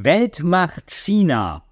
Weltmacht 0.00 0.92
China. 0.92 1.64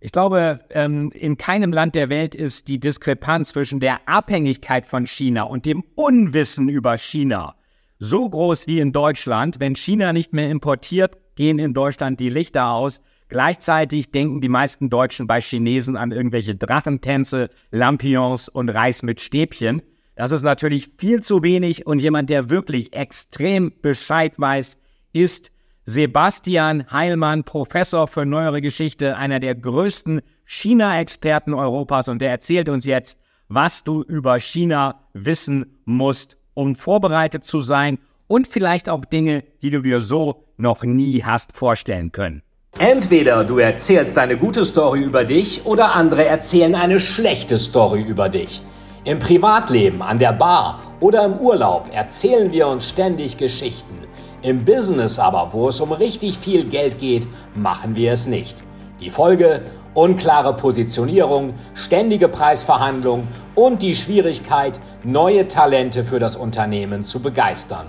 Ich 0.00 0.10
glaube, 0.10 0.60
ähm, 0.70 1.10
in 1.12 1.36
keinem 1.36 1.70
Land 1.70 1.94
der 1.94 2.08
Welt 2.08 2.34
ist 2.34 2.68
die 2.68 2.80
Diskrepanz 2.80 3.50
zwischen 3.50 3.78
der 3.78 4.08
Abhängigkeit 4.08 4.86
von 4.86 5.06
China 5.06 5.42
und 5.42 5.66
dem 5.66 5.84
Unwissen 5.94 6.70
über 6.70 6.96
China 6.96 7.56
so 7.98 8.26
groß 8.28 8.66
wie 8.66 8.80
in 8.80 8.92
Deutschland. 8.92 9.60
Wenn 9.60 9.74
China 9.74 10.14
nicht 10.14 10.32
mehr 10.32 10.50
importiert, 10.50 11.18
gehen 11.34 11.58
in 11.58 11.74
Deutschland 11.74 12.20
die 12.20 12.30
Lichter 12.30 12.70
aus. 12.70 13.02
Gleichzeitig 13.28 14.10
denken 14.10 14.40
die 14.40 14.48
meisten 14.48 14.88
Deutschen 14.88 15.26
bei 15.26 15.42
Chinesen 15.42 15.98
an 15.98 16.10
irgendwelche 16.10 16.54
Drachentänze, 16.54 17.50
Lampions 17.70 18.48
und 18.48 18.70
Reis 18.70 19.02
mit 19.02 19.20
Stäbchen. 19.20 19.82
Das 20.16 20.32
ist 20.32 20.42
natürlich 20.42 20.90
viel 20.96 21.22
zu 21.22 21.42
wenig 21.42 21.86
und 21.86 21.98
jemand, 21.98 22.30
der 22.30 22.48
wirklich 22.48 22.94
extrem 22.94 23.72
Bescheid 23.82 24.32
weiß, 24.38 24.78
ist 25.12 25.50
Sebastian 25.86 26.90
Heilmann, 26.90 27.44
Professor 27.44 28.06
für 28.06 28.24
neuere 28.24 28.62
Geschichte, 28.62 29.16
einer 29.16 29.38
der 29.38 29.54
größten 29.54 30.22
China-Experten 30.46 31.52
Europas 31.52 32.08
und 32.08 32.20
der 32.20 32.30
erzählt 32.30 32.70
uns 32.70 32.86
jetzt, 32.86 33.20
was 33.48 33.84
du 33.84 34.02
über 34.02 34.40
China 34.40 35.06
wissen 35.12 35.78
musst, 35.84 36.38
um 36.54 36.74
vorbereitet 36.74 37.44
zu 37.44 37.60
sein 37.60 37.98
und 38.28 38.48
vielleicht 38.48 38.88
auch 38.88 39.04
Dinge, 39.04 39.44
die 39.60 39.70
du 39.70 39.82
dir 39.82 40.00
so 40.00 40.44
noch 40.56 40.84
nie 40.84 41.22
hast 41.22 41.54
vorstellen 41.54 42.12
können. 42.12 42.42
Entweder 42.78 43.44
du 43.44 43.58
erzählst 43.58 44.16
eine 44.16 44.38
gute 44.38 44.64
Story 44.64 45.02
über 45.02 45.24
dich 45.24 45.66
oder 45.66 45.94
andere 45.94 46.24
erzählen 46.24 46.74
eine 46.74 46.98
schlechte 46.98 47.58
Story 47.58 48.02
über 48.02 48.30
dich. 48.30 48.62
Im 49.04 49.18
Privatleben, 49.18 50.00
an 50.00 50.18
der 50.18 50.32
Bar 50.32 50.80
oder 51.00 51.26
im 51.26 51.34
Urlaub 51.34 51.90
erzählen 51.92 52.50
wir 52.52 52.68
uns 52.68 52.88
ständig 52.88 53.36
Geschichten. 53.36 54.03
Im 54.44 54.62
Business 54.62 55.18
aber, 55.18 55.54
wo 55.54 55.70
es 55.70 55.80
um 55.80 55.90
richtig 55.92 56.36
viel 56.36 56.66
Geld 56.66 56.98
geht, 56.98 57.26
machen 57.54 57.96
wir 57.96 58.12
es 58.12 58.26
nicht. 58.26 58.62
Die 59.00 59.08
Folge? 59.08 59.62
Unklare 59.94 60.54
Positionierung, 60.54 61.54
ständige 61.72 62.28
Preisverhandlungen 62.28 63.26
und 63.54 63.80
die 63.80 63.96
Schwierigkeit, 63.96 64.80
neue 65.02 65.48
Talente 65.48 66.04
für 66.04 66.18
das 66.18 66.36
Unternehmen 66.36 67.06
zu 67.06 67.20
begeistern. 67.20 67.86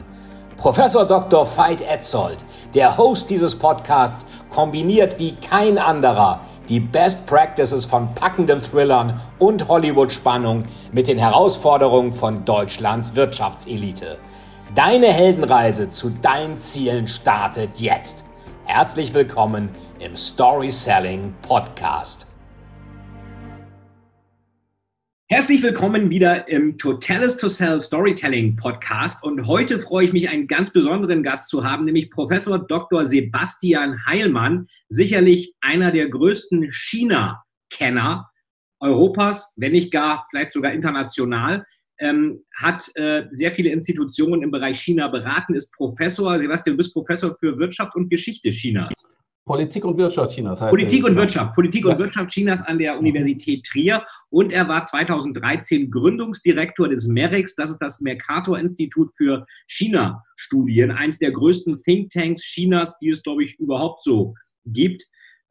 Professor 0.56 1.06
Dr. 1.06 1.45
Veit 1.58 1.81
Etzold, 1.81 2.45
der 2.73 2.97
Host 2.97 3.30
dieses 3.30 3.53
Podcasts, 3.59 4.25
kombiniert 4.50 5.19
wie 5.19 5.36
kein 5.36 5.78
anderer 5.78 6.40
die 6.69 6.80
Best 6.80 7.28
Practices 7.28 7.84
von 7.84 8.16
packenden 8.16 8.62
Thrillern 8.62 9.19
und 9.40 9.67
Hollywood-Spannung 9.67 10.64
mit 10.94 11.08
den 11.08 11.17
Herausforderungen 11.17 12.14
von 12.14 12.45
Deutschlands 12.45 13.14
Wirtschaftselite. 13.14 14.19
Deine 14.73 15.08
Heldenreise 15.08 15.89
zu 15.89 16.09
deinen 16.09 16.58
Zielen 16.58 17.08
startet 17.08 17.77
jetzt. 17.77 18.25
Herzlich 18.66 19.13
willkommen 19.13 19.69
im 19.99 20.16
Story 20.16 20.72
Selling 20.72 21.33
Podcast. 21.44 22.27
Herzlich 25.30 25.61
willkommen 25.61 26.09
wieder 26.09 26.47
im 26.49 26.77
Totalis 26.77 27.38
to 27.38 27.47
Sell 27.47 27.80
Storytelling 27.80 28.55
Podcast 28.55 29.23
und 29.23 29.47
heute 29.47 29.80
freue 29.80 30.07
ich 30.07 30.13
mich, 30.13 30.30
einen 30.30 30.47
ganz 30.47 30.73
besonderen 30.73 31.23
Gast 31.23 31.50
zu 31.50 31.63
haben, 31.63 31.85
nämlich 31.85 32.09
Professor 32.09 32.59
Dr. 32.59 33.05
Sebastian 33.05 34.03
Heilmann, 34.05 34.67
sicherlich 34.89 35.53
einer 35.61 35.91
der 35.91 36.09
größten 36.09 36.72
China-Kenner 36.72 38.29
Europas, 38.79 39.53
wenn 39.55 39.72
nicht 39.72 39.91
gar 39.91 40.27
vielleicht 40.29 40.52
sogar 40.52 40.73
international 40.73 41.66
ähm, 41.99 42.43
hat 42.55 42.89
äh, 42.95 43.23
sehr 43.31 43.51
viele 43.51 43.69
Institutionen 43.69 44.43
im 44.43 44.51
Bereich 44.51 44.79
China 44.79 45.07
beraten, 45.07 45.55
ist 45.55 45.71
Professor, 45.73 46.38
Sebastian, 46.39 46.73
du 46.73 46.77
bist 46.77 46.93
Professor 46.93 47.35
für 47.39 47.57
Wirtschaft 47.57 47.95
und 47.95 48.09
Geschichte 48.09 48.49
Chinas. 48.49 48.93
Politik 49.45 49.85
und 49.85 49.97
Wirtschaft 49.97 50.31
Chinas. 50.33 50.59
Heißt 50.59 50.71
Politik 50.71 51.03
und 51.03 51.11
genau. 51.11 51.21
Wirtschaft. 51.21 51.53
Politik 51.53 51.85
ja. 51.85 51.91
und 51.91 51.99
Wirtschaft 51.99 52.31
Chinas 52.31 52.61
an 52.63 52.79
der 52.79 52.97
Universität 52.97 53.63
Trier. 53.63 54.03
Und 54.29 54.51
er 54.51 54.67
war 54.67 54.83
2013 54.83 55.91
Gründungsdirektor 55.91 56.89
des 56.89 57.07
MERIX. 57.07 57.53
Das 57.55 57.69
ist 57.69 57.77
das 57.77 58.01
Mercator-Institut 58.01 59.11
für 59.16 59.45
China-Studien. 59.67 60.89
Eins 60.89 61.19
der 61.19 61.31
größten 61.31 61.79
Thinktanks 61.84 62.41
Chinas, 62.41 62.97
die 62.97 63.09
es, 63.09 63.22
glaube 63.22 63.44
ich, 63.44 63.59
überhaupt 63.59 64.03
so 64.03 64.34
gibt. 64.66 65.03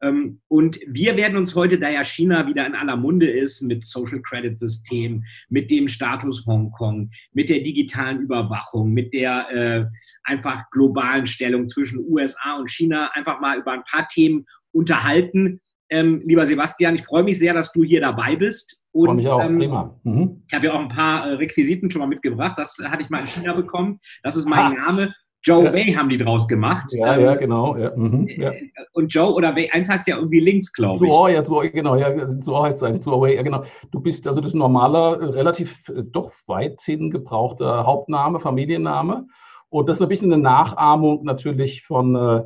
Ähm, 0.05 0.39
und 0.47 0.79
wir 0.87 1.17
werden 1.17 1.37
uns 1.37 1.55
heute, 1.55 1.79
da 1.79 1.89
ja 1.89 2.03
China 2.03 2.47
wieder 2.47 2.65
in 2.65 2.75
aller 2.75 2.95
Munde 2.95 3.29
ist, 3.29 3.61
mit 3.61 3.83
Social 3.83 4.21
Credit 4.21 4.57
System, 4.57 5.23
mit 5.49 5.71
dem 5.71 5.87
Status 5.87 6.45
Hongkong, 6.45 7.09
mit 7.33 7.49
der 7.49 7.61
digitalen 7.61 8.21
Überwachung, 8.21 8.91
mit 8.91 9.13
der 9.13 9.49
äh, 9.51 9.85
einfach 10.23 10.69
globalen 10.71 11.25
Stellung 11.25 11.67
zwischen 11.67 11.99
USA 12.07 12.57
und 12.59 12.69
China 12.69 13.11
einfach 13.13 13.39
mal 13.39 13.57
über 13.59 13.71
ein 13.71 13.83
paar 13.83 14.07
Themen 14.07 14.45
unterhalten. 14.71 15.59
Ähm, 15.89 16.21
lieber 16.25 16.45
Sebastian, 16.45 16.95
ich 16.95 17.03
freue 17.03 17.23
mich 17.23 17.39
sehr, 17.39 17.53
dass 17.53 17.71
du 17.71 17.83
hier 17.83 18.01
dabei 18.01 18.35
bist. 18.35 18.81
Und, 18.91 19.07
freue 19.07 19.15
mich 19.15 19.27
auch, 19.27 19.43
ähm, 19.43 19.57
prima. 19.57 19.99
Mhm. 20.03 20.43
Ich 20.47 20.53
habe 20.53 20.67
ja 20.67 20.73
auch 20.73 20.79
ein 20.79 20.89
paar 20.89 21.27
äh, 21.27 21.33
Requisiten 21.33 21.91
schon 21.91 21.99
mal 21.99 22.07
mitgebracht. 22.07 22.57
Das 22.57 22.77
hatte 22.83 23.03
ich 23.03 23.09
mal 23.09 23.19
in 23.19 23.27
China 23.27 23.53
bekommen. 23.53 23.99
Das 24.23 24.35
ist 24.35 24.47
mein 24.47 24.77
ah. 24.77 24.85
Name. 24.87 25.15
Joe 25.45 25.65
ja. 25.65 25.73
Way 25.73 25.93
haben 25.93 26.09
die 26.09 26.17
draus 26.17 26.47
gemacht. 26.47 26.91
Ja, 26.91 27.15
ähm, 27.15 27.23
ja, 27.23 27.35
genau. 27.35 27.77
Ja. 27.77 27.95
Mhm, 27.95 28.27
ja. 28.27 28.51
Und 28.93 29.13
Joe 29.13 29.31
oder 29.31 29.55
Way, 29.55 29.69
eins 29.71 29.87
heißt 29.87 30.07
ja 30.07 30.17
irgendwie 30.17 30.39
links, 30.39 30.73
glaube 30.73 31.05
ich. 31.05 31.11
Zuo, 31.11 31.27
ja, 31.27 31.43
Zuo, 31.43 31.61
genau, 31.71 31.95
ja, 31.95 32.27
Zuo 32.39 32.63
heißt 32.63 32.77
es 32.77 32.83
eigentlich, 32.83 33.01
Zuo 33.01 33.21
Way, 33.21 33.35
ja, 33.35 33.43
genau. 33.43 33.63
Du 33.91 33.99
bist, 33.99 34.27
also 34.27 34.41
das 34.41 34.49
ist 34.49 34.55
ein 34.55 34.59
normaler, 34.59 35.35
relativ 35.35 35.87
äh, 35.89 36.01
doch 36.03 36.31
weithin 36.47 37.11
gebrauchter 37.11 37.85
Hauptname, 37.85 38.39
Familienname. 38.39 39.27
Und 39.69 39.87
das 39.87 39.97
ist 39.97 40.01
ein 40.01 40.09
bisschen 40.09 40.33
eine 40.33 40.41
Nachahmung 40.41 41.23
natürlich 41.23 41.83
von, 41.83 42.15
äh, 42.15 42.43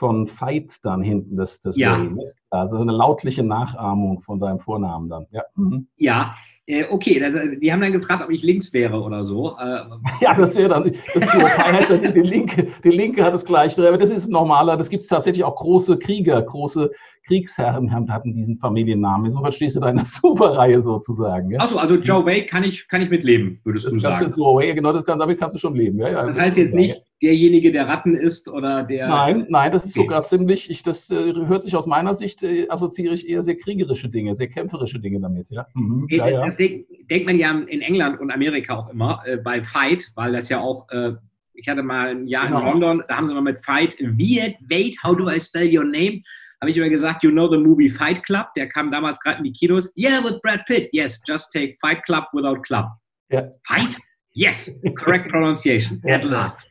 von 0.00 0.26
Fight 0.26 0.78
dann 0.82 1.02
hinten, 1.02 1.36
das, 1.36 1.60
das 1.60 1.76
ja. 1.76 2.00
Way. 2.00 2.24
Also 2.48 2.78
eine 2.78 2.92
lautliche 2.92 3.42
Nachahmung 3.42 4.22
von 4.22 4.40
deinem 4.40 4.58
Vornamen 4.58 5.10
dann. 5.10 5.26
Ja, 5.30 5.42
mhm. 5.56 5.88
ja 5.98 6.34
äh, 6.64 6.86
okay, 6.88 7.22
also, 7.22 7.38
die 7.60 7.70
haben 7.70 7.82
dann 7.82 7.92
gefragt, 7.92 8.24
ob 8.24 8.30
ich 8.30 8.42
links 8.42 8.72
wäre 8.72 8.98
oder 8.98 9.26
so. 9.26 9.58
Äh, 9.58 9.82
ja, 10.22 10.32
das 10.32 10.56
wäre 10.56 10.70
dann, 10.70 10.90
das 11.12 11.26
heißt, 11.26 11.90
die, 12.16 12.20
Linke, 12.20 12.68
die 12.82 12.90
Linke 12.90 13.22
hat 13.22 13.34
das 13.34 13.44
Gleiche, 13.44 13.86
aber 13.86 13.98
das 13.98 14.08
ist 14.08 14.30
normaler, 14.30 14.78
das 14.78 14.88
gibt 14.88 15.02
es 15.02 15.10
tatsächlich 15.10 15.44
auch 15.44 15.56
große 15.56 15.98
Krieger, 15.98 16.40
große 16.40 16.90
Kriegsherren 17.26 17.92
hatten 17.92 18.32
diesen 18.32 18.56
Familiennamen. 18.56 19.26
Insofern 19.26 19.52
stehst 19.52 19.76
du 19.76 19.80
da 19.80 19.90
in 19.90 19.98
einer 19.98 20.06
Superreihe 20.06 20.80
sozusagen. 20.80 21.50
Ja? 21.50 21.60
Achso, 21.60 21.76
also 21.76 21.96
Joe 21.96 22.24
Way 22.24 22.46
kann 22.46 22.64
ich, 22.64 22.88
kann 22.88 23.02
ich 23.02 23.10
mitleben, 23.10 23.60
würdest 23.64 23.84
das 23.84 23.92
du 23.92 23.98
sagen. 23.98 24.32
Joe 24.34 24.56
Way, 24.56 24.74
genau, 24.74 24.94
das 24.94 25.04
kann, 25.04 25.18
damit 25.18 25.38
kannst 25.38 25.56
du 25.56 25.58
schon 25.58 25.74
leben. 25.74 25.98
Ja, 25.98 26.08
ja, 26.08 26.24
das 26.24 26.38
heißt 26.38 26.56
jetzt 26.56 26.72
nicht 26.72 27.02
derjenige, 27.22 27.70
der 27.70 27.86
Ratten 27.86 28.16
isst 28.16 28.48
oder 28.48 28.82
der... 28.82 29.08
Nein, 29.08 29.46
nein, 29.48 29.72
das 29.72 29.84
ist 29.84 29.96
okay. 29.96 30.06
sogar 30.06 30.22
ziemlich, 30.22 30.70
ich, 30.70 30.82
das 30.82 31.10
äh, 31.10 31.34
hört 31.34 31.62
sich 31.62 31.76
aus 31.76 31.86
meiner 31.86 32.14
Sicht, 32.14 32.42
äh, 32.42 32.66
assoziiere 32.68 33.14
ich 33.14 33.28
eher 33.28 33.42
sehr 33.42 33.56
kriegerische 33.56 34.08
Dinge, 34.08 34.34
sehr 34.34 34.48
kämpferische 34.48 35.00
Dinge 35.00 35.20
damit. 35.20 35.50
Ja? 35.50 35.66
Mhm, 35.74 36.06
ja, 36.08 36.30
das, 36.30 36.56
das 36.56 36.68
denkt 37.10 37.26
man 37.26 37.38
ja 37.38 37.50
in 37.50 37.82
England 37.82 38.20
und 38.20 38.30
Amerika 38.30 38.78
auch 38.78 38.88
immer 38.88 39.22
äh, 39.26 39.36
bei 39.36 39.62
Fight, 39.62 40.10
weil 40.14 40.32
das 40.32 40.48
ja 40.48 40.60
auch... 40.60 40.88
Äh, 40.90 41.12
ich 41.54 41.68
hatte 41.68 41.82
mal 41.82 42.08
ein 42.08 42.26
Jahr 42.26 42.46
genau. 42.46 42.60
in 42.60 42.66
London, 42.66 43.04
da 43.06 43.16
haben 43.16 43.26
sie 43.26 43.34
mal 43.34 43.42
mit 43.42 43.58
Fight, 43.58 43.94
Viet, 43.98 44.56
wait, 44.70 44.96
how 45.04 45.14
do 45.14 45.28
I 45.28 45.38
spell 45.38 45.68
your 45.68 45.84
name? 45.84 46.22
habe 46.60 46.70
ich 46.70 46.76
immer 46.76 46.88
gesagt, 46.88 47.22
you 47.22 47.30
know 47.30 47.50
the 47.50 47.58
movie 47.58 47.88
Fight 47.88 48.22
Club? 48.22 48.52
Der 48.54 48.68
kam 48.68 48.90
damals 48.90 49.18
gerade 49.20 49.38
in 49.38 49.44
die 49.44 49.52
Kinos. 49.52 49.92
Yeah, 49.96 50.22
with 50.22 50.40
Brad 50.42 50.64
Pitt. 50.66 50.90
Yes, 50.92 51.22
just 51.26 51.52
take 51.52 51.74
Fight 51.80 52.02
Club 52.02 52.26
without 52.32 52.62
Club. 52.62 52.86
Ja. 53.30 53.50
Fight? 53.66 53.96
Yes, 54.32 54.80
correct 54.96 55.30
pronunciation. 55.30 56.00
At 56.06 56.24
last. 56.24 56.70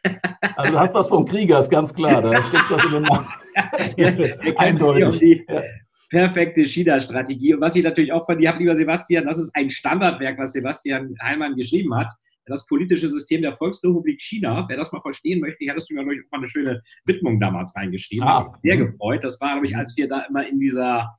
Also 0.56 0.72
du 0.72 0.80
hast 0.80 0.94
was 0.94 1.08
vom 1.08 1.26
Krieger, 1.26 1.60
ist 1.60 1.70
ganz 1.70 1.94
klar. 1.94 2.22
Da 2.22 2.44
steckt 2.44 2.72
was 2.72 2.84
in 2.86 2.92
dem 2.92 3.04
Namen. 3.04 3.28
Eindeutig. 4.58 5.46
Ja. 5.48 5.62
perfekte 6.10 6.66
China-Strategie. 6.66 7.54
Und 7.54 7.62
was 7.62 7.76
ich 7.76 7.84
natürlich 7.84 8.14
auch 8.14 8.26
von 8.26 8.38
dir 8.38 8.50
habe, 8.50 8.60
lieber 8.60 8.76
Sebastian, 8.76 9.26
das 9.26 9.38
ist 9.38 9.52
ein 9.56 9.70
Standardwerk, 9.70 10.38
was 10.38 10.54
Sebastian 10.54 11.16
Heilmann 11.22 11.56
geschrieben 11.56 11.96
hat 11.96 12.12
das 12.50 12.66
politische 12.66 13.10
System 13.10 13.42
der 13.42 13.56
Volksrepublik 13.56 14.22
China. 14.22 14.66
Wer 14.68 14.78
das 14.78 14.92
mal 14.92 15.02
verstehen 15.02 15.40
möchte, 15.40 15.66
hattest 15.70 15.90
du 15.90 15.94
mir 15.94 16.02
auch 16.02 16.06
mal 16.06 16.16
eine 16.32 16.48
schöne 16.48 16.82
Widmung 17.06 17.40
damals 17.40 17.76
reingeschrieben. 17.76 18.28
Ah. 18.28 18.54
Sehr 18.60 18.78
gefreut. 18.78 19.24
Das 19.24 19.40
war, 19.40 19.54
glaube 19.54 19.68
ich, 19.68 19.78
als 19.78 19.96
wir 19.96 20.08
da 20.08 20.22
immer 20.22 20.48
in 20.48 20.60
dieser, 20.60 21.16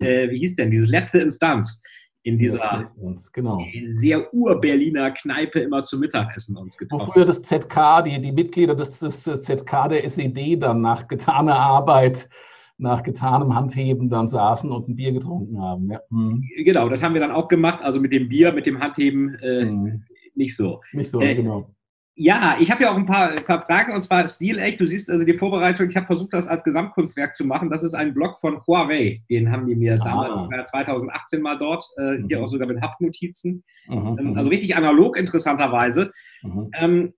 äh, 0.00 0.28
wie 0.30 0.38
hieß 0.38 0.56
denn, 0.56 0.70
diese 0.70 0.86
letzte 0.86 1.20
Instanz, 1.20 1.82
in 2.24 2.38
dieser 2.38 2.84
genau. 3.32 3.64
sehr 3.84 4.34
ur-Berliner 4.34 5.12
Kneipe 5.12 5.60
immer 5.60 5.82
zum 5.84 6.00
Mittagessen 6.00 6.56
uns 6.56 6.76
getroffen. 6.76 7.08
Wo 7.08 7.12
früher 7.12 7.26
das 7.26 7.42
ZK, 7.42 8.02
die, 8.04 8.20
die 8.20 8.32
Mitglieder 8.32 8.74
des, 8.74 8.98
des 8.98 9.22
ZK 9.22 9.88
der 9.88 10.04
SED 10.04 10.56
dann 10.56 10.80
nach 10.80 11.06
getaner 11.06 11.54
Arbeit 11.54 12.28
nach 12.76 13.04
getanem 13.04 13.54
Handheben 13.54 14.10
dann 14.10 14.26
saßen 14.26 14.68
und 14.68 14.88
ein 14.88 14.96
Bier 14.96 15.12
getrunken 15.12 15.60
haben. 15.62 15.92
Ja. 15.92 16.00
Mhm. 16.10 16.42
Genau, 16.56 16.88
das 16.88 17.04
haben 17.04 17.14
wir 17.14 17.20
dann 17.20 17.30
auch 17.30 17.46
gemacht, 17.46 17.80
also 17.82 18.00
mit 18.00 18.12
dem 18.12 18.28
Bier, 18.28 18.52
mit 18.52 18.66
dem 18.66 18.80
Handheben 18.80 19.36
äh, 19.36 19.64
mhm 19.66 20.02
nicht 20.34 20.56
so. 20.56 20.80
Nicht 20.92 21.10
so, 21.10 21.20
äh, 21.20 21.34
genau. 21.34 21.73
Ja, 22.16 22.56
ich 22.60 22.70
habe 22.70 22.84
ja 22.84 22.92
auch 22.92 22.96
ein 22.96 23.06
paar, 23.06 23.30
ein 23.30 23.44
paar, 23.44 23.66
Fragen 23.66 23.92
und 23.92 24.02
zwar 24.02 24.26
stilecht. 24.28 24.80
Du 24.80 24.86
siehst 24.86 25.10
also 25.10 25.24
die 25.24 25.34
Vorbereitung, 25.34 25.90
ich 25.90 25.96
habe 25.96 26.06
versucht, 26.06 26.32
das 26.32 26.46
als 26.46 26.62
Gesamtkunstwerk 26.62 27.34
zu 27.34 27.44
machen. 27.44 27.70
Das 27.70 27.82
ist 27.82 27.94
ein 27.94 28.14
Blog 28.14 28.38
von 28.38 28.64
Huawei. 28.66 29.22
Den 29.28 29.50
haben 29.50 29.66
die 29.66 29.74
mir 29.74 29.96
damals, 29.96 30.36
ich 30.36 30.48
war 30.48 30.58
ja 30.58 30.64
2018 30.64 31.42
mal 31.42 31.58
dort, 31.58 31.84
äh, 31.98 32.18
mhm. 32.18 32.28
hier 32.28 32.40
auch 32.40 32.48
sogar 32.48 32.68
mit 32.68 32.80
Haftnotizen. 32.80 33.64
Mhm, 33.88 34.16
ähm, 34.18 34.30
mhm. 34.30 34.38
also 34.38 34.48
richtig 34.48 34.76
analog, 34.76 35.16
interessanterweise. 35.16 36.12
Mhm. 36.42 36.70
Ähm, 36.74 37.14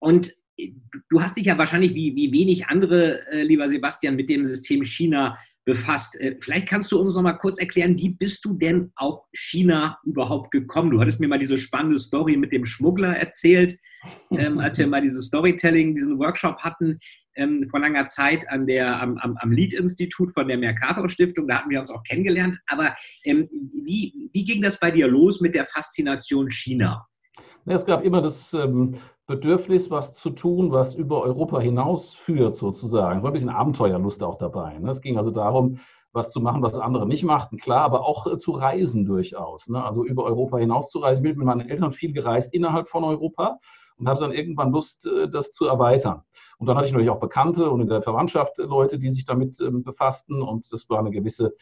und 0.00 0.34
du 1.08 1.22
hast 1.22 1.38
dich 1.38 1.46
ja 1.46 1.56
wahrscheinlich 1.56 1.94
wie, 1.94 2.14
wie 2.14 2.30
wenig 2.30 2.66
andere, 2.66 3.26
äh, 3.28 3.42
lieber 3.42 3.68
Sebastian, 3.68 4.16
mit 4.16 4.28
dem 4.28 4.44
System 4.44 4.84
China 4.84 5.38
befasst. 5.64 6.18
Äh, 6.20 6.36
vielleicht 6.40 6.68
kannst 6.68 6.92
du 6.92 7.00
uns 7.00 7.14
noch 7.14 7.22
mal 7.22 7.34
kurz 7.34 7.58
erklären, 7.58 7.96
wie 7.98 8.10
bist 8.10 8.44
du 8.44 8.54
denn 8.54 8.92
auf 8.96 9.24
China 9.32 9.98
überhaupt 10.04 10.50
gekommen? 10.50 10.90
Du 10.90 11.00
hattest 11.00 11.20
mir 11.20 11.28
mal 11.28 11.38
diese 11.38 11.58
spannende 11.58 11.98
Story 11.98 12.36
mit 12.36 12.52
dem 12.52 12.64
Schmuggler 12.64 13.16
erzählt, 13.16 13.78
ähm, 14.30 14.58
als 14.58 14.78
wir 14.78 14.86
mal 14.86 15.00
dieses 15.00 15.26
Storytelling, 15.26 15.94
diesen 15.94 16.18
Workshop 16.18 16.58
hatten 16.58 16.98
ähm, 17.36 17.66
vor 17.68 17.80
langer 17.80 18.06
Zeit 18.06 18.48
an 18.48 18.66
der, 18.66 19.00
am, 19.00 19.18
am, 19.18 19.36
am 19.38 19.52
Lied-Institut 19.52 20.32
von 20.32 20.48
der 20.48 20.58
Mercator-Stiftung. 20.58 21.48
Da 21.48 21.58
hatten 21.58 21.70
wir 21.70 21.80
uns 21.80 21.90
auch 21.90 22.02
kennengelernt. 22.04 22.58
Aber 22.66 22.94
ähm, 23.24 23.48
wie, 23.84 24.30
wie 24.32 24.44
ging 24.44 24.62
das 24.62 24.78
bei 24.78 24.90
dir 24.90 25.08
los 25.08 25.40
mit 25.40 25.54
der 25.54 25.66
Faszination 25.66 26.50
China? 26.50 27.06
Es 27.66 27.86
gab 27.86 28.04
immer 28.04 28.20
das 28.20 28.52
ähm, 28.52 28.96
Bedürfnis, 29.26 29.90
was 29.90 30.12
zu 30.12 30.30
tun, 30.30 30.70
was 30.70 30.94
über 30.94 31.22
Europa 31.22 31.60
hinaus 31.60 32.12
führt, 32.12 32.56
sozusagen. 32.56 33.18
Es 33.18 33.22
war 33.22 33.30
ein 33.30 33.32
bisschen 33.32 33.48
Abenteuerlust 33.48 34.22
auch 34.22 34.36
dabei. 34.36 34.78
Ne? 34.78 34.90
Es 34.90 35.00
ging 35.00 35.16
also 35.16 35.30
darum, 35.30 35.80
was 36.12 36.30
zu 36.30 36.40
machen, 36.40 36.62
was 36.62 36.78
andere 36.78 37.06
nicht 37.08 37.24
machten, 37.24 37.56
klar, 37.56 37.80
aber 37.80 38.04
auch 38.06 38.26
äh, 38.26 38.36
zu 38.36 38.52
reisen 38.52 39.06
durchaus. 39.06 39.68
Ne? 39.68 39.82
Also 39.82 40.04
über 40.04 40.24
Europa 40.24 40.58
hinaus 40.58 40.90
zu 40.90 40.98
reisen. 40.98 41.24
Ich 41.24 41.30
bin 41.30 41.38
mit 41.38 41.46
meinen 41.46 41.68
Eltern 41.68 41.92
viel 41.92 42.12
gereist 42.12 42.52
innerhalb 42.52 42.88
von 42.90 43.02
Europa 43.02 43.58
und 43.96 44.08
hatte 44.08 44.20
dann 44.20 44.32
irgendwann 44.32 44.70
Lust, 44.70 45.06
äh, 45.06 45.28
das 45.28 45.50
zu 45.50 45.64
erweitern. 45.64 46.22
Und 46.58 46.66
dann 46.66 46.76
hatte 46.76 46.86
ich 46.86 46.92
natürlich 46.92 47.10
auch 47.10 47.20
Bekannte 47.20 47.70
und 47.70 47.80
in 47.80 47.88
der 47.88 48.02
Verwandtschaft 48.02 48.58
Leute, 48.58 48.98
die 48.98 49.08
sich 49.08 49.24
damit 49.24 49.58
ähm, 49.60 49.82
befassten 49.82 50.42
und 50.42 50.70
das 50.70 50.88
war 50.90 50.98
eine 50.98 51.10
gewisse, 51.10 51.54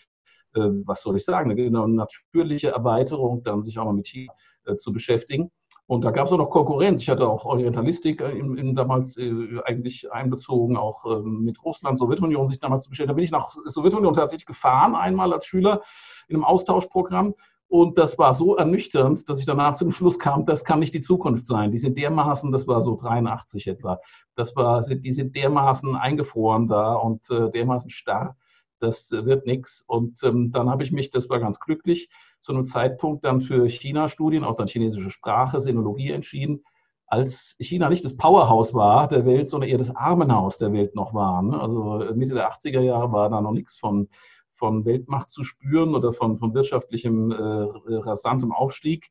äh, 0.54 0.68
was 0.84 1.02
soll 1.02 1.16
ich 1.16 1.24
sagen, 1.24 1.52
eine 1.52 1.88
natürliche 1.88 2.70
Erweiterung, 2.70 3.44
dann 3.44 3.62
sich 3.62 3.78
auch 3.78 3.84
noch 3.84 3.92
mit 3.92 4.08
China 4.08 4.32
zu 4.76 4.92
beschäftigen. 4.92 5.50
Und 5.86 6.04
da 6.04 6.10
gab 6.10 6.26
es 6.26 6.32
auch 6.32 6.38
noch 6.38 6.50
Konkurrenz. 6.50 7.02
Ich 7.02 7.08
hatte 7.08 7.28
auch 7.28 7.44
Orientalistik 7.44 8.20
in, 8.20 8.56
in 8.56 8.74
damals 8.74 9.16
äh, 9.16 9.60
eigentlich 9.64 10.10
einbezogen, 10.12 10.76
auch 10.76 11.04
ähm, 11.04 11.42
mit 11.44 11.62
Russland, 11.64 11.98
Sowjetunion 11.98 12.46
sich 12.46 12.60
damals 12.60 12.84
zu 12.84 12.90
beschäftigen. 12.90 13.08
Da 13.08 13.14
bin 13.14 13.24
ich 13.24 13.30
nach 13.30 13.50
Sowjetunion 13.66 14.14
tatsächlich 14.14 14.46
gefahren, 14.46 14.94
einmal 14.94 15.32
als 15.32 15.44
Schüler 15.44 15.82
in 16.28 16.36
einem 16.36 16.44
Austauschprogramm. 16.44 17.34
Und 17.72 17.96
das 17.96 18.18
war 18.18 18.34
so 18.34 18.56
ernüchternd, 18.56 19.28
dass 19.30 19.38
ich 19.38 19.46
danach 19.46 19.74
zum 19.74 19.92
Schluss 19.92 20.18
kam, 20.18 20.44
das 20.44 20.62
kann 20.62 20.78
nicht 20.78 20.92
die 20.92 21.00
Zukunft 21.00 21.46
sein. 21.46 21.72
Die 21.72 21.78
sind 21.78 21.96
dermaßen, 21.96 22.52
das 22.52 22.66
war 22.68 22.82
so 22.82 22.96
83 22.96 23.66
etwa, 23.66 23.98
das 24.34 24.54
war, 24.54 24.82
die 24.82 25.12
sind 25.12 25.34
dermaßen 25.34 25.96
eingefroren 25.96 26.68
da 26.68 26.92
und 26.92 27.30
äh, 27.30 27.50
dermaßen 27.50 27.88
starr, 27.88 28.36
das 28.78 29.10
wird 29.10 29.46
nichts. 29.46 29.82
Und 29.86 30.22
ähm, 30.22 30.52
dann 30.52 30.68
habe 30.68 30.82
ich 30.82 30.92
mich, 30.92 31.08
das 31.08 31.30
war 31.30 31.40
ganz 31.40 31.60
glücklich, 31.60 32.10
zu 32.42 32.52
einem 32.52 32.64
Zeitpunkt 32.64 33.24
dann 33.24 33.40
für 33.40 33.68
China-Studien, 33.68 34.42
auch 34.42 34.56
dann 34.56 34.66
chinesische 34.66 35.10
Sprache, 35.10 35.60
Sinologie 35.60 36.10
entschieden, 36.10 36.64
als 37.06 37.54
China 37.60 37.88
nicht 37.88 38.04
das 38.04 38.16
Powerhouse 38.16 38.74
war 38.74 39.06
der 39.06 39.24
Welt, 39.26 39.48
sondern 39.48 39.70
eher 39.70 39.78
das 39.78 39.94
Armenhaus 39.94 40.58
der 40.58 40.72
Welt 40.72 40.94
noch 40.96 41.14
war. 41.14 41.42
Ne? 41.42 41.60
Also 41.60 42.04
Mitte 42.14 42.34
der 42.34 42.50
80er 42.50 42.80
Jahre 42.80 43.12
war 43.12 43.30
da 43.30 43.40
noch 43.40 43.52
nichts 43.52 43.78
von, 43.78 44.08
von 44.50 44.84
Weltmacht 44.84 45.30
zu 45.30 45.44
spüren 45.44 45.94
oder 45.94 46.12
von, 46.12 46.38
von 46.38 46.52
wirtschaftlichem 46.52 47.30
äh, 47.30 47.94
rasantem 47.96 48.50
Aufstieg. 48.50 49.10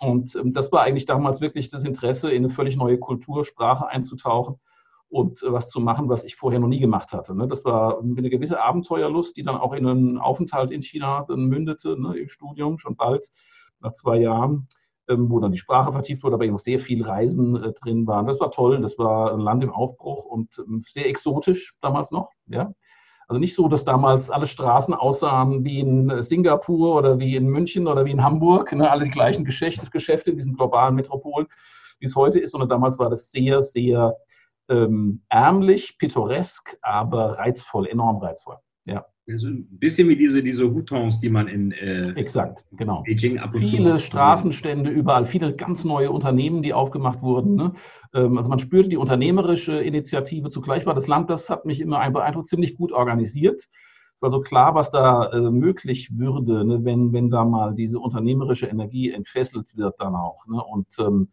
Und 0.00 0.36
ähm, 0.36 0.52
das 0.52 0.70
war 0.70 0.82
eigentlich 0.82 1.06
damals 1.06 1.40
wirklich 1.40 1.68
das 1.68 1.84
Interesse, 1.84 2.30
in 2.30 2.44
eine 2.44 2.54
völlig 2.54 2.76
neue 2.76 2.98
Kultur, 2.98 3.44
Sprache 3.44 3.88
einzutauchen 3.88 4.60
und 5.08 5.42
äh, 5.42 5.52
was 5.52 5.68
zu 5.68 5.80
machen, 5.80 6.08
was 6.08 6.24
ich 6.24 6.36
vorher 6.36 6.60
noch 6.60 6.68
nie 6.68 6.80
gemacht 6.80 7.12
hatte. 7.12 7.34
Ne? 7.34 7.48
Das 7.48 7.64
war 7.64 8.00
eine 8.00 8.30
gewisse 8.30 8.62
Abenteuerlust, 8.62 9.36
die 9.36 9.42
dann 9.42 9.56
auch 9.56 9.72
in 9.72 9.86
einen 9.86 10.18
Aufenthalt 10.18 10.70
in 10.70 10.82
China 10.82 11.26
mündete, 11.28 12.00
ne, 12.00 12.16
im 12.16 12.28
Studium 12.28 12.78
schon 12.78 12.96
bald, 12.96 13.30
nach 13.80 13.94
zwei 13.94 14.18
Jahren, 14.18 14.68
ähm, 15.08 15.30
wo 15.30 15.40
dann 15.40 15.52
die 15.52 15.58
Sprache 15.58 15.92
vertieft 15.92 16.22
wurde, 16.22 16.34
aber 16.34 16.44
eben 16.44 16.54
auch 16.54 16.60
sehr 16.60 16.78
viel 16.78 17.02
Reisen 17.04 17.56
äh, 17.56 17.72
drin 17.72 18.06
waren. 18.06 18.26
Das 18.26 18.40
war 18.40 18.50
toll, 18.50 18.80
das 18.80 18.98
war 18.98 19.32
ein 19.32 19.40
Land 19.40 19.62
im 19.62 19.70
Aufbruch 19.70 20.24
und 20.24 20.58
ähm, 20.58 20.84
sehr 20.86 21.06
exotisch 21.06 21.74
damals 21.80 22.10
noch. 22.10 22.30
Ja? 22.46 22.72
Also 23.28 23.40
nicht 23.40 23.54
so, 23.54 23.68
dass 23.68 23.84
damals 23.84 24.30
alle 24.30 24.46
Straßen 24.46 24.94
aussahen 24.94 25.64
wie 25.64 25.80
in 25.80 26.10
äh, 26.10 26.22
Singapur 26.22 26.96
oder 26.96 27.18
wie 27.18 27.36
in 27.36 27.46
München 27.46 27.86
oder 27.86 28.04
wie 28.04 28.10
in 28.10 28.22
Hamburg, 28.22 28.72
ne? 28.72 28.90
alle 28.90 29.04
die 29.04 29.10
gleichen 29.10 29.44
Geschäfte, 29.44 29.88
Geschäfte 29.90 30.30
in 30.30 30.36
diesen 30.36 30.54
globalen 30.54 30.94
Metropolen, 30.94 31.46
wie 32.00 32.06
es 32.06 32.14
heute 32.14 32.38
ist, 32.40 32.52
sondern 32.52 32.68
damals 32.68 32.98
war 32.98 33.08
das 33.08 33.30
sehr, 33.30 33.62
sehr 33.62 34.16
ähm, 34.68 35.22
ärmlich, 35.28 35.98
pittoresk, 35.98 36.76
aber 36.82 37.38
reizvoll, 37.38 37.86
enorm 37.86 38.18
reizvoll. 38.18 38.56
Ja. 38.84 39.06
Also 39.30 39.48
ein 39.48 39.78
bisschen 39.78 40.08
wie 40.08 40.16
diese, 40.16 40.42
diese 40.42 40.72
Hutons, 40.72 41.20
die 41.20 41.28
man 41.28 41.48
in 41.48 41.72
äh, 41.72 42.12
Exakt, 42.12 42.64
genau. 42.72 43.02
Beijing 43.02 43.38
ab 43.38 43.54
und 43.54 43.60
viele 43.60 43.70
zu 43.70 43.76
Viele 43.76 44.00
Straßenstände 44.00 44.90
überall, 44.90 45.26
viele 45.26 45.54
ganz 45.54 45.84
neue 45.84 46.10
Unternehmen, 46.10 46.62
die 46.62 46.72
aufgemacht 46.72 47.20
wurden. 47.20 47.54
Ne? 47.54 47.72
Ähm, 48.14 48.38
also 48.38 48.48
man 48.48 48.58
spürte 48.58 48.88
die 48.88 48.96
unternehmerische 48.96 49.78
Initiative. 49.78 50.48
Zugleich 50.48 50.86
war 50.86 50.94
das 50.94 51.06
Land, 51.06 51.28
das 51.28 51.50
hat 51.50 51.66
mich 51.66 51.80
immer 51.80 52.10
beeindruckt, 52.10 52.46
ziemlich 52.46 52.74
gut 52.74 52.90
organisiert. 52.90 53.60
Es 53.60 54.22
war 54.22 54.30
so 54.30 54.40
klar, 54.40 54.74
was 54.74 54.90
da 54.90 55.30
äh, 55.30 55.50
möglich 55.50 56.16
würde, 56.16 56.64
ne? 56.64 56.84
wenn, 56.84 57.12
wenn 57.12 57.28
da 57.28 57.44
mal 57.44 57.74
diese 57.74 58.00
unternehmerische 58.00 58.66
Energie 58.66 59.10
entfesselt 59.10 59.76
wird 59.76 59.96
dann 59.98 60.14
auch. 60.14 60.46
Ne? 60.46 60.62
Und 60.62 60.86
ähm, 61.00 61.28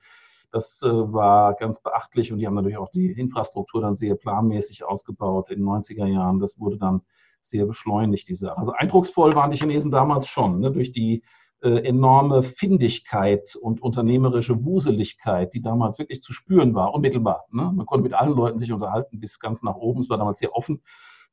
das 0.56 0.82
äh, 0.84 0.88
war 0.88 1.54
ganz 1.56 1.82
beachtlich 1.82 2.32
und 2.32 2.40
die 2.40 2.48
haben 2.48 2.54
natürlich 2.54 2.78
auch 2.78 2.90
die 2.90 3.12
Infrastruktur 3.12 3.82
dann 3.82 3.96
sehr 3.96 4.16
planmäßig 4.16 4.86
ausgebaut 4.86 5.50
in 5.50 5.60
den 5.60 5.68
90er 5.68 6.06
Jahren. 6.06 6.40
Das 6.40 6.58
wurde 6.58 6.78
dann 6.78 7.02
sehr 7.42 7.66
beschleunigt, 7.66 8.30
diese 8.30 8.46
Sache. 8.46 8.58
Also 8.58 8.72
eindrucksvoll 8.72 9.36
waren 9.36 9.52
die 9.52 9.58
Chinesen 9.58 9.92
damals 9.92 10.30
schon, 10.30 10.62
ne, 10.62 10.72
durch 10.72 10.94
die 10.94 11.24
äh, 11.62 11.86
enorme 11.86 12.42
Findigkeit 12.42 13.58
und 13.58 13.82
unternehmerische 13.82 14.64
Wuseligkeit, 14.64 15.54
die 15.54 15.62
damals 15.62 16.00
wirklich 16.00 16.22
zu 16.22 16.32
spüren 16.32 16.74
war, 16.74 16.94
unmittelbar. 16.94 17.44
Ne? 17.52 17.74
Man 17.76 17.86
konnte 17.86 18.04
mit 18.04 18.14
allen 18.14 18.34
Leuten 18.34 18.58
sich 18.58 18.72
unterhalten, 18.72 19.20
bis 19.20 19.42
ganz 19.42 19.62
nach 19.62 19.76
oben. 19.76 20.00
Es 20.00 20.10
war 20.10 20.18
damals 20.18 20.40
sehr 20.40 20.56
offen 20.56 20.82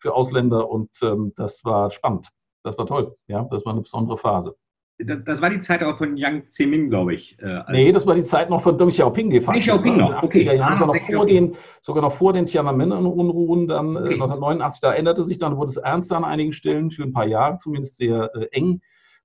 für 0.01 0.15
Ausländer 0.15 0.69
und 0.69 0.91
ähm, 1.03 1.33
das 1.37 1.65
war 1.65 1.93
spannend. 1.93 2.29
Das 2.65 2.77
war 2.77 2.87
toll. 2.87 3.17
Ja, 3.29 3.45
das 3.45 3.65
war 3.65 3.73
eine 3.73 3.83
besondere 3.83 4.19
Phase 4.19 4.57
das 5.05 5.43
war 5.43 5.51
die 5.51 5.61
Zeit 5.61 5.83
auch 5.83 5.97
von 5.97 6.17
Yang 6.17 6.49
Zemin, 6.49 6.89
glaube 6.89 7.15
ich. 7.15 7.39
Äh, 7.41 7.63
nee, 7.71 7.93
das 7.93 8.07
war 8.07 8.15
die 8.15 8.23
Zeit 8.23 8.51
noch 8.51 8.63
von 8.63 8.79
Deng 8.79 8.89
Xiaoping 8.89 9.31
de 9.31 9.41
facto. 9.41 9.61
Xiaoping 9.61 9.97
noch, 9.97 10.23
okay. 10.23 10.45
Jahren, 10.45 10.71
das 10.71 10.81
war 10.81 10.87
noch 10.87 11.01
vor 11.01 11.27
den, 11.27 11.57
sogar 11.81 12.03
noch 12.03 12.13
vor 12.13 12.33
den 12.33 12.47
Tiananmen-Unruhen, 12.47 13.67
dann 13.67 13.97
äh, 13.97 13.99
okay. 13.99 14.15
1989, 14.15 14.81
da 14.81 14.93
änderte 14.93 15.25
sich 15.25 15.39
dann, 15.39 15.57
wurde 15.57 15.71
es 15.71 15.77
ernst 15.77 16.13
an 16.13 16.25
einigen 16.25 16.53
Stellen, 16.53 16.91
für 16.91 17.03
ein 17.03 17.13
paar 17.13 17.27
Jahre 17.27 17.57
zumindest 17.57 17.97
sehr 17.97 18.31
äh, 18.35 18.47
eng 18.53 18.81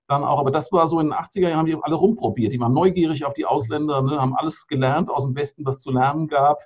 dann 0.07 0.23
auch. 0.23 0.39
Aber 0.39 0.51
das 0.51 0.71
war 0.71 0.87
so 0.87 0.99
in 0.99 1.07
den 1.07 1.13
80er 1.13 1.49
Jahren, 1.49 1.57
haben 1.57 1.65
die 1.65 1.77
alle 1.79 1.95
rumprobiert. 1.95 2.53
Die 2.53 2.59
waren 2.59 2.73
neugierig 2.73 3.25
auf 3.25 3.33
die 3.33 3.45
Ausländer, 3.45 4.01
ne, 4.01 4.19
haben 4.19 4.35
alles 4.35 4.67
gelernt 4.67 5.09
aus 5.09 5.25
dem 5.25 5.35
Westen, 5.35 5.65
was 5.65 5.81
zu 5.81 5.91
lernen 5.91 6.27
gab. 6.27 6.63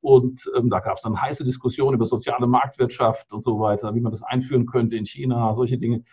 Und 0.00 0.50
ähm, 0.56 0.70
da 0.70 0.80
gab 0.80 0.96
es 0.96 1.02
dann 1.02 1.20
heiße 1.20 1.44
Diskussionen 1.44 1.94
über 1.94 2.06
soziale 2.06 2.46
Marktwirtschaft 2.46 3.32
und 3.32 3.42
so 3.42 3.60
weiter, 3.60 3.94
wie 3.94 4.00
man 4.00 4.12
das 4.12 4.22
einführen 4.22 4.66
könnte 4.66 4.96
in 4.96 5.04
China, 5.04 5.52
solche 5.52 5.76
Dinge 5.76 6.04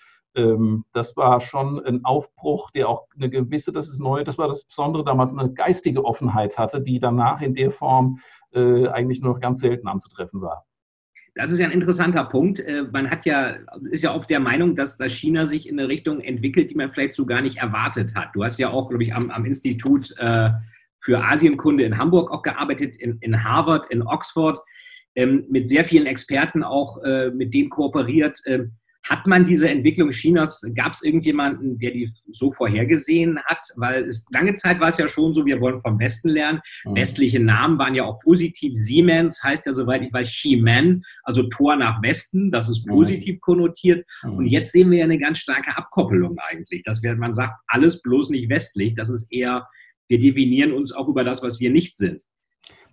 das 0.94 1.18
war 1.18 1.42
schon 1.42 1.84
ein 1.84 2.06
Aufbruch, 2.06 2.70
der 2.72 2.90
auch 2.90 3.08
eine 3.16 3.30
gewisse, 3.30 3.72
das 3.72 3.90
ist 3.90 4.00
neu, 4.00 4.24
das 4.24 4.38
war 4.38 4.48
das 4.48 4.64
Besondere 4.64 5.04
damals, 5.04 5.32
eine 5.32 5.52
geistige 5.52 6.06
Offenheit 6.06 6.58
hatte, 6.58 6.80
die 6.80 7.00
danach 7.00 7.42
in 7.42 7.56
der 7.56 7.72
Form 7.72 8.20
äh, 8.54 8.88
eigentlich 8.88 9.22
nur 9.22 9.34
noch 9.34 9.42
ganz 9.42 9.60
selten 9.60 9.88
anzutreffen 9.88 10.42
war. 10.42 10.66
Das 11.36 11.52
ist 11.52 11.60
ja 11.60 11.66
ein 11.66 11.72
interessanter 11.72 12.24
Punkt. 12.24 12.60
Äh, 12.60 12.84
man 12.92 13.10
hat 13.10 13.26
ja, 13.26 13.58
ist 13.90 14.04
ja 14.04 14.14
oft 14.16 14.30
der 14.30 14.40
Meinung, 14.40 14.76
dass, 14.76 14.98
dass 14.98 15.12
China 15.12 15.46
sich 15.46 15.68
in 15.68 15.80
eine 15.80 15.90
Richtung 15.90 16.22
entwickelt, 16.22 16.72
die 16.72 16.76
man 16.76 16.92
vielleicht 16.92 17.14
so 17.14 17.26
gar 17.26 17.42
nicht 17.42 17.58
erwartet 17.58 18.16
hat. 18.16 18.30
Du 18.34 18.44
hast 18.44 18.60
ja 18.60 18.70
auch, 18.70 18.90
glaube 18.90 19.04
ich, 19.04 19.14
am, 19.14 19.32
am 19.32 19.46
Institut 19.46 20.14
äh, 20.18 20.52
für 21.02 21.24
Asienkunde 21.24 21.84
in 21.84 21.98
Hamburg 21.98 22.32
auch 22.32 22.42
gearbeitet, 22.42 22.96
in, 22.96 23.18
in 23.22 23.44
Harvard, 23.44 23.90
in 23.92 24.02
Oxford, 24.02 24.60
ähm, 25.16 25.46
mit 25.50 25.68
sehr 25.68 25.86
vielen 25.86 26.06
Experten 26.06 26.64
auch 26.64 26.98
mit 27.34 27.54
denen 27.54 27.70
kooperiert. 27.70 28.40
Hat 29.10 29.26
man 29.26 29.46
diese 29.46 29.70
Entwicklung 29.70 30.10
Chinas, 30.10 30.62
gab 30.76 30.94
es 30.94 31.02
irgendjemanden, 31.02 31.78
der 31.80 31.92
die 31.92 32.12
so 32.32 32.52
vorhergesehen 32.52 33.40
hat? 33.46 33.62
Weil 33.78 34.04
es, 34.06 34.26
lange 34.32 34.56
Zeit 34.56 34.80
war 34.80 34.90
es 34.90 34.98
ja 34.98 35.08
schon 35.08 35.34
so, 35.34 35.46
wir 35.46 35.62
wollen 35.62 35.80
vom 35.80 35.98
Westen 36.00 36.30
lernen. 36.30 36.60
Mhm. 36.86 36.96
Westliche 36.96 37.40
Namen 37.40 37.78
waren 37.78 37.96
ja 37.96 38.04
auch 38.04 38.20
positiv. 38.20 38.74
Siemens 38.76 39.42
heißt 39.44 39.66
ja, 39.66 39.74
soweit 39.74 40.02
ich 40.02 40.12
weiß, 40.12 40.28
Ximen, 40.28 41.04
also 41.24 41.44
Tor 41.44 41.78
nach 41.78 42.02
Westen. 42.02 42.52
Das 42.52 42.70
ist 42.70 42.86
mhm. 42.86 42.92
positiv 42.92 43.36
mhm. 43.36 43.42
konnotiert. 43.42 44.06
Und 44.24 44.48
jetzt 44.48 44.72
sehen 44.72 44.92
wir 44.92 45.00
ja 45.00 45.06
eine 45.06 45.20
ganz 45.20 45.38
starke 45.38 45.78
Abkoppelung 45.78 46.36
eigentlich. 46.40 46.84
Dass 46.84 47.02
man 47.04 47.34
sagt, 47.34 47.54
alles 47.68 48.02
bloß 48.02 48.30
nicht 48.30 48.50
westlich. 48.50 48.94
Das 48.96 49.10
ist 49.10 49.32
eher, 49.32 49.68
wir 50.08 50.20
definieren 50.20 50.74
uns 50.74 50.92
auch 50.92 51.08
über 51.08 51.24
das, 51.24 51.42
was 51.42 51.60
wir 51.60 51.70
nicht 51.70 51.96
sind. 51.96 52.24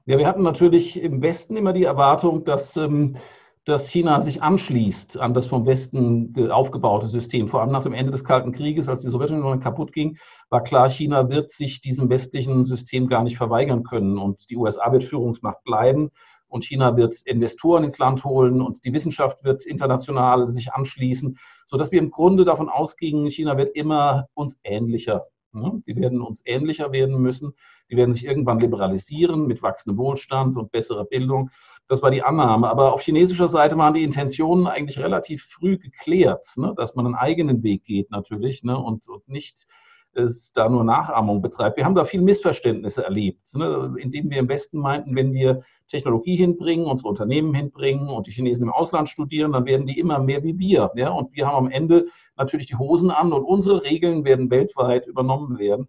Ja, 0.06 0.18
wir 0.18 0.26
hatten 0.26 0.42
natürlich 0.42 1.00
im 1.00 1.23
Westen 1.23 1.56
immer 1.56 1.73
die 1.73 1.85
Erwartung, 1.85 2.44
dass 2.44 2.76
ähm, 2.76 3.16
dass 3.64 3.88
China 3.88 4.21
sich 4.21 4.42
anschließt 4.42 5.18
an 5.18 5.33
das 5.33 5.47
vom 5.47 5.64
Westen 5.64 6.35
aufgebaute 6.50 7.06
System. 7.06 7.49
Vor 7.49 7.62
allem 7.62 7.73
nach 7.73 7.83
dem 7.83 7.94
Ende 7.94 8.12
des 8.12 8.25
Kalten 8.25 8.52
Krieges, 8.52 8.88
als 8.88 9.00
die 9.00 9.09
Sowjetunion 9.09 9.61
kaputt 9.61 9.92
ging, 9.92 10.18
war 10.50 10.62
klar, 10.62 10.90
China 10.90 11.30
wird 11.30 11.50
sich 11.50 11.80
diesem 11.80 12.11
westlichen 12.11 12.62
System 12.64 13.09
gar 13.09 13.23
nicht 13.23 13.38
verweigern 13.38 13.83
können. 13.83 14.18
Und 14.18 14.50
die 14.50 14.56
USA 14.56 14.92
wird 14.92 15.04
Führungsmacht 15.04 15.64
bleiben. 15.64 16.11
Und 16.47 16.64
China 16.64 16.97
wird 16.97 17.21
Investoren 17.25 17.85
ins 17.85 17.99
Land 17.99 18.25
holen 18.25 18.61
und 18.61 18.85
die 18.85 18.92
Wissenschaft 18.92 19.42
wird 19.42 19.66
international 19.66 20.47
sich 20.47 20.73
anschließen, 20.73 21.37
sodass 21.66 21.90
wir 21.90 21.99
im 21.99 22.11
Grunde 22.11 22.44
davon 22.44 22.68
ausgingen, 22.68 23.28
China 23.28 23.56
wird 23.56 23.75
immer 23.75 24.28
uns 24.35 24.61
ähnlicher 24.62 25.26
Ne? 25.54 25.83
Die 25.87 25.97
werden 25.97 26.21
uns 26.21 26.42
ähnlicher 26.44 26.92
werden 26.92 27.21
müssen. 27.21 27.54
Die 27.90 27.97
werden 27.97 28.12
sich 28.12 28.25
irgendwann 28.25 28.59
liberalisieren 28.59 29.47
mit 29.47 29.62
wachsendem 29.62 29.99
Wohlstand 29.99 30.56
und 30.56 30.73
besserer 30.73 31.04
Bildung. 31.04 31.50
Das 31.88 32.03
war 32.03 32.11
die 32.11 32.23
Annahme. 32.23 32.69
Aber 32.69 32.95
auf 32.95 33.03
chinesischer 33.03 33.49
Seite 33.49 33.76
waren 33.76 33.95
die 33.95 34.05
Intentionen 34.05 34.67
eigentlich 34.67 34.99
relativ 34.99 35.45
früh 35.45 35.76
geklärt, 35.79 36.47
ne? 36.57 36.75
dass 36.76 36.95
man 36.95 37.07
einen 37.07 37.14
eigenen 37.14 37.62
Weg 37.62 37.85
geht 37.85 38.11
natürlich 38.11 38.62
ne? 38.62 38.79
und, 38.79 39.09
und 39.09 39.29
nicht 39.29 39.67
es 40.17 40.53
da 40.53 40.69
nur 40.69 40.85
Nachahmung 40.85 41.43
betreibt. 41.43 41.76
Wir 41.76 41.85
haben 41.85 41.95
da 41.95 42.05
viele 42.05 42.23
Missverständnisse 42.23 43.05
erlebt, 43.05 43.55
ne, 43.55 43.95
indem 43.99 44.31
wir 44.31 44.38
im 44.38 44.49
Westen 44.49 44.79
meinten, 44.79 45.17
wenn 45.17 45.33
wir 45.33 45.62
Technologie 45.88 46.37
hinbringen, 46.37 46.87
unsere 46.87 47.09
Unternehmen 47.09 47.55
hinbringen 47.55 48.09
und 48.09 48.26
die 48.26 48.31
Chinesen 48.31 48.64
im 48.64 48.73
Ausland 48.73 49.09
studieren, 49.09 49.53
dann 49.53 49.67
werden 49.67 49.87
die 49.87 49.99
immer 49.99 50.19
mehr 50.19 50.43
wie 50.43 50.59
wir. 50.59 50.91
Ja? 50.95 51.11
Und 51.11 51.35
wir 51.35 51.47
haben 51.47 51.67
am 51.67 51.71
Ende 51.71 52.07
natürlich 52.37 52.67
die 52.67 52.76
Hosen 52.76 53.11
an 53.11 53.33
und 53.33 53.45
unsere 53.45 53.83
Regeln 53.83 54.25
werden 54.25 54.50
weltweit 54.50 55.07
übernommen 55.07 55.59
werden. 55.59 55.88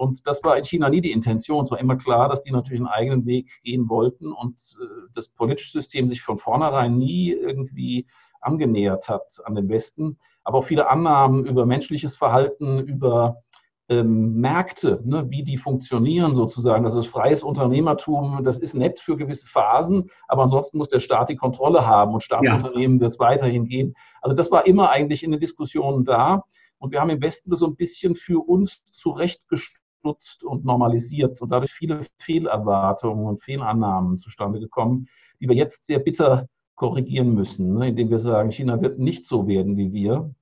Und 0.00 0.26
das 0.26 0.42
war 0.42 0.56
in 0.56 0.64
China 0.64 0.88
nie 0.88 1.02
die 1.02 1.12
Intention. 1.12 1.62
Es 1.62 1.70
war 1.70 1.78
immer 1.78 1.96
klar, 1.96 2.30
dass 2.30 2.40
die 2.40 2.50
natürlich 2.50 2.80
einen 2.80 2.88
eigenen 2.88 3.26
Weg 3.26 3.60
gehen 3.62 3.90
wollten 3.90 4.32
und 4.32 4.58
äh, 4.80 4.84
das 5.14 5.28
politische 5.28 5.72
System 5.72 6.08
sich 6.08 6.22
von 6.22 6.38
vornherein 6.38 6.96
nie 6.96 7.32
irgendwie 7.32 8.06
angenähert 8.40 9.10
hat 9.10 9.42
an 9.44 9.54
den 9.54 9.68
Westen. 9.68 10.18
Aber 10.42 10.56
auch 10.58 10.64
viele 10.64 10.88
Annahmen 10.88 11.44
über 11.44 11.66
menschliches 11.66 12.16
Verhalten, 12.16 12.78
über 12.78 13.42
ähm, 13.90 14.40
Märkte, 14.40 15.02
ne, 15.04 15.26
wie 15.28 15.44
die 15.44 15.58
funktionieren 15.58 16.32
sozusagen. 16.32 16.82
Das 16.82 16.94
ist 16.94 17.06
freies 17.06 17.42
Unternehmertum, 17.42 18.42
das 18.42 18.56
ist 18.58 18.72
nett 18.72 19.00
für 19.00 19.18
gewisse 19.18 19.48
Phasen, 19.48 20.10
aber 20.28 20.44
ansonsten 20.44 20.78
muss 20.78 20.88
der 20.88 21.00
Staat 21.00 21.28
die 21.28 21.36
Kontrolle 21.36 21.86
haben 21.86 22.14
und 22.14 22.22
Staatsunternehmen 22.22 22.96
ja. 22.96 23.00
wird 23.02 23.12
es 23.12 23.18
weiterhin 23.18 23.66
gehen. 23.66 23.94
Also 24.22 24.34
das 24.34 24.50
war 24.50 24.64
immer 24.66 24.88
eigentlich 24.88 25.22
in 25.22 25.30
den 25.30 25.40
Diskussionen 25.40 26.06
da. 26.06 26.44
Und 26.78 26.92
wir 26.92 27.02
haben 27.02 27.10
im 27.10 27.20
Westen 27.20 27.50
das 27.50 27.58
so 27.58 27.66
ein 27.66 27.76
bisschen 27.76 28.14
für 28.14 28.42
uns 28.48 28.82
zurechtgestutzt 30.00 30.44
und 30.44 30.64
normalisiert 30.64 31.40
und 31.40 31.50
dadurch 31.50 31.72
viele 31.72 32.02
Fehlerwartungen 32.18 33.26
und 33.26 33.42
Fehlannahmen 33.42 34.16
zustande 34.16 34.60
gekommen, 34.60 35.08
die 35.40 35.48
wir 35.48 35.56
jetzt 35.56 35.86
sehr 35.86 35.98
bitter 35.98 36.46
korrigieren 36.74 37.34
müssen, 37.34 37.74
ne, 37.74 37.88
indem 37.88 38.10
wir 38.10 38.18
sagen, 38.18 38.50
China 38.50 38.80
wird 38.80 38.98
nicht 38.98 39.26
so 39.26 39.46
werden 39.46 39.76
wie 39.76 39.92
wir. 39.92 40.34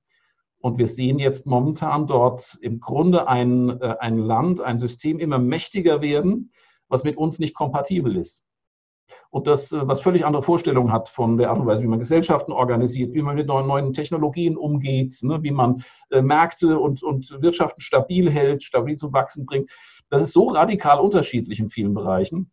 Und 0.61 0.79
wir 0.79 0.87
sehen 0.89 1.19
jetzt 1.19 1.47
momentan 1.47 2.07
dort 2.07 2.59
im 2.61 2.81
Grunde 2.81 3.29
ein, 3.29 3.81
äh, 3.81 3.97
ein 4.01 4.19
Land, 4.19 4.61
ein 4.61 4.79
System 4.79 5.21
immer 5.21 5.39
mächtiger 5.39 6.01
werden, 6.01 6.51
was 6.89 7.05
mit 7.05 7.17
uns 7.17 7.39
nicht 7.39 7.55
kompatibel 7.55 8.17
ist. 8.17 8.45
Und 9.31 9.47
das, 9.47 9.73
äh, 9.73 9.87
was 9.87 10.01
völlig 10.01 10.25
andere 10.25 10.43
Vorstellungen 10.43 10.93
hat 10.93 11.09
von 11.09 11.37
der 11.37 11.51
Art 11.51 11.59
und 11.59 11.67
Weise, 11.67 11.83
wie 11.83 11.89
man 11.89 11.99
Gesellschaften 11.99 12.53
organisiert, 12.53 13.15
wie 13.15 13.23
man 13.23 13.37
mit 13.37 13.47
neuen 13.47 13.93
Technologien 13.93 14.57
umgeht, 14.57 15.19
ne, 15.23 15.43
wie 15.43 15.51
man 15.51 15.83
äh, 16.11 16.23
Märkte 16.23 16.79
und, 16.79 17.03
und 17.03 17.31
Wirtschaften 17.43 17.81
stabil 17.81 18.31
hält, 18.31 18.63
stabil 18.63 18.97
zum 18.97 19.13
Wachsen 19.13 19.47
bringt. 19.47 19.71
Das 20.11 20.23
ist 20.23 20.33
so 20.33 20.49
radikal 20.49 21.01
unterschiedlich 21.01 21.61
in 21.61 21.71
vielen 21.71 21.95
Bereichen, 21.95 22.51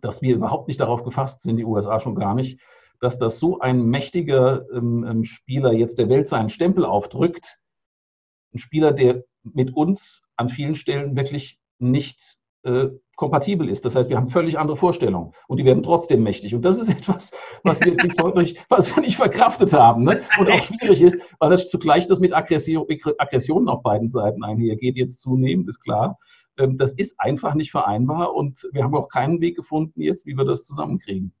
dass 0.00 0.22
wir 0.22 0.34
überhaupt 0.34 0.68
nicht 0.68 0.80
darauf 0.80 1.02
gefasst 1.02 1.42
sind, 1.42 1.56
die 1.56 1.64
USA 1.64 2.00
schon 2.00 2.14
gar 2.14 2.34
nicht, 2.34 2.60
dass 3.00 3.18
das 3.18 3.38
so 3.38 3.60
ein 3.60 3.84
mächtiger 3.84 4.68
ähm, 4.72 5.04
ähm, 5.08 5.24
Spieler 5.24 5.72
jetzt 5.72 5.98
der 5.98 6.08
Welt 6.08 6.28
seinen 6.28 6.48
Stempel 6.48 6.84
aufdrückt. 6.84 7.58
Ein 8.52 8.58
Spieler, 8.58 8.92
der 8.92 9.24
mit 9.42 9.74
uns 9.74 10.22
an 10.36 10.48
vielen 10.48 10.74
Stellen 10.74 11.16
wirklich 11.16 11.58
nicht 11.78 12.37
äh, 12.62 12.88
kompatibel 13.16 13.68
ist. 13.68 13.84
Das 13.84 13.94
heißt, 13.94 14.08
wir 14.08 14.16
haben 14.16 14.28
völlig 14.28 14.58
andere 14.58 14.76
Vorstellungen 14.76 15.32
und 15.48 15.58
die 15.58 15.64
werden 15.64 15.82
trotzdem 15.82 16.22
mächtig. 16.22 16.54
Und 16.54 16.64
das 16.64 16.78
ist 16.78 16.88
etwas, 16.88 17.30
was 17.64 17.80
wir 17.80 17.96
bis 17.96 18.16
heute 18.20 18.38
nicht, 18.38 18.64
was 18.68 18.94
wir 18.94 19.02
nicht 19.02 19.16
verkraftet 19.16 19.72
haben 19.72 20.04
ne? 20.04 20.22
und 20.38 20.50
auch 20.50 20.62
schwierig 20.62 21.02
ist, 21.02 21.18
weil 21.40 21.50
das 21.50 21.68
zugleich 21.68 22.06
das 22.06 22.20
mit 22.20 22.32
Aggression, 22.32 22.86
Aggressionen 23.18 23.68
auf 23.68 23.82
beiden 23.82 24.08
Seiten 24.08 24.44
einhergeht, 24.44 24.96
jetzt 24.96 25.20
zunehmend, 25.20 25.68
ist 25.68 25.80
klar. 25.80 26.18
Ähm, 26.58 26.78
das 26.78 26.92
ist 26.92 27.18
einfach 27.18 27.54
nicht 27.54 27.70
vereinbar 27.70 28.34
und 28.34 28.68
wir 28.72 28.84
haben 28.84 28.94
auch 28.94 29.08
keinen 29.08 29.40
Weg 29.40 29.56
gefunden 29.56 30.00
jetzt, 30.00 30.26
wie 30.26 30.36
wir 30.36 30.44
das 30.44 30.64
zusammenkriegen. 30.64 31.32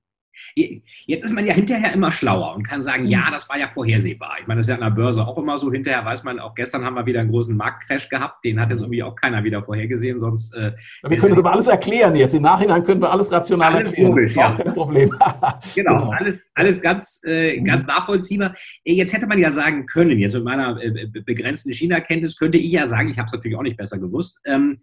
Jetzt 0.54 1.24
ist 1.24 1.32
man 1.32 1.46
ja 1.46 1.54
hinterher 1.54 1.92
immer 1.92 2.12
schlauer 2.12 2.54
und 2.54 2.62
kann 2.62 2.82
sagen, 2.82 3.06
ja, 3.06 3.26
mhm. 3.26 3.32
das 3.32 3.48
war 3.48 3.58
ja 3.58 3.68
vorhersehbar. 3.68 4.36
Ich 4.40 4.46
meine, 4.46 4.58
das 4.58 4.66
ist 4.66 4.70
ja 4.70 4.74
an 4.76 4.80
der 4.82 4.90
Börse 4.90 5.26
auch 5.26 5.38
immer 5.38 5.58
so. 5.58 5.72
Hinterher 5.72 6.04
weiß 6.04 6.24
man, 6.24 6.38
auch 6.38 6.54
gestern 6.54 6.84
haben 6.84 6.94
wir 6.94 7.06
wieder 7.06 7.20
einen 7.20 7.30
großen 7.30 7.56
Marktcrash 7.56 8.08
gehabt. 8.08 8.44
Den 8.44 8.60
hat 8.60 8.70
jetzt 8.70 8.80
irgendwie 8.80 9.02
auch 9.02 9.14
keiner 9.14 9.44
wieder 9.44 9.62
vorhergesehen. 9.62 10.18
Sonst, 10.18 10.54
äh, 10.54 10.72
wir 11.06 11.16
können 11.16 11.30
das 11.30 11.38
aber 11.38 11.52
alles 11.52 11.66
erklären 11.66 12.16
jetzt. 12.16 12.34
Im 12.34 12.42
Nachhinein 12.42 12.84
können 12.84 13.00
wir 13.00 13.10
alles 13.10 13.30
rational 13.30 13.74
alles 13.74 13.88
erklären. 13.88 14.10
Logisch, 14.10 14.34
ja. 14.34 14.56
Kein 14.56 14.74
Problem. 14.74 15.10
genau, 15.74 16.00
genau, 16.00 16.10
alles, 16.10 16.50
alles 16.54 16.80
ganz, 16.80 17.20
äh, 17.24 17.58
mhm. 17.58 17.64
ganz 17.64 17.86
nachvollziehbar. 17.86 18.54
Äh, 18.84 18.94
jetzt 18.94 19.12
hätte 19.12 19.26
man 19.26 19.38
ja 19.38 19.50
sagen 19.50 19.86
können, 19.86 20.18
jetzt 20.18 20.34
mit 20.34 20.44
meiner 20.44 20.80
äh, 20.82 21.06
begrenzten 21.06 21.72
China-Kenntnis 21.72 22.36
könnte 22.36 22.58
ich 22.58 22.72
ja 22.72 22.86
sagen, 22.86 23.10
ich 23.10 23.18
habe 23.18 23.26
es 23.26 23.32
natürlich 23.32 23.56
auch 23.56 23.62
nicht 23.62 23.76
besser 23.76 23.98
gewusst, 23.98 24.40
ähm, 24.44 24.80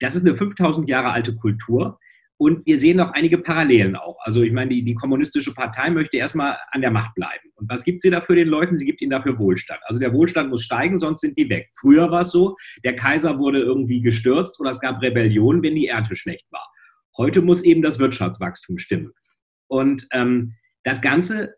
das 0.00 0.14
ist 0.14 0.26
eine 0.26 0.34
5000 0.34 0.88
Jahre 0.88 1.10
alte 1.10 1.34
Kultur 1.34 1.98
und 2.38 2.66
wir 2.66 2.78
sehen 2.78 2.98
noch 2.98 3.12
einige 3.12 3.38
Parallelen 3.38 3.96
auch. 3.96 4.18
Also 4.20 4.42
ich 4.42 4.52
meine, 4.52 4.70
die, 4.70 4.82
die 4.82 4.94
kommunistische 4.94 5.54
Partei 5.54 5.90
möchte 5.90 6.18
erstmal 6.18 6.58
an 6.70 6.82
der 6.82 6.90
Macht 6.90 7.14
bleiben. 7.14 7.50
Und 7.54 7.70
was 7.70 7.82
gibt 7.82 8.02
sie 8.02 8.10
dafür 8.10 8.36
den 8.36 8.48
Leuten? 8.48 8.76
Sie 8.76 8.84
gibt 8.84 9.00
ihnen 9.00 9.10
dafür 9.10 9.38
Wohlstand. 9.38 9.80
Also 9.86 9.98
der 9.98 10.12
Wohlstand 10.12 10.50
muss 10.50 10.62
steigen, 10.62 10.98
sonst 10.98 11.22
sind 11.22 11.38
die 11.38 11.48
weg. 11.48 11.70
Früher 11.80 12.10
war 12.10 12.22
es 12.22 12.30
so, 12.30 12.56
der 12.84 12.94
Kaiser 12.94 13.38
wurde 13.38 13.60
irgendwie 13.60 14.02
gestürzt 14.02 14.60
oder 14.60 14.70
es 14.70 14.80
gab 14.80 15.02
Rebellionen, 15.02 15.62
wenn 15.62 15.74
die 15.74 15.88
Ernte 15.88 16.14
schlecht 16.14 16.46
war. 16.50 16.68
Heute 17.16 17.40
muss 17.40 17.62
eben 17.62 17.80
das 17.80 17.98
Wirtschaftswachstum 17.98 18.76
stimmen. 18.76 19.12
Und 19.68 20.06
ähm, 20.12 20.54
das 20.84 21.00
Ganze 21.00 21.54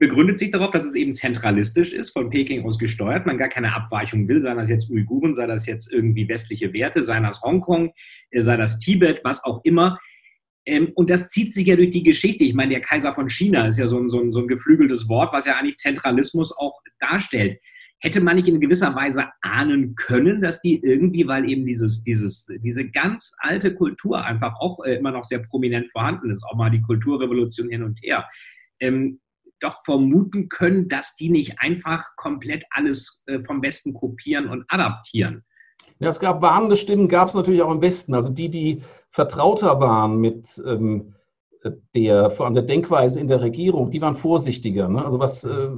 begründet 0.00 0.38
sich 0.38 0.50
darauf, 0.50 0.70
dass 0.70 0.86
es 0.86 0.94
eben 0.94 1.14
zentralistisch 1.14 1.92
ist, 1.92 2.10
von 2.10 2.30
Peking 2.30 2.64
aus 2.64 2.78
gesteuert, 2.78 3.26
man 3.26 3.36
gar 3.36 3.50
keine 3.50 3.74
Abweichung 3.74 4.26
will, 4.26 4.42
sei 4.42 4.54
das 4.54 4.70
jetzt 4.70 4.90
Uiguren, 4.90 5.34
sei 5.34 5.46
das 5.46 5.66
jetzt 5.66 5.92
irgendwie 5.92 6.26
westliche 6.26 6.72
Werte, 6.72 7.02
sei 7.02 7.20
das 7.20 7.42
Hongkong, 7.42 7.92
äh, 8.30 8.40
sei 8.40 8.56
das 8.56 8.78
Tibet, 8.78 9.20
was 9.24 9.44
auch 9.44 9.60
immer. 9.62 10.00
Ähm, 10.64 10.90
und 10.94 11.10
das 11.10 11.28
zieht 11.28 11.52
sich 11.52 11.66
ja 11.66 11.76
durch 11.76 11.90
die 11.90 12.02
Geschichte. 12.02 12.44
Ich 12.44 12.54
meine, 12.54 12.70
der 12.70 12.80
Kaiser 12.80 13.12
von 13.12 13.28
China 13.28 13.66
ist 13.66 13.78
ja 13.78 13.88
so 13.88 13.98
ein, 13.98 14.08
so 14.08 14.20
ein, 14.20 14.32
so 14.32 14.40
ein 14.40 14.48
geflügeltes 14.48 15.06
Wort, 15.06 15.34
was 15.34 15.44
ja 15.44 15.58
eigentlich 15.58 15.76
Zentralismus 15.76 16.56
auch 16.56 16.80
darstellt. 16.98 17.58
Hätte 17.98 18.22
man 18.22 18.36
nicht 18.36 18.48
in 18.48 18.58
gewisser 18.58 18.94
Weise 18.94 19.26
ahnen 19.42 19.94
können, 19.96 20.40
dass 20.40 20.62
die 20.62 20.82
irgendwie, 20.82 21.28
weil 21.28 21.46
eben 21.46 21.66
dieses, 21.66 22.02
dieses, 22.04 22.46
diese 22.64 22.88
ganz 22.88 23.34
alte 23.40 23.74
Kultur 23.74 24.24
einfach 24.24 24.54
auch 24.60 24.82
äh, 24.82 24.94
immer 24.94 25.10
noch 25.10 25.24
sehr 25.24 25.40
prominent 25.40 25.90
vorhanden 25.90 26.30
ist, 26.30 26.42
auch 26.44 26.56
mal 26.56 26.70
die 26.70 26.80
Kulturrevolution 26.80 27.68
hin 27.68 27.82
und 27.82 28.00
her, 28.02 28.26
ähm, 28.80 29.20
doch 29.60 29.84
vermuten 29.84 30.48
können, 30.48 30.88
dass 30.88 31.16
die 31.16 31.30
nicht 31.30 31.60
einfach 31.60 32.04
komplett 32.16 32.64
alles 32.70 33.22
äh, 33.26 33.40
vom 33.44 33.62
Westen 33.62 33.94
kopieren 33.94 34.48
und 34.48 34.64
adaptieren. 34.68 35.44
Ja, 35.98 36.08
es 36.08 36.20
gab 36.20 36.40
warnende 36.42 36.76
Stimmen, 36.76 37.08
gab 37.08 37.28
es 37.28 37.34
natürlich 37.34 37.62
auch 37.62 37.70
im 37.70 37.82
Westen. 37.82 38.14
Also 38.14 38.32
die, 38.32 38.48
die 38.48 38.82
vertrauter 39.10 39.80
waren 39.80 40.16
mit 40.16 40.60
ähm, 40.66 41.14
der, 41.94 42.30
vor 42.30 42.46
allem 42.46 42.54
der 42.54 42.64
Denkweise 42.64 43.20
in 43.20 43.28
der 43.28 43.42
Regierung, 43.42 43.90
die 43.90 44.00
waren 44.00 44.16
vorsichtiger. 44.16 44.88
Ne? 44.88 45.04
Also 45.04 45.18
was, 45.18 45.44
äh, 45.44 45.68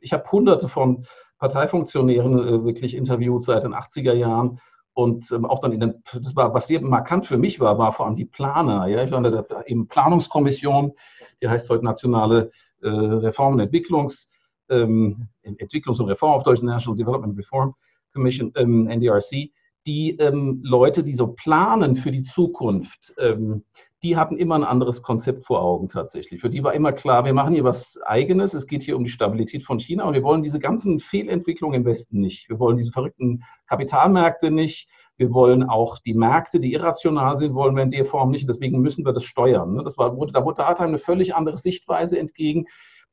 ich 0.00 0.12
habe 0.12 0.30
hunderte 0.30 0.68
von 0.68 1.06
Parteifunktionären 1.38 2.38
äh, 2.38 2.64
wirklich 2.64 2.94
interviewt 2.94 3.42
seit 3.42 3.62
den 3.62 3.74
80er 3.74 4.14
Jahren 4.14 4.60
und 4.94 5.30
ähm, 5.30 5.46
auch 5.46 5.60
dann 5.60 5.72
in 5.72 5.80
den, 5.80 6.02
das 6.12 6.34
war, 6.34 6.54
was 6.54 6.66
sehr 6.66 6.80
markant 6.80 7.26
für 7.26 7.38
mich 7.38 7.60
war, 7.60 7.78
war 7.78 7.92
vor 7.92 8.06
allem 8.06 8.16
die 8.16 8.24
Planer. 8.24 8.86
Ja? 8.88 9.04
Ich 9.04 9.12
war 9.12 9.24
in 9.24 9.30
der 9.30 9.46
eben 9.66 9.86
Planungskommission, 9.86 10.92
die 11.40 11.48
heißt 11.48 11.70
heute 11.70 11.84
Nationale 11.84 12.50
äh, 12.82 12.88
Reform- 12.88 13.54
und 13.54 13.60
Entwicklungs, 13.60 14.28
ähm, 14.68 15.28
Entwicklungs- 15.42 16.00
und 16.00 16.08
Reform 16.08 16.32
auf 16.32 16.42
Deutsch 16.42 16.62
National 16.62 16.96
Development 16.96 17.36
Reform 17.36 17.74
Commission, 18.12 18.52
ähm, 18.56 18.88
NDRC, 18.88 19.50
die 19.86 20.16
ähm, 20.18 20.60
Leute, 20.62 21.02
die 21.02 21.14
so 21.14 21.28
planen 21.28 21.96
für 21.96 22.10
die 22.10 22.22
Zukunft, 22.22 23.14
ähm, 23.18 23.64
die 24.02 24.16
hatten 24.16 24.36
immer 24.36 24.54
ein 24.54 24.64
anderes 24.64 25.02
Konzept 25.02 25.44
vor 25.44 25.62
Augen 25.62 25.88
tatsächlich. 25.88 26.40
Für 26.40 26.50
die 26.50 26.62
war 26.62 26.74
immer 26.74 26.92
klar, 26.92 27.24
wir 27.24 27.32
machen 27.32 27.54
hier 27.54 27.64
was 27.64 27.98
Eigenes, 28.04 28.54
es 28.54 28.66
geht 28.66 28.82
hier 28.82 28.96
um 28.96 29.04
die 29.04 29.10
Stabilität 29.10 29.64
von 29.64 29.80
China 29.80 30.04
und 30.04 30.14
wir 30.14 30.22
wollen 30.22 30.42
diese 30.42 30.60
ganzen 30.60 31.00
Fehlentwicklungen 31.00 31.80
im 31.80 31.86
Westen 31.86 32.20
nicht. 32.20 32.48
Wir 32.48 32.58
wollen 32.58 32.76
diese 32.76 32.92
verrückten 32.92 33.42
Kapitalmärkte 33.66 34.50
nicht. 34.50 34.88
Wir 35.18 35.34
wollen 35.34 35.64
auch 35.64 35.98
die 35.98 36.14
Märkte, 36.14 36.60
die 36.60 36.72
irrational 36.72 37.36
sind, 37.36 37.54
wollen 37.54 37.74
wir 37.74 37.82
in 37.82 37.90
der 37.90 38.04
Form 38.04 38.30
nicht. 38.30 38.48
Deswegen 38.48 38.80
müssen 38.80 39.04
wir 39.04 39.12
das 39.12 39.24
steuern. 39.24 39.74
Ne? 39.74 39.82
Das 39.84 39.98
war, 39.98 40.10
da 40.10 40.44
wurde 40.44 40.56
da 40.56 40.68
eine 40.68 40.98
völlig 40.98 41.34
andere 41.34 41.56
Sichtweise 41.56 42.18
entgegen, 42.18 42.66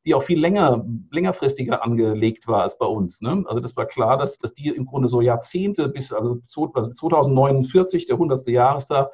die 0.05 0.13
auch 0.13 0.21
viel 0.21 0.39
länger, 0.39 0.85
längerfristiger 1.11 1.83
angelegt 1.83 2.47
war 2.47 2.61
als 2.61 2.77
bei 2.77 2.85
uns. 2.85 3.21
Ne? 3.21 3.43
Also 3.47 3.59
das 3.59 3.75
war 3.75 3.87
klar, 3.87 4.17
dass, 4.17 4.37
dass 4.37 4.53
die 4.53 4.67
im 4.67 4.85
Grunde 4.85 5.07
so 5.07 5.19
Jahrzehnte 5.19 5.89
bis, 5.89 6.13
also 6.13 6.37
2049, 6.45 8.03
also 8.03 8.07
der 8.07 8.15
100. 8.15 8.47
Jahrestag 8.47 9.11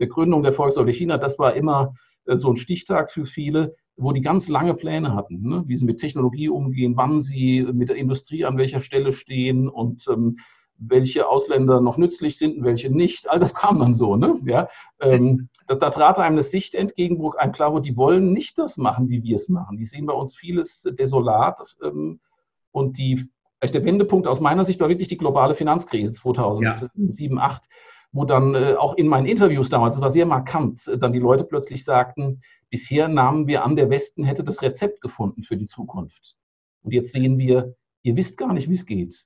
der 0.00 0.08
Gründung 0.08 0.42
der 0.42 0.52
Volksrepublik 0.52 0.96
China, 0.96 1.18
das 1.18 1.38
war 1.38 1.54
immer 1.54 1.94
äh, 2.24 2.36
so 2.36 2.50
ein 2.50 2.56
Stichtag 2.56 3.12
für 3.12 3.26
viele, 3.26 3.76
wo 3.96 4.10
die 4.10 4.22
ganz 4.22 4.48
lange 4.48 4.74
Pläne 4.74 5.14
hatten, 5.14 5.48
ne? 5.48 5.62
wie 5.68 5.76
sie 5.76 5.84
mit 5.84 6.00
Technologie 6.00 6.48
umgehen, 6.48 6.96
wann 6.96 7.20
sie 7.20 7.62
mit 7.72 7.90
der 7.90 7.96
Industrie 7.96 8.44
an 8.44 8.58
welcher 8.58 8.80
Stelle 8.80 9.12
stehen 9.12 9.68
und 9.68 10.08
ähm, 10.08 10.38
welche 10.78 11.28
Ausländer 11.28 11.80
noch 11.80 11.96
nützlich 11.96 12.36
sind 12.36 12.58
und 12.58 12.64
welche 12.64 12.90
nicht. 12.90 13.30
All 13.30 13.38
das 13.38 13.54
kam 13.54 13.78
dann 13.78 13.94
so. 13.94 14.16
Ne? 14.16 14.38
Ja, 14.44 14.68
ähm, 15.00 15.48
das, 15.66 15.78
da 15.78 15.90
trat 15.90 16.18
einem 16.18 16.34
eine 16.34 16.42
Sicht 16.42 16.74
entgegen, 16.74 17.18
wo 17.18 17.32
einem 17.32 17.52
klar 17.52 17.72
wurde, 17.72 17.82
die 17.82 17.96
wollen 17.96 18.32
nicht 18.32 18.58
das 18.58 18.76
machen, 18.76 19.08
wie 19.08 19.22
wir 19.22 19.36
es 19.36 19.48
machen. 19.48 19.76
Die 19.76 19.84
sehen 19.84 20.06
bei 20.06 20.14
uns 20.14 20.34
vieles 20.36 20.82
desolat 20.82 21.58
ähm, 21.82 22.20
und 22.72 22.98
die 22.98 23.28
der 23.72 23.84
Wendepunkt 23.84 24.26
aus 24.26 24.40
meiner 24.40 24.64
Sicht 24.64 24.80
war 24.80 24.90
wirklich 24.90 25.08
die 25.08 25.16
globale 25.16 25.54
Finanzkrise 25.54 26.12
2007, 26.12 26.62
ja. 26.64 26.72
2008, 26.74 27.68
wo 28.12 28.24
dann 28.24 28.54
äh, 28.54 28.74
auch 28.74 28.94
in 28.94 29.08
meinen 29.08 29.26
Interviews 29.26 29.70
damals, 29.70 29.94
das 29.94 30.02
war 30.02 30.10
sehr 30.10 30.26
markant, 30.26 30.86
äh, 30.86 30.98
dann 30.98 31.12
die 31.12 31.18
Leute 31.18 31.44
plötzlich 31.44 31.84
sagten, 31.84 32.40
bisher 32.68 33.08
nahmen 33.08 33.46
wir 33.46 33.64
an, 33.64 33.76
der 33.76 33.90
Westen 33.90 34.24
hätte 34.24 34.44
das 34.44 34.60
Rezept 34.60 35.00
gefunden 35.00 35.42
für 35.42 35.56
die 35.56 35.64
Zukunft. 35.64 36.36
Und 36.82 36.92
jetzt 36.92 37.12
sehen 37.12 37.38
wir, 37.38 37.74
ihr 38.02 38.16
wisst 38.16 38.36
gar 38.36 38.52
nicht, 38.52 38.68
wie 38.68 38.74
es 38.74 38.84
geht. 38.86 39.24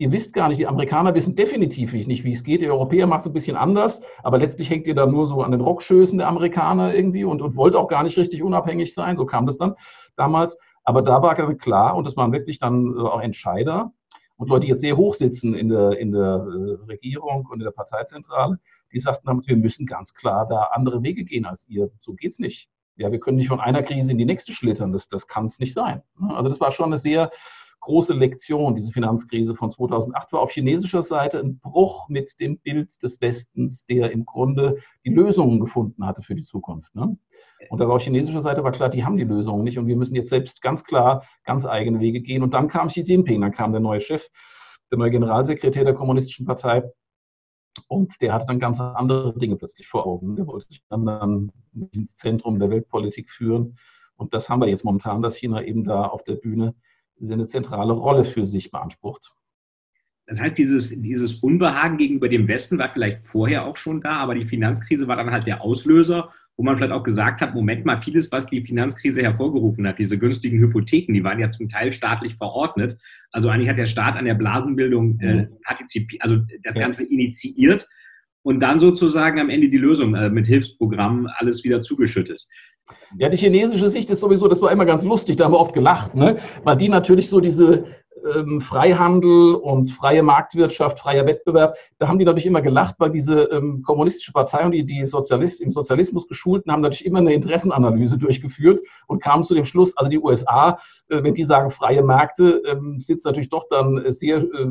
Ihr 0.00 0.12
wisst 0.12 0.32
gar 0.32 0.48
nicht, 0.48 0.58
die 0.60 0.66
Amerikaner 0.68 1.14
wissen 1.16 1.34
definitiv 1.34 1.92
nicht, 1.92 2.22
wie 2.22 2.30
es 2.30 2.44
geht. 2.44 2.62
Die 2.62 2.70
Europäer 2.70 3.08
macht 3.08 3.22
es 3.22 3.26
ein 3.26 3.32
bisschen 3.32 3.56
anders, 3.56 4.00
aber 4.22 4.38
letztlich 4.38 4.70
hängt 4.70 4.86
ihr 4.86 4.94
da 4.94 5.06
nur 5.06 5.26
so 5.26 5.42
an 5.42 5.50
den 5.50 5.60
Rockschößen 5.60 6.16
der 6.18 6.28
Amerikaner 6.28 6.94
irgendwie 6.94 7.24
und, 7.24 7.42
und 7.42 7.56
wollt 7.56 7.74
auch 7.74 7.88
gar 7.88 8.04
nicht 8.04 8.16
richtig 8.16 8.44
unabhängig 8.44 8.94
sein. 8.94 9.16
So 9.16 9.26
kam 9.26 9.44
das 9.46 9.58
dann 9.58 9.74
damals. 10.14 10.56
Aber 10.84 11.02
da 11.02 11.20
war 11.20 11.34
klar, 11.56 11.96
und 11.96 12.06
das 12.06 12.16
waren 12.16 12.32
wirklich 12.32 12.60
dann 12.60 12.94
äh, 12.96 13.00
auch 13.00 13.20
Entscheider 13.20 13.92
und 14.36 14.48
Leute, 14.48 14.66
die 14.66 14.68
jetzt 14.68 14.82
sehr 14.82 14.96
hoch 14.96 15.14
sitzen 15.14 15.54
in 15.54 15.68
der, 15.68 15.98
in 15.98 16.12
der 16.12 16.46
äh, 16.46 16.84
Regierung 16.86 17.46
und 17.46 17.58
in 17.58 17.64
der 17.64 17.72
Parteizentrale, 17.72 18.58
die 18.92 19.00
sagten 19.00 19.26
damals, 19.26 19.48
wir 19.48 19.56
müssen 19.56 19.84
ganz 19.84 20.14
klar 20.14 20.46
da 20.48 20.68
andere 20.72 21.02
Wege 21.02 21.24
gehen 21.24 21.44
als 21.44 21.68
ihr. 21.68 21.90
So 21.98 22.14
geht's 22.14 22.38
nicht. 22.38 22.70
Ja, 22.96 23.10
wir 23.10 23.18
können 23.18 23.36
nicht 23.36 23.48
von 23.48 23.60
einer 23.60 23.82
Krise 23.82 24.12
in 24.12 24.18
die 24.18 24.24
nächste 24.24 24.52
schlittern. 24.52 24.92
Das, 24.92 25.08
das 25.08 25.26
kann 25.26 25.46
es 25.46 25.58
nicht 25.58 25.74
sein. 25.74 26.02
Also 26.28 26.48
das 26.48 26.60
war 26.60 26.70
schon 26.70 26.86
eine 26.86 26.96
sehr 26.96 27.30
große 27.80 28.14
Lektion, 28.14 28.74
diese 28.74 28.92
Finanzkrise 28.92 29.54
von 29.54 29.70
2008 29.70 30.32
war 30.32 30.40
auf 30.40 30.50
chinesischer 30.50 31.02
Seite 31.02 31.38
ein 31.38 31.58
Bruch 31.58 32.08
mit 32.08 32.38
dem 32.40 32.58
Bild 32.58 33.02
des 33.02 33.20
Westens, 33.20 33.86
der 33.86 34.10
im 34.10 34.24
Grunde 34.24 34.78
die 35.04 35.10
Lösungen 35.10 35.60
gefunden 35.60 36.04
hatte 36.04 36.22
für 36.22 36.34
die 36.34 36.42
Zukunft. 36.42 36.94
Ne? 36.94 37.16
Und 37.70 37.80
da 37.80 37.88
war 37.88 37.96
auf 37.96 38.02
chinesischer 38.02 38.40
Seite 38.40 38.64
war 38.64 38.72
klar, 38.72 38.88
die 38.88 39.04
haben 39.04 39.16
die 39.16 39.24
Lösungen 39.24 39.64
nicht 39.64 39.78
und 39.78 39.86
wir 39.86 39.96
müssen 39.96 40.14
jetzt 40.14 40.30
selbst 40.30 40.62
ganz 40.62 40.84
klar 40.84 41.24
ganz 41.44 41.66
eigene 41.66 42.00
Wege 42.00 42.20
gehen. 42.20 42.42
Und 42.42 42.54
dann 42.54 42.68
kam 42.68 42.88
Xi 42.88 43.00
Jinping, 43.00 43.40
dann 43.40 43.52
kam 43.52 43.72
der 43.72 43.80
neue 43.80 44.00
Chef, 44.00 44.26
der 44.90 44.98
neue 44.98 45.10
Generalsekretär 45.10 45.84
der 45.84 45.94
Kommunistischen 45.94 46.46
Partei. 46.46 46.82
Und 47.86 48.20
der 48.20 48.32
hatte 48.32 48.46
dann 48.46 48.58
ganz 48.58 48.80
andere 48.80 49.38
Dinge 49.38 49.56
plötzlich 49.56 49.86
vor 49.86 50.06
Augen. 50.06 50.34
Der 50.36 50.46
wollte 50.46 50.66
sich 50.66 50.82
dann, 50.88 51.06
dann 51.06 51.52
ins 51.92 52.16
Zentrum 52.16 52.58
der 52.58 52.70
Weltpolitik 52.70 53.30
führen. 53.30 53.76
Und 54.16 54.34
das 54.34 54.48
haben 54.48 54.60
wir 54.60 54.68
jetzt 54.68 54.84
momentan, 54.84 55.22
dass 55.22 55.36
China 55.36 55.62
eben 55.62 55.84
da 55.84 56.06
auf 56.06 56.24
der 56.24 56.34
Bühne 56.34 56.74
eine 57.20 57.46
zentrale 57.46 57.92
Rolle 57.92 58.24
für 58.24 58.46
sich 58.46 58.70
beansprucht. 58.70 59.32
Das 60.26 60.40
heißt, 60.40 60.58
dieses, 60.58 60.90
dieses 61.00 61.36
Unbehagen 61.36 61.96
gegenüber 61.96 62.28
dem 62.28 62.48
Westen 62.48 62.78
war 62.78 62.92
vielleicht 62.92 63.26
vorher 63.26 63.66
auch 63.66 63.76
schon 63.76 64.02
da, 64.02 64.12
aber 64.16 64.34
die 64.34 64.44
Finanzkrise 64.44 65.08
war 65.08 65.16
dann 65.16 65.30
halt 65.30 65.46
der 65.46 65.62
Auslöser, 65.62 66.32
wo 66.58 66.64
man 66.64 66.76
vielleicht 66.76 66.92
auch 66.92 67.02
gesagt 67.02 67.40
hat, 67.40 67.54
Moment 67.54 67.86
mal, 67.86 68.02
vieles, 68.02 68.30
was 68.30 68.46
die 68.46 68.60
Finanzkrise 68.60 69.22
hervorgerufen 69.22 69.86
hat, 69.86 69.98
diese 69.98 70.18
günstigen 70.18 70.58
Hypotheken, 70.58 71.14
die 71.14 71.24
waren 71.24 71.38
ja 71.38 71.50
zum 71.50 71.68
Teil 71.68 71.92
staatlich 71.92 72.34
verordnet. 72.34 72.98
Also 73.30 73.48
eigentlich 73.48 73.70
hat 73.70 73.78
der 73.78 73.86
Staat 73.86 74.16
an 74.16 74.26
der 74.26 74.34
Blasenbildung 74.34 75.18
äh, 75.20 75.34
mhm. 75.34 75.48
partizipiert, 75.62 76.20
also 76.20 76.38
das 76.62 76.74
ja. 76.74 76.82
Ganze 76.82 77.04
initiiert 77.04 77.88
und 78.42 78.60
dann 78.60 78.78
sozusagen 78.78 79.40
am 79.40 79.50
Ende 79.50 79.68
die 79.68 79.78
Lösung 79.78 80.14
äh, 80.14 80.30
mit 80.30 80.46
Hilfsprogrammen 80.46 81.28
alles 81.28 81.64
wieder 81.64 81.80
zugeschüttet. 81.80 82.46
Ja, 83.16 83.28
die 83.28 83.36
chinesische 83.36 83.90
Sicht 83.90 84.10
ist 84.10 84.20
sowieso, 84.20 84.48
das 84.48 84.60
war 84.60 84.70
immer 84.70 84.84
ganz 84.84 85.04
lustig, 85.04 85.36
da 85.36 85.44
haben 85.44 85.52
wir 85.52 85.60
oft 85.60 85.72
gelacht, 85.72 86.14
ne? 86.14 86.36
weil 86.64 86.76
die 86.76 86.88
natürlich 86.88 87.28
so 87.28 87.40
diese 87.40 87.84
ähm, 88.34 88.60
Freihandel 88.60 89.54
und 89.54 89.90
freie 89.90 90.22
Marktwirtschaft, 90.22 90.98
freier 90.98 91.26
Wettbewerb, 91.26 91.76
da 91.98 92.08
haben 92.08 92.18
die 92.18 92.24
natürlich 92.24 92.46
immer 92.46 92.60
gelacht, 92.60 92.96
weil 92.98 93.10
diese 93.10 93.44
ähm, 93.44 93.82
kommunistische 93.82 94.32
Partei 94.32 94.64
und 94.64 94.72
die, 94.72 94.84
die 94.84 95.06
Sozialist, 95.06 95.60
im 95.60 95.70
Sozialismus 95.70 96.26
geschulten 96.26 96.72
haben 96.72 96.82
natürlich 96.82 97.06
immer 97.06 97.18
eine 97.18 97.32
Interessenanalyse 97.32 98.18
durchgeführt 98.18 98.80
und 99.06 99.22
kamen 99.22 99.44
zu 99.44 99.54
dem 99.54 99.64
Schluss, 99.64 99.96
also 99.96 100.10
die 100.10 100.18
USA, 100.18 100.78
äh, 101.08 101.22
wenn 101.22 101.34
die 101.34 101.44
sagen 101.44 101.70
freie 101.70 102.02
Märkte, 102.02 102.62
ähm, 102.66 103.00
sitzt 103.00 103.24
natürlich 103.24 103.50
doch 103.50 103.66
dann 103.70 104.12
sehr 104.12 104.38
äh, 104.38 104.66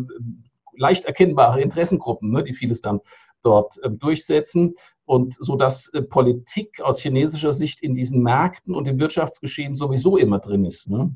leicht 0.76 1.06
erkennbare 1.06 1.62
Interessengruppen, 1.62 2.32
ne, 2.32 2.44
die 2.44 2.54
vieles 2.54 2.82
dann 2.82 3.02
dort 3.42 3.78
äh, 3.84 3.90
durchsetzen 3.90 4.76
und 5.08 5.34
so 5.34 5.56
dass 5.56 5.88
äh, 5.94 6.02
Politik 6.02 6.82
aus 6.82 7.00
chinesischer 7.00 7.54
Sicht 7.54 7.82
in 7.82 7.96
diesen 7.96 8.22
Märkten 8.22 8.76
und 8.76 8.88
im 8.88 9.00
Wirtschaftsgeschehen 9.00 9.74
sowieso 9.74 10.18
immer 10.18 10.40
drin 10.40 10.66
ist. 10.66 10.90
Ne? 10.90 11.16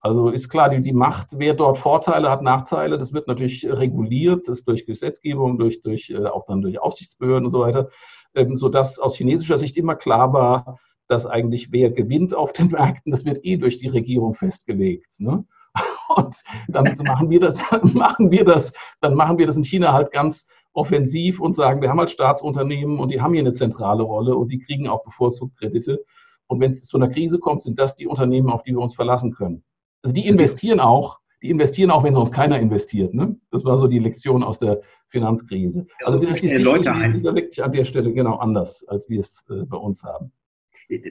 Also 0.00 0.28
ist 0.28 0.50
klar, 0.50 0.68
die, 0.68 0.82
die 0.82 0.92
Macht, 0.92 1.30
wer 1.38 1.54
dort 1.54 1.78
Vorteile 1.78 2.30
hat, 2.30 2.42
Nachteile, 2.42 2.98
das 2.98 3.14
wird 3.14 3.26
natürlich 3.26 3.66
reguliert, 3.66 4.46
das 4.46 4.62
durch 4.62 4.84
Gesetzgebung, 4.84 5.58
durch, 5.58 5.80
durch 5.80 6.10
äh, 6.10 6.26
auch 6.26 6.44
dann 6.46 6.60
durch 6.60 6.78
Aufsichtsbehörden 6.78 7.46
und 7.46 7.50
so 7.50 7.60
weiter, 7.60 7.88
ähm, 8.34 8.56
sodass 8.56 8.98
aus 8.98 9.16
chinesischer 9.16 9.56
Sicht 9.56 9.78
immer 9.78 9.94
klar 9.94 10.34
war, 10.34 10.78
dass 11.08 11.26
eigentlich 11.26 11.72
wer 11.72 11.90
gewinnt 11.90 12.34
auf 12.34 12.52
den 12.52 12.68
Märkten, 12.68 13.10
das 13.10 13.24
wird 13.24 13.42
eh 13.42 13.56
durch 13.56 13.78
die 13.78 13.88
Regierung 13.88 14.34
festgelegt. 14.34 15.18
Ne? 15.18 15.46
Und 16.14 16.36
dann 16.68 16.94
machen 17.04 17.30
wir 17.30 17.40
das, 17.40 17.54
dann 17.70 17.94
machen 17.94 18.30
wir 18.30 18.44
das, 18.44 18.74
dann 19.00 19.14
machen 19.14 19.38
wir 19.38 19.46
das 19.46 19.56
in 19.56 19.64
China 19.64 19.94
halt 19.94 20.12
ganz 20.12 20.46
offensiv 20.74 21.40
und 21.40 21.54
sagen, 21.54 21.80
wir 21.80 21.88
haben 21.88 21.98
halt 21.98 22.10
Staatsunternehmen 22.10 22.98
und 22.98 23.10
die 23.10 23.20
haben 23.20 23.32
hier 23.32 23.42
eine 23.42 23.52
zentrale 23.52 24.02
Rolle 24.02 24.36
und 24.36 24.48
die 24.48 24.58
kriegen 24.58 24.88
auch 24.88 25.04
bevorzugt 25.04 25.56
Kredite. 25.56 26.04
Und 26.46 26.60
wenn 26.60 26.72
es 26.72 26.84
zu 26.84 26.96
einer 26.96 27.08
Krise 27.08 27.38
kommt, 27.38 27.62
sind 27.62 27.78
das 27.78 27.96
die 27.96 28.06
Unternehmen, 28.06 28.50
auf 28.50 28.62
die 28.62 28.72
wir 28.72 28.80
uns 28.80 28.94
verlassen 28.94 29.32
können. 29.32 29.64
Also 30.02 30.12
die 30.12 30.26
investieren 30.26 30.80
auch, 30.80 31.20
die 31.42 31.50
investieren 31.50 31.90
auch, 31.90 32.04
wenn 32.04 32.12
sonst 32.12 32.32
keiner 32.32 32.58
investiert. 32.58 33.14
Ne? 33.14 33.36
Das 33.50 33.64
war 33.64 33.78
so 33.78 33.86
die 33.86 33.98
Lektion 33.98 34.42
aus 34.42 34.58
der 34.58 34.82
Finanzkrise. 35.08 35.86
Also, 36.04 36.18
die, 36.18 36.32
die, 36.32 36.48
die 36.48 36.56
Leute 36.56 36.90
ist 37.12 37.24
da 37.24 37.34
wirklich 37.34 37.62
an 37.62 37.72
der 37.72 37.84
Stelle 37.84 38.12
genau 38.12 38.36
anders, 38.36 38.84
als 38.88 39.08
wir 39.08 39.20
es 39.20 39.44
äh, 39.48 39.64
bei 39.64 39.76
uns 39.76 40.02
haben 40.02 40.32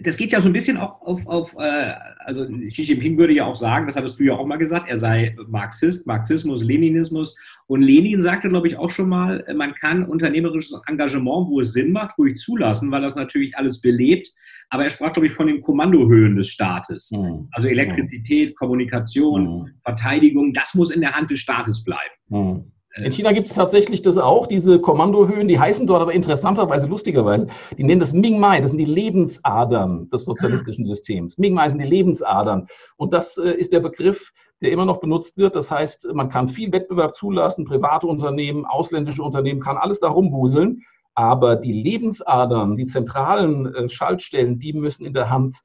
das 0.02 0.18
geht 0.18 0.32
ja 0.32 0.40
so 0.40 0.50
ein 0.50 0.54
bisschen 0.54 0.78
auch 0.78 1.02
auf, 1.02 1.26
auf 1.26 1.56
äh, 1.58 1.94
also 2.20 2.46
Xi 2.46 2.84
Jinping 2.84 3.18
würde 3.18 3.34
ja 3.34 3.46
auch 3.46 3.56
sagen, 3.56 3.88
das 3.88 3.96
hattest 3.96 4.20
du 4.20 4.24
ja 4.24 4.34
auch 4.34 4.46
mal 4.46 4.58
gesagt, 4.58 4.88
er 4.88 4.98
sei 4.98 5.36
Marxist, 5.48 6.06
Marxismus, 6.06 6.64
Leninismus. 6.64 7.36
Und 7.66 7.82
Lenin 7.82 8.22
sagte, 8.22 8.50
glaube 8.50 8.68
ich, 8.68 8.78
auch 8.78 8.90
schon 8.90 9.10
mal, 9.10 9.46
man 9.56 9.74
kann 9.74 10.06
unternehmerisches 10.06 10.80
Engagement, 10.88 11.50
wo 11.50 11.60
es 11.62 11.74
Sinn 11.74 11.92
macht, 11.92 12.18
ruhig 12.18 12.38
zulassen, 12.38 12.92
weil 12.92 13.02
das 13.02 13.16
natürlich 13.16 13.58
alles 13.58 13.82
belebt. 13.82 14.30
Aber 14.70 14.84
er 14.84 14.90
sprach, 14.90 15.14
glaube 15.14 15.28
ich, 15.28 15.34
von 15.34 15.48
den 15.48 15.62
Kommandohöhen 15.62 16.36
des 16.36 16.50
Staates. 16.50 17.12
Mhm. 17.12 17.48
Also 17.52 17.68
Elektrizität, 17.68 18.56
Kommunikation, 18.56 19.44
mhm. 19.44 19.70
Verteidigung, 19.84 20.54
das 20.54 20.74
muss 20.74 20.92
in 20.92 21.02
der 21.02 21.14
Hand 21.14 21.32
des 21.32 21.40
Staates 21.40 21.84
bleiben. 21.84 22.14
Mhm. 22.30 22.73
In 22.96 23.12
China 23.12 23.32
gibt 23.32 23.48
es 23.48 23.56
tatsächlich 23.56 24.04
das 24.04 24.18
auch, 24.18 24.46
diese 24.46 24.80
Kommandohöhen, 24.80 25.48
die 25.48 25.60
heißen 25.60 25.88
dort 25.88 26.04
aber 26.04 26.14
interessanterweise, 26.14 26.86
lustigerweise, 26.88 27.48
die 27.76 27.84
nennen 27.84 28.00
das 28.00 28.14
Ming-Mai, 28.14 28.62
das 28.62 28.70
sind 28.70 28.78
die 28.78 28.86
Lebensadern 28.86 30.12
des 30.12 30.26
sozialistischen 30.26 30.86
Systems. 30.86 31.40
Ming-Mai 31.40 31.70
sind 31.70 31.80
die 31.80 31.88
Lebensadern. 31.88 32.68
Und 32.98 33.12
das 33.12 33.38
äh, 33.40 33.50
ist 33.50 33.74
der 33.74 33.80
Begriff, 33.80 34.32
der 34.62 34.72
immer 34.72 34.86
noch 34.86 35.00
benutzt 35.00 35.38
wird. 35.38 35.56
Das 35.56 35.72
heißt, 35.72 36.14
man 36.14 36.30
kann 36.30 36.50
viel 36.50 36.72
Wettbewerb 36.72 37.16
zulassen, 37.16 37.66
private 37.66 38.06
Unternehmen, 38.06 38.66
ausländische 38.66 39.24
Unternehmen, 39.24 39.60
kann 39.60 39.78
alles 39.78 40.00
da 40.00 40.10
rumwuseln. 40.10 40.84
Aber 41.16 41.56
die 41.56 41.74
Lebensadern, 41.74 42.78
die 42.78 42.86
zentralen 42.86 43.74
äh, 43.74 43.90
Schaltstellen, 43.90 44.60
die 44.60 44.74
müssen 44.74 45.04
in 45.04 45.14
der 45.14 45.32
Hand 45.32 45.58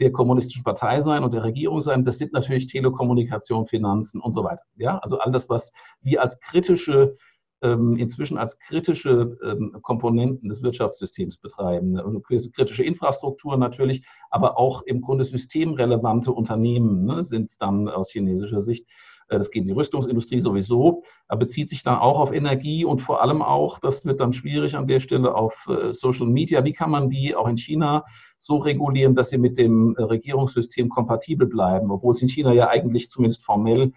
der 0.00 0.12
kommunistischen 0.12 0.64
Partei 0.64 1.00
sein 1.00 1.24
und 1.24 1.32
der 1.32 1.44
Regierung 1.44 1.80
sein. 1.80 2.04
Das 2.04 2.18
sind 2.18 2.32
natürlich 2.32 2.66
Telekommunikation, 2.66 3.66
Finanzen 3.66 4.20
und 4.20 4.32
so 4.32 4.44
weiter. 4.44 4.62
Ja, 4.76 4.98
also 4.98 5.18
all 5.18 5.32
das, 5.32 5.48
was 5.48 5.72
wir 6.02 6.22
als 6.22 6.38
kritische, 6.40 7.16
ähm, 7.62 7.96
inzwischen 7.96 8.36
als 8.36 8.58
kritische 8.58 9.38
ähm, 9.42 9.76
Komponenten 9.82 10.48
des 10.48 10.62
Wirtschaftssystems 10.62 11.38
betreiben. 11.38 11.98
Also 11.98 12.20
kritische 12.20 12.84
Infrastruktur 12.84 13.56
natürlich, 13.56 14.06
aber 14.30 14.58
auch 14.58 14.82
im 14.82 15.00
Grunde 15.00 15.24
systemrelevante 15.24 16.32
Unternehmen 16.32 17.04
ne, 17.04 17.24
sind 17.24 17.50
dann 17.60 17.88
aus 17.88 18.10
chinesischer 18.10 18.60
Sicht 18.60 18.86
das 19.28 19.50
geht 19.50 19.62
in 19.62 19.68
die 19.68 19.74
Rüstungsindustrie 19.74 20.40
sowieso, 20.40 21.02
bezieht 21.28 21.68
sich 21.68 21.82
dann 21.82 21.98
auch 21.98 22.20
auf 22.20 22.32
Energie 22.32 22.84
und 22.84 23.02
vor 23.02 23.22
allem 23.22 23.42
auch, 23.42 23.78
das 23.78 24.04
wird 24.04 24.20
dann 24.20 24.32
schwierig 24.32 24.76
an 24.76 24.86
der 24.86 25.00
Stelle, 25.00 25.34
auf 25.34 25.66
äh, 25.68 25.92
Social 25.92 26.26
Media. 26.26 26.64
Wie 26.64 26.72
kann 26.72 26.90
man 26.90 27.08
die 27.08 27.34
auch 27.34 27.48
in 27.48 27.56
China 27.56 28.04
so 28.38 28.58
regulieren, 28.58 29.14
dass 29.14 29.30
sie 29.30 29.38
mit 29.38 29.58
dem 29.58 29.96
äh, 29.96 30.02
Regierungssystem 30.02 30.88
kompatibel 30.88 31.46
bleiben, 31.46 31.90
obwohl 31.90 32.12
es 32.12 32.22
in 32.22 32.28
China 32.28 32.52
ja 32.52 32.68
eigentlich 32.68 33.10
zumindest 33.10 33.44
formell 33.44 33.92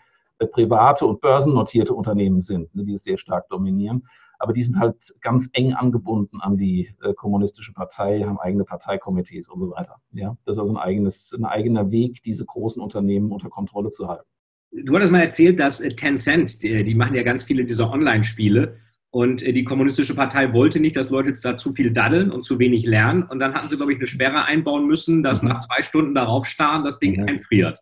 private 0.51 1.05
und 1.05 1.19
börsennotierte 1.21 1.93
Unternehmen 1.93 2.41
sind, 2.41 2.73
ne, 2.73 2.85
die 2.85 2.93
es 2.93 3.03
sehr 3.03 3.17
stark 3.17 3.49
dominieren. 3.49 4.07
Aber 4.41 4.53
die 4.53 4.63
sind 4.63 4.79
halt 4.79 5.13
ganz 5.19 5.49
eng 5.51 5.73
angebunden 5.73 6.39
an 6.39 6.55
die 6.55 6.95
kommunistische 7.17 7.73
Partei, 7.73 8.21
haben 8.21 8.39
eigene 8.39 8.63
Parteikomitees 8.63 9.49
und 9.49 9.59
so 9.59 9.71
weiter. 9.71 9.97
Ja, 10.13 10.37
das 10.45 10.55
ist 10.55 10.59
also 10.59 10.73
ein, 10.73 10.77
eigenes, 10.77 11.33
ein 11.33 11.43
eigener 11.43 11.91
Weg, 11.91 12.23
diese 12.23 12.45
großen 12.45 12.81
Unternehmen 12.81 13.33
unter 13.33 13.49
Kontrolle 13.49 13.89
zu 13.89 14.07
halten. 14.07 14.29
Du 14.71 14.95
hattest 14.95 15.11
mal 15.11 15.21
erzählt, 15.21 15.59
dass 15.59 15.81
äh, 15.81 15.89
Tencent, 15.89 16.61
die, 16.63 16.83
die 16.83 16.95
machen 16.95 17.15
ja 17.15 17.23
ganz 17.23 17.43
viele 17.43 17.65
dieser 17.65 17.91
Online-Spiele 17.91 18.77
und 19.11 19.41
äh, 19.41 19.51
die 19.53 19.63
Kommunistische 19.63 20.15
Partei 20.15 20.53
wollte 20.53 20.79
nicht, 20.79 20.95
dass 20.95 21.09
Leute 21.09 21.33
da 21.41 21.57
zu 21.57 21.73
viel 21.73 21.91
daddeln 21.91 22.31
und 22.31 22.43
zu 22.43 22.59
wenig 22.59 22.85
lernen. 22.85 23.23
Und 23.23 23.39
dann 23.39 23.53
hatten 23.53 23.67
sie, 23.67 23.77
glaube 23.77 23.93
ich, 23.93 23.97
eine 23.97 24.07
Sperre 24.07 24.45
einbauen 24.45 24.87
müssen, 24.87 25.23
dass 25.23 25.41
mhm. 25.41 25.49
nach 25.49 25.59
zwei 25.59 25.81
Stunden 25.81 26.13
darauf 26.13 26.45
starren 26.45 26.83
das 26.83 26.99
Ding 26.99 27.19
mhm. 27.19 27.27
einfriert. 27.27 27.79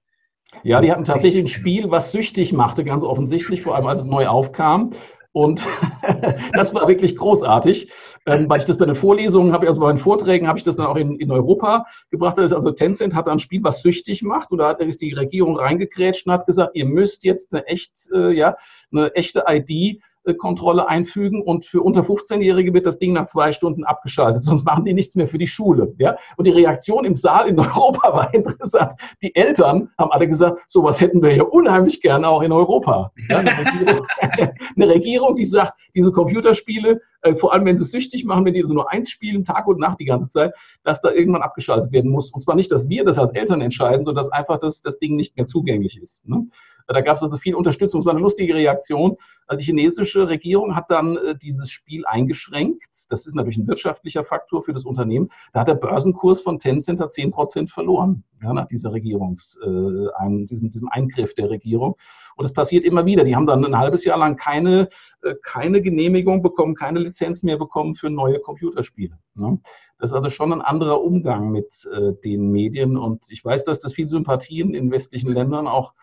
Ja, 0.63 0.79
die 0.79 0.91
hatten 0.91 1.03
tatsächlich 1.03 1.43
ein 1.43 1.47
Spiel, 1.47 1.91
was 1.91 2.13
süchtig 2.13 2.53
machte, 2.53 2.85
ganz 2.85 3.03
offensichtlich, 3.03 3.61
vor 3.61 3.75
allem 3.75 3.85
als 3.85 3.99
es 3.99 4.05
neu 4.05 4.27
aufkam. 4.27 4.91
Und 5.31 5.61
das 6.53 6.73
war 6.73 6.87
wirklich 6.87 7.15
großartig, 7.15 7.91
ähm, 8.25 8.49
weil 8.49 8.59
ich 8.59 8.65
das 8.65 8.77
bei 8.77 8.85
den 8.85 8.95
Vorlesungen 8.95 9.53
habe, 9.53 9.67
also 9.67 9.79
bei 9.79 9.91
den 9.91 9.99
Vorträgen 9.99 10.47
habe 10.47 10.57
ich 10.57 10.63
das 10.63 10.77
dann 10.77 10.87
auch 10.87 10.95
in, 10.95 11.19
in 11.19 11.31
Europa 11.31 11.85
gebracht. 12.09 12.39
Also 12.39 12.71
Tencent 12.71 13.15
hat 13.15 13.27
ein 13.27 13.39
Spiel, 13.39 13.63
was 13.63 13.81
süchtig 13.81 14.23
macht, 14.23 14.51
und 14.51 14.59
da 14.59 14.71
ist 14.71 15.01
die 15.01 15.13
Regierung 15.13 15.57
reingekrätscht 15.57 16.25
und 16.25 16.33
hat 16.33 16.45
gesagt, 16.45 16.75
ihr 16.75 16.85
müsst 16.85 17.23
jetzt 17.23 17.53
eine 17.53 17.65
echt, 17.67 18.09
äh, 18.13 18.31
ja, 18.31 18.55
eine 18.91 19.13
echte 19.15 19.43
ID 19.47 20.01
Kontrolle 20.35 20.87
einfügen 20.87 21.41
und 21.41 21.65
für 21.65 21.81
unter 21.81 22.01
15-Jährige 22.01 22.73
wird 22.73 22.85
das 22.85 22.97
Ding 22.97 23.13
nach 23.13 23.27
zwei 23.27 23.51
Stunden 23.51 23.83
abgeschaltet, 23.83 24.43
sonst 24.43 24.65
machen 24.65 24.83
die 24.83 24.93
nichts 24.93 25.15
mehr 25.15 25.27
für 25.27 25.37
die 25.37 25.47
Schule. 25.47 25.93
Ja? 25.97 26.17
Und 26.35 26.45
die 26.45 26.51
Reaktion 26.51 27.05
im 27.05 27.15
Saal 27.15 27.47
in 27.47 27.59
Europa 27.59 28.13
war 28.13 28.33
interessant. 28.33 28.93
Die 29.21 29.35
Eltern 29.35 29.89
haben 29.97 30.11
alle 30.11 30.27
gesagt, 30.27 30.61
sowas 30.67 30.99
hätten 30.99 31.21
wir 31.21 31.35
ja 31.35 31.43
unheimlich 31.43 32.01
gerne 32.01 32.27
auch 32.27 32.41
in 32.41 32.51
Europa. 32.51 33.11
Ja? 33.29 33.39
Eine, 33.39 33.51
Regierung, 33.57 34.07
eine, 34.75 34.89
Regierung, 34.89 35.35
die 35.35 35.45
sagt, 35.45 35.73
diese 35.95 36.11
Computerspiele, 36.11 37.01
äh, 37.21 37.35
vor 37.35 37.53
allem 37.53 37.65
wenn 37.65 37.77
sie 37.77 37.85
süchtig 37.85 38.25
machen, 38.25 38.45
wenn 38.45 38.53
die 38.53 38.63
so 38.63 38.73
nur 38.73 38.91
eins 38.91 39.09
spielen, 39.09 39.45
Tag 39.45 39.67
und 39.67 39.79
Nacht 39.79 39.99
die 39.99 40.05
ganze 40.05 40.29
Zeit, 40.29 40.53
dass 40.83 41.01
da 41.01 41.11
irgendwann 41.11 41.41
abgeschaltet 41.41 41.91
werden 41.91 42.11
muss. 42.11 42.31
Und 42.31 42.41
zwar 42.41 42.55
nicht, 42.55 42.71
dass 42.71 42.89
wir 42.89 43.03
das 43.03 43.17
als 43.17 43.31
Eltern 43.31 43.61
entscheiden, 43.61 44.05
sondern 44.05 44.23
dass 44.23 44.31
einfach 44.31 44.59
das, 44.59 44.81
das 44.81 44.99
Ding 44.99 45.15
nicht 45.15 45.35
mehr 45.37 45.45
zugänglich 45.45 45.99
ist. 46.01 46.27
Ne? 46.27 46.47
Da 46.87 47.01
gab 47.01 47.17
es 47.17 47.23
also 47.23 47.37
viel 47.37 47.55
Unterstützung. 47.55 47.99
Es 47.99 48.05
war 48.05 48.13
eine 48.13 48.21
lustige 48.21 48.55
Reaktion. 48.55 49.17
Also 49.45 49.59
die 49.59 49.65
chinesische 49.65 50.27
Regierung 50.27 50.75
hat 50.75 50.89
dann 50.89 51.17
äh, 51.17 51.35
dieses 51.37 51.69
Spiel 51.69 52.05
eingeschränkt. 52.05 53.05
Das 53.09 53.27
ist 53.27 53.35
natürlich 53.35 53.57
ein 53.57 53.67
wirtschaftlicher 53.67 54.23
Faktor 54.23 54.61
für 54.61 54.73
das 54.73 54.85
Unternehmen. 54.85 55.29
Da 55.53 55.61
hat 55.61 55.67
der 55.67 55.75
Börsenkurs 55.75 56.41
von 56.41 56.59
Tencent 56.59 56.99
10 57.11 57.31
Prozent 57.31 57.71
verloren 57.71 58.23
ja, 58.41 58.53
nach 58.53 58.67
dieser 58.67 58.93
Regierungs, 58.93 59.57
äh, 59.63 60.07
ein, 60.17 60.45
diesem, 60.45 60.71
diesem 60.71 60.89
Eingriff 60.89 61.33
der 61.35 61.49
Regierung. 61.49 61.95
Und 62.35 62.45
es 62.45 62.53
passiert 62.53 62.85
immer 62.85 63.05
wieder. 63.05 63.23
Die 63.23 63.35
haben 63.35 63.45
dann 63.45 63.65
ein 63.65 63.77
halbes 63.77 64.05
Jahr 64.05 64.17
lang 64.17 64.37
keine, 64.37 64.89
äh, 65.23 65.35
keine 65.43 65.81
Genehmigung 65.81 66.41
bekommen, 66.41 66.75
keine 66.75 66.99
Lizenz 66.99 67.43
mehr 67.43 67.57
bekommen 67.57 67.95
für 67.95 68.09
neue 68.09 68.39
Computerspiele. 68.39 69.17
Ne? 69.35 69.59
Das 69.99 70.11
ist 70.11 70.15
also 70.15 70.29
schon 70.29 70.53
ein 70.53 70.61
anderer 70.61 71.01
Umgang 71.01 71.51
mit 71.51 71.87
äh, 71.91 72.13
den 72.23 72.51
Medien. 72.51 72.97
Und 72.97 73.25
ich 73.29 73.43
weiß, 73.43 73.63
dass 73.63 73.79
das 73.79 73.93
viel 73.93 74.07
Sympathien 74.07 74.73
in 74.73 74.91
westlichen 74.91 75.31
Ländern 75.31 75.67
auch 75.67 75.93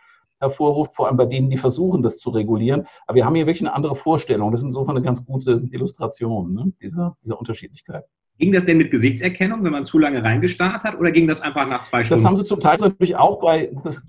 hervorruft, 0.45 0.95
vor 0.95 1.09
allem 1.09 1.17
bei 1.17 1.27
denen, 1.27 1.51
die 1.51 1.57
versuchen, 1.57 2.03
das 2.03 2.19
zu 2.19 2.31
regulieren. 2.31 2.87
Aber 3.07 3.17
wir 3.17 3.25
haben 3.25 3.35
hier 3.35 3.47
wirklich 3.47 3.63
eine 3.63 3.75
andere 3.75 3.97
Vorstellung. 3.97 4.51
Das 4.51 4.61
ist 4.61 4.67
insofern 4.67 4.97
eine 4.97 5.05
ganz 5.05 5.25
gute 5.25 5.63
Illustration 5.71 6.55
ne, 6.55 6.73
dieser, 6.81 7.17
dieser 7.23 7.39
Unterschiedlichkeit. 7.39 8.05
Ging 8.39 8.53
das 8.53 8.65
denn 8.65 8.79
mit 8.79 8.91
Gesichtserkennung, 8.91 9.63
wenn 9.63 9.73
man 9.73 9.85
zu 9.85 9.99
lange 9.99 10.23
reingestarrt 10.23 10.83
hat, 10.83 10.99
oder 10.99 11.13
ging 11.13 11.29
das 11.29 11.41
einfach 11.41 11.69
nach 11.69 11.83
zwei 11.83 12.03
Stunden? 12.03 12.23
Das 12.23 12.29
haben 12.29 12.37
sie 12.37 12.45
zum 12.45 12.61
Teil 12.61 12.79
natürlich 12.81 13.17
auch 13.17 13.41
bei. 13.41 13.73
Das, 13.85 14.03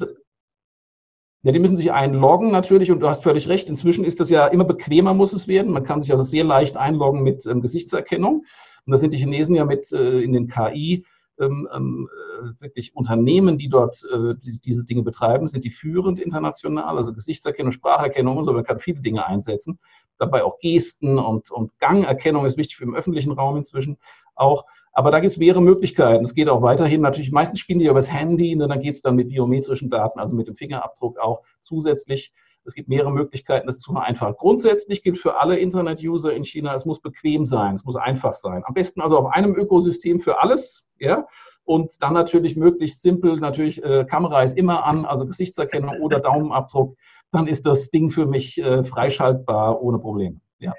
ja, 1.44 1.52
die 1.52 1.60
müssen 1.60 1.76
sich 1.76 1.92
einloggen 1.92 2.50
natürlich 2.50 2.90
und 2.90 3.02
du 3.02 3.08
hast 3.08 3.22
völlig 3.22 3.48
recht. 3.48 3.70
Inzwischen 3.70 4.04
ist 4.04 4.20
das 4.20 4.32
ja 4.32 4.48
immer 4.48 4.64
bequemer, 4.64 5.14
muss 5.14 5.32
es 5.32 5.48
werden. 5.48 5.72
Man 5.72 5.84
kann 5.84 6.02
sich 6.02 6.12
also 6.12 6.24
sehr 6.24 6.44
leicht 6.44 6.76
einloggen 6.76 7.22
mit 7.22 7.46
ähm, 7.46 7.62
Gesichtserkennung. 7.62 8.46
Und 8.86 8.92
da 8.92 8.98
sind 8.98 9.14
die 9.14 9.20
Chinesen 9.20 9.56
ja 9.56 9.64
mit 9.64 9.92
äh, 9.92 10.22
in 10.22 10.34
den 10.34 10.48
KI 10.48 11.06
ähm, 11.40 11.68
ähm, 11.74 12.10
äh, 12.12 12.62
wirklich 12.62 12.96
Unternehmen, 12.96 13.58
die 13.58 13.70
dort 13.70 14.06
äh, 14.12 14.36
die, 14.36 14.60
diese 14.60 14.86
Dinge 14.86 15.04
betreiben, 15.04 15.48
sind 15.48 15.64
die 15.64 15.70
führend 15.70 16.20
international, 16.20 16.98
also 16.98 17.14
Gesichtserkennung, 17.14 17.72
Spracherkennung 17.72 18.38
und 18.38 18.44
so, 18.44 18.54
man 18.54 18.64
kann 18.64 18.80
viele 18.80 19.02
Dinge 19.02 19.26
einsetzen. 19.26 19.80
Dabei 20.18 20.44
auch 20.44 20.60
Gesten 20.60 21.20
und, 21.20 21.52
und 21.52 21.78
Gangerkennung 21.80 22.46
ist 22.46 22.58
wichtig 22.58 22.78
für 22.78 22.86
den 22.86 22.96
öffentlichen 22.96 23.32
Raum 23.32 23.58
inzwischen 23.58 23.98
auch. 24.36 24.66
Aber 24.94 25.12
da 25.12 25.20
gibt 25.20 25.34
es 25.34 25.38
mehrere 25.38 25.62
Möglichkeiten. 25.62 26.24
Es 26.24 26.34
geht 26.34 26.48
auch 26.48 26.62
weiterhin 26.62 27.02
natürlich, 27.02 27.32
meistens 27.32 27.60
spielen 27.60 27.80
die 27.80 27.86
über 27.86 27.96
das 27.96 28.10
Handy, 28.10 28.54
und 28.54 28.60
ne, 28.60 28.68
dann 28.70 28.80
geht 28.80 28.96
es 28.96 29.02
dann 29.02 29.16
mit 29.16 29.28
biometrischen 29.28 29.90
Daten, 29.90 30.20
also 30.20 30.36
mit 30.36 30.48
dem 30.48 30.56
Fingerabdruck 30.56 31.20
auch 31.20 31.42
zusätzlich. 31.60 32.34
Es 32.66 32.74
gibt 32.74 32.90
mehrere 32.90 33.12
Möglichkeiten, 33.12 33.68
das 33.68 33.80
zu 33.80 33.94
vereinfachen. 33.94 34.36
Grundsätzlich 34.38 35.04
gilt 35.04 35.18
für 35.18 35.40
alle 35.40 35.58
Internet-User 35.58 36.34
in 36.34 36.44
China, 36.44 36.74
es 36.74 36.86
muss 36.86 37.00
bequem 37.00 37.46
sein, 37.46 37.76
es 37.76 37.86
muss 37.86 37.96
einfach 37.96 38.34
sein. 38.34 38.64
Am 38.66 38.74
besten 38.74 39.02
also 39.02 39.18
auf 39.18 39.32
einem 39.34 39.56
Ökosystem 39.56 40.20
für 40.20 40.42
alles, 40.42 40.86
ja. 41.00 41.28
Und 41.64 42.02
dann 42.04 42.14
natürlich 42.14 42.56
möglichst 42.56 43.02
simpel, 43.02 43.40
natürlich 43.40 43.84
äh, 43.84 44.06
Kamera 44.06 44.44
ist 44.44 44.58
immer 44.58 44.86
an, 44.86 45.06
also 45.06 45.26
Gesichtserkennung 45.26 46.00
oder 46.00 46.20
Daumenabdruck. 46.20 46.96
Dann 47.32 47.48
ist 47.48 47.66
das 47.66 47.90
Ding 47.90 48.12
für 48.12 48.28
mich 48.28 48.60
äh, 48.60 48.84
freischaltbar 48.84 49.82
ohne 49.82 49.98
Probleme. 49.98 50.40
Ja. 50.60 50.74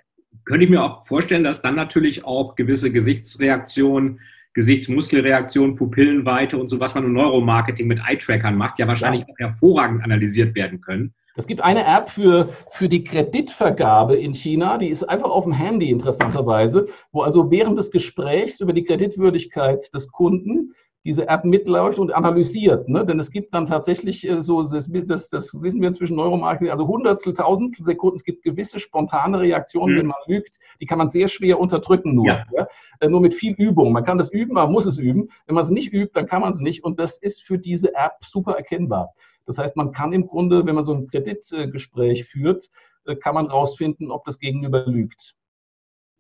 Könnte 0.45 0.65
ich 0.65 0.71
mir 0.71 0.85
auch 0.85 1.05
vorstellen, 1.05 1.43
dass 1.43 1.61
dann 1.61 1.75
natürlich 1.75 2.25
auch 2.25 2.55
gewisse 2.55 2.93
Gesichtsreaktionen 2.93 4.21
Gesichtsmuskelreaktionen, 4.57 5.77
Pupillenweite 5.77 6.57
und 6.57 6.71
so, 6.71 6.81
was 6.81 6.95
man 6.95 7.05
im 7.05 7.13
Neuromarketing 7.13 7.87
mit 7.87 7.99
Eye-Trackern 7.99 8.57
macht, 8.57 8.79
ja 8.79 8.89
wahrscheinlich 8.89 9.21
ja. 9.21 9.27
auch 9.27 9.39
hervorragend 9.39 10.03
analysiert 10.03 10.55
werden 10.55 10.81
können. 10.81 11.13
Es 11.37 11.47
gibt 11.47 11.61
eine 11.61 11.87
App 11.87 12.09
für, 12.09 12.49
für 12.71 12.89
die 12.89 13.05
Kreditvergabe 13.05 14.17
in 14.17 14.33
China, 14.33 14.79
die 14.79 14.89
ist 14.89 15.05
einfach 15.05 15.31
auf 15.31 15.45
dem 15.45 15.53
Handy 15.53 15.91
interessanterweise, 15.91 16.87
wo 17.13 17.23
also 17.23 17.51
während 17.51 17.79
des 17.79 17.91
Gesprächs 17.91 18.61
über 18.61 18.73
die 18.73 18.85
Kreditwürdigkeit 18.85 19.93
des 19.95 20.11
Kunden 20.11 20.75
diese 21.07 21.29
App 21.29 21.45
mitläuft 21.45 22.01
und 22.01 22.13
analysiert. 22.13 22.89
Ne? 22.89 23.07
Denn 23.07 23.21
es 23.21 23.31
gibt 23.31 23.55
dann 23.55 23.65
tatsächlich 23.65 24.29
äh, 24.29 24.43
so, 24.43 24.61
das, 24.63 24.91
das, 24.91 25.29
das 25.29 25.55
wissen 25.63 25.81
wir 25.81 25.87
inzwischen 25.87 26.17
Neuromarketing, 26.17 26.69
also 26.69 26.89
Hundertstel, 26.89 27.33
Tausendstel 27.33 27.85
Sekunden, 27.85 28.17
es 28.17 28.25
gibt 28.25 28.43
gewisse 28.43 28.81
spontane 28.81 29.39
Reaktionen, 29.39 29.95
mhm. 29.95 29.99
wenn 30.01 30.07
man 30.07 30.17
lügt, 30.27 30.59
die 30.81 30.87
kann 30.87 30.99
man 30.99 31.09
sehr 31.09 31.29
schwer 31.29 31.61
unterdrücken 31.61 32.17
nur. 32.17 32.27
Ja. 32.27 32.45
Ja? 32.51 32.67
Äh, 32.99 33.09
nur 33.09 33.21
mit 33.21 33.35
viel 33.35 33.53
Übung. 33.53 33.93
Man 33.93 34.03
kann 34.03 34.19
das 34.19 34.33
üben, 34.33 34.55
man 34.55 34.73
muss 34.73 34.85
es 34.85 34.99
üben. 34.99 35.29
Wenn 35.47 35.55
man 35.55 35.63
es 35.63 35.71
nicht 35.71 35.93
übt, 35.93 36.11
dann 36.15 36.27
kann 36.27 36.41
man 36.41 36.51
es 36.51 36.59
nicht. 36.59 36.83
Und 36.83 36.99
das 36.99 37.19
ist 37.19 37.41
für 37.45 37.59
diese 37.59 37.95
App 37.95 38.17
super 38.25 38.55
erkennbar. 38.55 39.15
Das 39.47 39.59
heißt, 39.59 39.77
man 39.77 39.93
kann 39.93 40.13
im 40.13 40.27
Grunde, 40.27 40.67
wenn 40.67 40.75
man 40.75 40.85
so 40.85 40.93
ein 40.93 41.07
Kreditgespräch 41.07 42.25
führt, 42.25 42.69
äh, 43.07 43.17
kann 43.17 43.35
man 43.35 43.47
rausfinden, 43.47 44.11
ob 44.11 44.25
das 44.25 44.39
Gegenüber 44.39 44.85
lügt. 44.87 45.35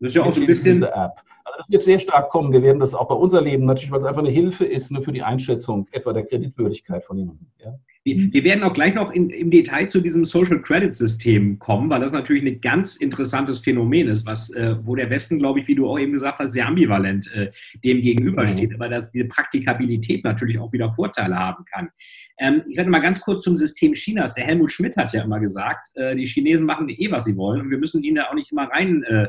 Das 0.00 0.10
ist 0.10 0.14
ja 0.14 0.22
auch 0.22 0.32
so 0.32 0.40
ein 0.40 0.46
bisschen. 0.46 0.74
Diese 0.74 0.92
App. 0.92 1.12
Also 1.44 1.58
das 1.58 1.70
wird 1.70 1.84
sehr 1.84 1.98
stark 2.00 2.30
kommen. 2.30 2.52
Wir 2.52 2.62
werden 2.62 2.80
das 2.80 2.94
auch 2.94 3.08
bei 3.08 3.14
uns 3.14 3.32
erleben, 3.32 3.66
natürlich, 3.66 3.92
weil 3.92 4.00
es 4.00 4.04
einfach 4.04 4.20
eine 4.20 4.30
Hilfe 4.30 4.64
ist 4.64 4.90
ne, 4.90 5.00
für 5.00 5.12
die 5.12 5.22
Einschätzung 5.22 5.86
etwa 5.92 6.12
der 6.12 6.24
Kreditwürdigkeit 6.24 7.04
von 7.04 7.18
jemandem. 7.18 7.46
Ja. 7.64 7.78
Wir 8.02 8.44
werden 8.44 8.62
auch 8.62 8.72
gleich 8.72 8.94
noch 8.94 9.10
in, 9.10 9.30
im 9.30 9.50
Detail 9.50 9.88
zu 9.88 10.00
diesem 10.00 10.24
Social 10.24 10.62
Credit 10.62 10.94
System 10.94 11.58
kommen, 11.58 11.90
weil 11.90 12.00
das 12.00 12.12
natürlich 12.12 12.44
ein 12.44 12.60
ganz 12.60 12.94
interessantes 12.94 13.58
Phänomen 13.58 14.06
ist, 14.06 14.24
was, 14.26 14.50
äh, 14.50 14.76
wo 14.82 14.94
der 14.94 15.10
Westen, 15.10 15.40
glaube 15.40 15.58
ich, 15.58 15.66
wie 15.66 15.74
du 15.74 15.88
auch 15.88 15.98
eben 15.98 16.12
gesagt 16.12 16.38
hast, 16.38 16.52
sehr 16.52 16.68
ambivalent 16.68 17.28
äh, 17.34 17.50
dem 17.84 18.02
gegenübersteht, 18.02 18.70
mhm. 18.70 18.76
aber 18.76 18.88
dass 18.88 19.10
diese 19.10 19.26
Praktikabilität 19.26 20.22
natürlich 20.22 20.58
auch 20.60 20.72
wieder 20.72 20.92
Vorteile 20.92 21.36
haben 21.36 21.64
kann. 21.64 21.90
Ähm, 22.38 22.62
ich 22.68 22.76
werde 22.76 22.90
mal 22.90 23.00
ganz 23.00 23.20
kurz 23.20 23.44
zum 23.44 23.56
System 23.56 23.92
Chinas. 23.92 24.34
Der 24.34 24.44
Helmut 24.44 24.72
Schmidt 24.72 24.96
hat 24.96 25.12
ja 25.12 25.22
immer 25.22 25.40
gesagt, 25.40 25.88
äh, 25.94 26.14
die 26.14 26.26
Chinesen 26.26 26.66
machen 26.66 26.88
eh, 26.88 27.10
was 27.10 27.24
sie 27.24 27.36
wollen 27.36 27.62
und 27.62 27.70
wir 27.70 27.78
müssen 27.78 28.02
ihnen 28.02 28.16
da 28.16 28.28
auch 28.28 28.34
nicht 28.34 28.52
immer 28.52 28.64
rein 28.64 29.02
äh, 29.04 29.28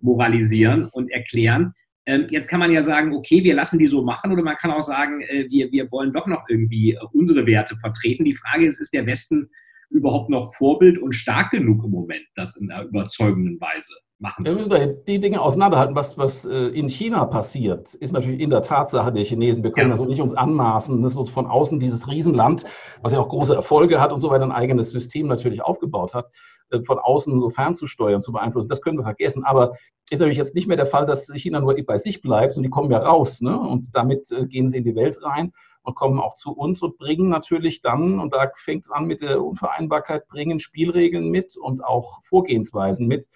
moralisieren 0.00 0.86
und 0.86 1.10
erklären. 1.10 1.74
Ähm, 2.06 2.26
jetzt 2.30 2.48
kann 2.48 2.60
man 2.60 2.70
ja 2.70 2.82
sagen, 2.82 3.14
okay, 3.14 3.42
wir 3.42 3.54
lassen 3.54 3.78
die 3.78 3.88
so 3.88 4.02
machen, 4.02 4.32
oder 4.32 4.42
man 4.42 4.56
kann 4.56 4.70
auch 4.70 4.82
sagen, 4.82 5.22
äh, 5.22 5.46
wir, 5.50 5.72
wir 5.72 5.90
wollen 5.90 6.12
doch 6.12 6.26
noch 6.26 6.44
irgendwie 6.48 6.92
äh, 6.92 6.98
unsere 7.12 7.46
Werte 7.46 7.76
vertreten. 7.76 8.24
Die 8.24 8.36
Frage 8.36 8.66
ist, 8.66 8.80
ist 8.80 8.92
der 8.92 9.06
Westen 9.06 9.50
überhaupt 9.90 10.30
noch 10.30 10.54
Vorbild 10.54 10.98
und 10.98 11.12
stark 11.12 11.50
genug 11.50 11.84
im 11.84 11.90
Moment, 11.90 12.24
das 12.34 12.56
in 12.56 12.70
einer 12.70 12.84
überzeugenden 12.84 13.60
Weise 13.60 13.92
machen 14.18 14.44
zu 14.44 14.56
können? 14.56 14.70
Wir 14.70 14.86
müssen 14.86 15.04
die 15.06 15.20
Dinge 15.20 15.40
auseinanderhalten. 15.40 15.94
Was, 15.94 16.16
was 16.18 16.44
äh, 16.44 16.68
in 16.68 16.88
China 16.88 17.24
passiert, 17.24 17.94
ist 17.94 18.12
natürlich 18.12 18.40
in 18.40 18.50
der 18.50 18.62
Tatsache 18.62 19.12
der 19.12 19.24
Chinesen. 19.24 19.62
Wir 19.62 19.72
können 19.72 19.88
ja. 19.88 19.92
also 19.92 20.04
nicht 20.04 20.20
uns 20.20 20.34
anmaßen, 20.34 21.02
das 21.02 21.16
ist 21.16 21.30
von 21.30 21.46
außen 21.46 21.80
dieses 21.80 22.08
Riesenland, 22.08 22.64
was 23.02 23.12
ja 23.12 23.20
auch 23.20 23.28
große 23.28 23.54
Erfolge 23.54 24.00
hat 24.00 24.12
und 24.12 24.18
so 24.18 24.30
weiter, 24.30 24.44
ein 24.44 24.52
eigenes 24.52 24.90
System 24.90 25.26
natürlich 25.26 25.62
aufgebaut 25.62 26.14
hat 26.14 26.30
äh, 26.70 26.80
von 26.82 26.98
außen 26.98 27.38
so 27.38 27.50
fernzusteuern, 27.50 28.20
zu 28.20 28.32
beeinflussen. 28.32 28.68
Das 28.68 28.82
können 28.82 28.98
wir 28.98 29.04
vergessen. 29.04 29.44
Aber 29.44 29.74
ist 30.10 30.20
natürlich 30.20 30.38
jetzt 30.38 30.54
nicht 30.54 30.68
mehr 30.68 30.76
der 30.76 30.86
Fall, 30.86 31.06
dass 31.06 31.30
China 31.34 31.60
nur 31.60 31.76
bei 31.84 31.96
sich 31.96 32.22
bleibt, 32.22 32.54
sondern 32.54 32.70
die 32.70 32.74
kommen 32.74 32.90
ja 32.90 32.98
raus. 32.98 33.40
Ne? 33.40 33.58
Und 33.58 33.94
damit 33.94 34.30
äh, 34.30 34.46
gehen 34.46 34.68
sie 34.68 34.78
in 34.78 34.84
die 34.84 34.94
Welt 34.94 35.18
rein 35.22 35.52
und 35.86 35.94
kommen 35.94 36.20
auch 36.20 36.34
zu 36.34 36.52
uns 36.52 36.82
und 36.82 36.98
bringen 36.98 37.28
natürlich 37.28 37.80
dann, 37.80 38.18
und 38.18 38.34
da 38.34 38.50
fängt 38.56 38.84
es 38.84 38.90
an 38.90 39.06
mit 39.06 39.20
der 39.20 39.42
Unvereinbarkeit, 39.42 40.26
bringen 40.26 40.58
Spielregeln 40.58 41.30
mit 41.30 41.56
und 41.56 41.84
auch 41.84 42.20
Vorgehensweisen 42.22 43.06
mit, 43.06 43.28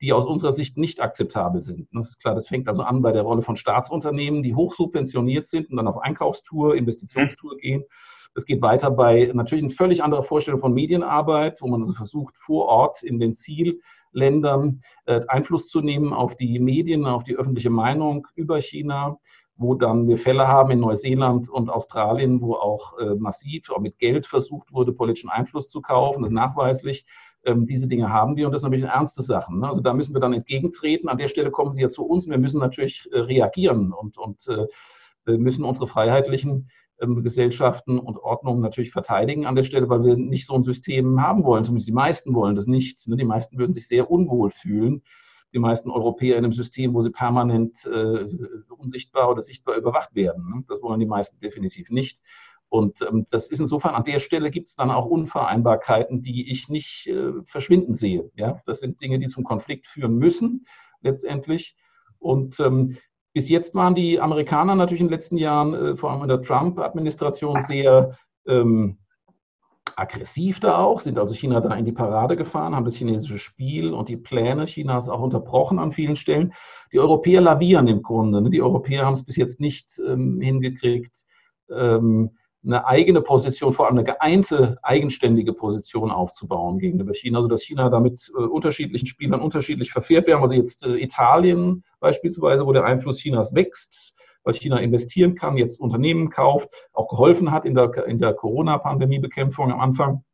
die 0.00 0.14
aus 0.14 0.24
unserer 0.24 0.52
Sicht 0.52 0.78
nicht 0.78 1.00
akzeptabel 1.00 1.60
sind. 1.60 1.88
Das 1.92 2.08
ist 2.08 2.20
klar, 2.20 2.34
das 2.34 2.48
fängt 2.48 2.68
also 2.68 2.82
an 2.82 3.02
bei 3.02 3.12
der 3.12 3.22
Rolle 3.22 3.42
von 3.42 3.54
Staatsunternehmen, 3.54 4.42
die 4.42 4.54
hochsubventioniert 4.54 5.46
sind 5.46 5.70
und 5.70 5.76
dann 5.76 5.88
auf 5.88 5.98
Einkaufstour, 5.98 6.74
Investitionstour 6.74 7.58
gehen. 7.58 7.84
Es 8.34 8.46
geht 8.46 8.62
weiter 8.62 8.90
bei 8.90 9.30
natürlich 9.34 9.64
eine 9.64 9.72
völlig 9.72 10.02
andere 10.02 10.22
Vorstellung 10.22 10.60
von 10.60 10.72
Medienarbeit, 10.72 11.60
wo 11.60 11.68
man 11.68 11.82
also 11.82 11.92
versucht, 11.92 12.38
vor 12.38 12.66
Ort 12.66 13.02
in 13.02 13.18
den 13.18 13.34
Zielländern 13.34 14.80
äh, 15.04 15.20
Einfluss 15.28 15.68
zu 15.68 15.82
nehmen 15.82 16.14
auf 16.14 16.34
die 16.34 16.60
Medien, 16.60 17.04
auf 17.04 17.24
die 17.24 17.36
öffentliche 17.36 17.70
Meinung 17.70 18.26
über 18.36 18.58
China 18.58 19.18
wo 19.60 19.74
dann 19.74 20.08
wir 20.08 20.16
Fälle 20.16 20.48
haben 20.48 20.70
in 20.70 20.80
Neuseeland 20.80 21.50
und 21.50 21.68
Australien, 21.68 22.40
wo 22.40 22.54
auch 22.54 22.98
äh, 22.98 23.14
massiv 23.14 23.70
auch 23.70 23.78
mit 23.78 23.98
Geld 23.98 24.26
versucht 24.26 24.72
wurde, 24.72 24.92
politischen 24.92 25.28
Einfluss 25.28 25.68
zu 25.68 25.82
kaufen. 25.82 26.22
Das 26.22 26.30
ist 26.30 26.34
nachweislich. 26.34 27.04
Ähm, 27.44 27.66
diese 27.66 27.86
Dinge 27.86 28.10
haben 28.10 28.36
wir 28.36 28.46
und 28.46 28.52
das 28.52 28.62
sind 28.62 28.70
natürlich 28.70 28.90
ernste 28.90 29.22
Sachen. 29.22 29.60
Ne? 29.60 29.68
Also 29.68 29.82
da 29.82 29.92
müssen 29.92 30.14
wir 30.14 30.20
dann 30.20 30.32
entgegentreten. 30.32 31.10
An 31.10 31.18
der 31.18 31.28
Stelle 31.28 31.50
kommen 31.50 31.74
Sie 31.74 31.82
ja 31.82 31.90
zu 31.90 32.06
uns 32.06 32.24
und 32.24 32.30
wir 32.30 32.38
müssen 32.38 32.58
natürlich 32.58 33.06
äh, 33.12 33.18
reagieren 33.18 33.92
und, 33.92 34.16
und 34.16 34.46
äh, 34.48 35.36
müssen 35.36 35.64
unsere 35.64 35.86
freiheitlichen 35.86 36.70
ähm, 36.98 37.22
Gesellschaften 37.22 37.98
und 37.98 38.18
Ordnungen 38.18 38.62
natürlich 38.62 38.92
verteidigen 38.92 39.44
an 39.44 39.56
der 39.56 39.62
Stelle, 39.62 39.90
weil 39.90 40.02
wir 40.04 40.16
nicht 40.16 40.46
so 40.46 40.54
ein 40.54 40.64
System 40.64 41.20
haben 41.20 41.44
wollen. 41.44 41.64
Zumindest 41.64 41.88
die 41.88 41.92
meisten 41.92 42.34
wollen 42.34 42.56
das 42.56 42.66
nicht. 42.66 43.06
Ne? 43.08 43.16
Die 43.16 43.24
meisten 43.24 43.58
würden 43.58 43.74
sich 43.74 43.86
sehr 43.86 44.10
unwohl 44.10 44.48
fühlen. 44.48 45.02
Die 45.52 45.58
meisten 45.58 45.90
Europäer 45.90 46.36
in 46.38 46.44
einem 46.44 46.52
System, 46.52 46.94
wo 46.94 47.02
sie 47.02 47.10
permanent 47.10 47.84
äh, 47.86 48.26
unsichtbar 48.68 49.30
oder 49.30 49.42
sichtbar 49.42 49.76
überwacht 49.76 50.14
werden. 50.14 50.48
Ne? 50.48 50.64
Das 50.68 50.82
wollen 50.82 51.00
die 51.00 51.06
meisten 51.06 51.40
definitiv 51.40 51.90
nicht. 51.90 52.22
Und 52.68 53.02
ähm, 53.02 53.26
das 53.30 53.48
ist 53.48 53.60
insofern 53.60 53.96
an 53.96 54.04
der 54.04 54.20
Stelle 54.20 54.50
gibt 54.50 54.68
es 54.68 54.76
dann 54.76 54.92
auch 54.92 55.06
Unvereinbarkeiten, 55.06 56.22
die 56.22 56.50
ich 56.50 56.68
nicht 56.68 57.08
äh, 57.08 57.32
verschwinden 57.44 57.94
sehe. 57.94 58.30
Ja, 58.36 58.60
das 58.64 58.78
sind 58.78 59.00
Dinge, 59.00 59.18
die 59.18 59.26
zum 59.26 59.42
Konflikt 59.42 59.86
führen 59.86 60.16
müssen 60.16 60.64
letztendlich. 61.00 61.76
Und 62.20 62.60
ähm, 62.60 62.96
bis 63.32 63.48
jetzt 63.48 63.74
waren 63.74 63.96
die 63.96 64.20
Amerikaner 64.20 64.76
natürlich 64.76 65.00
in 65.00 65.08
den 65.08 65.14
letzten 65.14 65.36
Jahren, 65.36 65.74
äh, 65.74 65.96
vor 65.96 66.12
allem 66.12 66.22
in 66.22 66.28
der 66.28 66.42
Trump-Administration, 66.42 67.60
sehr 67.60 68.16
ähm, 68.46 68.98
aggressiv 70.00 70.60
da 70.60 70.78
auch, 70.78 71.00
sind 71.00 71.18
also 71.18 71.34
China 71.34 71.60
da 71.60 71.74
in 71.74 71.84
die 71.84 71.92
Parade 71.92 72.36
gefahren, 72.36 72.74
haben 72.74 72.84
das 72.84 72.96
chinesische 72.96 73.38
Spiel 73.38 73.92
und 73.92 74.08
die 74.08 74.16
Pläne 74.16 74.64
Chinas 74.64 75.08
auch 75.08 75.20
unterbrochen 75.20 75.78
an 75.78 75.92
vielen 75.92 76.16
Stellen. 76.16 76.54
Die 76.92 76.98
Europäer 76.98 77.40
lavieren 77.40 77.86
im 77.86 78.02
Grunde. 78.02 78.40
Ne? 78.40 78.50
Die 78.50 78.62
Europäer 78.62 79.04
haben 79.04 79.12
es 79.12 79.24
bis 79.24 79.36
jetzt 79.36 79.60
nicht 79.60 80.00
ähm, 80.06 80.40
hingekriegt, 80.40 81.24
ähm, 81.70 82.30
eine 82.64 82.86
eigene 82.86 83.22
Position, 83.22 83.72
vor 83.72 83.86
allem 83.86 83.98
eine 83.98 84.04
geeinte, 84.04 84.78
eigenständige 84.82 85.52
Position 85.52 86.10
aufzubauen 86.10 86.78
gegenüber 86.78 87.14
China, 87.14 87.38
also 87.38 87.48
dass 87.48 87.62
China 87.62 87.88
damit 87.88 88.30
äh, 88.36 88.42
unterschiedlichen 88.42 89.06
Spielern 89.06 89.40
unterschiedlich 89.40 89.92
verfährt. 89.92 90.26
Wir 90.26 90.34
haben 90.34 90.42
also 90.42 90.54
jetzt 90.54 90.84
äh, 90.84 90.96
Italien 90.96 91.84
beispielsweise, 92.00 92.66
wo 92.66 92.72
der 92.72 92.84
Einfluss 92.84 93.18
Chinas 93.18 93.54
wächst, 93.54 94.14
weil 94.44 94.54
China 94.54 94.78
investieren 94.78 95.34
kann, 95.34 95.56
jetzt 95.56 95.80
Unternehmen 95.80 96.30
kauft, 96.30 96.68
auch 96.92 97.08
geholfen 97.08 97.50
hat 97.50 97.64
in 97.64 97.74
der, 97.74 98.06
in 98.06 98.18
der 98.18 98.34
Corona-Pandemie-Bekämpfung 98.34 99.72
am 99.72 99.80
Anfang. 99.80 100.24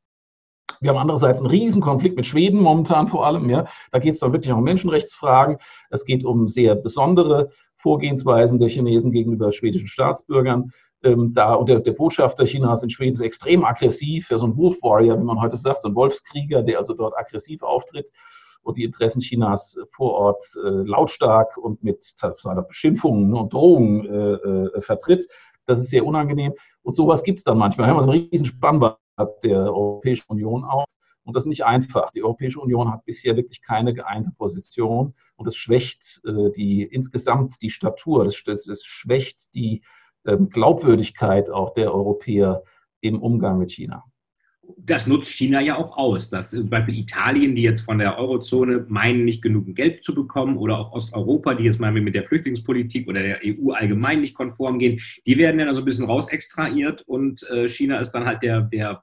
Wir 0.81 0.90
haben 0.90 0.99
andererseits 0.99 1.40
einen 1.40 1.51
Riesenkonflikt 1.51 2.16
mit 2.16 2.27
Schweden 2.27 2.61
momentan 2.61 3.09
vor 3.09 3.27
allem. 3.27 3.49
Ja. 3.49 3.66
Da 3.92 3.99
geht 3.99 4.14
es 4.14 4.21
dann 4.21 4.33
wirklich 4.33 4.53
um 4.53 4.62
Menschenrechtsfragen. 4.62 5.57
Es 5.90 6.05
geht 6.05 6.25
um 6.25 6.49
sehr 6.49 6.75
besondere 6.75 7.51
Vorgehensweisen 7.77 8.59
der 8.59 8.69
Chinesen 8.69 9.11
gegenüber 9.11 9.53
schwedischen 9.53 9.87
Staatsbürgern 9.87 10.73
ähm, 11.03 11.33
da, 11.35 11.55
und 11.55 11.69
der, 11.69 11.81
der, 11.81 11.92
Botschafter 11.92 12.45
Chinas 12.45 12.83
in 12.83 12.90
Schweden 12.90 13.14
ist 13.14 13.21
extrem 13.21 13.64
aggressiv, 13.64 14.31
ja, 14.31 14.38
so 14.38 14.47
ein 14.47 14.57
Wolf 14.57 14.83
Warrior, 14.83 15.19
wie 15.19 15.25
man 15.25 15.40
heute 15.40 15.57
sagt, 15.57 15.83
so 15.83 15.88
ein 15.88 15.95
Wolfskrieger, 15.95 16.62
der 16.62 16.79
also 16.79 16.95
dort 16.95 17.16
aggressiv 17.16 17.62
auftritt 17.62 18.11
und 18.66 18.76
die 18.76 18.85
Interessen 18.85 19.20
Chinas 19.20 19.79
vor 19.92 20.12
Ort 20.14 20.44
äh, 20.57 20.68
lautstark 20.68 21.57
und 21.57 21.85
mit 21.85 22.14
Beschimpfungen 22.66 23.33
und 23.33 23.52
Drohungen 23.52 24.05
äh, 24.05 24.33
äh, 24.33 24.81
vertritt. 24.81 25.29
Das 25.66 25.79
ist 25.79 25.90
sehr 25.90 26.05
unangenehm. 26.05 26.52
Und 26.83 26.94
sowas 26.94 27.22
gibt 27.22 27.38
es 27.38 27.44
dann 27.44 27.59
manchmal. 27.59 27.87
Wir 27.87 27.90
haben 27.90 27.98
also 27.98 28.11
einen 28.11 28.29
riesen 28.29 28.46
Spannband 28.46 28.98
der 29.44 29.72
Europäischen 29.72 30.26
Union 30.29 30.64
auch. 30.64 30.85
Und 31.22 31.35
das 31.35 31.44
ist 31.44 31.48
nicht 31.48 31.64
einfach. 31.64 32.11
Die 32.11 32.24
Europäische 32.24 32.61
Union 32.61 32.92
hat 32.92 33.05
bisher 33.05 33.37
wirklich 33.37 33.62
keine 33.62 33.94
geeinte 33.94 34.33
Position 34.37 35.14
und 35.37 35.44
das 35.44 35.57
schwächt 35.57 36.20
äh, 36.24 36.50
die 36.50 36.83
insgesamt 36.83 37.62
die 37.62 37.70
Statur, 37.70 38.24
das, 38.24 38.42
das, 38.44 38.64
das 38.64 38.85
schwächt 38.85 39.55
die 39.55 39.83
ähm, 40.24 40.50
Glaubwürdigkeit 40.50 41.50
auch 41.50 41.72
der 41.74 41.94
Europäer 41.94 42.62
im 43.00 43.20
Umgang 43.22 43.59
mit 43.59 43.70
China. 43.70 44.05
Das 44.79 45.07
nutzt 45.07 45.31
China 45.31 45.61
ja 45.61 45.76
auch 45.76 45.96
aus. 45.96 46.31
Dass 46.31 46.50
zum 46.50 46.68
Beispiel 46.68 46.98
Italien, 46.98 47.55
die 47.55 47.62
jetzt 47.62 47.83
von 47.83 47.98
der 47.98 48.18
Eurozone 48.18 48.87
meinen, 48.88 49.24
nicht 49.24 49.42
genug 49.42 49.74
Geld 49.74 50.05
zu 50.05 50.14
bekommen, 50.14 50.57
oder 50.57 50.79
auch 50.79 50.92
Osteuropa, 50.92 51.55
die 51.55 51.64
jetzt 51.64 51.81
mal 51.81 51.92
mit 51.92 52.14
der 52.14 52.24
Flüchtlingspolitik 52.24 53.09
oder 53.09 53.22
der 53.22 53.40
EU 53.44 53.72
allgemein 53.72 54.20
nicht 54.20 54.35
konform 54.35 54.79
gehen, 54.79 55.00
die 55.26 55.38
werden 55.38 55.59
dann 55.59 55.68
also 55.68 55.83
ein 55.83 55.85
bisschen 55.85 56.07
rausextrahiert 56.07 57.02
und 57.02 57.42
äh, 57.50 57.68
China 57.68 57.98
ist 57.98 58.12
dann 58.12 58.24
halt 58.24 58.42
der, 58.42 58.62
der 58.62 59.02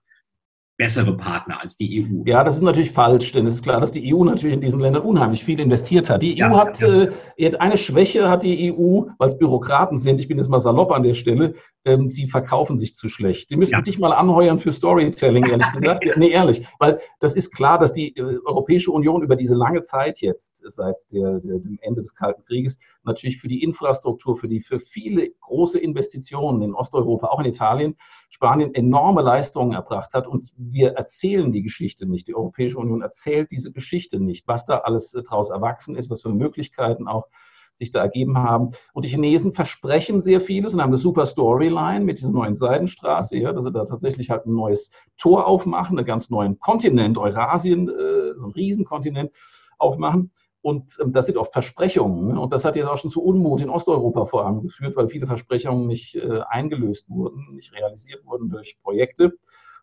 bessere 0.77 1.15
Partner 1.15 1.61
als 1.61 1.77
die 1.77 2.03
EU. 2.03 2.23
Ja, 2.25 2.43
das 2.43 2.55
ist 2.55 2.61
natürlich 2.61 2.91
falsch, 2.91 3.31
denn 3.31 3.45
es 3.45 3.55
ist 3.55 3.63
klar, 3.63 3.79
dass 3.79 3.91
die 3.91 4.13
EU 4.13 4.23
natürlich 4.23 4.55
in 4.55 4.61
diesen 4.61 4.79
Ländern 4.79 5.03
unheimlich 5.03 5.45
viel 5.45 5.59
investiert 5.59 6.09
hat. 6.09 6.23
Die 6.23 6.33
EU 6.33 6.47
ja, 6.47 6.57
hat, 6.57 6.79
ja. 6.79 7.07
Äh, 7.37 7.55
eine 7.57 7.77
Schwäche 7.77 8.29
hat 8.29 8.43
die 8.43 8.73
EU, 8.73 9.03
weil 9.17 9.27
es 9.27 9.37
Bürokraten 9.37 9.99
sind, 9.99 10.19
ich 10.19 10.27
bin 10.27 10.37
jetzt 10.37 10.49
mal 10.49 10.59
salopp 10.59 10.91
an 10.91 11.03
der 11.03 11.13
Stelle, 11.13 11.53
ähm, 11.85 12.09
sie 12.09 12.27
verkaufen 12.27 12.77
sich 12.77 12.95
zu 12.95 13.09
schlecht. 13.09 13.49
Sie 13.49 13.57
müssen 13.57 13.73
ja. 13.73 13.81
dich 13.81 13.99
mal 13.99 14.13
anheuern 14.13 14.59
für 14.59 14.71
Storytelling, 14.71 15.45
ehrlich 15.45 15.71
gesagt. 15.73 16.05
nee, 16.15 16.29
ehrlich, 16.29 16.65
weil 16.79 16.99
das 17.19 17.35
ist 17.35 17.51
klar, 17.51 17.77
dass 17.77 17.91
die 17.91 18.15
äh, 18.15 18.39
Europäische 18.45 18.91
Union 18.91 19.21
über 19.21 19.35
diese 19.35 19.55
lange 19.55 19.81
Zeit 19.81 20.19
jetzt, 20.21 20.63
seit 20.71 20.95
der, 21.11 21.39
der, 21.39 21.59
dem 21.59 21.77
Ende 21.81 22.01
des 22.01 22.15
Kalten 22.15 22.43
Krieges, 22.45 22.79
natürlich 23.03 23.39
für 23.39 23.47
die 23.47 23.63
Infrastruktur, 23.63 24.37
für 24.37 24.47
die, 24.47 24.61
für 24.61 24.79
viele 24.79 25.29
große 25.41 25.77
Investitionen 25.77 26.61
in 26.61 26.73
Osteuropa, 26.73 27.27
auch 27.27 27.39
in 27.39 27.45
Italien, 27.45 27.97
Spanien 28.29 28.73
enorme 28.73 29.21
Leistungen 29.21 29.73
erbracht 29.73 30.13
hat. 30.13 30.27
Und 30.27 30.51
wir 30.57 30.93
erzählen 30.93 31.51
die 31.51 31.63
Geschichte 31.63 32.05
nicht. 32.05 32.27
Die 32.27 32.35
Europäische 32.35 32.77
Union 32.77 33.01
erzählt 33.01 33.51
diese 33.51 33.71
Geschichte 33.71 34.19
nicht, 34.19 34.47
was 34.47 34.65
da 34.65 34.79
alles 34.79 35.13
äh, 35.13 35.21
daraus 35.21 35.49
erwachsen 35.49 35.95
ist, 35.95 36.09
was 36.09 36.21
für 36.21 36.29
Möglichkeiten 36.29 37.07
auch 37.07 37.27
sich 37.75 37.91
da 37.91 38.01
ergeben 38.01 38.37
haben. 38.37 38.71
Und 38.93 39.05
die 39.05 39.09
Chinesen 39.09 39.53
versprechen 39.53 40.21
sehr 40.21 40.41
vieles 40.41 40.73
und 40.73 40.81
haben 40.81 40.89
eine 40.89 40.97
super 40.97 41.25
Storyline 41.25 42.05
mit 42.05 42.19
dieser 42.19 42.31
neuen 42.31 42.55
Seidenstraße, 42.55 43.37
ja, 43.37 43.51
dass 43.51 43.63
sie 43.63 43.71
da 43.71 43.85
tatsächlich 43.85 44.29
halt 44.29 44.45
ein 44.45 44.53
neues 44.53 44.91
Tor 45.17 45.47
aufmachen, 45.47 45.97
einen 45.97 46.07
ganz 46.07 46.29
neuen 46.29 46.59
Kontinent, 46.59 47.17
Eurasien, 47.17 47.89
äh, 47.89 48.37
so 48.37 48.47
ein 48.47 48.51
Riesenkontinent 48.51 49.31
aufmachen. 49.77 50.31
Und 50.61 50.97
ähm, 51.01 51.11
das 51.11 51.25
sind 51.25 51.37
oft 51.37 51.51
Versprechungen. 51.51 52.29
Ne? 52.29 52.39
Und 52.39 52.53
das 52.53 52.63
hat 52.63 52.77
jetzt 52.77 52.87
auch 52.87 52.97
schon 52.97 53.11
zu 53.11 53.21
Unmut 53.21 53.61
in 53.61 53.69
Osteuropa 53.69 54.25
vor 54.25 54.45
allem 54.45 54.61
geführt, 54.61 54.95
weil 54.95 55.09
viele 55.09 55.27
Versprechungen 55.27 55.87
nicht 55.87 56.15
äh, 56.15 56.39
eingelöst 56.47 57.09
wurden, 57.09 57.53
nicht 57.53 57.73
realisiert 57.73 58.25
wurden 58.25 58.49
durch 58.49 58.77
Projekte. 58.81 59.33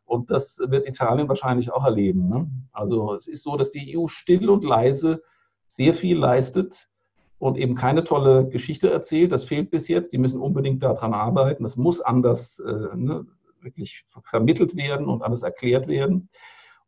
Und 0.07 0.31
das 0.31 0.59
wird 0.59 0.89
Italien 0.89 1.29
wahrscheinlich 1.29 1.71
auch 1.71 1.85
erleben. 1.85 2.29
Ne? 2.29 2.51
Also 2.73 3.15
es 3.15 3.29
ist 3.29 3.43
so, 3.43 3.57
dass 3.57 3.71
die 3.71 3.97
EU 3.97 4.07
still 4.07 4.49
und 4.49 4.65
leise 4.65 5.23
sehr 5.69 5.95
viel 5.95 6.19
leistet, 6.19 6.89
und 7.41 7.57
eben 7.57 7.75
keine 7.75 8.05
tolle 8.05 8.47
Geschichte 8.49 8.91
erzählt. 8.91 9.33
Das 9.33 9.45
fehlt 9.45 9.71
bis 9.71 9.89
jetzt. 9.89 10.13
Die 10.13 10.19
müssen 10.19 10.41
unbedingt 10.41 10.83
daran 10.83 11.15
arbeiten. 11.15 11.63
Das 11.63 11.77
muss 11.77 12.03
anders 12.03 12.59
äh, 12.59 12.95
ne, 12.95 13.27
wirklich 13.63 14.05
vermittelt 14.23 14.77
werden 14.77 15.07
und 15.07 15.23
alles 15.23 15.43
erklärt 15.43 15.89
werden. 15.89 16.29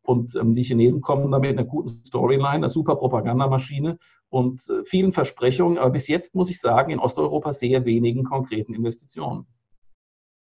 Und 0.03 0.37
ähm, 0.37 0.55
die 0.55 0.63
Chinesen 0.63 1.01
kommen 1.01 1.31
damit 1.33 1.53
in 1.53 1.59
einer 1.59 1.67
guten 1.67 1.89
Storyline, 1.89 2.51
einer 2.51 2.69
super 2.69 2.97
Propagandamaschine 2.97 3.99
und 4.29 4.69
äh, 4.69 4.85
vielen 4.85 5.15
Versprechungen. 5.15 5.79
Aber 5.79 5.91
bis 5.91 6.07
jetzt 6.07 6.35
muss 6.35 6.51
ich 6.51 6.61
sagen, 6.61 6.93
in 6.93 6.99
Osteuropa 6.99 7.55
sehr 7.55 7.87
wenigen 7.87 8.25
konkreten 8.25 8.75
Investitionen. 8.75 9.47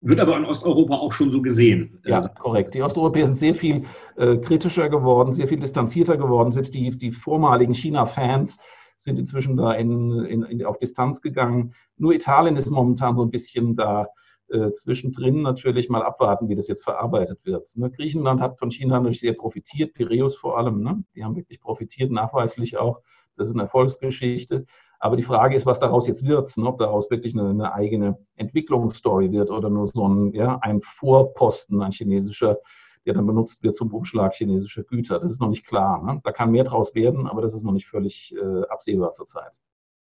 Wird 0.01 0.19
aber 0.19 0.35
in 0.35 0.45
Osteuropa 0.45 0.95
auch 0.95 1.13
schon 1.13 1.31
so 1.31 1.41
gesehen. 1.41 2.01
Ja, 2.05 2.27
korrekt. 2.27 2.73
Die 2.73 2.81
Osteuropäer 2.81 3.27
sind 3.27 3.37
sehr 3.37 3.55
viel 3.55 3.85
äh, 4.17 4.37
kritischer 4.37 4.89
geworden, 4.89 5.31
sehr 5.31 5.47
viel 5.47 5.59
distanzierter 5.59 6.17
geworden. 6.17 6.51
Selbst 6.51 6.73
die, 6.73 6.97
die 6.97 7.13
vormaligen 7.13 7.73
China-Fans 7.73 8.57
sind 9.03 9.17
inzwischen 9.17 9.57
da 9.57 9.73
in, 9.73 10.25
in, 10.25 10.43
in, 10.43 10.65
auf 10.65 10.77
Distanz 10.77 11.21
gegangen. 11.21 11.73
Nur 11.97 12.13
Italien 12.13 12.55
ist 12.55 12.69
momentan 12.69 13.15
so 13.15 13.23
ein 13.23 13.31
bisschen 13.31 13.75
da 13.75 14.07
äh, 14.49 14.71
zwischendrin 14.73 15.41
natürlich 15.41 15.89
mal 15.89 16.03
abwarten, 16.03 16.49
wie 16.49 16.55
das 16.55 16.67
jetzt 16.67 16.83
verarbeitet 16.83 17.39
wird. 17.43 17.75
Ne? 17.75 17.89
Griechenland 17.89 18.41
hat 18.41 18.59
von 18.59 18.69
China 18.69 18.95
natürlich 18.95 19.21
sehr 19.21 19.33
profitiert, 19.33 19.93
Piräus 19.93 20.35
vor 20.35 20.57
allem. 20.57 20.81
Ne? 20.81 21.03
Die 21.15 21.23
haben 21.23 21.35
wirklich 21.35 21.61
profitiert, 21.61 22.11
nachweislich 22.11 22.77
auch. 22.77 22.99
Das 23.37 23.47
ist 23.47 23.53
eine 23.53 23.63
Erfolgsgeschichte. 23.63 24.65
Aber 24.99 25.15
die 25.15 25.23
Frage 25.23 25.55
ist, 25.55 25.65
was 25.65 25.79
daraus 25.79 26.07
jetzt 26.07 26.25
wird, 26.25 26.55
ne? 26.57 26.67
ob 26.67 26.77
daraus 26.77 27.09
wirklich 27.09 27.33
eine, 27.33 27.49
eine, 27.49 27.73
eigene 27.73 28.19
Entwicklungsstory 28.35 29.31
wird 29.31 29.49
oder 29.49 29.69
nur 29.69 29.87
so 29.87 30.07
ein, 30.07 30.31
ja, 30.33 30.59
ein 30.61 30.79
Vorposten, 30.81 31.81
ein 31.81 31.91
chinesischer 31.91 32.57
der 33.05 33.13
dann 33.13 33.25
benutzt 33.25 33.63
wird 33.63 33.75
zum 33.75 33.93
Umschlag 33.93 34.35
chinesischer 34.35 34.83
Güter. 34.83 35.19
Das 35.19 35.31
ist 35.31 35.41
noch 35.41 35.49
nicht 35.49 35.65
klar. 35.65 36.03
Ne? 36.03 36.21
Da 36.23 36.31
kann 36.31 36.51
mehr 36.51 36.63
draus 36.63 36.93
werden, 36.95 37.27
aber 37.27 37.41
das 37.41 37.53
ist 37.53 37.63
noch 37.63 37.71
nicht 37.71 37.87
völlig 37.87 38.33
äh, 38.35 38.61
absehbar 38.69 39.11
zurzeit. 39.11 39.53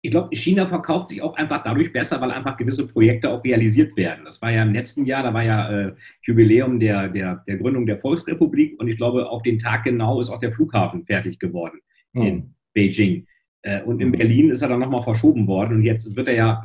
Ich 0.03 0.09
glaube, 0.09 0.35
China 0.35 0.65
verkauft 0.65 1.09
sich 1.09 1.21
auch 1.21 1.35
einfach 1.35 1.63
dadurch 1.63 1.93
besser, 1.93 2.19
weil 2.21 2.31
einfach 2.31 2.57
gewisse 2.57 2.87
Projekte 2.87 3.29
auch 3.29 3.43
realisiert 3.43 3.95
werden. 3.95 4.25
Das 4.25 4.41
war 4.41 4.49
ja 4.49 4.63
im 4.63 4.73
letzten 4.73 5.05
Jahr, 5.05 5.21
da 5.21 5.31
war 5.31 5.43
ja 5.43 5.69
äh, 5.69 5.93
Jubiläum 6.23 6.79
der, 6.79 7.07
der, 7.09 7.43
der 7.47 7.57
Gründung 7.57 7.85
der 7.85 7.99
Volksrepublik 7.99 8.79
und 8.79 8.87
ich 8.87 8.97
glaube, 8.97 9.29
auf 9.29 9.43
den 9.43 9.59
Tag 9.59 9.83
genau 9.83 10.19
ist 10.19 10.31
auch 10.31 10.39
der 10.39 10.51
Flughafen 10.51 11.05
fertig 11.05 11.37
geworden 11.37 11.79
hm. 12.13 12.21
in 12.23 12.55
Beijing. 12.73 13.27
Äh, 13.61 13.83
und 13.83 14.01
in 14.01 14.11
hm. 14.11 14.17
Berlin 14.17 14.49
ist 14.49 14.63
er 14.63 14.69
dann 14.69 14.79
nochmal 14.79 15.03
verschoben 15.03 15.45
worden 15.45 15.75
und 15.77 15.83
jetzt 15.83 16.15
wird 16.15 16.27
er 16.27 16.35
ja 16.35 16.63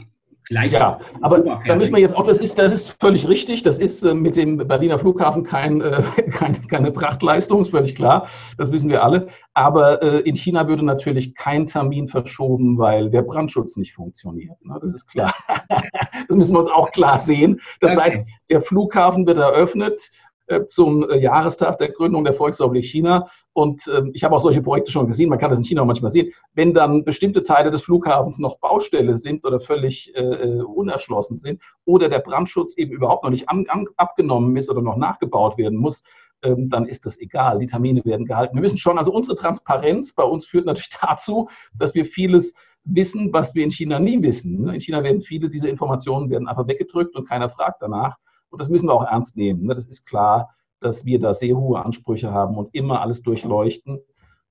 Vielleicht 0.48 0.74
ja, 0.74 1.00
aber 1.22 1.40
da 1.40 1.74
müssen 1.74 1.92
wir 1.92 2.00
jetzt 2.00 2.14
auch, 2.14 2.22
das 2.22 2.38
ist, 2.38 2.56
das 2.56 2.70
ist 2.70 2.94
völlig 3.00 3.26
richtig, 3.26 3.64
das 3.64 3.80
ist 3.80 4.04
äh, 4.04 4.14
mit 4.14 4.36
dem 4.36 4.58
Berliner 4.58 4.96
Flughafen 4.96 5.42
kein, 5.42 5.80
äh, 5.80 6.02
kein, 6.30 6.68
keine 6.68 6.92
Prachtleistung, 6.92 7.62
ist 7.62 7.70
völlig 7.70 7.96
klar, 7.96 8.28
das 8.56 8.70
wissen 8.70 8.88
wir 8.88 9.02
alle. 9.02 9.26
Aber 9.54 10.00
äh, 10.02 10.20
in 10.20 10.36
China 10.36 10.68
würde 10.68 10.84
natürlich 10.84 11.34
kein 11.34 11.66
Termin 11.66 12.06
verschoben, 12.06 12.78
weil 12.78 13.10
der 13.10 13.22
Brandschutz 13.22 13.76
nicht 13.76 13.94
funktioniert. 13.94 14.64
Ne? 14.64 14.78
Das 14.80 14.92
ist 14.92 15.08
klar. 15.08 15.34
das 16.28 16.36
müssen 16.36 16.54
wir 16.54 16.60
uns 16.60 16.68
auch 16.68 16.92
klar 16.92 17.18
sehen. 17.18 17.60
Das 17.80 17.92
okay. 17.92 18.02
heißt, 18.02 18.26
der 18.48 18.60
Flughafen 18.60 19.26
wird 19.26 19.38
eröffnet 19.38 20.12
zum 20.66 21.08
äh, 21.08 21.18
Jahrestag 21.18 21.78
der 21.78 21.90
Gründung 21.90 22.24
der 22.24 22.34
Volksrepublik 22.34 22.84
China. 22.84 23.28
Und 23.52 23.82
ähm, 23.94 24.10
ich 24.14 24.24
habe 24.24 24.34
auch 24.34 24.40
solche 24.40 24.62
Projekte 24.62 24.90
schon 24.90 25.06
gesehen, 25.06 25.28
man 25.28 25.38
kann 25.38 25.50
das 25.50 25.58
in 25.58 25.64
China 25.64 25.82
auch 25.82 25.86
manchmal 25.86 26.10
sehen. 26.10 26.32
Wenn 26.54 26.74
dann 26.74 27.04
bestimmte 27.04 27.42
Teile 27.42 27.70
des 27.70 27.82
Flughafens 27.82 28.38
noch 28.38 28.58
Baustelle 28.58 29.16
sind 29.16 29.44
oder 29.44 29.60
völlig 29.60 30.14
äh, 30.14 30.62
unerschlossen 30.62 31.36
sind 31.36 31.60
oder 31.84 32.08
der 32.08 32.20
Brandschutz 32.20 32.76
eben 32.76 32.92
überhaupt 32.92 33.24
noch 33.24 33.30
nicht 33.30 33.46
abgenommen 33.48 34.56
ist 34.56 34.70
oder 34.70 34.82
noch 34.82 34.96
nachgebaut 34.96 35.58
werden 35.58 35.78
muss, 35.78 36.02
ähm, 36.42 36.68
dann 36.70 36.86
ist 36.86 37.06
das 37.06 37.18
egal. 37.18 37.58
Die 37.58 37.66
Termine 37.66 38.04
werden 38.04 38.26
gehalten. 38.26 38.56
Wir 38.56 38.62
wissen 38.62 38.76
schon, 38.76 38.98
also 38.98 39.12
unsere 39.12 39.36
Transparenz 39.36 40.12
bei 40.12 40.24
uns 40.24 40.46
führt 40.46 40.66
natürlich 40.66 40.90
dazu, 41.00 41.48
dass 41.78 41.94
wir 41.94 42.04
vieles 42.04 42.54
wissen, 42.84 43.32
was 43.32 43.54
wir 43.54 43.64
in 43.64 43.70
China 43.70 43.98
nie 43.98 44.22
wissen. 44.22 44.62
Ne? 44.62 44.74
In 44.74 44.80
China 44.80 45.02
werden 45.02 45.22
viele 45.22 45.50
dieser 45.50 45.68
Informationen 45.68 46.30
werden 46.30 46.46
einfach 46.46 46.68
weggedrückt 46.68 47.16
und 47.16 47.28
keiner 47.28 47.50
fragt 47.50 47.82
danach. 47.82 48.16
Und 48.50 48.60
das 48.60 48.68
müssen 48.68 48.86
wir 48.86 48.94
auch 48.94 49.04
ernst 49.04 49.36
nehmen. 49.36 49.66
Ne? 49.66 49.74
Das 49.74 49.84
ist 49.86 50.06
klar, 50.06 50.54
dass 50.80 51.04
wir 51.04 51.18
da 51.18 51.34
sehr 51.34 51.56
hohe 51.56 51.84
Ansprüche 51.84 52.30
haben 52.30 52.56
und 52.56 52.74
immer 52.74 53.00
alles 53.00 53.22
durchleuchten. 53.22 54.00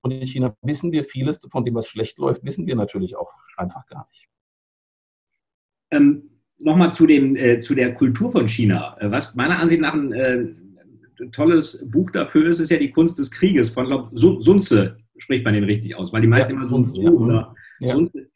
Und 0.02 0.12
in 0.12 0.26
China 0.28 0.56
wissen 0.62 0.92
wir 0.92 1.04
vieles 1.04 1.40
von 1.50 1.66
dem, 1.66 1.76
was 1.76 1.88
schlecht 1.88 2.18
läuft, 2.18 2.44
wissen 2.44 2.68
wir 2.68 2.76
natürlich 2.76 3.16
auch 3.16 3.32
einfach 3.58 3.86
gar 3.88 4.08
nicht. 4.12 4.28
Ähm, 5.92 6.30
Nochmal 6.60 6.94
zu, 6.94 7.06
äh, 7.08 7.60
zu 7.60 7.76
der 7.76 7.96
Kultur 7.96 8.32
von 8.32 8.48
China. 8.48 8.96
Äh, 9.00 9.12
was 9.12 9.36
meiner 9.36 9.60
Ansicht 9.60 9.82
nach 9.82 9.94
ein 9.94 10.14
äh, 10.14 10.46
tolles 11.34 11.90
Buch 11.92 12.12
dafür 12.12 12.50
ist, 12.50 12.60
ist 12.60 12.72
ja 12.72 12.78
die 12.78 12.92
Kunst 12.92 13.20
des 13.20 13.30
Krieges 13.30 13.70
von 13.70 13.88
glaub, 13.88 14.10
Sun 14.14 14.62
Tzu, 14.62 14.90
spricht 15.18 15.44
man 15.44 15.54
den 15.54 15.66
richtig 15.66 15.96
aus, 15.96 16.14
weil 16.14 16.22
die 16.22 16.28
meisten 16.28 16.52
ja, 16.52 16.58
immer 16.58 16.68
Sun 16.68 16.86
Tzu 16.86 17.02
ja. 17.02 17.10
oder 17.10 17.56
ja. 17.82 17.96
Sun 17.96 18.08
Tzu 18.08 18.20
äh, 18.20 18.28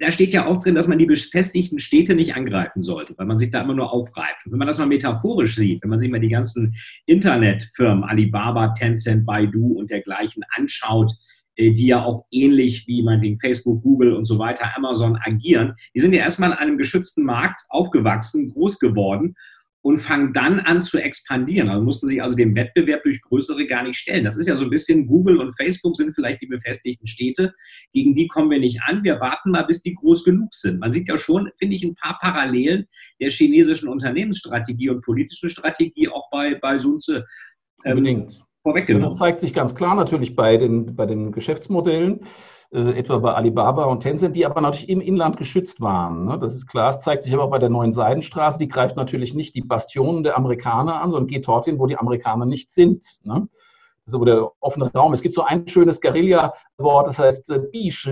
da 0.00 0.12
steht 0.12 0.32
ja 0.32 0.46
auch 0.46 0.62
drin, 0.62 0.74
dass 0.74 0.86
man 0.86 0.98
die 0.98 1.06
befestigten 1.06 1.78
Städte 1.78 2.14
nicht 2.14 2.34
angreifen 2.34 2.82
sollte, 2.82 3.14
weil 3.16 3.26
man 3.26 3.38
sich 3.38 3.50
da 3.50 3.62
immer 3.62 3.74
nur 3.74 3.90
aufreibt. 3.90 4.44
Und 4.44 4.52
wenn 4.52 4.58
man 4.58 4.68
das 4.68 4.78
mal 4.78 4.86
metaphorisch 4.86 5.56
sieht, 5.56 5.82
wenn 5.82 5.90
man 5.90 5.98
sich 5.98 6.10
mal 6.10 6.20
die 6.20 6.28
ganzen 6.28 6.74
Internetfirmen, 7.06 8.04
Alibaba, 8.04 8.68
Tencent, 8.68 9.24
Baidu 9.24 9.78
und 9.78 9.90
dergleichen 9.90 10.42
anschaut, 10.56 11.12
äh, 11.56 11.72
die 11.72 11.86
ja 11.86 12.04
auch 12.04 12.26
ähnlich 12.30 12.86
wie 12.86 13.02
meinetwegen 13.02 13.40
Facebook, 13.40 13.82
Google 13.82 14.12
und 14.12 14.26
so 14.26 14.38
weiter, 14.38 14.76
Amazon 14.76 15.16
agieren, 15.16 15.74
die 15.94 16.00
sind 16.00 16.12
ja 16.12 16.20
erstmal 16.20 16.50
in 16.50 16.58
einem 16.58 16.78
geschützten 16.78 17.24
Markt 17.24 17.62
aufgewachsen, 17.70 18.50
groß 18.50 18.78
geworden 18.78 19.34
und 19.86 19.98
fangen 19.98 20.32
dann 20.32 20.58
an 20.58 20.82
zu 20.82 20.98
expandieren. 20.98 21.68
Also 21.68 21.80
mussten 21.80 22.08
sich 22.08 22.20
also 22.20 22.34
dem 22.34 22.56
Wettbewerb 22.56 23.04
durch 23.04 23.22
größere 23.22 23.68
gar 23.68 23.84
nicht 23.84 23.96
stellen. 23.96 24.24
Das 24.24 24.36
ist 24.36 24.48
ja 24.48 24.56
so 24.56 24.64
ein 24.64 24.70
bisschen 24.70 25.06
Google 25.06 25.38
und 25.38 25.54
Facebook 25.56 25.96
sind 25.96 26.12
vielleicht 26.12 26.42
die 26.42 26.48
befestigten 26.48 27.06
Städte. 27.06 27.54
Gegen 27.92 28.16
die 28.16 28.26
kommen 28.26 28.50
wir 28.50 28.58
nicht 28.58 28.80
an. 28.82 29.04
Wir 29.04 29.20
warten 29.20 29.52
mal, 29.52 29.62
bis 29.62 29.82
die 29.82 29.94
groß 29.94 30.24
genug 30.24 30.52
sind. 30.52 30.80
Man 30.80 30.90
sieht 30.90 31.08
ja 31.08 31.16
schon, 31.16 31.50
finde 31.60 31.76
ich, 31.76 31.84
ein 31.84 31.94
paar 31.94 32.18
Parallelen 32.20 32.88
der 33.20 33.30
chinesischen 33.30 33.88
Unternehmensstrategie 33.88 34.90
und 34.90 35.04
politischen 35.04 35.50
Strategie 35.50 36.08
auch 36.08 36.28
bei, 36.32 36.56
bei 36.56 36.78
Sunze. 36.78 37.24
Ähm, 37.84 37.98
Unbedingt. 37.98 38.42
Vorweggenommen. 38.64 39.10
Das 39.10 39.18
zeigt 39.18 39.38
sich 39.38 39.54
ganz 39.54 39.76
klar 39.76 39.94
natürlich 39.94 40.34
bei 40.34 40.56
den, 40.56 40.96
bei 40.96 41.06
den 41.06 41.30
Geschäftsmodellen 41.30 42.26
äh, 42.76 42.98
etwa 42.98 43.16
bei 43.18 43.32
Alibaba 43.32 43.84
und 43.84 44.00
Tencent, 44.00 44.36
die 44.36 44.44
aber 44.44 44.60
natürlich 44.60 44.90
im 44.90 45.00
Inland 45.00 45.38
geschützt 45.38 45.80
waren. 45.80 46.26
Ne? 46.26 46.38
Das 46.38 46.54
ist 46.54 46.66
klar. 46.66 46.90
Es 46.90 46.98
zeigt 46.98 47.24
sich 47.24 47.32
aber 47.32 47.44
auch 47.44 47.50
bei 47.50 47.58
der 47.58 47.70
neuen 47.70 47.92
Seidenstraße. 47.92 48.58
Die 48.58 48.68
greift 48.68 48.96
natürlich 48.96 49.34
nicht 49.34 49.54
die 49.54 49.62
Bastionen 49.62 50.22
der 50.22 50.36
Amerikaner 50.36 51.00
an, 51.00 51.10
sondern 51.10 51.26
geht 51.26 51.48
dorthin, 51.48 51.78
wo 51.78 51.86
die 51.86 51.96
Amerikaner 51.96 52.44
nicht 52.44 52.70
sind. 52.70 53.04
Ne? 53.24 53.48
so 54.08 54.24
der 54.24 54.52
offene 54.60 54.90
Raum. 54.92 55.12
Es 55.14 55.20
gibt 55.20 55.34
so 55.34 55.42
ein 55.42 55.66
schönes 55.66 56.00
Guerilla-Wort, 56.00 57.08
das 57.08 57.18
heißt 57.18 57.50
äh, 57.50 57.58
Bish, 57.72 58.08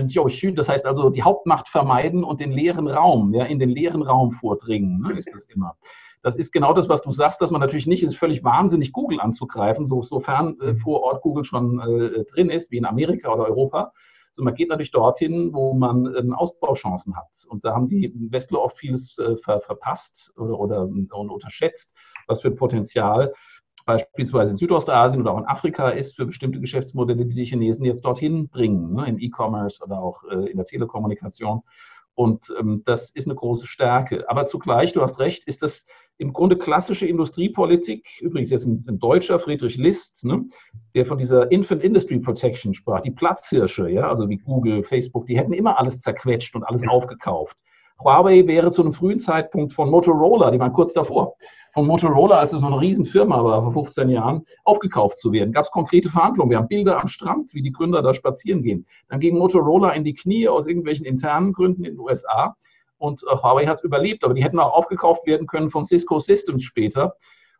das 0.55 0.67
heißt 0.67 0.85
also 0.85 1.09
die 1.09 1.23
Hauptmacht 1.23 1.69
vermeiden 1.69 2.25
und 2.25 2.41
den 2.41 2.51
leeren 2.51 2.89
Raum, 2.89 3.33
ja, 3.33 3.45
in 3.45 3.59
den 3.59 3.69
leeren 3.69 4.01
Raum 4.01 4.33
vordringen, 4.33 4.99
ne, 4.99 5.13
ist 5.17 5.33
das 5.33 5.45
immer. 5.45 5.77
Das 6.21 6.35
ist 6.35 6.51
genau 6.51 6.73
das, 6.73 6.89
was 6.89 7.01
du 7.01 7.11
sagst, 7.11 7.39
dass 7.39 7.51
man 7.51 7.61
natürlich 7.61 7.87
nicht, 7.87 8.03
es 8.03 8.09
ist 8.09 8.17
völlig 8.17 8.43
wahnsinnig, 8.43 8.91
Google 8.91 9.21
anzugreifen, 9.21 9.85
so, 9.85 10.01
sofern 10.01 10.59
äh, 10.59 10.75
vor 10.75 11.03
Ort 11.03 11.21
Google 11.21 11.45
schon 11.45 11.79
äh, 11.79 12.25
drin 12.25 12.49
ist, 12.49 12.71
wie 12.71 12.77
in 12.77 12.85
Amerika 12.85 13.31
oder 13.31 13.45
Europa. 13.45 13.93
So, 14.35 14.43
man 14.43 14.53
geht 14.53 14.67
natürlich 14.67 14.91
dorthin, 14.91 15.53
wo 15.53 15.73
man 15.73 16.13
ähm, 16.13 16.33
Ausbauchancen 16.33 17.15
hat. 17.15 17.45
Und 17.47 17.63
da 17.63 17.73
haben 17.73 17.87
die 17.87 18.13
Westler 18.31 18.61
oft 18.61 18.77
vieles 18.77 19.17
äh, 19.17 19.37
ver 19.37 19.61
verpasst 19.61 20.33
oder, 20.35 20.59
oder 20.59 20.81
und 20.81 21.09
unterschätzt, 21.13 21.93
was 22.27 22.41
für 22.41 22.49
ein 22.49 22.55
Potenzial 22.55 23.33
beispielsweise 23.85 24.51
in 24.51 24.57
Südostasien 24.57 25.21
oder 25.21 25.31
auch 25.31 25.37
in 25.37 25.45
Afrika 25.45 25.89
ist 25.89 26.17
für 26.17 26.25
bestimmte 26.25 26.59
Geschäftsmodelle, 26.59 27.25
die 27.25 27.35
die 27.35 27.45
Chinesen 27.45 27.85
jetzt 27.85 28.03
dorthin 28.03 28.49
bringen, 28.49 28.93
ne, 28.93 29.07
im 29.07 29.19
E-Commerce 29.19 29.81
oder 29.81 29.99
auch 29.99 30.23
äh, 30.25 30.49
in 30.49 30.57
der 30.57 30.65
Telekommunikation. 30.65 31.61
Und 32.13 32.53
ähm, 32.59 32.81
das 32.85 33.11
ist 33.11 33.27
eine 33.27 33.35
große 33.35 33.67
Stärke. 33.67 34.29
Aber 34.29 34.47
zugleich, 34.47 34.91
du 34.91 35.01
hast 35.01 35.19
recht, 35.19 35.45
ist 35.45 35.61
das 35.61 35.85
im 36.17 36.33
Grunde 36.33 36.57
klassische 36.57 37.05
Industriepolitik, 37.07 38.07
übrigens 38.21 38.49
jetzt 38.49 38.65
ein, 38.65 38.85
ein 38.87 38.99
Deutscher, 38.99 39.39
Friedrich 39.39 39.77
List, 39.77 40.23
ne, 40.23 40.45
der 40.93 41.05
von 41.05 41.17
dieser 41.17 41.51
Infant 41.51 41.83
Industry 41.83 42.19
Protection 42.19 42.73
sprach, 42.73 43.01
die 43.01 43.11
Platzhirsche, 43.11 43.89
ja, 43.89 44.07
also 44.09 44.29
wie 44.29 44.37
Google, 44.37 44.83
Facebook, 44.83 45.25
die 45.25 45.37
hätten 45.37 45.53
immer 45.53 45.77
alles 45.79 45.99
zerquetscht 45.99 46.55
und 46.55 46.63
alles 46.63 46.87
aufgekauft. 46.87 47.57
Huawei 48.03 48.45
wäre 48.45 48.71
zu 48.71 48.81
einem 48.81 48.93
frühen 48.93 49.19
Zeitpunkt 49.19 49.73
von 49.73 49.89
Motorola, 49.89 50.51
die 50.51 50.59
waren 50.59 50.73
kurz 50.73 50.91
davor, 50.93 51.35
von 51.73 51.87
Motorola, 51.87 52.39
als 52.39 52.53
es 52.53 52.61
noch 52.61 52.71
eine 52.71 52.81
Riesenfirma 52.81 53.43
war 53.43 53.61
vor 53.63 53.85
15 53.85 54.09
Jahren, 54.09 54.43
aufgekauft 54.63 55.19
zu 55.19 55.31
werden. 55.31 55.51
Gab 55.51 55.65
es 55.65 55.71
konkrete 55.71 56.09
Verhandlungen. 56.09 56.49
Wir 56.49 56.57
haben 56.57 56.69
Bilder 56.69 57.01
am 57.01 57.07
Strand, 57.07 57.53
wie 57.53 57.61
die 57.61 57.71
Gründer 57.71 58.01
da 58.01 58.13
spazieren 58.13 58.63
gehen. 58.63 58.85
Dann 59.09 59.19
ging 59.19 59.37
Motorola 59.37 59.91
in 59.91 60.05
die 60.05 60.13
Knie 60.13 60.47
aus 60.47 60.67
irgendwelchen 60.67 61.05
internen 61.05 61.51
Gründen 61.51 61.83
in 61.83 61.95
den 61.95 61.99
USA 61.99 62.55
und 63.05 63.23
äh, 63.23 63.35
Huawei 63.35 63.65
hat 63.65 63.77
es 63.77 63.83
überlebt, 63.83 64.23
aber 64.23 64.33
die 64.33 64.43
hätten 64.43 64.59
auch 64.59 64.73
aufgekauft 64.73 65.27
werden 65.27 65.47
können 65.47 65.69
von 65.69 65.83
Cisco 65.83 66.19
Systems 66.19 66.63
später. 66.63 67.15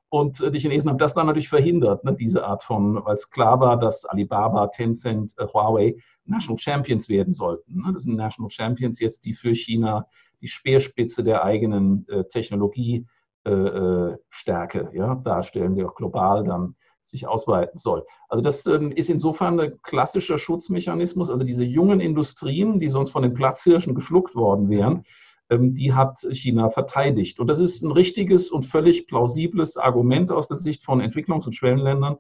Und 0.10 0.42
äh, 0.42 0.52
die 0.52 0.60
Chinesen 0.60 0.90
haben 0.90 0.98
das 0.98 1.14
dann 1.14 1.28
natürlich 1.28 1.50
verhindert, 1.50 2.04
ne, 2.04 2.14
diese 2.14 2.46
Art 2.46 2.64
von, 2.64 3.04
weil 3.06 3.14
es 3.14 3.30
klar 3.30 3.60
war, 3.60 3.78
dass 3.78 4.06
Alibaba, 4.06 4.68
Tencent, 4.68 5.34
äh, 5.38 5.46
Huawei 5.46 5.96
National 6.26 6.58
Champions 6.58 7.08
werden 7.10 7.34
sollten. 7.34 7.76
Ne? 7.76 7.92
Das 7.94 8.04
sind 8.04 8.16
National 8.16 8.50
Champions 8.50 9.00
jetzt, 9.00 9.24
die 9.26 9.36
für 9.36 9.54
China 9.54 10.08
die 10.42 10.48
Speerspitze 10.48 11.24
der 11.24 11.44
eigenen 11.44 12.08
äh, 12.10 12.24
Technologiestärke 12.26 13.08
äh, 13.46 14.96
äh 14.96 14.98
ja, 14.98 15.16
darstellen, 15.16 15.76
die 15.76 15.84
auch 15.84 15.96
global 15.96 16.44
dann 16.44 16.76
sich 17.04 17.28
ausweiten 17.28 17.78
soll. 17.78 18.04
Also 18.30 18.42
das 18.42 18.66
ähm, 18.66 18.92
ist 18.92 19.10
insofern 19.10 19.60
ein 19.60 19.80
klassischer 19.84 20.38
Schutzmechanismus. 20.40 21.30
Also 21.30 21.44
diese 21.44 21.64
jungen 21.64 22.00
Industrien, 22.00 22.80
die 22.80 22.90
sonst 22.90 23.12
von 23.12 23.22
den 23.22 23.34
Platzhirschen 23.34 23.94
geschluckt 23.94 24.36
worden 24.36 24.70
wären, 24.70 25.04
die 25.52 25.94
hat 25.94 26.20
China 26.32 26.70
verteidigt. 26.70 27.40
Und 27.40 27.48
das 27.48 27.60
ist 27.60 27.84
ein 27.84 27.92
richtiges 27.92 28.52
und 28.52 28.66
völlig 28.66 29.08
plausibles 29.08 29.78
Argument 29.78 30.32
aus 30.32 30.48
der 30.48 30.58
Sicht 30.58 30.84
von 30.84 31.02
Entwicklungs- 31.02 31.46
und 31.46 31.54
Schwellenländern, 31.54 32.18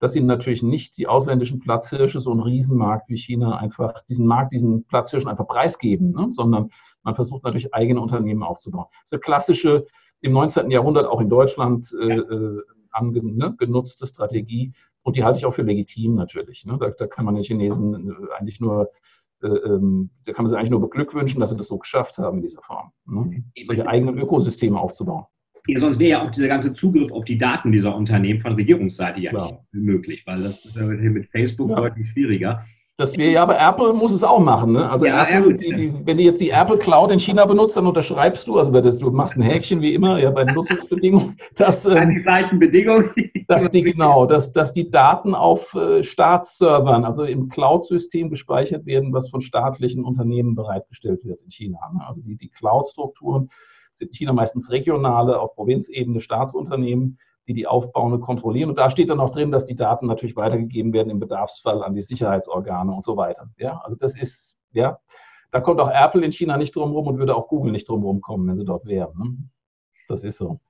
dass 0.00 0.14
ihnen 0.14 0.26
natürlich 0.26 0.62
nicht 0.62 0.96
die 0.96 1.08
ausländischen 1.08 1.58
Platzhirsche 1.58 2.20
so 2.20 2.30
einen 2.30 2.40
Riesenmarkt 2.40 3.08
wie 3.08 3.16
China 3.16 3.56
einfach, 3.56 4.04
diesen 4.04 4.26
Markt, 4.26 4.52
diesen 4.52 4.84
Platzhirschen 4.84 5.28
einfach 5.28 5.48
preisgeben, 5.48 6.12
ne? 6.12 6.28
sondern 6.30 6.70
man 7.02 7.14
versucht 7.14 7.42
natürlich 7.42 7.74
eigene 7.74 8.00
Unternehmen 8.00 8.44
aufzubauen. 8.44 8.86
Das 8.90 9.06
ist 9.06 9.12
eine 9.14 9.20
klassische, 9.20 9.86
im 10.20 10.32
19. 10.32 10.70
Jahrhundert 10.70 11.06
auch 11.06 11.20
in 11.20 11.28
Deutschland 11.28 11.92
äh, 12.00 12.16
äh 12.16 12.62
angenutzte 12.90 14.04
ne, 14.04 14.08
Strategie 14.08 14.72
und 15.02 15.16
die 15.16 15.24
halte 15.24 15.38
ich 15.38 15.46
auch 15.46 15.54
für 15.54 15.62
legitim 15.62 16.14
natürlich. 16.14 16.64
Ne? 16.64 16.78
Da, 16.80 16.90
da, 16.90 17.06
kann 17.06 17.24
man 17.24 17.34
den 17.34 17.44
Chinesen 17.44 18.10
äh, 18.10 18.34
eigentlich 18.34 18.60
nur 18.60 18.90
äh, 19.42 19.46
ähm, 19.46 20.10
da 20.24 20.32
kann 20.32 20.44
man 20.44 20.50
sich 20.50 20.58
eigentlich 20.58 20.70
nur 20.70 20.80
beglückwünschen, 20.80 21.40
dass 21.40 21.50
sie 21.50 21.56
das 21.56 21.68
so 21.68 21.78
geschafft 21.78 22.18
haben 22.18 22.38
in 22.38 22.42
dieser 22.42 22.62
Form, 22.62 22.90
ne? 23.06 23.44
solche 23.64 23.86
eigenen 23.86 24.18
Ökosysteme 24.18 24.78
aufzubauen. 24.78 25.24
Sonst 25.76 25.98
wäre 25.98 26.10
ja 26.10 26.26
auch 26.26 26.30
dieser 26.30 26.48
ganze 26.48 26.72
Zugriff 26.72 27.12
auf 27.12 27.26
die 27.26 27.36
Daten 27.36 27.72
dieser 27.72 27.94
Unternehmen 27.94 28.40
von 28.40 28.54
Regierungsseite 28.54 29.20
ja 29.20 29.30
Klar. 29.30 29.64
nicht 29.72 29.84
möglich, 29.84 30.22
weil 30.26 30.42
das 30.42 30.64
ist 30.64 30.76
ja 30.76 30.86
mit 30.86 31.26
Facebook 31.26 31.70
ja. 31.70 31.76
deutlich 31.76 32.08
schwieriger. 32.08 32.64
Das 33.00 33.16
wäre 33.16 33.30
ja, 33.30 33.44
aber 33.44 33.56
Apple 33.60 33.92
muss 33.92 34.10
es 34.10 34.24
auch 34.24 34.40
machen. 34.40 34.72
Ne? 34.72 34.90
Also 34.90 35.06
ja, 35.06 35.24
Apple, 35.24 35.54
die, 35.54 35.72
die, 35.72 35.94
wenn 36.04 36.16
du 36.16 36.24
jetzt 36.24 36.40
die 36.40 36.50
Apple 36.50 36.78
Cloud 36.78 37.12
in 37.12 37.20
China 37.20 37.44
benutzt, 37.44 37.76
dann 37.76 37.86
unterschreibst 37.86 38.48
du, 38.48 38.58
also 38.58 38.72
das, 38.72 38.98
du 38.98 39.08
machst 39.12 39.36
ein 39.36 39.42
Häkchen 39.42 39.80
wie 39.80 39.94
immer, 39.94 40.18
ja 40.18 40.32
bei 40.32 40.42
den 40.42 40.56
Nutzungsbedingungen, 40.56 41.36
dass 41.54 41.86
ähm, 41.86 42.10
die 42.10 42.18
Seitenbedingungen, 42.18 43.08
dass 43.46 43.70
die 43.70 43.82
genau, 43.84 44.26
dass, 44.26 44.50
dass 44.50 44.72
die 44.72 44.90
Daten 44.90 45.36
auf 45.36 45.74
äh, 45.74 46.02
Staatsservern, 46.02 47.04
also 47.04 47.22
im 47.22 47.48
Cloud-System 47.48 48.30
gespeichert 48.30 48.84
werden, 48.84 49.12
was 49.12 49.30
von 49.30 49.42
staatlichen 49.42 50.02
Unternehmen 50.02 50.56
bereitgestellt 50.56 51.24
wird 51.24 51.40
in 51.42 51.52
China. 51.52 51.78
Ne? 51.94 52.00
Also 52.04 52.20
die, 52.22 52.34
die 52.34 52.48
Cloud-Strukturen 52.48 53.48
sind 53.92 54.08
in 54.08 54.14
China 54.14 54.32
meistens 54.32 54.72
regionale, 54.72 55.38
auf 55.38 55.54
Provinzebene 55.54 56.18
Staatsunternehmen 56.18 57.20
die 57.48 57.54
die 57.54 57.66
aufbauen 57.66 58.12
und 58.12 58.20
kontrollieren. 58.20 58.68
Und 58.68 58.78
da 58.78 58.90
steht 58.90 59.08
dann 59.08 59.20
auch 59.20 59.30
drin, 59.30 59.50
dass 59.50 59.64
die 59.64 59.74
Daten 59.74 60.06
natürlich 60.06 60.36
weitergegeben 60.36 60.92
werden 60.92 61.08
im 61.08 61.18
Bedarfsfall 61.18 61.82
an 61.82 61.94
die 61.94 62.02
Sicherheitsorgane 62.02 62.92
und 62.92 63.04
so 63.04 63.16
weiter. 63.16 63.48
Ja, 63.58 63.80
also 63.82 63.96
das 63.96 64.16
ist, 64.16 64.58
ja, 64.72 64.98
da 65.50 65.60
kommt 65.60 65.80
auch 65.80 65.90
Apple 65.90 66.24
in 66.24 66.30
China 66.30 66.58
nicht 66.58 66.76
drum 66.76 66.92
rum 66.92 67.06
und 67.06 67.18
würde 67.18 67.34
auch 67.34 67.48
Google 67.48 67.72
nicht 67.72 67.88
drum 67.88 68.04
rum 68.04 68.20
kommen, 68.20 68.46
wenn 68.46 68.56
sie 68.56 68.66
dort 68.66 68.86
wären. 68.86 69.18
Ne? 69.18 69.36
Das 70.08 70.22
ist 70.22 70.36
so. 70.36 70.60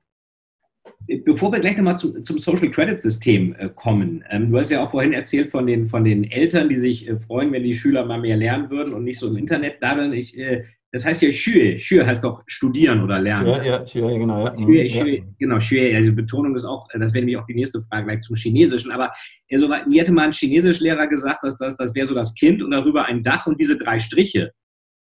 Bevor 1.25 1.53
wir 1.53 1.61
gleich 1.61 1.77
nochmal 1.77 1.99
zu, 1.99 2.23
zum 2.23 2.39
Social 2.39 2.71
Credit 2.71 3.03
System 3.03 3.55
äh, 3.59 3.69
kommen, 3.69 4.25
ähm, 4.31 4.51
du 4.51 4.59
hast 4.59 4.71
ja 4.71 4.85
auch 4.85 4.91
vorhin 4.91 5.13
erzählt 5.13 5.51
von 5.51 5.67
den, 5.67 5.89
von 5.89 6.05
den 6.05 6.25
Eltern, 6.31 6.69
die 6.69 6.79
sich 6.79 7.09
äh, 7.09 7.17
freuen, 7.19 7.53
wenn 7.53 7.65
die 7.65 7.75
Schüler 7.75 8.05
mal 8.05 8.21
mehr 8.21 8.37
lernen 8.37 8.71
würden 8.71 8.95
und 8.95 9.05
nicht 9.05 9.19
so 9.19 9.27
im 9.27 9.37
Internet 9.37 9.83
daddeln. 9.83 10.13
Ich 10.13 10.39
äh, 10.39 10.65
das 10.93 11.05
heißt 11.05 11.21
ja 11.21 11.31
Schue. 11.31 11.79
Schue 11.79 12.07
heißt 12.07 12.25
doch 12.25 12.43
studieren 12.47 13.03
oder 13.03 13.19
lernen. 13.19 13.49
Ja, 13.49 13.63
ja, 13.63 13.87
Schue, 13.87 14.19
genau. 14.19 14.47
Ja. 14.47 14.59
Schue, 14.59 14.85
mhm, 14.85 14.91
Schue, 14.91 15.17
ja. 15.19 15.25
Genau, 15.39 15.61
Schue. 15.61 15.95
Also 15.95 16.15
Betonung 16.15 16.55
ist 16.55 16.65
auch, 16.65 16.87
das 16.93 17.13
wäre 17.13 17.25
nämlich 17.25 17.37
auch 17.37 17.47
die 17.47 17.55
nächste 17.55 17.83
Frage 17.83 18.07
gleich 18.07 18.23
zum 18.23 18.37
Chinesischen. 18.37 18.91
Aber 18.91 19.11
also, 19.53 19.69
mir 19.69 20.01
hätte 20.01 20.13
mal 20.13 20.25
ein 20.25 20.33
Chinesischlehrer 20.33 21.07
gesagt, 21.07 21.45
dass 21.45 21.59
das, 21.59 21.77
das 21.77 21.95
wäre 21.95 22.07
so 22.07 22.15
das 22.15 22.35
Kind 22.35 22.63
und 22.63 22.71
darüber 22.71 23.05
ein 23.05 23.23
Dach 23.23 23.47
und 23.47 23.61
diese 23.61 23.77
drei 23.77 23.99
Striche. 23.99 24.53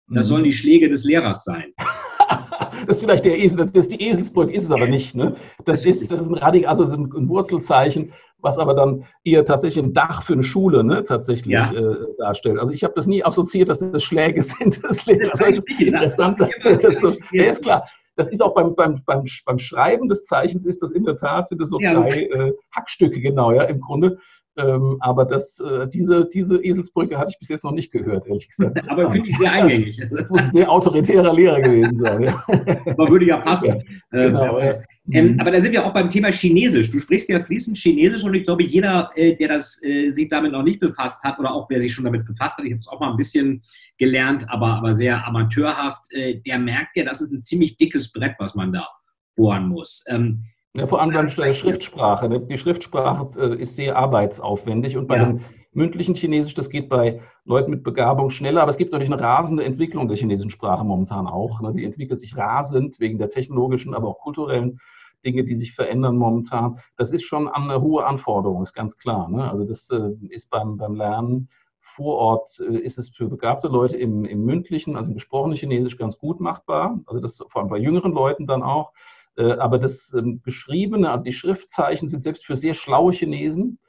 Das 0.10 0.28
mhm. 0.28 0.30
sollen 0.30 0.44
die 0.44 0.54
Schläge 0.54 0.90
des 0.90 1.06
Lehrers 1.06 1.44
sein. 1.44 1.74
das 2.88 2.98
ist 2.98 3.00
vielleicht 3.00 3.26
der 3.26 3.38
Esel, 3.38 3.66
das 3.66 3.86
ist 3.86 3.92
die 3.92 4.02
Eselsbrücke, 4.02 4.54
ist 4.54 4.66
es 4.66 4.72
aber 4.72 4.88
nicht. 4.88 5.16
Ne? 5.16 5.36
Das, 5.66 5.86
ist, 5.86 6.12
das 6.12 6.20
ist 6.20 6.30
ein 6.30 6.36
radikal, 6.36 6.70
also 6.70 6.84
ein 6.84 7.30
Wurzelzeichen, 7.30 8.12
was 8.40 8.60
aber 8.60 8.74
dann 8.74 9.06
eher 9.24 9.46
tatsächlich 9.46 9.84
ein 9.84 9.94
Dach 9.94 10.24
für 10.24 10.34
eine 10.34 10.44
Schule 10.44 10.84
ne, 10.84 11.04
tatsächlich 11.04 11.54
ja. 11.54 11.72
äh, 11.72 11.96
darstellt. 12.18 12.60
Also 12.60 12.72
ich 12.72 12.84
habe 12.84 12.94
das 12.96 13.08
nie 13.08 13.24
assoziiert, 13.24 13.70
dass 13.70 13.80
das 13.80 14.04
Schläge 14.04 14.42
sind 14.42 14.84
des 14.84 15.06
Lehrers. 15.06 15.40
Das 15.40 15.50
ist 15.50 15.70
interessant, 15.70 16.40
dass 16.40 16.52
das 16.64 17.02
so, 17.02 17.16
ja, 17.32 17.50
ist 17.50 17.64
klar. 17.64 17.88
Das 18.16 18.30
ist 18.30 18.42
auch 18.42 18.56
beim, 18.56 18.76
beim, 18.76 19.04
beim, 19.06 19.26
beim 19.46 19.60
Schreiben 19.60 20.10
des 20.10 20.24
Zeichens 20.24 20.66
ist 20.66 20.82
das 20.82 20.92
in 20.92 21.04
der 21.04 21.16
Tat, 21.16 21.50
sind 21.50 21.62
das 21.62 21.70
so 21.70 21.80
ja, 21.80 21.94
drei 21.94 22.24
äh, 22.24 22.54
Hackstücke, 22.72 23.22
genau, 23.22 23.52
ja, 23.52 23.64
im 23.64 23.80
Grunde. 23.80 24.18
Ähm, 24.58 24.98
aber 25.02 25.26
das, 25.26 25.60
äh, 25.60 25.88
diese, 25.88 26.28
diese 26.28 26.64
Eselsbrücke 26.64 27.18
hatte 27.18 27.32
ich 27.32 27.40
bis 27.40 27.50
jetzt 27.50 27.64
noch 27.64 27.72
nicht 27.72 27.92
gehört, 27.92 28.26
ehrlich 28.28 28.50
gesagt. 28.50 28.82
aber 28.90 29.12
finde 29.12 29.30
ich 29.30 29.38
sehr 29.38 29.52
eingängig. 29.52 30.02
Das 30.12 30.30
muss 30.30 30.42
ein 30.42 30.52
sehr 30.52 30.72
autoritärer 30.72 31.34
Lehrer 31.34 31.62
gewesen 31.62 31.98
sein. 31.98 32.24
Ja. 32.24 32.44
Aber 32.88 33.10
würde 33.10 33.26
ja 33.26 33.38
passen. 33.38 33.84
Genau, 34.12 34.60
ähm, 34.60 34.76
ähm, 35.12 35.34
mhm. 35.34 35.40
aber 35.40 35.52
da 35.52 35.62
sind 35.62 35.72
wir 35.72 35.86
auch 35.86 35.94
beim 35.94 36.10
Thema 36.10 36.32
Chinesisch. 36.32 36.92
Du 36.92 37.00
sprichst 37.00 37.30
ja 37.30 37.42
fließend 37.42 37.78
Chinesisch 37.78 38.24
und 38.24 38.34
ich 38.34 38.44
glaube, 38.44 38.64
jeder, 38.64 39.10
äh, 39.16 39.36
der 39.36 39.48
das, 39.48 39.82
äh, 39.84 40.12
sich 40.12 40.28
damit 40.28 40.52
noch 40.52 40.64
nicht 40.64 40.82
befasst 40.82 41.24
hat 41.24 41.40
oder 41.40 41.54
auch 41.54 41.70
wer 41.70 41.80
sich 41.80 41.94
schon 41.94 42.04
damit 42.04 42.26
befasst 42.26 42.58
hat, 42.58 42.66
ich 42.66 42.72
habe 42.72 42.82
es 42.82 42.88
auch 42.88 43.00
mal 43.00 43.12
ein 43.12 43.18
bisschen 43.18 43.62
gelernt, 43.98 44.46
aber, 44.50 44.76
aber 44.76 44.94
sehr 44.94 45.26
amateurhaft, 45.26 46.12
äh, 46.12 46.42
der 46.46 46.60
merkt 46.60 46.98
ja, 46.98 47.06
das 47.06 47.22
ist 47.22 47.32
ein 47.32 47.42
ziemlich 47.42 47.78
dickes 47.78 48.12
Brett, 48.12 48.36
was 48.40 48.56
man 48.56 48.74
da 48.74 48.88
bohren 49.36 49.70
muss. 49.70 50.04
Ähm, 50.10 50.44
ja, 50.78 50.88
vor 50.88 51.02
allem 51.02 51.12
beim 51.12 51.30
Schriftsprache. 51.30 52.30
Ne? 52.30 52.40
Die 52.42 52.58
Schriftsprache 52.58 53.30
äh, 53.40 53.62
ist 53.62 53.76
sehr 53.76 53.98
arbeitsaufwendig 53.98 54.96
und 54.96 55.08
bei 55.08 55.18
ja. 55.18 55.26
dem 55.26 55.42
mündlichen 55.74 56.16
Chinesisch, 56.16 56.54
das 56.54 56.70
geht 56.70 56.90
bei 56.90 57.22
Leuten 57.46 57.72
mit 57.72 57.84
Begabung 57.84 58.30
schneller, 58.30 58.62
aber 58.62 58.72
es 58.72 58.78
gibt 58.78 58.92
natürlich 58.92 59.12
eine 59.12 59.22
rasende 59.22 59.64
Entwicklung 59.64 60.08
der 60.08 60.18
chinesischen 60.18 60.52
Sprache 60.52 60.84
momentan 60.84 61.28
auch. 61.28 61.62
Ne? 61.62 61.74
Die 61.74 61.84
entwickelt 61.84 62.20
sich 62.20 62.38
rasend 62.38 63.00
wegen 63.00 63.18
der 63.18 63.30
technologischen, 63.30 63.94
aber 63.94 64.08
auch 64.08 64.20
kulturellen 64.20 64.80
Dinge, 65.26 65.44
die 65.44 65.56
sich 65.56 65.74
verändern 65.74 66.18
momentan. 66.18 66.80
Das 66.96 67.12
ist 67.12 67.24
schon 67.24 67.48
eine 67.48 67.82
hohe 67.82 68.06
Anforderung, 68.06 68.64
ist 68.64 68.74
ganz 68.74 68.98
klar. 68.98 69.30
Ne? 69.30 69.50
Also 69.50 69.66
das 69.66 69.90
äh, 69.90 70.12
ist 70.30 70.50
beim, 70.50 70.78
beim 70.78 70.96
Lernen 70.96 71.50
vor 71.80 72.18
Ort, 72.18 72.60
äh, 72.60 72.78
ist 72.78 72.98
es 72.98 73.10
für 73.10 73.28
begabte 73.28 73.68
Leute 73.68 73.98
im, 73.98 74.26
im 74.26 74.46
mündlichen, 74.46 74.96
also 74.96 75.10
im 75.10 75.16
gesprochenen 75.16 75.58
Chinesisch 75.58 75.98
ganz 75.98 76.18
gut 76.18 76.40
machbar. 76.40 77.00
Also 77.08 77.20
das 77.20 77.38
vor 77.38 77.62
allem 77.62 77.70
bei 77.70 77.78
jüngeren 77.78 78.14
Leuten 78.14 78.46
dann 78.46 78.62
auch. 78.64 78.94
Äh, 79.38 79.54
aber 79.54 79.80
das 79.80 80.14
ähm, 80.14 80.42
Geschriebene, 80.44 81.12
also 81.12 81.24
die 81.24 81.32
Schriftzeichen 81.32 82.08
sind 82.08 82.24
selbst 82.24 82.46
für 82.46 82.56
sehr 82.56 82.74
schlaue 82.74 83.14
Chinesen, 83.14 83.80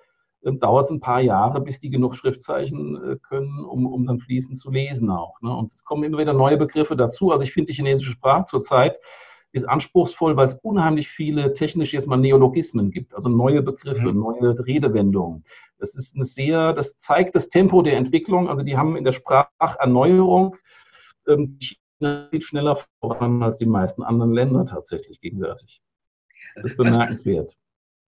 ähm, 0.44 0.61
dauert 0.61 0.84
es 0.84 0.90
ein 0.90 1.01
paar 1.01 1.20
Jahre, 1.20 1.61
bis 1.61 1.80
die 1.80 1.90
genug 1.90 2.14
Schriftzeichen 2.14 2.96
äh, 3.03 3.16
können, 3.16 3.64
um, 3.64 3.86
um 3.86 4.07
dann 4.07 4.20
fließend 4.20 4.59
zu 4.59 4.70
lesen 4.70 5.11
auch. 5.11 5.40
Ne? 5.40 5.55
Und 5.55 5.72
es 5.72 5.84
kommen 5.84 6.05
immer 6.05 6.18
wieder 6.18 6.34
neue 6.34 6.57
Begriffe 6.57 6.96
dazu. 6.96 7.32
Also 7.32 7.44
ich 7.44 7.53
finde 7.53 7.72
die 7.72 7.76
chinesische 7.76 8.12
Sprache 8.12 8.44
zurzeit 8.44 8.99
ist 9.53 9.68
anspruchsvoll, 9.68 10.36
weil 10.36 10.46
es 10.46 10.55
unheimlich 10.62 11.09
viele 11.09 11.53
technische 11.55 11.96
jetzt 11.96 12.07
mal 12.07 12.18
Neologismen 12.18 12.90
gibt, 12.90 13.14
also 13.14 13.30
neue 13.30 13.62
Begriffe, 13.62 14.12
mhm. 14.12 14.20
neue 14.20 14.66
Redewendungen. 14.66 15.44
Das 15.78 15.94
ist 15.94 16.14
eine 16.14 16.24
sehr, 16.24 16.74
das 16.74 16.99
zeigt 16.99 17.34
das 17.34 17.49
Tempo 17.49 17.82
der 17.82 17.96
Entwicklung. 17.96 18.49
Also 18.49 18.62
die 18.62 18.76
haben 18.76 18.96
in 18.96 19.05
der 19.05 19.12
Spracherneuerung 19.12 20.57
ähm, 21.26 21.59
viel 21.99 22.42
schneller 22.42 22.78
voran 23.01 23.42
als 23.42 23.59
die 23.59 23.66
meisten 23.66 24.03
anderen 24.03 24.32
Länder 24.32 24.64
tatsächlich 24.64 25.20
gegenwärtig. 25.20 25.80
Das 26.55 26.66
ist 26.66 26.76
bemerkenswert. 26.76 27.57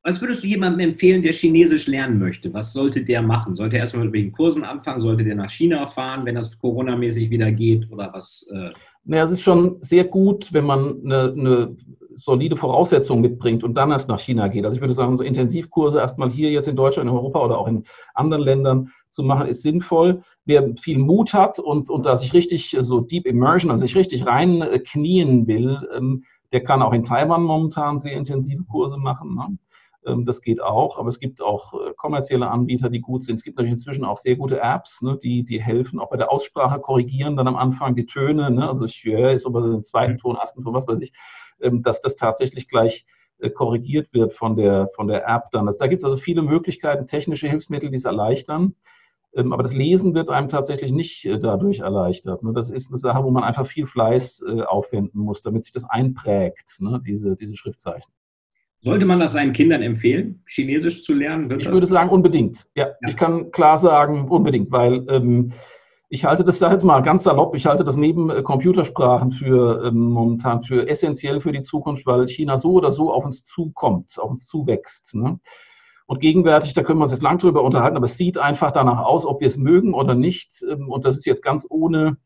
Was 0.03 0.20
würdest 0.20 0.43
du 0.43 0.47
jemandem 0.47 0.91
empfehlen, 0.91 1.20
der 1.20 1.32
Chinesisch 1.32 1.86
lernen 1.86 2.18
möchte? 2.18 2.53
Was 2.55 2.72
sollte 2.72 3.05
der 3.05 3.20
machen? 3.20 3.55
Sollte 3.55 3.76
er 3.76 3.80
erstmal 3.80 4.05
mit 4.05 4.14
wegen 4.14 4.32
Kursen 4.32 4.64
anfangen? 4.64 5.01
Sollte 5.01 5.24
der 5.24 5.34
nach 5.34 5.51
China 5.51 5.86
fahren, 5.88 6.24
wenn 6.24 6.36
das 6.36 6.59
Corona-mäßig 6.59 7.28
wieder 7.28 7.53
geht? 7.53 7.91
Oder 7.91 8.11
was? 8.12 8.49
Äh 8.55 8.70
naja, 9.05 9.25
es 9.25 9.31
ist 9.31 9.43
schon 9.43 9.79
sehr 9.81 10.05
gut, 10.05 10.53
wenn 10.53 10.65
man 10.65 11.01
eine, 11.05 11.33
eine, 11.33 11.77
solide 12.15 12.57
Voraussetzung 12.57 13.21
mitbringt 13.21 13.65
und 13.65 13.75
dann 13.75 13.91
erst 13.91 14.09
nach 14.09 14.21
China 14.21 14.49
geht. 14.49 14.65
Also 14.65 14.77
ich 14.77 14.81
würde 14.81 14.95
sagen, 14.95 15.17
so 15.17 15.25
Intensivkurse 15.25 15.99
erstmal 15.99 16.31
hier 16.31 16.51
jetzt 16.51 16.69
in 16.69 16.77
Deutschland, 16.77 17.09
in 17.09 17.17
Europa 17.17 17.43
oder 17.45 17.59
auch 17.59 17.69
in 17.69 17.85
anderen 18.15 18.43
Ländern 18.43 18.91
zu 19.11 19.23
machen, 19.23 19.47
ist 19.47 19.63
sinnvoll. 19.63 20.23
Wer 20.45 20.75
viel 20.81 20.99
Mut 20.99 21.33
hat 21.33 21.59
und, 21.59 21.89
und 21.89 22.07
da 22.07 22.17
sich 22.17 22.33
richtig 22.33 22.77
so 22.81 23.01
Deep 23.01 23.27
Immersion, 23.27 23.71
also 23.71 23.83
sich 23.83 23.97
richtig 23.97 24.27
rein 24.27 24.63
äh, 24.63 24.81
knien 24.81 25.47
will, 25.47 25.79
ähm, 25.97 26.25
der 26.53 26.65
kann 26.65 26.83
auch 26.83 26.93
in 26.93 27.05
Taiwan 27.05 27.43
momentan 27.43 27.99
sehr 27.99 28.13
intensive 28.13 28.65
Kurse 28.65 28.99
machen. 28.99 29.35
Ne? 29.35 29.59
Ähm, 30.07 30.25
das 30.25 30.41
geht 30.41 30.63
auch, 30.63 30.99
aber 30.99 31.09
es 31.09 31.19
gibt 31.19 31.43
auch 31.43 31.75
äh, 31.75 31.93
kommerzielle 31.97 32.49
Anbieter, 32.49 32.89
die 32.89 33.01
gut 33.01 33.23
sind. 33.23 33.37
Es 33.37 33.45
gibt 33.45 33.59
natürlich 33.59 33.79
inzwischen 33.79 34.05
auch 34.05 34.17
sehr 34.17 34.37
gute 34.37 34.61
Apps, 34.61 35.03
ne, 35.03 35.19
die, 35.23 35.45
die 35.45 35.61
helfen, 35.61 36.01
auch 36.01 36.11
bei 36.11 36.17
der 36.17 36.31
Aussprache 36.31 36.81
korrigieren 36.81 37.37
dann 37.37 37.49
am 37.49 37.57
Anfang 37.57 37.95
die 37.95 38.07
Töne, 38.07 38.51
ne, 38.51 38.69
also 38.69 38.89
Schwer 38.89 39.33
ist 39.33 39.47
aber 39.47 39.61
den 39.63 39.83
zweiten 39.83 40.17
Ton, 40.17 40.37
ersten 40.37 40.63
Ton, 40.63 40.75
was 40.75 40.89
weiß 40.89 41.01
ich, 41.01 41.13
ähm, 41.61 41.83
dass 41.83 42.01
das 42.01 42.17
tatsächlich 42.17 42.69
gleich 42.69 43.05
äh, 43.39 43.51
korrigiert 43.51 44.13
wird 44.13 44.33
von 44.33 44.57
der, 44.57 44.89
von 44.95 45.07
der 45.09 45.27
App 45.29 45.51
dann. 45.53 45.67
Das, 45.67 45.77
da 45.77 45.87
gibt 45.87 46.01
es 46.01 46.05
also 46.05 46.17
viele 46.17 46.43
Möglichkeiten, 46.43 47.07
technische 47.07 47.49
Hilfsmittel, 47.49 47.91
die 47.91 47.97
es 47.97 48.05
erleichtern. 48.05 48.75
Ähm, 49.35 49.53
aber 49.53 49.63
das 49.63 49.75
Lesen 49.75 50.15
wird 50.15 50.31
einem 50.31 50.49
tatsächlich 50.49 50.93
nicht 50.93 51.27
äh, 51.27 51.39
dadurch 51.39 51.81
erleichtert. 51.81 52.43
Ne. 52.43 52.53
Das 52.55 52.71
ist 52.71 52.89
eine 52.89 52.97
Sache, 52.97 53.23
wo 53.23 53.31
man 53.31 53.45
einfach 53.45 53.67
viel 53.67 53.87
Fleiß 53.87 54.45
aufwenden 54.67 55.21
muss, 55.21 55.43
damit 55.43 55.65
sich 55.65 55.73
das 55.73 55.85
einprägt, 55.85 56.81
ne, 56.81 57.01
diese, 57.05 57.37
diese 57.37 57.55
Schriftzeichen. 57.55 58.11
Sollte 58.83 59.05
man 59.05 59.20
das 59.20 59.33
seinen 59.33 59.53
Kindern 59.53 59.83
empfehlen, 59.83 60.43
Chinesisch 60.47 61.05
zu 61.05 61.12
lernen? 61.12 61.61
Ich 61.61 61.70
würde 61.70 61.87
sagen, 61.87 62.09
unbedingt. 62.09 62.66
Ja, 62.74 62.87
ja, 62.87 63.09
ich 63.09 63.16
kann 63.16 63.51
klar 63.51 63.76
sagen, 63.76 64.28
unbedingt, 64.28 64.70
weil 64.70 65.07
ähm, 65.09 65.53
ich 66.09 66.24
halte 66.24 66.45
das, 66.45 66.59
sag 66.59 66.72
jetzt 66.72 66.83
mal 66.83 67.01
ganz 67.03 67.24
salopp, 67.24 67.55
ich 67.55 67.66
halte 67.66 67.85
das 67.85 67.97
neben 67.97 68.31
äh, 68.31 68.43
Computersprachen 68.43 69.33
für 69.33 69.85
ähm, 69.85 70.11
momentan 70.11 70.62
für 70.62 70.89
essentiell 70.89 71.41
für 71.41 71.53
die 71.53 71.62
Zukunft, 71.62 72.07
weil 72.07 72.26
China 72.26 72.57
so 72.57 72.72
oder 72.72 72.91
so 72.91 73.12
auf 73.12 73.24
uns 73.24 73.45
zukommt, 73.45 74.18
auf 74.18 74.31
uns 74.31 74.47
zuwächst. 74.47 75.14
Ne? 75.14 75.39
Und 76.07 76.20
gegenwärtig, 76.20 76.72
da 76.72 76.83
können 76.83 76.99
wir 76.99 77.05
uns 77.05 77.12
jetzt 77.12 77.22
lang 77.22 77.39
drüber 77.39 77.62
unterhalten, 77.62 77.97
aber 77.97 78.07
es 78.07 78.16
sieht 78.16 78.39
einfach 78.39 78.72
danach 78.72 79.05
aus, 79.05 79.24
ob 79.24 79.41
wir 79.41 79.47
es 79.47 79.57
mögen 79.57 79.95
oder 79.95 80.14
nicht. 80.14 80.64
Ähm, 80.68 80.89
und 80.89 81.05
das 81.05 81.18
ist 81.18 81.26
jetzt 81.26 81.43
ganz 81.43 81.66
ohne 81.68 82.16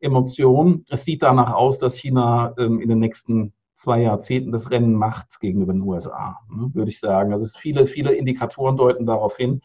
Emotion. 0.00 0.84
Es 0.88 1.04
sieht 1.04 1.22
danach 1.22 1.52
aus, 1.52 1.78
dass 1.78 1.96
China 1.96 2.54
ähm, 2.56 2.80
in 2.80 2.88
den 2.88 3.00
nächsten 3.00 3.52
zwei 3.74 4.02
Jahrzehnten 4.02 4.52
das 4.52 4.70
Rennen 4.70 4.94
macht 4.94 5.40
gegenüber 5.40 5.72
den 5.72 5.82
USA, 5.82 6.38
ne, 6.50 6.70
würde 6.74 6.90
ich 6.90 7.00
sagen. 7.00 7.32
Also 7.32 7.44
es 7.44 7.56
viele, 7.56 7.86
viele 7.86 8.14
Indikatoren 8.14 8.76
deuten 8.76 9.06
darauf 9.06 9.36
hin, 9.36 9.60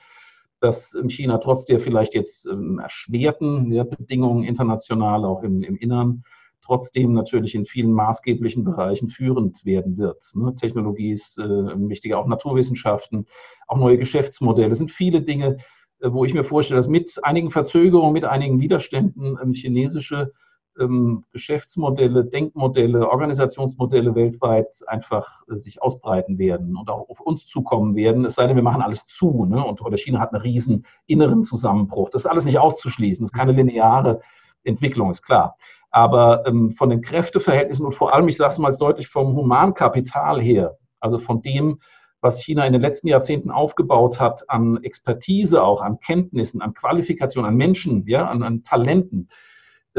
dass 0.60 0.98
China 1.08 1.38
trotz 1.38 1.66
der 1.66 1.80
vielleicht 1.80 2.14
jetzt 2.14 2.46
ähm, 2.46 2.80
erschwerten 2.80 3.72
ja, 3.72 3.84
Bedingungen 3.84 4.44
international, 4.44 5.26
auch 5.26 5.44
im, 5.44 5.64
im 5.64 5.78
Innern, 5.78 6.24
trotzdem 6.62 7.14
natürlich 7.14 7.56
in 7.56 7.66
vielen 7.66 7.94
maßgeblichen 7.94 8.64
Bereichen 8.64 9.10
führend 9.10 9.66
werden 9.66 9.98
wird. 9.98 10.24
Ne? 10.36 10.54
Technologie 10.56 11.12
ist 11.12 11.38
äh, 11.40 11.44
wichtig, 11.44 12.14
auch 12.14 12.28
Naturwissenschaften, 12.28 13.26
auch 13.68 13.78
neue 13.78 13.98
Geschäftsmodelle. 13.98 14.72
Es 14.72 14.78
sind 14.78 14.92
viele 14.92 15.22
Dinge, 15.22 15.58
äh, 16.00 16.12
wo 16.12 16.26
ich 16.26 16.34
mir 16.34 16.44
vorstelle, 16.44 16.78
dass 16.78 16.88
mit 16.88 17.12
einigen 17.24 17.52
Verzögerungen, 17.52 18.14
mit 18.14 18.26
einigen 18.26 18.60
Widerständen 18.60 19.38
ähm, 19.42 19.54
chinesische 19.54 20.32
ähm, 20.80 21.26
Geschäftsmodelle, 21.32 22.26
Denkmodelle, 22.26 23.10
Organisationsmodelle 23.10 24.16
weltweit 24.16 24.80
einfach 24.88 25.44
äh, 25.50 25.58
sich 25.58 25.82
ausbreiten 25.82 26.38
werden 26.38 26.76
und 26.76 26.90
auch 26.90 27.10
auf 27.10 27.20
uns 27.20 27.46
zukommen 27.46 27.96
werden. 27.96 28.26
Es 28.26 28.36
sei 28.36 28.48
denn, 28.48 28.56
wir 28.56 28.64
machen 28.64 28.82
alles 28.82 29.06
zu. 29.06 29.46
Ne? 29.46 29.64
Und, 29.64 29.82
oder 29.82 29.98
China 29.98 30.20
hat 30.20 30.34
einen 30.34 30.42
riesen 30.42 30.86
inneren 31.06 31.44
Zusammenbruch. 31.44 32.10
Das 32.10 32.22
ist 32.22 32.28
alles 32.28 32.46
nicht 32.46 32.60
auszuschließen. 32.60 33.24
Das 33.24 33.32
ist 33.32 33.38
keine 33.38 33.52
lineare 33.52 34.22
Entwicklung, 34.64 35.12
ist 35.12 35.24
klar. 35.24 35.56
Aber 35.92 36.46
ähm, 36.46 36.72
von 36.72 36.90
den 36.90 37.02
Kräfteverhältnissen 37.02 37.86
und 37.86 37.94
vor 37.94 38.14
allem, 38.14 38.28
ich 38.28 38.38
sage 38.38 38.54
es 38.54 38.58
mal 38.60 38.72
deutlich, 38.72 39.08
vom 39.08 39.36
Humankapital 39.36 40.40
her, 40.40 40.78
also 41.00 41.18
von 41.18 41.42
dem, 41.42 41.80
was 42.22 42.42
China 42.42 42.66
in 42.66 42.74
den 42.74 42.82
letzten 42.82 43.08
Jahrzehnten 43.08 43.50
aufgebaut 43.50 44.20
hat 44.20 44.50
an 44.50 44.84
Expertise, 44.84 45.64
auch 45.64 45.82
an 45.82 46.00
Kenntnissen, 46.00 46.62
an 46.62 46.74
Qualifikation, 46.74 47.46
an 47.46 47.56
Menschen, 47.56 48.06
ja, 48.08 48.28
an, 48.28 48.44
an 48.44 48.64
Talenten, 48.64 49.30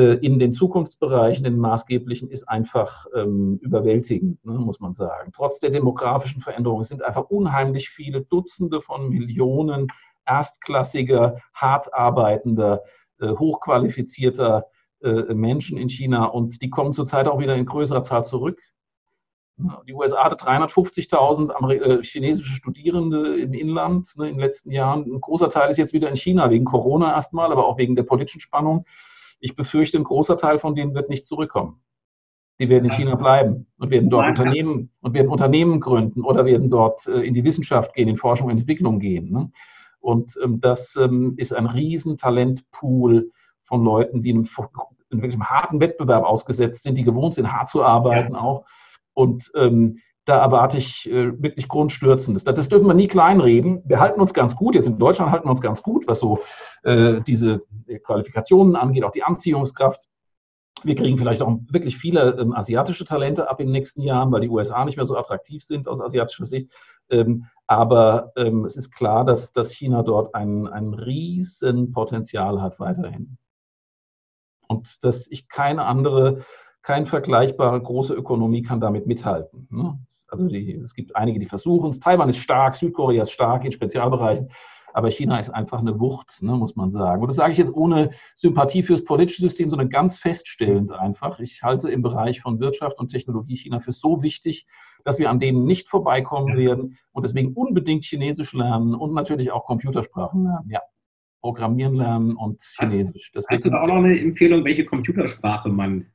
in 0.01 0.39
den 0.39 0.53
Zukunftsbereichen, 0.53 1.45
den 1.45 1.59
maßgeblichen, 1.59 2.29
ist 2.29 2.49
einfach 2.49 3.07
ähm, 3.15 3.59
überwältigend, 3.63 4.45
ne, 4.45 4.53
muss 4.53 4.81
man 4.81 4.93
sagen. 4.93 5.33
Trotz 5.35 5.61
der 5.61 5.71
demografischen 5.71 6.43
Veränderungen 6.43 6.85
sind 6.85 7.03
einfach 7.03 7.25
unheimlich 7.31 7.91
viele 7.91 8.23
Dutzende 8.23 8.81
von 8.81 9.09
Millionen 9.09 9.89
erstklassiger, 10.27 11.39
hart 11.55 11.93
arbeitender, 11.95 12.83
äh, 13.21 13.29
hochqualifizierter 13.29 14.67
äh, 15.03 15.35
Menschen 15.35 15.79
in 15.79 15.89
China 15.89 16.27
und 16.27 16.63
die 16.63 16.71
kommen 16.71 16.93
zurzeit 16.93 17.27
auch 17.27 17.39
wieder 17.39 17.57
in 17.57 17.67
größerer 17.67 18.03
Zahl 18.03 18.25
zurück. 18.25 18.61
Die 19.87 19.95
USA 19.95 20.25
hatte 20.25 20.37
350.000 20.37 21.73
äh, 21.73 22.03
chinesische 22.03 22.55
Studierende 22.55 23.39
im 23.41 23.53
Inland 23.53 24.17
ne, 24.17 24.29
in 24.29 24.35
den 24.37 24.41
letzten 24.41 24.71
Jahren. 24.71 25.05
Ein 25.05 25.21
großer 25.21 25.51
Teil 25.51 25.71
ist 25.71 25.77
jetzt 25.77 25.93
wieder 25.93 26.09
in 26.09 26.17
China, 26.17 26.51
wegen 26.51 26.65
Corona 26.65 27.13
erstmal, 27.13 27.53
aber 27.53 27.67
auch 27.67 27.77
wegen 27.77 27.97
der 27.97 28.05
politischen 28.05 28.41
Spannung 28.41 28.85
ich 29.41 29.57
befürchte, 29.57 29.99
ein 29.99 30.05
großer 30.05 30.37
Teil 30.37 30.59
von 30.59 30.75
denen 30.75 30.95
wird 30.95 31.09
nicht 31.09 31.27
zurückkommen. 31.27 31.83
Die 32.61 32.69
werden 32.69 32.85
in 32.85 32.97
China 32.97 33.15
bleiben 33.15 33.67
und 33.79 33.91
werden 33.91 34.11
dort 34.11 34.29
Unternehmen 34.29 34.91
und 35.01 35.15
werden 35.15 35.29
Unternehmen 35.29 35.81
gründen 35.81 36.23
oder 36.23 36.45
werden 36.45 36.69
dort 36.69 37.07
äh, 37.07 37.23
in 37.23 37.33
die 37.33 37.45
Wissenschaft 37.45 37.95
gehen, 37.95 38.09
in 38.09 38.19
Forschung 38.19 38.49
und 38.49 38.59
Entwicklung 38.59 39.01
gehen. 39.01 39.33
Ne? 39.33 39.51
Und 40.01 40.39
ähm, 40.45 40.61
das 40.61 40.95
ähm, 40.97 41.35
ist 41.39 41.55
ein 41.55 41.67
Riesentalentpool 41.67 43.31
von 43.65 43.85
Leuten, 43.85 44.23
die 44.23 44.33
einem, 44.33 44.47
in 45.11 45.23
wirklich 45.23 45.41
harten 45.41 45.81
Wettbewerb 45.81 46.25
ausgesetzt 46.25 46.83
sind, 46.83 46.99
die 46.99 47.05
gewohnt 47.05 47.35
sind, 47.35 47.51
hart 47.51 47.71
zu 47.71 47.83
arbeiten 47.83 48.35
ja. 48.35 48.41
auch. 48.41 48.67
Und 49.15 49.51
ähm, 49.55 49.99
da 50.31 50.41
erwarte 50.41 50.79
ich 50.79 51.11
äh, 51.11 51.43
wirklich 51.43 51.67
Grundstürzendes. 51.67 52.45
Das, 52.45 52.55
das, 52.55 52.69
dürfen 52.69 52.87
wir 52.87 52.95
nie 52.95 53.09
kleinreden. 53.09 53.83
Wir 53.85 53.99
halten 53.99 54.21
uns 54.21 54.33
ganz 54.33 54.55
gut, 54.55 54.77
jetzt 54.77 54.87
in 54.87 54.97
Deutschland 54.97 55.33
halten 55.33 55.47
wir 55.47 55.51
uns 55.51 55.61
ganz 55.61 55.83
gut, 55.83 56.07
was 56.07 56.21
so 56.21 56.39
äh, 56.85 57.21
diese 57.23 57.63
Qualifikationen 58.05 58.77
angeht, 58.77 59.03
auch 59.03 59.11
die 59.11 59.25
Anziehungskraft. 59.25 60.09
Wir 60.85 60.95
kriegen 60.95 61.19
vielleicht 61.19 61.43
auch 61.43 61.59
wirklich 61.69 61.99
viele 61.99 62.39
ähm, 62.39 62.55
asiatische 62.55 63.05
Talente 63.05 63.51
ab 63.51 63.61
in 63.61 63.67
den 63.67 63.73
nächsten 63.73 64.03
Jahren, 64.03 64.31
weil 64.31 64.41
die 64.41 64.49
USA 64.49 64.85
nicht 64.85 64.97
mehr 64.97 65.05
so 65.05 65.17
attraktiv 65.17 65.65
sind 65.65 65.89
aus 65.89 66.01
asiatischer 66.01 66.45
Sicht. 66.45 66.71
Ähm, 67.11 67.47
aber 67.67 68.33
ähm, 68.37 68.65
es 68.65 68.77
ist 68.77 68.93
klar, 68.93 69.25
dass, 69.25 69.53
dass 69.53 69.73
China 69.73 70.05
dort 70.05 70.37
ein, 70.37 70.69
ein 70.69 70.95
riesen 70.95 71.91
Potenzial 71.91 72.63
hat 72.63 72.79
weiterhin. 72.79 73.37
Und 74.69 75.03
dass 75.03 75.27
ich 75.27 75.49
keine 75.49 75.87
andere, 75.87 76.45
keine 76.83 77.07
vergleichbare 77.07 77.81
große 77.81 78.15
Ökonomie 78.15 78.63
kann 78.63 78.81
damit 78.81 79.07
mithalten. 79.07 79.69
Ne? 79.71 79.99
Also 80.29 80.49
die, 80.49 80.73
es 80.73 80.95
gibt 80.95 81.15
einige, 81.17 81.39
die 81.39 81.47
versuchen 81.47 81.91
es. 81.91 82.01
Taiwan 82.01 82.29
ist 82.29 82.39
stark, 82.39 82.75
Südkorea 82.75 83.23
ist 83.23 83.33
stark 83.33 83.65
in 83.65 83.73
Spezialbereichen. 83.73 84.49
Aber 84.93 85.09
China 85.09 85.39
ist 85.39 85.51
einfach 85.51 85.79
eine 85.79 86.01
Wucht, 86.01 86.43
ne, 86.43 86.53
muss 86.53 86.75
man 86.75 86.91
sagen. 86.91 87.23
Und 87.23 87.29
das 87.29 87.37
sage 87.37 87.53
ich 87.53 87.59
jetzt 87.59 87.73
ohne 87.73 88.11
Sympathie 88.35 88.83
fürs 88.83 89.05
politische 89.05 89.43
System, 89.43 89.71
sondern 89.71 89.89
ganz 89.89 90.19
feststellend 90.19 90.91
einfach. 90.91 91.39
Ich 91.39 91.63
halte 91.63 91.91
im 91.91 92.03
Bereich 92.03 92.41
von 92.41 92.59
Wirtschaft 92.59 92.99
und 92.99 93.09
Technologie 93.09 93.57
China 93.57 93.79
für 93.79 93.93
so 93.93 94.23
wichtig, 94.23 94.67
dass 95.05 95.19
wir 95.19 95.31
an 95.31 95.39
denen 95.39 95.65
nicht 95.65 95.89
vorbeikommen 95.89 96.57
werden 96.57 96.99
und 97.13 97.25
deswegen 97.25 97.53
unbedingt 97.55 98.05
Chinesisch 98.05 98.53
lernen 98.53 98.95
und 98.95 99.15
natürlich 99.15 99.53
auch 99.53 99.65
Computersprachen 99.65 100.45
lernen. 100.45 100.71
Ja, 100.71 100.81
Programmieren 101.41 101.95
lernen 101.95 102.37
und 102.37 102.61
Chinesisch. 102.61 103.31
Das 103.33 103.47
hast 103.49 103.65
du 103.65 103.71
da 103.71 103.83
auch 103.83 103.87
noch 103.87 103.97
eine 103.97 104.19
Empfehlung, 104.19 104.65
welche 104.65 104.85
Computersprache 104.85 105.71
man 105.71 106.07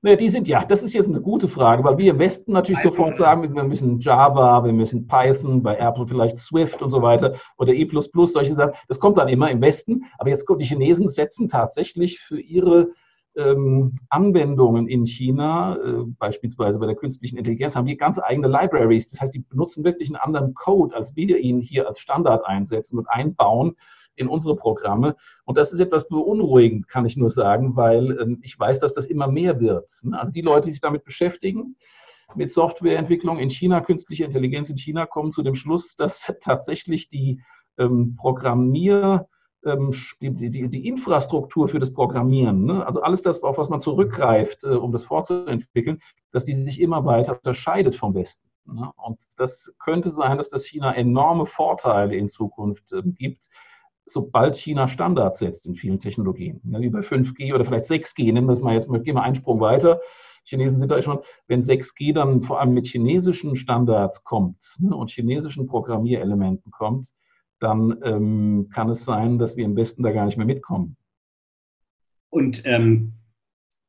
naja, 0.00 0.16
die 0.16 0.28
sind 0.28 0.46
ja, 0.46 0.64
das 0.64 0.84
ist 0.84 0.92
jetzt 0.92 1.08
eine 1.08 1.20
gute 1.20 1.48
Frage, 1.48 1.82
weil 1.82 1.98
wir 1.98 2.12
im 2.12 2.20
Westen 2.20 2.52
natürlich 2.52 2.80
Python. 2.82 2.96
sofort 2.96 3.16
sagen, 3.16 3.54
wir 3.54 3.64
müssen 3.64 3.98
Java, 3.98 4.64
wir 4.64 4.72
müssen 4.72 5.08
Python, 5.08 5.60
bei 5.62 5.76
Apple 5.76 6.06
vielleicht 6.06 6.38
Swift 6.38 6.82
und 6.82 6.90
so 6.90 7.02
weiter 7.02 7.34
oder 7.56 7.74
E, 7.74 7.88
solche 8.26 8.54
Sachen. 8.54 8.74
Das 8.86 9.00
kommt 9.00 9.16
dann 9.18 9.28
immer 9.28 9.50
im 9.50 9.60
Westen. 9.60 10.04
Aber 10.18 10.30
jetzt 10.30 10.46
kommt, 10.46 10.60
die 10.60 10.66
Chinesen 10.66 11.08
setzen 11.08 11.48
tatsächlich 11.48 12.20
für 12.20 12.40
ihre 12.40 12.92
ähm, 13.36 13.96
Anwendungen 14.08 14.86
in 14.86 15.04
China, 15.04 15.76
äh, 15.76 16.04
beispielsweise 16.18 16.78
bei 16.78 16.86
der 16.86 16.94
künstlichen 16.94 17.36
Intelligenz, 17.36 17.74
haben 17.74 17.86
die 17.86 17.96
ganz 17.96 18.20
eigene 18.20 18.46
Libraries. 18.46 19.10
Das 19.10 19.20
heißt, 19.20 19.34
die 19.34 19.40
benutzen 19.40 19.82
wirklich 19.82 20.10
einen 20.10 20.16
anderen 20.16 20.54
Code, 20.54 20.94
als 20.94 21.16
wir 21.16 21.38
ihn 21.38 21.60
hier 21.60 21.88
als 21.88 21.98
Standard 21.98 22.46
einsetzen 22.46 22.98
und 22.98 23.10
einbauen 23.10 23.74
in 24.18 24.28
unsere 24.28 24.56
Programme. 24.56 25.16
Und 25.44 25.58
das 25.58 25.72
ist 25.72 25.80
etwas 25.80 26.08
beunruhigend, 26.08 26.88
kann 26.88 27.06
ich 27.06 27.16
nur 27.16 27.30
sagen, 27.30 27.76
weil 27.76 28.18
ähm, 28.20 28.40
ich 28.42 28.58
weiß, 28.58 28.80
dass 28.80 28.94
das 28.94 29.06
immer 29.06 29.28
mehr 29.28 29.60
wird. 29.60 29.90
Ne? 30.02 30.18
Also 30.18 30.32
die 30.32 30.42
Leute, 30.42 30.66
die 30.66 30.72
sich 30.72 30.80
damit 30.80 31.04
beschäftigen, 31.04 31.76
mit 32.34 32.52
Softwareentwicklung 32.52 33.38
in 33.38 33.50
China, 33.50 33.80
künstliche 33.80 34.24
Intelligenz 34.24 34.68
in 34.68 34.76
China, 34.76 35.06
kommen 35.06 35.32
zu 35.32 35.42
dem 35.42 35.54
Schluss, 35.54 35.96
dass 35.96 36.32
tatsächlich 36.40 37.08
die 37.08 37.42
ähm, 37.78 38.16
Programmier- 38.16 39.26
ähm, 39.64 39.92
die, 40.20 40.86
Infrastruktur 40.86 41.68
für 41.68 41.80
das 41.80 41.92
Programmieren, 41.92 42.64
ne? 42.64 42.86
also 42.86 43.02
alles 43.02 43.22
das, 43.22 43.42
auf 43.42 43.58
was 43.58 43.68
man 43.68 43.80
zurückgreift, 43.80 44.62
äh, 44.64 44.68
um 44.68 44.92
das 44.92 45.02
vorzuentwickeln, 45.02 46.00
dass 46.30 46.44
die 46.44 46.54
sich 46.54 46.80
immer 46.80 47.04
weiter 47.04 47.32
unterscheidet 47.32 47.96
vom 47.96 48.14
Westen. 48.14 48.48
Ne? 48.66 48.90
Und 48.96 49.18
das 49.36 49.72
könnte 49.78 50.10
sein, 50.10 50.36
dass 50.36 50.48
das 50.48 50.64
China 50.64 50.94
enorme 50.94 51.44
Vorteile 51.44 52.14
in 52.14 52.28
Zukunft 52.28 52.94
gibt, 53.16 53.48
sobald 54.10 54.56
China 54.56 54.88
Standards 54.88 55.38
setzt 55.38 55.66
in 55.66 55.74
vielen 55.74 55.98
Technologien, 55.98 56.60
ja, 56.64 56.80
wie 56.80 56.90
bei 56.90 57.00
5G 57.00 57.54
oder 57.54 57.64
vielleicht 57.64 57.86
6G, 57.86 58.32
nehmen 58.32 58.46
wir 58.46 58.52
es 58.52 58.60
mal 58.60 58.74
jetzt, 58.74 58.88
gehen 58.88 59.14
wir 59.14 59.22
einen 59.22 59.34
Sprung 59.34 59.60
weiter. 59.60 60.00
Chinesen 60.44 60.78
sind 60.78 60.90
da 60.90 61.00
schon, 61.02 61.20
wenn 61.46 61.60
6G 61.60 62.14
dann 62.14 62.42
vor 62.42 62.60
allem 62.60 62.72
mit 62.72 62.86
chinesischen 62.86 63.54
Standards 63.54 64.24
kommt 64.24 64.76
ne, 64.78 64.96
und 64.96 65.10
chinesischen 65.10 65.66
Programmierelementen 65.66 66.72
kommt, 66.72 67.12
dann 67.60 67.98
ähm, 68.02 68.68
kann 68.72 68.88
es 68.88 69.04
sein, 69.04 69.38
dass 69.38 69.56
wir 69.56 69.64
im 69.64 69.76
Westen 69.76 70.02
da 70.02 70.12
gar 70.12 70.24
nicht 70.24 70.38
mehr 70.38 70.46
mitkommen. 70.46 70.96
Und 72.30 72.62
ähm, 72.64 73.17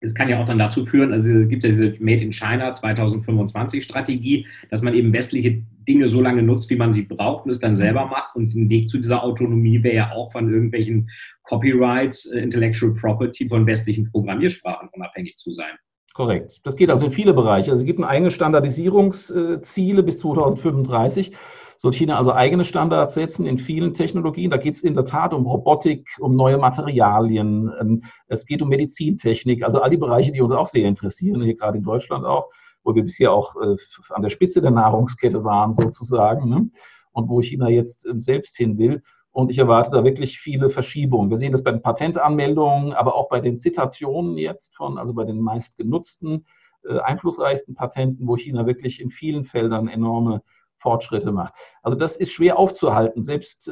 es 0.02 0.16
kann 0.16 0.30
ja 0.30 0.42
auch 0.42 0.46
dann 0.46 0.60
dazu 0.60 0.86
führen, 0.86 1.12
also 1.12 1.30
es 1.30 1.50
gibt 1.50 1.64
ja 1.64 1.70
diese 1.70 1.94
Made 2.00 2.22
in 2.22 2.32
China 2.32 2.74
2025 2.74 3.84
Strategie, 3.84 4.48
dass 4.70 4.82
man 4.82 4.94
eben 4.94 5.12
westliche 5.12 5.64
Dinge 5.88 6.08
so 6.08 6.22
lange 6.22 6.42
nutzt, 6.42 6.70
wie 6.70 6.76
man 6.76 6.94
sie 6.94 7.02
braucht 7.04 7.46
und 7.46 7.52
es 7.52 7.60
dann 7.60 7.76
selber 7.76 8.06
macht. 8.06 8.36
Und 8.36 8.56
ein 8.56 8.70
Weg 8.70 8.90
zu 8.90 8.98
dieser 8.98 9.24
Autonomie 9.24 9.84
wäre 9.84 9.96
ja 9.96 10.12
auch 10.12 10.32
von 10.32 10.52
irgendwelchen 10.52 11.10
Copyrights, 11.44 12.28
äh, 12.28 12.40
Intellectual 12.40 12.94
Property 12.94 13.48
von 13.48 13.66
westlichen 13.66 14.10
Programmiersprachen 14.12 14.90
unabhängig 14.94 15.36
zu 15.38 15.52
sein. 15.52 15.72
Korrekt. 16.14 16.60
Das 16.64 16.76
geht 16.76 16.90
also 16.90 17.06
in 17.06 17.12
viele 17.12 17.34
Bereiche. 17.34 17.72
Also 17.72 17.82
es 17.84 17.88
gibt 17.88 18.04
eigene 18.04 18.32
Standardisierungsziele 18.32 20.04
bis 20.04 20.18
2035 20.18 21.32
soll 21.82 21.94
China 21.94 22.18
also 22.18 22.34
eigene 22.34 22.66
Standards 22.66 23.14
setzen 23.14 23.46
in 23.46 23.58
vielen 23.58 23.94
Technologien. 23.94 24.52
Da 24.52 24.58
geht 24.58 24.76
es 24.76 24.84
in 24.84 24.96
der 24.96 25.06
Tat 25.06 25.34
um 25.34 25.46
Robotik, 25.46 26.10
um 26.20 26.36
neue 26.36 26.58
Materialien, 26.58 27.72
ähm, 27.80 28.04
es 28.28 28.46
geht 28.46 28.62
um 28.62 28.68
Medizintechnik, 28.68 29.64
also 29.64 29.82
all 29.82 29.90
die 29.90 29.98
Bereiche, 29.98 30.34
die 30.34 30.42
uns 30.42 30.52
auch 30.52 30.68
sehr 30.68 30.86
interessieren, 30.86 31.42
hier 31.42 31.56
gerade 31.56 31.78
in 31.78 31.84
Deutschland 31.86 32.26
auch, 32.26 32.50
wo 32.84 32.94
wir 32.96 33.04
bisher 33.04 33.32
auch 33.32 33.56
äh, 33.56 33.78
an 34.10 34.22
der 34.22 34.30
Spitze 34.30 34.62
der 34.62 34.72
Nahrungskette 34.72 35.46
waren 35.46 35.74
sozusagen 35.74 36.50
ne? 36.50 36.70
und 37.14 37.30
wo 37.30 37.42
China 37.42 37.70
jetzt 37.70 38.06
ähm, 38.06 38.20
selbst 38.20 38.58
hin 38.58 38.78
will. 38.78 39.02
Und 39.32 39.50
ich 39.50 39.58
erwarte 39.58 39.92
da 39.92 40.04
wirklich 40.04 40.38
viele 40.38 40.70
Verschiebungen. 40.70 41.30
Wir 41.30 41.38
sehen 41.38 41.54
das 41.54 41.64
bei 41.64 41.72
den 41.72 41.82
Patentanmeldungen, 41.82 42.92
aber 42.92 43.16
auch 43.16 43.30
bei 43.30 43.40
den 43.40 43.58
Zitationen 43.58 44.38
jetzt 44.38 44.76
von, 44.76 44.98
also 44.98 45.14
bei 45.14 45.24
den 45.24 45.40
meistgenutzten, 45.40 46.46
äh, 46.84 47.00
einflussreichsten 47.00 47.74
Patenten, 47.74 48.28
wo 48.28 48.36
China 48.36 48.66
wirklich 48.66 49.00
in 49.00 49.12
vielen 49.12 49.46
Feldern 49.46 49.88
enorme 49.88 50.42
Fortschritte 50.80 51.32
macht. 51.32 51.54
Also 51.84 51.96
das 51.96 52.16
ist 52.16 52.32
schwer 52.32 52.58
aufzuhalten. 52.58 53.22
Selbst 53.22 53.68
äh, 53.68 53.72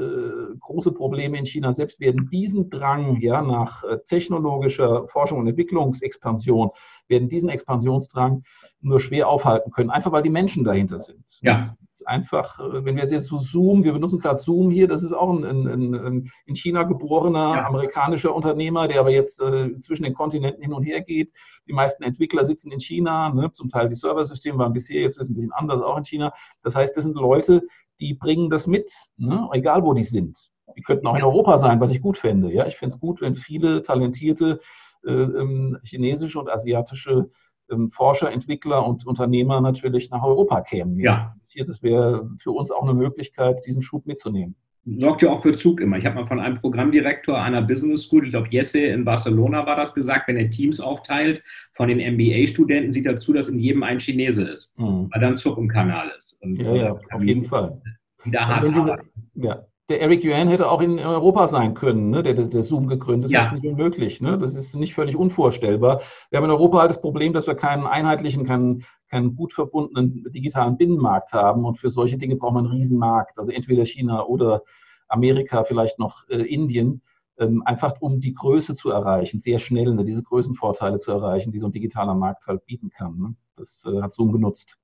große 0.60 0.92
Probleme 0.92 1.38
in 1.38 1.46
China 1.46 1.72
selbst 1.72 2.00
werden 2.00 2.30
diesen 2.32 2.70
Drang 2.70 3.20
ja, 3.22 3.42
nach 3.42 3.84
äh, 3.84 3.98
technologischer 4.06 5.08
Forschung 5.08 5.40
und 5.40 5.48
Entwicklungsexpansion, 5.48 6.70
werden 7.08 7.30
diesen 7.30 7.50
Expansionsdrang 7.50 8.44
nur 8.82 9.00
schwer 9.00 9.28
aufhalten 9.30 9.72
können, 9.72 9.90
einfach 9.90 10.12
weil 10.12 10.24
die 10.24 10.30
Menschen 10.30 10.64
dahinter 10.64 11.00
sind. 11.00 11.40
Ja 11.42 11.76
einfach, 12.06 12.60
äh, 12.60 12.86
wenn 12.86 12.96
wir 12.96 13.06
jetzt 13.06 13.26
so 13.26 13.38
Zoom, 13.38 13.84
wir 13.84 13.94
benutzen 13.94 14.20
gerade 14.20 14.38
Zoom 14.38 14.70
hier, 14.70 14.88
das 14.88 15.04
ist 15.04 15.14
auch 15.14 15.30
ein, 15.30 15.44
ein, 15.44 15.96
ein 15.96 16.32
in 16.46 16.56
China 16.56 16.84
geborener 16.84 17.56
ja. 17.56 17.68
amerikanischer 17.68 18.34
Unternehmer, 18.34 18.88
der 18.88 19.00
aber 19.00 19.10
jetzt 19.10 19.42
äh, 19.42 19.80
zwischen 19.80 20.04
den 20.04 20.14
Kontinenten 20.14 20.62
hin 20.62 20.74
und 20.74 20.84
her 20.84 21.02
geht. 21.02 21.32
Die 21.68 21.74
meisten 21.74 22.04
Entwickler 22.04 22.46
sitzen 22.46 22.72
in 22.72 22.80
China, 22.80 23.34
ne? 23.34 23.52
zum 23.52 23.70
Teil 23.70 23.90
die 23.90 23.96
Serversysteme 23.96 24.58
waren 24.58 24.74
bisher 24.74 25.02
jetzt 25.02 25.20
ein 25.20 25.34
bisschen 25.34 25.52
anders, 25.54 25.82
auch 25.82 25.98
in 25.98 26.06
China. 26.06 26.34
Das 26.64 26.76
heißt, 26.76 26.96
das 26.98 27.06
sind 27.06 27.16
Leute, 27.16 27.62
die 28.00 28.14
bringen 28.14 28.50
das 28.50 28.68
mit, 28.68 28.92
ne? 29.18 29.48
egal 29.54 29.84
wo 29.84 29.94
die 29.94 30.04
sind. 30.04 30.38
Die 30.76 30.82
könnten 30.82 31.08
auch 31.08 31.16
in 31.16 31.24
Europa 31.24 31.58
sein, 31.58 31.80
was 31.80 31.92
ich 31.92 32.02
gut 32.02 32.18
fände. 32.18 32.52
Ja? 32.52 32.68
Ich 32.68 32.78
fände 32.78 32.94
es 32.94 33.00
gut, 33.00 33.22
wenn 33.22 33.36
viele 33.36 33.82
talentierte 33.82 34.60
äh, 35.06 35.12
ähm, 35.12 35.78
chinesische 35.84 36.40
und 36.40 36.50
asiatische 36.50 37.30
ähm, 37.72 37.92
Forscher, 37.92 38.32
Entwickler 38.32 38.86
und 38.86 39.06
Unternehmer 39.06 39.62
natürlich 39.62 40.10
nach 40.10 40.24
Europa 40.24 40.62
kämen. 40.62 41.00
Ja. 41.00 41.36
Das 41.66 41.82
wäre 41.82 42.30
für 42.38 42.52
uns 42.52 42.70
auch 42.70 42.84
eine 42.84 42.94
Möglichkeit, 42.94 43.66
diesen 43.66 43.82
Schub 43.82 44.06
mitzunehmen. 44.06 44.56
Sorgt 44.90 45.22
ja 45.22 45.30
auch 45.30 45.42
für 45.42 45.54
Zug 45.54 45.82
immer. 45.82 45.98
Ich 45.98 46.06
habe 46.06 46.16
mal 46.16 46.28
von 46.28 46.40
einem 46.40 46.56
Programmdirektor 46.56 47.38
einer 47.38 47.62
Business 47.62 48.04
School, 48.04 48.26
ich 48.26 48.32
glaube 48.32 48.48
Jesse 48.50 48.80
in 48.80 49.04
Barcelona 49.04 49.66
war 49.66 49.76
das 49.76 49.94
gesagt, 49.94 50.30
wenn 50.30 50.38
er 50.38 50.50
Teams 50.50 50.80
aufteilt 50.80 51.44
von 51.74 51.90
den 51.90 51.98
MBA-Studenten, 51.98 52.94
sieht 52.94 53.06
er 53.06 53.20
zu, 53.20 53.34
dass 53.34 53.50
in 53.50 53.60
jedem 53.60 53.84
ein 53.84 54.00
Chinese 54.00 54.44
ist, 54.44 54.80
mhm. 54.80 55.10
weil 55.12 55.20
dann 55.20 55.36
Zug 55.36 55.58
im 55.58 55.68
Kanal 55.68 56.12
ist. 56.16 56.42
Und, 56.42 56.62
ja, 56.62 56.74
ja, 56.74 57.00
auf 57.12 57.22
jeden 57.22 57.46
Fall. 57.46 57.82
Wieder 58.24 58.48
hart 58.48 58.76
diese, 58.76 58.98
ja, 59.36 59.66
der 59.90 60.02
Eric 60.02 60.24
Yuan 60.24 60.50
hätte 60.50 60.70
auch 60.70 60.82
in 60.82 61.00
Europa 61.00 61.48
sein 61.48 61.74
können, 61.74 62.10
ne? 62.10 62.22
der, 62.22 62.34
der 62.34 62.64
Zoom 62.64 62.88
gegründet 62.88 63.34
hat. 63.34 63.46
Das 63.46 63.54
ist 63.54 63.64
nicht 63.64 63.72
unmöglich. 63.72 64.22
Ne? 64.22 64.38
Das 64.38 64.54
ist 64.54 64.76
nicht 64.76 64.94
völlig 64.94 65.16
unvorstellbar. 65.16 66.02
Wir 66.30 66.38
haben 66.38 66.46
in 66.46 66.52
Europa 66.52 66.80
halt 66.80 66.90
das 66.90 67.02
Problem, 67.02 67.32
dass 67.32 67.48
wir 67.48 67.56
keinen 67.56 67.88
einheitlichen, 67.88 68.46
keinen, 68.46 68.84
keinen 69.10 69.36
gut 69.36 69.54
verbundenen 69.54 70.26
digitalen 70.32 70.78
Binnenmarkt 70.78 71.32
haben. 71.32 71.64
Und 71.64 71.78
für 71.78 71.90
solche 71.90 72.18
Dinge 72.18 72.36
braucht 72.36 72.54
man 72.54 72.66
einen 72.66 72.74
Riesenmarkt. 72.74 73.38
Also 73.40 73.52
entweder 73.52 73.86
China 73.86 74.26
oder 74.26 74.64
Amerika, 75.08 75.64
vielleicht 75.64 76.00
noch 76.00 76.28
äh, 76.30 76.42
Indien. 76.42 77.02
Ähm, 77.40 77.62
einfach 77.66 77.94
um 78.02 78.20
die 78.20 78.34
Größe 78.34 78.74
zu 78.74 78.90
erreichen, 78.90 79.42
sehr 79.42 79.60
schnell 79.60 79.94
ne, 79.94 80.04
diese 80.04 80.24
Größenvorteile 80.24 80.98
zu 80.98 81.12
erreichen, 81.12 81.52
die 81.52 81.60
so 81.60 81.68
ein 81.68 81.72
digitaler 81.72 82.16
Markt 82.16 82.48
halt 82.48 82.66
bieten 82.66 82.90
kann. 82.90 83.18
Ne? 83.18 83.36
Das 83.56 83.86
äh, 83.86 84.02
hat 84.02 84.12
Zoom 84.12 84.32
genutzt. 84.32 84.78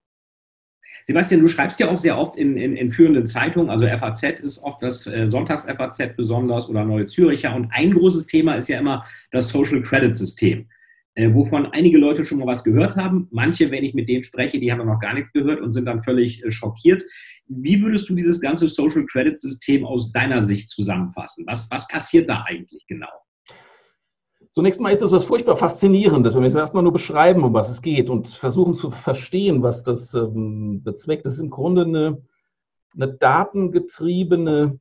Sebastian, 1.05 1.41
du 1.41 1.47
schreibst 1.47 1.79
ja 1.79 1.89
auch 1.89 1.97
sehr 1.97 2.17
oft 2.17 2.37
in, 2.37 2.57
in, 2.57 2.75
in 2.75 2.89
führenden 2.89 3.27
Zeitungen, 3.27 3.69
also 3.69 3.85
FAZ 3.85 4.23
ist 4.41 4.63
oft 4.63 4.81
das 4.81 5.05
äh, 5.07 5.29
Sonntags-FAZ 5.29 6.15
besonders 6.15 6.69
oder 6.69 6.85
Neue 6.85 7.07
Züricher. 7.07 7.55
Und 7.55 7.69
ein 7.71 7.93
großes 7.93 8.27
Thema 8.27 8.55
ist 8.55 8.69
ja 8.69 8.79
immer 8.79 9.05
das 9.31 9.49
Social 9.49 9.81
Credit 9.81 10.15
System, 10.15 10.67
äh, 11.15 11.33
wovon 11.33 11.65
einige 11.67 11.97
Leute 11.97 12.23
schon 12.23 12.39
mal 12.39 12.47
was 12.47 12.63
gehört 12.63 12.95
haben. 12.95 13.27
Manche, 13.31 13.69
wenn 13.71 13.83
ich 13.83 13.93
mit 13.93 14.07
denen 14.07 14.23
spreche, 14.23 14.59
die 14.59 14.71
haben 14.71 14.85
noch 14.85 14.99
gar 14.99 15.13
nichts 15.13 15.33
gehört 15.33 15.61
und 15.61 15.73
sind 15.73 15.85
dann 15.85 16.01
völlig 16.01 16.43
äh, 16.43 16.51
schockiert. 16.51 17.03
Wie 17.47 17.81
würdest 17.81 18.09
du 18.09 18.15
dieses 18.15 18.39
ganze 18.39 18.67
Social 18.67 19.05
Credit 19.05 19.39
System 19.39 19.85
aus 19.85 20.11
deiner 20.11 20.41
Sicht 20.41 20.69
zusammenfassen? 20.69 21.45
Was, 21.47 21.69
was 21.69 21.87
passiert 21.87 22.29
da 22.29 22.45
eigentlich 22.47 22.85
genau? 22.87 23.22
Zunächst 24.54 24.80
mal 24.80 24.91
ist 24.91 25.01
das 25.01 25.10
was 25.10 25.24
furchtbar 25.24 25.58
Faszinierendes, 25.58 26.36
wenn 26.36 26.43
wir 26.43 26.47
es 26.47 26.54
erstmal 26.54 26.84
nur 26.84 26.93
beschreiben, 26.93 27.43
um 27.43 27.56
was 27.56 27.72
es 27.72 27.82
geht 27.82 28.08
und 28.12 28.28
versuchen 28.28 28.76
zu 28.76 28.91
verstehen, 28.91 29.64
was 29.64 29.82
das 29.82 30.14
ähm, 30.14 30.84
bezweckt. 30.84 31.26
Das 31.26 31.34
ist 31.34 31.39
im 31.39 31.49
Grunde 31.49 31.82
eine, 31.82 32.22
eine 32.93 33.14
datengetriebene 33.16 34.80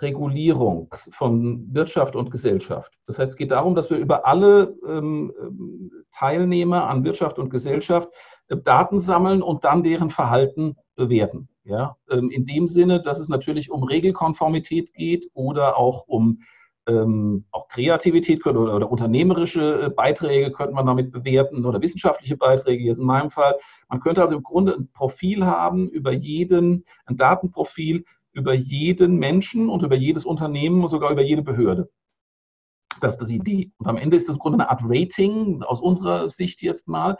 Regulierung 0.00 0.88
von 1.10 1.68
Wirtschaft 1.74 2.16
und 2.16 2.30
Gesellschaft. 2.30 2.94
Das 3.06 3.18
heißt, 3.18 3.32
es 3.32 3.36
geht 3.36 3.50
darum, 3.50 3.74
dass 3.74 3.90
wir 3.90 3.98
über 3.98 4.26
alle 4.26 4.74
ähm, 4.88 5.90
Teilnehmer 6.12 6.88
an 6.88 7.04
Wirtschaft 7.04 7.38
und 7.38 7.50
Gesellschaft 7.50 8.08
äh, 8.48 8.56
Daten 8.56 9.00
sammeln 9.00 9.42
und 9.42 9.64
dann 9.64 9.82
deren 9.82 10.08
Verhalten 10.08 10.76
bewerten. 10.96 11.50
Ja? 11.64 11.98
Ähm, 12.08 12.30
in 12.30 12.46
dem 12.46 12.66
Sinne, 12.66 13.02
dass 13.02 13.18
es 13.18 13.28
natürlich 13.28 13.70
um 13.70 13.82
Regelkonformität 13.82 14.94
geht 14.94 15.28
oder 15.34 15.76
auch 15.76 16.08
um 16.08 16.40
ähm, 16.86 17.44
auch 17.50 17.68
Kreativität 17.68 18.42
können 18.42 18.58
oder, 18.58 18.74
oder, 18.74 18.90
unternehmerische 18.90 19.82
äh, 19.82 19.90
Beiträge 19.90 20.50
könnte 20.50 20.74
man 20.74 20.86
damit 20.86 21.12
bewerten 21.12 21.64
oder 21.64 21.80
wissenschaftliche 21.80 22.36
Beiträge, 22.36 22.84
jetzt 22.84 22.98
in 22.98 23.06
meinem 23.06 23.30
Fall. 23.30 23.56
Man 23.88 24.00
könnte 24.00 24.22
also 24.22 24.36
im 24.36 24.42
Grunde 24.42 24.74
ein 24.74 24.90
Profil 24.92 25.44
haben 25.44 25.88
über 25.88 26.12
jeden, 26.12 26.84
ein 27.06 27.16
Datenprofil 27.16 28.04
über 28.32 28.54
jeden 28.54 29.16
Menschen 29.16 29.68
und 29.68 29.82
über 29.82 29.96
jedes 29.96 30.24
Unternehmen 30.24 30.82
und 30.82 30.88
sogar 30.88 31.10
über 31.10 31.22
jede 31.22 31.42
Behörde. 31.42 31.90
Das 33.00 33.16
ist 33.16 33.28
die 33.28 33.36
Idee. 33.36 33.70
Und 33.78 33.88
am 33.88 33.96
Ende 33.96 34.16
ist 34.16 34.28
das 34.28 34.36
im 34.36 34.40
Grunde 34.40 34.58
eine 34.58 34.70
Art 34.70 34.82
Rating, 34.84 35.62
aus 35.62 35.80
unserer 35.80 36.28
Sicht 36.28 36.62
jetzt 36.62 36.88
mal, 36.88 37.16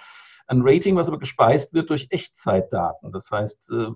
ein 0.46 0.62
Rating, 0.64 0.96
was 0.96 1.08
aber 1.08 1.18
gespeist 1.18 1.72
wird 1.72 1.90
durch 1.90 2.08
Echtzeitdaten. 2.10 3.12
Das 3.12 3.30
heißt, 3.30 3.70
äh, 3.70 3.86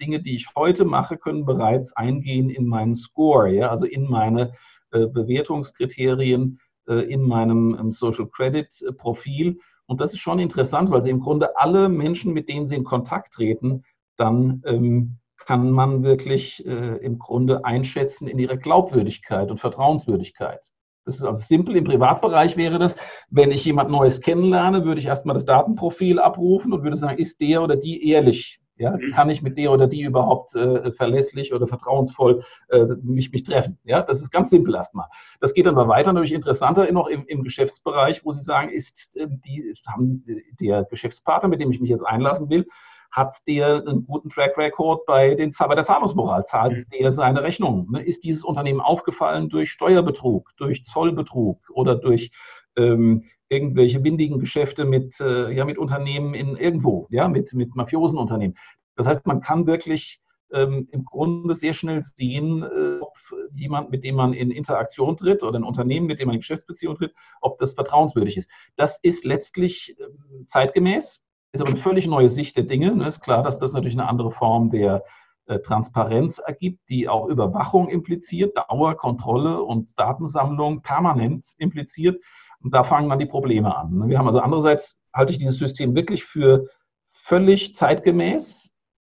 Dinge, 0.00 0.20
die 0.20 0.34
ich 0.34 0.48
heute 0.56 0.84
mache, 0.84 1.16
können 1.16 1.44
bereits 1.44 1.92
eingehen 1.92 2.50
in 2.50 2.66
meinen 2.66 2.96
Score, 2.96 3.48
ja, 3.48 3.68
also 3.68 3.84
in 3.84 4.08
meine 4.08 4.52
Bewertungskriterien 4.98 6.58
äh, 6.88 7.04
in 7.12 7.22
meinem 7.22 7.92
Social 7.92 8.26
Credit 8.26 8.68
äh, 8.82 8.92
Profil. 8.92 9.60
Und 9.86 10.00
das 10.00 10.12
ist 10.12 10.20
schon 10.20 10.38
interessant, 10.38 10.90
weil 10.90 11.02
sie 11.02 11.10
im 11.10 11.20
Grunde 11.20 11.56
alle 11.56 11.88
Menschen, 11.88 12.32
mit 12.32 12.48
denen 12.48 12.66
sie 12.66 12.76
in 12.76 12.84
Kontakt 12.84 13.32
treten, 13.32 13.84
dann 14.16 14.62
ähm, 14.66 15.18
kann 15.36 15.70
man 15.70 16.02
wirklich 16.02 16.64
äh, 16.66 16.96
im 16.98 17.18
Grunde 17.18 17.64
einschätzen 17.64 18.28
in 18.28 18.38
ihrer 18.38 18.56
Glaubwürdigkeit 18.56 19.50
und 19.50 19.58
Vertrauenswürdigkeit. 19.58 20.70
Das 21.04 21.16
ist 21.16 21.24
also 21.24 21.40
simpel. 21.40 21.76
Im 21.76 21.84
Privatbereich 21.84 22.56
wäre 22.56 22.78
das, 22.78 22.96
wenn 23.30 23.50
ich 23.50 23.64
jemand 23.64 23.90
Neues 23.90 24.20
kennenlerne, 24.20 24.84
würde 24.84 25.00
ich 25.00 25.06
erstmal 25.06 25.34
das 25.34 25.44
Datenprofil 25.44 26.18
abrufen 26.18 26.72
und 26.72 26.82
würde 26.82 26.96
sagen, 26.96 27.18
ist 27.18 27.40
der 27.40 27.62
oder 27.62 27.76
die 27.76 28.08
ehrlich 28.08 28.59
ja, 28.80 28.96
mhm. 28.96 29.12
kann 29.12 29.28
ich 29.28 29.42
mit 29.42 29.58
der 29.58 29.70
oder 29.70 29.86
die 29.86 30.02
überhaupt 30.02 30.54
äh, 30.54 30.90
verlässlich 30.92 31.52
oder 31.52 31.66
vertrauensvoll 31.66 32.42
äh, 32.70 32.86
mich, 33.02 33.30
mich 33.30 33.44
treffen? 33.44 33.78
Ja, 33.84 34.00
das 34.00 34.22
ist 34.22 34.30
ganz 34.30 34.50
simpel 34.50 34.74
erstmal. 34.74 35.06
Das 35.40 35.52
geht 35.52 35.66
dann 35.66 35.76
aber 35.76 35.88
weiter, 35.88 36.12
natürlich 36.12 36.32
interessanter 36.32 36.90
noch 36.90 37.06
im, 37.06 37.26
im 37.26 37.42
Geschäftsbereich, 37.42 38.24
wo 38.24 38.32
Sie 38.32 38.42
sagen, 38.42 38.70
ist 38.70 39.16
äh, 39.16 39.26
die, 39.28 39.74
haben 39.86 40.24
der 40.58 40.84
Geschäftspartner, 40.84 41.50
mit 41.50 41.60
dem 41.60 41.70
ich 41.70 41.80
mich 41.80 41.90
jetzt 41.90 42.06
einlassen 42.06 42.48
will, 42.48 42.66
hat 43.10 43.36
der 43.46 43.84
einen 43.86 44.06
guten 44.06 44.30
Track 44.30 44.56
Record 44.56 45.04
bei, 45.04 45.34
den, 45.34 45.52
bei 45.58 45.74
der 45.74 45.84
Zahlungsmoral? 45.84 46.44
Zahlt 46.46 46.78
mhm. 46.78 46.84
der 46.98 47.12
seine 47.12 47.42
Rechnungen? 47.42 47.90
Ne? 47.90 48.02
Ist 48.02 48.24
dieses 48.24 48.44
Unternehmen 48.44 48.80
aufgefallen 48.80 49.50
durch 49.50 49.70
Steuerbetrug, 49.70 50.50
durch 50.56 50.84
Zollbetrug 50.84 51.60
oder 51.70 51.96
durch 51.96 52.30
ähm, 52.76 53.24
irgendwelche 53.50 54.02
windigen 54.02 54.38
Geschäfte 54.38 54.84
mit, 54.84 55.20
äh, 55.20 55.52
ja, 55.52 55.64
mit 55.64 55.76
Unternehmen 55.76 56.34
in 56.34 56.56
irgendwo, 56.56 57.06
ja, 57.10 57.28
mit, 57.28 57.52
mit 57.52 57.74
mafiosen. 57.74 58.54
Das 58.96 59.06
heißt, 59.06 59.26
man 59.26 59.40
kann 59.40 59.66
wirklich 59.66 60.20
ähm, 60.52 60.88
im 60.90 61.04
Grunde 61.04 61.54
sehr 61.54 61.74
schnell 61.74 62.02
sehen, 62.02 62.62
äh, 62.62 63.00
ob 63.00 63.16
jemand, 63.54 63.90
mit 63.90 64.04
dem 64.04 64.14
man 64.14 64.32
in 64.32 64.50
Interaktion 64.50 65.16
tritt 65.16 65.42
oder 65.42 65.58
ein 65.58 65.64
Unternehmen, 65.64 66.06
mit 66.06 66.20
dem 66.20 66.26
man 66.26 66.34
in 66.34 66.40
Geschäftsbeziehung 66.40 66.96
tritt, 66.96 67.14
ob 67.40 67.58
das 67.58 67.72
vertrauenswürdig 67.72 68.36
ist. 68.36 68.50
Das 68.76 68.98
ist 69.02 69.24
letztlich 69.24 69.96
äh, 69.98 70.44
zeitgemäß, 70.46 71.20
ist 71.52 71.60
aber 71.60 71.70
eine 71.70 71.76
völlig 71.76 72.06
neue 72.06 72.28
Sicht 72.28 72.56
der 72.56 72.64
Dinge. 72.64 72.94
Ne? 72.94 73.08
Ist 73.08 73.20
klar, 73.20 73.42
dass 73.42 73.58
das 73.58 73.72
natürlich 73.72 73.98
eine 73.98 74.08
andere 74.08 74.30
Form 74.30 74.70
der 74.70 75.04
äh, 75.46 75.58
Transparenz 75.58 76.38
ergibt, 76.38 76.88
die 76.88 77.08
auch 77.08 77.26
Überwachung 77.26 77.88
impliziert, 77.88 78.56
Dauerkontrolle 78.56 79.62
und 79.62 79.98
Datensammlung 79.98 80.82
permanent 80.82 81.46
impliziert. 81.58 82.22
Und 82.62 82.74
da 82.74 82.84
fangen 82.84 83.08
dann 83.08 83.18
die 83.18 83.26
Probleme 83.26 83.74
an. 83.76 84.08
Wir 84.08 84.18
haben 84.18 84.26
also 84.26 84.40
andererseits 84.40 84.98
halte 85.12 85.32
ich 85.32 85.38
dieses 85.38 85.58
System 85.58 85.94
wirklich 85.94 86.24
für 86.24 86.66
völlig 87.10 87.74
zeitgemäß 87.74 88.70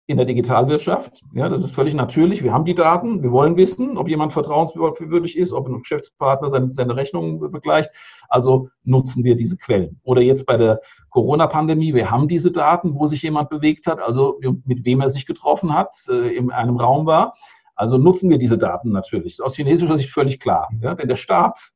in 0.07 0.17
der 0.17 0.25
Digitalwirtschaft. 0.25 1.23
Ja, 1.33 1.49
das 1.49 1.63
ist 1.63 1.73
völlig 1.73 1.95
natürlich. 1.95 2.43
Wir 2.43 2.53
haben 2.53 2.65
die 2.65 2.75
Daten. 2.75 3.23
Wir 3.23 3.31
wollen 3.31 3.57
wissen, 3.57 3.97
ob 3.97 4.07
jemand 4.07 4.33
vertrauenswürdig 4.33 5.35
ist, 5.35 5.51
ob 5.51 5.67
ein 5.67 5.79
Geschäftspartner 5.79 6.49
seine, 6.49 6.69
seine 6.69 6.95
Rechnungen 6.95 7.39
begleicht. 7.51 7.89
Also 8.29 8.69
nutzen 8.83 9.23
wir 9.23 9.35
diese 9.35 9.57
Quellen. 9.57 9.99
Oder 10.03 10.21
jetzt 10.21 10.45
bei 10.45 10.57
der 10.57 10.79
Corona-Pandemie. 11.09 11.95
Wir 11.95 12.11
haben 12.11 12.27
diese 12.27 12.51
Daten, 12.51 12.93
wo 12.93 13.07
sich 13.07 13.23
jemand 13.23 13.49
bewegt 13.49 13.87
hat, 13.87 13.99
also 13.99 14.39
mit 14.65 14.85
wem 14.85 15.01
er 15.01 15.09
sich 15.09 15.25
getroffen 15.25 15.73
hat, 15.73 15.95
äh, 16.07 16.35
in 16.35 16.51
einem 16.51 16.77
Raum 16.77 17.07
war. 17.07 17.33
Also 17.75 17.97
nutzen 17.97 18.29
wir 18.29 18.37
diese 18.37 18.59
Daten 18.59 18.91
natürlich. 18.91 19.41
Aus 19.41 19.55
chinesischer 19.55 19.97
Sicht 19.97 20.11
völlig 20.11 20.39
klar. 20.39 20.69
Ja, 20.81 20.93
denn 20.93 21.07
der 21.07 21.15
Staat 21.15 21.71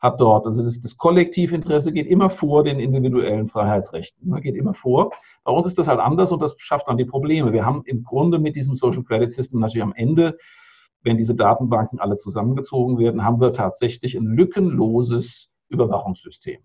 hat 0.00 0.20
dort. 0.20 0.46
Also 0.46 0.62
das, 0.62 0.80
das 0.80 0.96
Kollektivinteresse 0.96 1.92
geht 1.92 2.06
immer 2.06 2.30
vor 2.30 2.64
den 2.64 2.80
individuellen 2.80 3.48
Freiheitsrechten, 3.48 4.28
ne, 4.28 4.40
geht 4.40 4.56
immer 4.56 4.74
vor. 4.74 5.12
Bei 5.44 5.52
uns 5.52 5.66
ist 5.66 5.78
das 5.78 5.88
halt 5.88 6.00
anders 6.00 6.32
und 6.32 6.40
das 6.40 6.54
schafft 6.58 6.88
dann 6.88 6.96
die 6.96 7.04
Probleme. 7.04 7.52
Wir 7.52 7.66
haben 7.66 7.82
im 7.84 8.02
Grunde 8.02 8.38
mit 8.38 8.56
diesem 8.56 8.74
Social 8.74 9.04
Credit 9.04 9.30
System 9.30 9.60
natürlich 9.60 9.82
am 9.82 9.94
Ende, 9.94 10.38
wenn 11.02 11.16
diese 11.16 11.34
Datenbanken 11.34 11.98
alle 11.98 12.14
zusammengezogen 12.14 12.98
werden, 12.98 13.24
haben 13.24 13.40
wir 13.40 13.52
tatsächlich 13.52 14.14
ein 14.14 14.26
lückenloses 14.26 15.50
Überwachungssystem. 15.68 16.60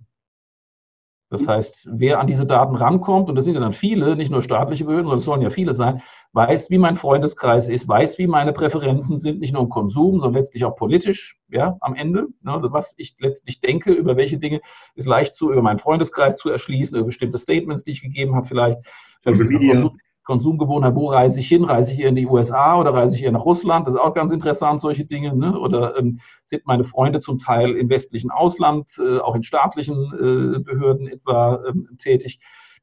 Das 1.29 1.47
heißt, 1.47 1.89
wer 1.91 2.19
an 2.19 2.27
diese 2.27 2.45
Daten 2.45 2.75
rankommt, 2.75 3.29
und 3.29 3.35
das 3.35 3.45
sind 3.45 3.55
ja 3.55 3.59
dann 3.59 3.73
viele, 3.73 4.15
nicht 4.15 4.31
nur 4.31 4.43
staatliche 4.43 4.85
Behörden, 4.85 5.05
sondern 5.05 5.19
es 5.19 5.25
sollen 5.25 5.41
ja 5.41 5.49
viele 5.49 5.73
sein, 5.73 6.01
weiß, 6.33 6.69
wie 6.69 6.77
mein 6.77 6.97
Freundeskreis 6.97 7.67
ist, 7.67 7.87
weiß, 7.87 8.19
wie 8.19 8.27
meine 8.27 8.53
Präferenzen 8.53 9.17
sind, 9.17 9.39
nicht 9.39 9.51
nur 9.51 9.63
im 9.63 9.69
Konsum, 9.69 10.19
sondern 10.19 10.41
letztlich 10.41 10.65
auch 10.65 10.75
politisch, 10.75 11.39
ja, 11.49 11.77
am 11.81 11.95
Ende. 11.95 12.27
Ne, 12.41 12.51
also 12.51 12.71
was 12.71 12.93
ich 12.97 13.15
letztlich 13.19 13.59
denke, 13.59 13.91
über 13.91 14.17
welche 14.17 14.37
Dinge 14.37 14.61
ist 14.93 15.07
leicht 15.07 15.33
zu, 15.33 15.51
über 15.51 15.63
meinen 15.63 15.79
Freundeskreis 15.79 16.37
zu 16.37 16.49
erschließen, 16.49 16.95
über 16.95 17.07
bestimmte 17.07 17.39
Statements, 17.39 17.83
die 17.83 17.91
ich 17.91 18.01
gegeben 18.01 18.35
habe, 18.35 18.47
vielleicht. 18.47 18.79
Konsum, 19.23 19.97
Konsumgewohnheit, 20.25 20.95
wo 20.95 21.07
reise 21.07 21.39
ich 21.39 21.47
hin? 21.47 21.63
Reise 21.63 21.93
ich 21.93 21.99
eher 21.99 22.09
in 22.09 22.15
die 22.15 22.25
USA 22.25 22.79
oder 22.79 22.93
reise 22.93 23.15
ich 23.15 23.23
eher 23.23 23.31
nach 23.31 23.45
Russland? 23.45 23.87
Das 23.87 23.93
ist 23.93 23.99
auch 23.99 24.13
ganz 24.13 24.31
interessant, 24.31 24.81
solche 24.81 25.05
Dinge. 25.05 25.35
Ne? 25.35 25.57
Oder 25.57 25.97
ähm, 25.97 26.19
sind 26.45 26.65
meine 26.65 26.83
Freunde 26.83 27.19
zum 27.19 27.37
Teil 27.37 27.71
im 27.75 27.89
westlichen 27.89 28.31
Ausland, 28.31 28.99
äh, 28.99 29.19
auch 29.19 29.35
in 29.35 29.43
staatlichen 29.43 29.95
äh, 29.95 30.59
Behörden 30.59 31.07
etwa 31.07 31.63
ähm, 31.69 31.89
tätig? 31.99 32.39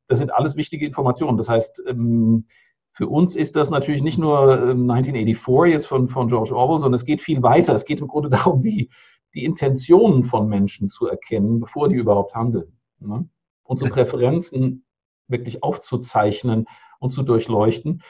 Das 0.06 0.18
sind 0.18 0.32
alles 0.32 0.56
wichtige 0.56 0.86
Informationen. 0.86 1.36
Das 1.36 1.48
heißt, 1.48 1.82
ähm, 1.88 2.46
für 2.92 3.08
uns 3.08 3.34
ist 3.34 3.56
das 3.56 3.70
natürlich 3.70 4.02
nicht 4.02 4.18
nur 4.18 4.52
1984 4.52 5.48
ähm, 5.48 5.72
jetzt 5.72 5.86
von, 5.86 6.08
von 6.08 6.28
George 6.28 6.54
Orwell, 6.54 6.78
sondern 6.78 6.94
es 6.94 7.04
geht 7.04 7.22
viel 7.22 7.42
weiter. 7.42 7.74
Es 7.74 7.84
geht 7.84 8.00
im 8.00 8.08
Grunde 8.08 8.28
darum, 8.30 8.60
die, 8.60 8.88
die 9.34 9.44
Intentionen 9.44 10.24
von 10.24 10.48
Menschen 10.48 10.88
zu 10.88 11.08
erkennen, 11.08 11.58
bevor 11.58 11.88
die 11.88 11.96
überhaupt 11.96 12.36
handeln. 12.36 12.78
Ne? 13.00 13.28
Unsere 13.64 13.90
Präferenzen 13.90 14.84
wirklich 15.32 15.62
aufzuzeichnen 15.62 16.66
und 17.00 17.10
zu 17.10 17.22
durchleuchten. 17.22 18.02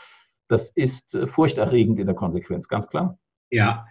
Das 0.48 0.70
ist 0.70 1.14
äh, 1.14 1.26
furchterregend 1.26 1.98
in 1.98 2.06
der 2.06 2.14
Konsequenz, 2.14 2.68
ganz 2.68 2.88
klar. 2.88 3.18
Ja. 3.50 3.86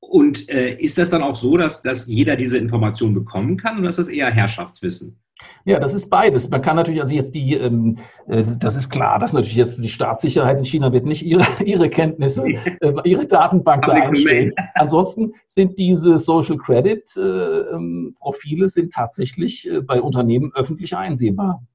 Und 0.00 0.48
äh, 0.48 0.74
ist 0.76 0.98
das 0.98 1.10
dann 1.10 1.22
auch 1.22 1.34
so, 1.34 1.56
dass, 1.56 1.82
dass 1.82 2.06
jeder 2.06 2.36
diese 2.36 2.58
Information 2.58 3.14
bekommen 3.14 3.56
kann 3.56 3.78
oder 3.78 3.88
ist 3.88 3.98
das 3.98 4.08
eher 4.08 4.30
Herrschaftswissen? 4.30 5.20
Ja, 5.64 5.78
das 5.80 5.92
ist 5.92 6.08
beides. 6.08 6.48
Man 6.48 6.62
kann 6.62 6.76
natürlich, 6.76 7.02
also 7.02 7.14
jetzt 7.14 7.34
die, 7.34 7.54
ähm, 7.54 7.98
äh, 8.28 8.42
das 8.58 8.76
ist 8.76 8.88
klar, 8.88 9.18
dass 9.18 9.32
natürlich 9.32 9.56
jetzt 9.56 9.76
die 9.76 9.88
Staatssicherheit 9.88 10.58
in 10.58 10.64
China 10.64 10.92
wird 10.92 11.04
nicht 11.04 11.24
ihre, 11.24 11.44
ihre 11.64 11.90
Kenntnisse, 11.90 12.46
äh, 12.46 12.92
ihre 13.04 13.26
Datenbank 13.26 13.84
da 13.84 13.92
einstellen. 13.92 14.52
Ansonsten 14.74 15.32
sind 15.46 15.78
diese 15.78 16.18
Social 16.18 16.56
Credit 16.56 17.04
äh, 17.16 17.20
ähm, 17.20 18.16
Profile 18.18 18.68
sind 18.68 18.92
tatsächlich 18.92 19.68
äh, 19.68 19.80
bei 19.82 20.00
Unternehmen 20.00 20.52
öffentlich 20.54 20.96
einsehbar. 20.96 21.66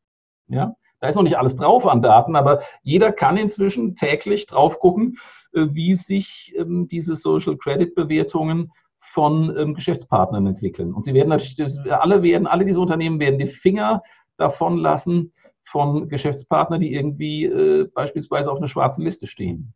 Ja, 0.48 0.76
da 1.02 1.08
ist 1.08 1.16
noch 1.16 1.24
nicht 1.24 1.38
alles 1.38 1.56
drauf 1.56 1.88
an 1.88 2.02
Daten, 2.02 2.36
aber 2.36 2.62
jeder 2.84 3.12
kann 3.12 3.36
inzwischen 3.36 3.96
täglich 3.96 4.46
drauf 4.46 4.80
gucken, 4.80 5.18
äh, 5.54 5.66
wie 5.72 5.96
sich 5.96 6.54
ähm, 6.58 6.88
diese 6.88 7.16
Social 7.16 7.58
Credit 7.58 7.94
Bewertungen 7.96 8.72
von 9.00 9.56
ähm, 9.58 9.74
Geschäftspartnern 9.74 10.46
entwickeln. 10.46 10.94
Und 10.94 11.04
sie 11.04 11.16
werden 11.16 11.30
natürlich, 11.30 11.78
alle 11.92 12.22
werden, 12.22 12.46
alle 12.46 12.66
diese 12.66 12.80
Unternehmen 12.80 13.20
werden 13.20 13.40
die 13.40 13.48
Finger 13.48 14.04
davon 14.38 14.78
lassen, 14.78 15.34
von 15.64 16.08
Geschäftspartnern, 16.08 16.80
die 16.80 16.94
irgendwie 16.94 17.46
äh, 17.46 17.90
beispielsweise 17.94 18.52
auf 18.52 18.58
einer 18.58 18.68
schwarzen 18.68 19.04
Liste 19.04 19.26
stehen. 19.26 19.74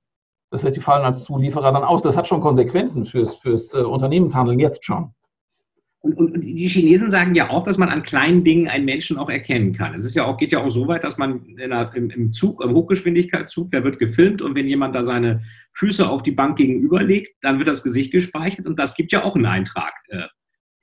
Das 0.51 0.63
heißt, 0.63 0.75
die 0.75 0.81
fallen 0.81 1.05
als 1.05 1.23
Zulieferer 1.23 1.71
dann 1.71 1.83
aus. 1.83 2.03
Das 2.03 2.17
hat 2.17 2.27
schon 2.27 2.41
Konsequenzen 2.41 3.05
fürs, 3.05 3.35
fürs 3.35 3.73
äh, 3.73 3.79
Unternehmenshandeln 3.79 4.59
jetzt 4.59 4.85
schon. 4.85 5.14
Und, 6.05 6.13
und, 6.19 6.33
und, 6.35 6.41
die 6.41 6.67
Chinesen 6.67 7.09
sagen 7.09 7.33
ja 7.33 7.49
auch, 7.49 7.63
dass 7.63 7.79
man 7.79 7.89
an 7.89 8.03
kleinen 8.03 8.43
Dingen 8.43 8.67
einen 8.67 8.85
Menschen 8.85 9.17
auch 9.17 9.27
erkennen 9.27 9.73
kann. 9.73 9.95
Es 9.95 10.05
ist 10.05 10.13
ja 10.13 10.23
auch, 10.23 10.37
geht 10.37 10.51
ja 10.51 10.59
auch 10.59 10.69
so 10.69 10.87
weit, 10.87 11.03
dass 11.03 11.17
man 11.17 11.41
einer, 11.59 11.91
im, 11.95 12.11
im, 12.11 12.31
Zug, 12.31 12.63
im 12.63 12.73
Hochgeschwindigkeitszug, 12.73 13.71
der 13.71 13.83
wird 13.83 13.97
gefilmt 13.97 14.43
und 14.43 14.53
wenn 14.53 14.67
jemand 14.67 14.93
da 14.93 15.01
seine 15.01 15.41
Füße 15.71 16.07
auf 16.07 16.21
die 16.21 16.31
Bank 16.31 16.57
gegenüberlegt, 16.57 17.35
dann 17.41 17.57
wird 17.57 17.67
das 17.67 17.81
Gesicht 17.81 18.11
gespeichert 18.11 18.67
und 18.67 18.77
das 18.77 18.93
gibt 18.93 19.13
ja 19.13 19.23
auch 19.23 19.33
einen 19.33 19.47
Eintrag. 19.47 19.93
Äh, 20.09 20.27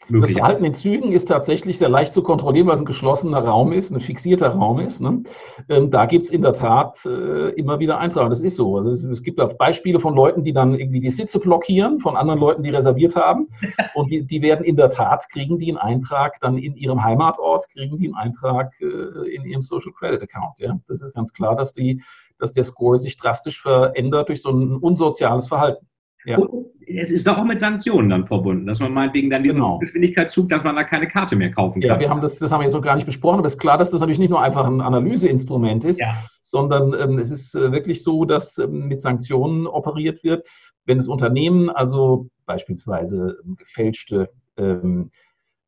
das 0.08 0.30
Verhalten 0.30 0.64
in 0.64 0.74
Zügen 0.74 1.12
ist 1.12 1.26
tatsächlich 1.26 1.78
sehr 1.78 1.88
leicht 1.88 2.12
zu 2.12 2.22
kontrollieren, 2.22 2.66
weil 2.66 2.74
es 2.74 2.80
ein 2.80 2.86
geschlossener 2.86 3.38
Raum 3.38 3.72
ist, 3.72 3.90
ein 3.90 4.00
fixierter 4.00 4.48
Raum 4.48 4.80
ist. 4.80 5.00
Ne? 5.00 5.22
Ähm, 5.68 5.90
da 5.90 6.06
gibt 6.06 6.26
es 6.26 6.32
in 6.32 6.42
der 6.42 6.52
Tat 6.52 7.04
äh, 7.06 7.50
immer 7.50 7.78
wieder 7.78 7.98
Eintrag. 7.98 8.28
Das 8.30 8.40
ist 8.40 8.56
so. 8.56 8.76
Also 8.76 8.90
es, 8.90 9.02
es, 9.04 9.22
gibt 9.22 9.40
Beispiele 9.58 10.00
von 10.00 10.14
Leuten, 10.14 10.44
die 10.44 10.52
dann 10.52 10.74
irgendwie 10.74 11.00
die 11.00 11.10
Sitze 11.10 11.38
blockieren, 11.38 12.00
von 12.00 12.16
anderen 12.16 12.40
Leuten, 12.40 12.62
die 12.62 12.70
reserviert 12.70 13.14
haben. 13.16 13.48
Und 13.94 14.10
die, 14.10 14.26
die 14.26 14.42
werden 14.42 14.64
in 14.64 14.76
der 14.76 14.90
Tat, 14.90 15.28
kriegen 15.30 15.58
die 15.58 15.70
einen 15.70 15.78
Eintrag 15.78 16.40
dann 16.40 16.58
in 16.58 16.74
ihrem 16.76 17.02
Heimatort, 17.02 17.68
kriegen 17.70 17.96
die 17.96 18.06
einen 18.06 18.16
Eintrag 18.16 18.72
äh, 18.80 19.34
in 19.34 19.44
ihrem 19.44 19.62
Social 19.62 19.92
Credit 19.92 20.22
Account. 20.22 20.54
Ja? 20.58 20.78
Das 20.88 21.00
ist 21.00 21.14
ganz 21.14 21.32
klar, 21.32 21.54
dass, 21.54 21.72
die, 21.72 22.02
dass 22.38 22.52
der 22.52 22.64
Score 22.64 22.98
sich 22.98 23.16
drastisch 23.16 23.62
verändert 23.62 24.28
durch 24.28 24.42
so 24.42 24.50
ein 24.50 24.76
unsoziales 24.76 25.46
Verhalten. 25.46 25.86
Ja. 26.24 26.38
Und 26.38 26.66
es 26.86 27.10
ist 27.10 27.26
doch 27.26 27.38
auch 27.38 27.44
mit 27.44 27.60
Sanktionen 27.60 28.08
dann 28.08 28.26
verbunden, 28.26 28.66
dass 28.66 28.80
man 28.80 28.92
meinetwegen 28.92 29.30
dann 29.30 29.42
diesen 29.42 29.60
genau. 29.60 29.78
Geschwindigkeitszug, 29.78 30.48
dass 30.48 30.62
man 30.64 30.76
da 30.76 30.84
keine 30.84 31.08
Karte 31.08 31.36
mehr 31.36 31.50
kaufen 31.50 31.80
kann. 31.80 31.90
Ja, 31.90 32.00
wir 32.00 32.08
haben 32.08 32.20
das, 32.20 32.38
das 32.38 32.52
haben 32.52 32.60
wir 32.60 32.64
jetzt 32.64 32.74
noch 32.74 32.82
gar 32.82 32.94
nicht 32.94 33.06
besprochen, 33.06 33.38
aber 33.38 33.46
es 33.46 33.54
ist 33.54 33.58
klar, 33.58 33.78
dass 33.78 33.90
das 33.90 34.00
natürlich 34.00 34.18
nicht 34.18 34.30
nur 34.30 34.42
einfach 34.42 34.66
ein 34.66 34.80
Analyseinstrument 34.80 35.84
ist, 35.84 36.00
ja. 36.00 36.16
sondern 36.42 36.94
ähm, 36.98 37.18
es 37.18 37.30
ist 37.30 37.54
äh, 37.54 37.72
wirklich 37.72 38.02
so, 38.02 38.24
dass 38.24 38.58
ähm, 38.58 38.88
mit 38.88 39.00
Sanktionen 39.00 39.66
operiert 39.66 40.22
wird. 40.24 40.46
Wenn 40.84 40.98
das 40.98 41.08
Unternehmen 41.08 41.70
also 41.70 42.28
beispielsweise 42.46 43.38
ähm, 43.44 43.56
gefälschte 43.56 44.30
ähm, 44.56 45.10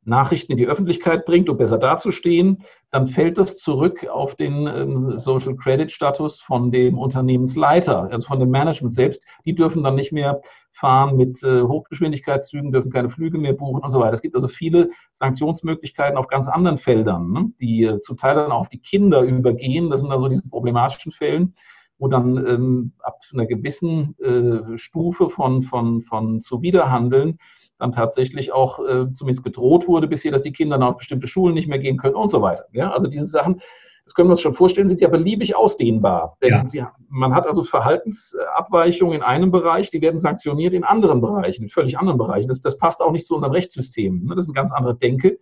Nachrichten 0.04 0.52
in 0.52 0.58
die 0.58 0.66
Öffentlichkeit 0.66 1.24
bringt, 1.24 1.48
um 1.48 1.56
besser 1.56 1.78
dazustehen, 1.78 2.58
dann 2.90 3.08
fällt 3.08 3.38
das 3.38 3.56
zurück 3.56 4.06
auf 4.08 4.34
den 4.34 4.66
ähm, 4.66 5.18
Social 5.18 5.56
Credit 5.56 5.90
Status 5.90 6.40
von 6.40 6.70
dem 6.70 6.98
Unternehmensleiter, 6.98 8.10
also 8.10 8.26
von 8.26 8.40
dem 8.40 8.50
Management 8.50 8.94
selbst. 8.94 9.26
Die 9.44 9.54
dürfen 9.54 9.82
dann 9.82 9.94
nicht 9.94 10.12
mehr 10.12 10.40
fahren 10.72 11.16
mit 11.16 11.42
äh, 11.42 11.62
Hochgeschwindigkeitszügen, 11.62 12.72
dürfen 12.72 12.92
keine 12.92 13.08
Flüge 13.08 13.38
mehr 13.38 13.52
buchen 13.52 13.82
und 13.82 13.90
so 13.90 14.00
weiter. 14.00 14.12
Es 14.12 14.22
gibt 14.22 14.34
also 14.34 14.48
viele 14.48 14.90
Sanktionsmöglichkeiten 15.12 16.18
auf 16.18 16.28
ganz 16.28 16.48
anderen 16.48 16.78
Feldern, 16.78 17.30
ne, 17.30 17.50
die 17.60 17.84
äh, 17.84 18.00
zum 18.00 18.16
Teil 18.16 18.34
dann 18.34 18.52
auch 18.52 18.60
auf 18.60 18.68
die 18.68 18.80
Kinder 18.80 19.22
übergehen. 19.22 19.90
Das 19.90 20.00
sind 20.00 20.10
also 20.10 20.28
diese 20.28 20.48
problematischen 20.48 21.12
Fällen 21.12 21.54
wo 21.98 22.08
dann 22.08 22.36
ähm, 22.46 22.92
ab 22.98 23.20
einer 23.32 23.46
gewissen 23.46 24.16
äh, 24.18 24.76
Stufe 24.76 25.30
von, 25.30 25.62
von, 25.62 26.02
von 26.02 26.40
Zuwiderhandeln 26.40 27.38
dann 27.78 27.92
tatsächlich 27.92 28.52
auch 28.52 28.78
äh, 28.78 29.12
zumindest 29.12 29.44
gedroht 29.44 29.88
wurde 29.88 30.06
bisher, 30.06 30.32
dass 30.32 30.42
die 30.42 30.52
Kinder 30.52 30.78
dann 30.78 30.88
auf 30.88 30.98
bestimmte 30.98 31.26
Schulen 31.26 31.54
nicht 31.54 31.68
mehr 31.68 31.78
gehen 31.78 31.96
können 31.96 32.14
und 32.14 32.30
so 32.30 32.40
weiter. 32.40 32.66
Ja? 32.72 32.90
Also 32.92 33.08
diese 33.08 33.26
Sachen, 33.26 33.60
das 34.04 34.14
können 34.14 34.28
wir 34.28 34.32
uns 34.32 34.42
schon 34.42 34.52
vorstellen, 34.52 34.86
sind 34.86 35.00
ja 35.00 35.08
beliebig 35.08 35.56
ausdehnbar. 35.56 36.36
Denn 36.42 36.50
ja. 36.50 36.66
sie, 36.66 36.84
man 37.08 37.34
hat 37.34 37.46
also 37.46 37.62
Verhaltensabweichungen 37.62 39.16
in 39.16 39.22
einem 39.22 39.50
Bereich, 39.50 39.90
die 39.90 40.02
werden 40.02 40.18
sanktioniert 40.18 40.74
in 40.74 40.84
anderen 40.84 41.20
Bereichen, 41.20 41.64
in 41.64 41.68
völlig 41.68 41.98
anderen 41.98 42.18
Bereichen. 42.18 42.48
Das, 42.48 42.60
das 42.60 42.76
passt 42.76 43.00
auch 43.00 43.12
nicht 43.12 43.26
zu 43.26 43.34
unserem 43.34 43.52
Rechtssystem. 43.52 44.24
Ne? 44.24 44.34
Das 44.34 44.44
ist 44.44 44.48
eine 44.50 44.54
ganz 44.54 44.72
andere 44.72 44.96
Denke, 44.96 45.38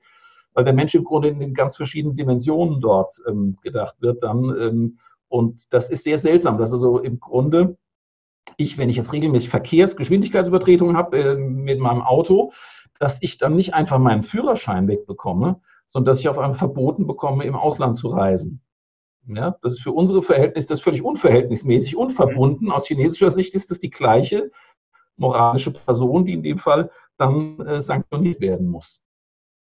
weil 0.55 0.64
der 0.64 0.74
Mensch 0.74 0.95
im 0.95 1.05
Grunde 1.05 1.28
in 1.28 1.55
ganz 1.55 1.76
verschiedenen 1.76 2.14
Dimensionen 2.14 2.80
dort 2.80 3.16
ähm, 3.28 3.59
gedacht 3.62 3.97
wird 4.01 4.22
dann. 4.22 4.45
Ähm, 4.59 4.99
und 5.28 5.72
das 5.72 5.91
ist 5.91 6.05
sehr 6.05 6.18
seltsam, 6.18 6.59
dass 6.59 6.72
also 6.72 6.99
im 6.99 7.18
Grunde 7.18 7.76
ich, 8.57 8.78
wenn 8.78 8.88
ich 8.88 8.96
jetzt 8.96 9.12
regelmäßig 9.12 9.48
Verkehrsgeschwindigkeitsübertretungen 9.48 10.96
habe 10.96 11.18
äh, 11.18 11.36
mit 11.36 11.80
meinem 11.80 12.03
Auto, 12.03 12.53
dass 12.98 13.18
ich 13.20 13.38
dann 13.38 13.57
nicht 13.57 13.74
einfach 13.74 13.98
meinen 13.98 14.22
Führerschein 14.22 14.88
wegbekomme, 14.88 15.61
sondern 15.86 16.07
dass 16.07 16.20
ich 16.20 16.28
auf 16.28 16.38
einmal 16.38 16.55
verboten 16.55 17.07
bekomme, 17.07 17.44
im 17.44 17.57
Ausland 17.57 17.96
zu 17.96 18.09
reisen. 18.09 18.62
Ja, 19.26 19.57
das 19.62 19.74
ist 19.74 19.82
für 19.82 19.92
unsere 19.92 20.22
Verhältnisse 20.22 20.68
das 20.68 20.80
völlig 20.80 21.03
unverhältnismäßig, 21.03 21.96
unverbunden. 21.96 22.72
Aus 22.72 22.88
chinesischer 22.88 23.30
Sicht 23.30 23.55
ist 23.55 23.70
das 23.70 23.78
die 23.78 23.90
gleiche 23.90 24.50
moralische 25.16 25.72
Person, 25.72 26.24
die 26.24 26.32
in 26.32 26.42
dem 26.42 26.59
Fall 26.59 26.90
dann 27.16 27.61
äh, 27.61 27.80
sanktioniert 27.80 28.40
werden 28.40 28.68
muss. 28.68 29.00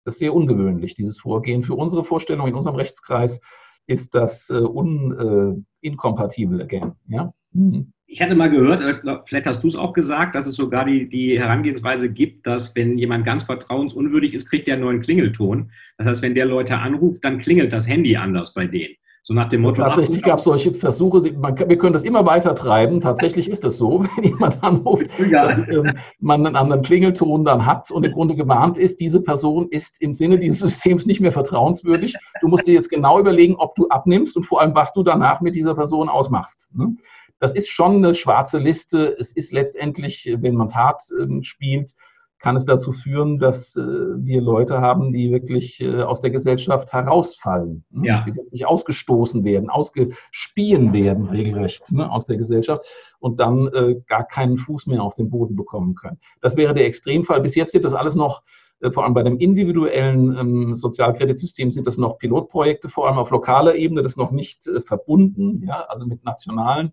Das 0.04 0.14
ist 0.14 0.20
sehr 0.20 0.34
ungewöhnlich, 0.34 0.94
dieses 0.94 1.18
Vorgehen. 1.18 1.62
Für 1.62 1.74
unsere 1.74 2.04
Vorstellung 2.04 2.46
in 2.46 2.54
unserem 2.54 2.76
Rechtskreis 2.76 3.40
ist 3.86 4.14
das 4.14 4.48
äh, 4.50 4.54
un, 4.54 5.62
äh, 5.82 6.62
again. 6.62 6.92
Ja? 7.08 7.32
Mhm. 7.52 7.92
Ich 8.12 8.20
hatte 8.20 8.34
mal 8.34 8.50
gehört, 8.50 8.80
äh, 8.80 9.18
vielleicht 9.24 9.46
hast 9.46 9.62
du 9.62 9.68
es 9.68 9.76
auch 9.76 9.92
gesagt, 9.92 10.34
dass 10.34 10.44
es 10.44 10.56
sogar 10.56 10.84
die, 10.84 11.08
die 11.08 11.38
Herangehensweise 11.38 12.10
gibt, 12.10 12.44
dass 12.44 12.74
wenn 12.74 12.98
jemand 12.98 13.24
ganz 13.24 13.44
vertrauensunwürdig 13.44 14.34
ist, 14.34 14.50
kriegt 14.50 14.66
der 14.66 14.74
einen 14.74 14.82
neuen 14.82 15.00
Klingelton. 15.00 15.70
Das 15.96 16.08
heißt, 16.08 16.20
wenn 16.20 16.34
der 16.34 16.46
Leute 16.46 16.76
anruft, 16.76 17.24
dann 17.24 17.38
klingelt 17.38 17.72
das 17.72 17.86
Handy 17.86 18.16
anders 18.16 18.52
bei 18.52 18.66
denen. 18.66 18.96
So 19.22 19.32
nach 19.32 19.48
dem 19.48 19.60
Motto. 19.60 19.82
Tatsächlich 19.82 20.22
gab 20.22 20.38
es 20.38 20.44
solche 20.44 20.74
Versuche, 20.74 21.30
man, 21.34 21.56
wir 21.56 21.78
können 21.78 21.92
das 21.92 22.02
immer 22.02 22.26
weiter 22.26 22.56
treiben. 22.56 23.00
Tatsächlich 23.00 23.48
ist 23.48 23.64
es 23.64 23.78
so, 23.78 24.04
wenn 24.16 24.24
jemand 24.24 24.60
anruft, 24.60 25.06
ja. 25.30 25.46
dass 25.46 25.68
ähm, 25.68 25.92
man 26.18 26.44
einen 26.44 26.56
anderen 26.56 26.82
Klingelton 26.82 27.44
dann 27.44 27.64
hat 27.64 27.92
und 27.92 28.04
im 28.04 28.10
Grunde 28.10 28.34
gewarnt 28.34 28.76
ist, 28.76 28.98
diese 28.98 29.20
Person 29.20 29.68
ist 29.70 30.02
im 30.02 30.14
Sinne 30.14 30.36
dieses 30.36 30.58
Systems 30.58 31.06
nicht 31.06 31.20
mehr 31.20 31.30
vertrauenswürdig. 31.30 32.16
Du 32.40 32.48
musst 32.48 32.66
dir 32.66 32.74
jetzt 32.74 32.90
genau 32.90 33.20
überlegen, 33.20 33.54
ob 33.54 33.76
du 33.76 33.86
abnimmst 33.88 34.36
und 34.36 34.42
vor 34.42 34.62
allem, 34.62 34.74
was 34.74 34.92
du 34.94 35.04
danach 35.04 35.40
mit 35.40 35.54
dieser 35.54 35.76
Person 35.76 36.08
ausmachst. 36.08 36.68
Ne? 36.74 36.96
Das 37.40 37.52
ist 37.52 37.70
schon 37.70 37.96
eine 37.96 38.14
schwarze 38.14 38.58
Liste. 38.58 39.16
Es 39.18 39.32
ist 39.32 39.52
letztendlich, 39.52 40.30
wenn 40.38 40.54
man 40.54 40.66
es 40.66 40.74
hart 40.74 41.02
äh, 41.18 41.42
spielt, 41.42 41.94
kann 42.38 42.56
es 42.56 42.64
dazu 42.64 42.92
führen, 42.92 43.38
dass 43.38 43.76
äh, 43.76 43.82
wir 43.82 44.40
Leute 44.40 44.80
haben, 44.80 45.12
die 45.12 45.30
wirklich 45.30 45.80
äh, 45.80 46.02
aus 46.02 46.20
der 46.20 46.30
Gesellschaft 46.30 46.92
herausfallen, 46.92 47.84
ne? 47.90 48.06
ja. 48.06 48.24
die 48.26 48.34
wirklich 48.34 48.66
ausgestoßen 48.66 49.44
werden, 49.44 49.68
ausgespien 49.68 50.92
werden 50.92 51.28
regelrecht 51.28 51.92
ne? 51.92 52.10
aus 52.10 52.24
der 52.24 52.38
Gesellschaft 52.38 52.84
und 53.18 53.40
dann 53.40 53.68
äh, 53.68 53.96
gar 54.06 54.24
keinen 54.24 54.56
Fuß 54.56 54.86
mehr 54.86 55.02
auf 55.02 55.14
den 55.14 55.28
Boden 55.28 55.54
bekommen 55.54 55.94
können. 55.94 56.18
Das 56.40 56.56
wäre 56.56 56.72
der 56.72 56.86
Extremfall. 56.86 57.42
Bis 57.42 57.54
jetzt 57.54 57.74
wird 57.74 57.84
das 57.84 57.94
alles 57.94 58.14
noch 58.14 58.42
äh, 58.80 58.90
vor 58.90 59.04
allem 59.04 59.14
bei 59.14 59.22
dem 59.22 59.38
individuellen 59.38 60.36
ähm, 60.38 60.74
Sozialkreditsystem 60.74 61.70
sind 61.70 61.86
das 61.86 61.98
noch 61.98 62.18
Pilotprojekte, 62.18 62.88
vor 62.88 63.06
allem 63.06 63.18
auf 63.18 63.30
lokaler 63.30 63.74
Ebene, 63.74 64.02
das 64.02 64.12
ist 64.12 64.18
noch 64.18 64.32
nicht 64.32 64.66
äh, 64.66 64.80
verbunden, 64.80 65.62
ja, 65.66 65.82
also 65.88 66.06
mit 66.06 66.24
nationalen 66.24 66.92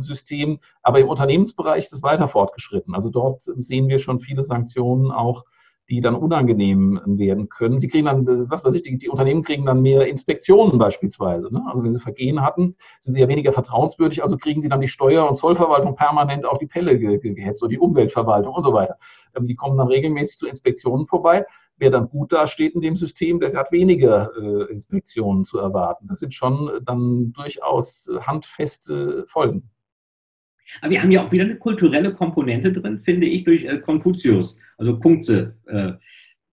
System. 0.00 0.60
Aber 0.82 1.00
im 1.00 1.08
Unternehmensbereich 1.08 1.86
ist 1.86 1.92
es 1.92 2.02
weiter 2.02 2.28
fortgeschritten. 2.28 2.94
Also 2.94 3.10
dort 3.10 3.42
sehen 3.42 3.88
wir 3.88 3.98
schon 3.98 4.20
viele 4.20 4.42
Sanktionen 4.42 5.10
auch, 5.10 5.44
die 5.90 6.00
dann 6.00 6.14
unangenehm 6.14 7.00
werden 7.04 7.48
können. 7.48 7.78
Sie 7.78 7.88
kriegen 7.88 8.06
dann, 8.06 8.48
was 8.48 8.64
weiß 8.64 8.74
ich, 8.74 8.82
die, 8.82 8.96
die 8.96 9.08
Unternehmen 9.08 9.42
kriegen 9.42 9.66
dann 9.66 9.82
mehr 9.82 10.06
Inspektionen 10.06 10.78
beispielsweise. 10.78 11.52
Ne? 11.52 11.62
Also 11.66 11.82
wenn 11.82 11.92
sie 11.92 12.00
Vergehen 12.00 12.42
hatten, 12.42 12.76
sind 13.00 13.12
sie 13.12 13.20
ja 13.20 13.28
weniger 13.28 13.52
vertrauenswürdig, 13.52 14.22
also 14.22 14.36
kriegen 14.36 14.62
sie 14.62 14.68
dann 14.68 14.80
die 14.80 14.88
Steuer- 14.88 15.28
und 15.28 15.34
Zollverwaltung 15.34 15.96
permanent 15.96 16.46
auf 16.46 16.58
die 16.58 16.68
Pelle 16.68 16.96
ge 16.96 17.18
gehetzt 17.18 17.62
oder 17.62 17.70
die 17.70 17.78
Umweltverwaltung 17.78 18.54
und 18.54 18.62
so 18.62 18.72
weiter. 18.72 18.96
Ähm, 19.34 19.48
die 19.48 19.56
kommen 19.56 19.76
dann 19.76 19.88
regelmäßig 19.88 20.38
zu 20.38 20.46
Inspektionen 20.46 21.06
vorbei. 21.06 21.44
Wer 21.76 21.90
dann 21.90 22.08
gut 22.08 22.32
dasteht 22.32 22.74
in 22.74 22.82
dem 22.82 22.94
System, 22.94 23.40
der 23.40 23.52
hat 23.56 23.72
weniger 23.72 24.30
äh, 24.36 24.72
Inspektionen 24.72 25.44
zu 25.44 25.58
erwarten. 25.58 26.06
Das 26.06 26.20
sind 26.20 26.34
schon 26.34 26.70
dann 26.84 27.32
durchaus 27.32 28.08
handfeste 28.20 29.24
Folgen. 29.26 29.70
Aber 30.80 30.90
wir 30.90 31.02
haben 31.02 31.10
ja 31.10 31.24
auch 31.24 31.32
wieder 31.32 31.44
eine 31.44 31.56
kulturelle 31.56 32.12
Komponente 32.12 32.72
drin, 32.72 33.00
finde 33.00 33.26
ich, 33.26 33.44
durch 33.44 33.64
äh, 33.64 33.78
Konfuzius. 33.78 34.60
Also 34.78 34.98
Kungze 34.98 35.56
äh, 35.66 35.92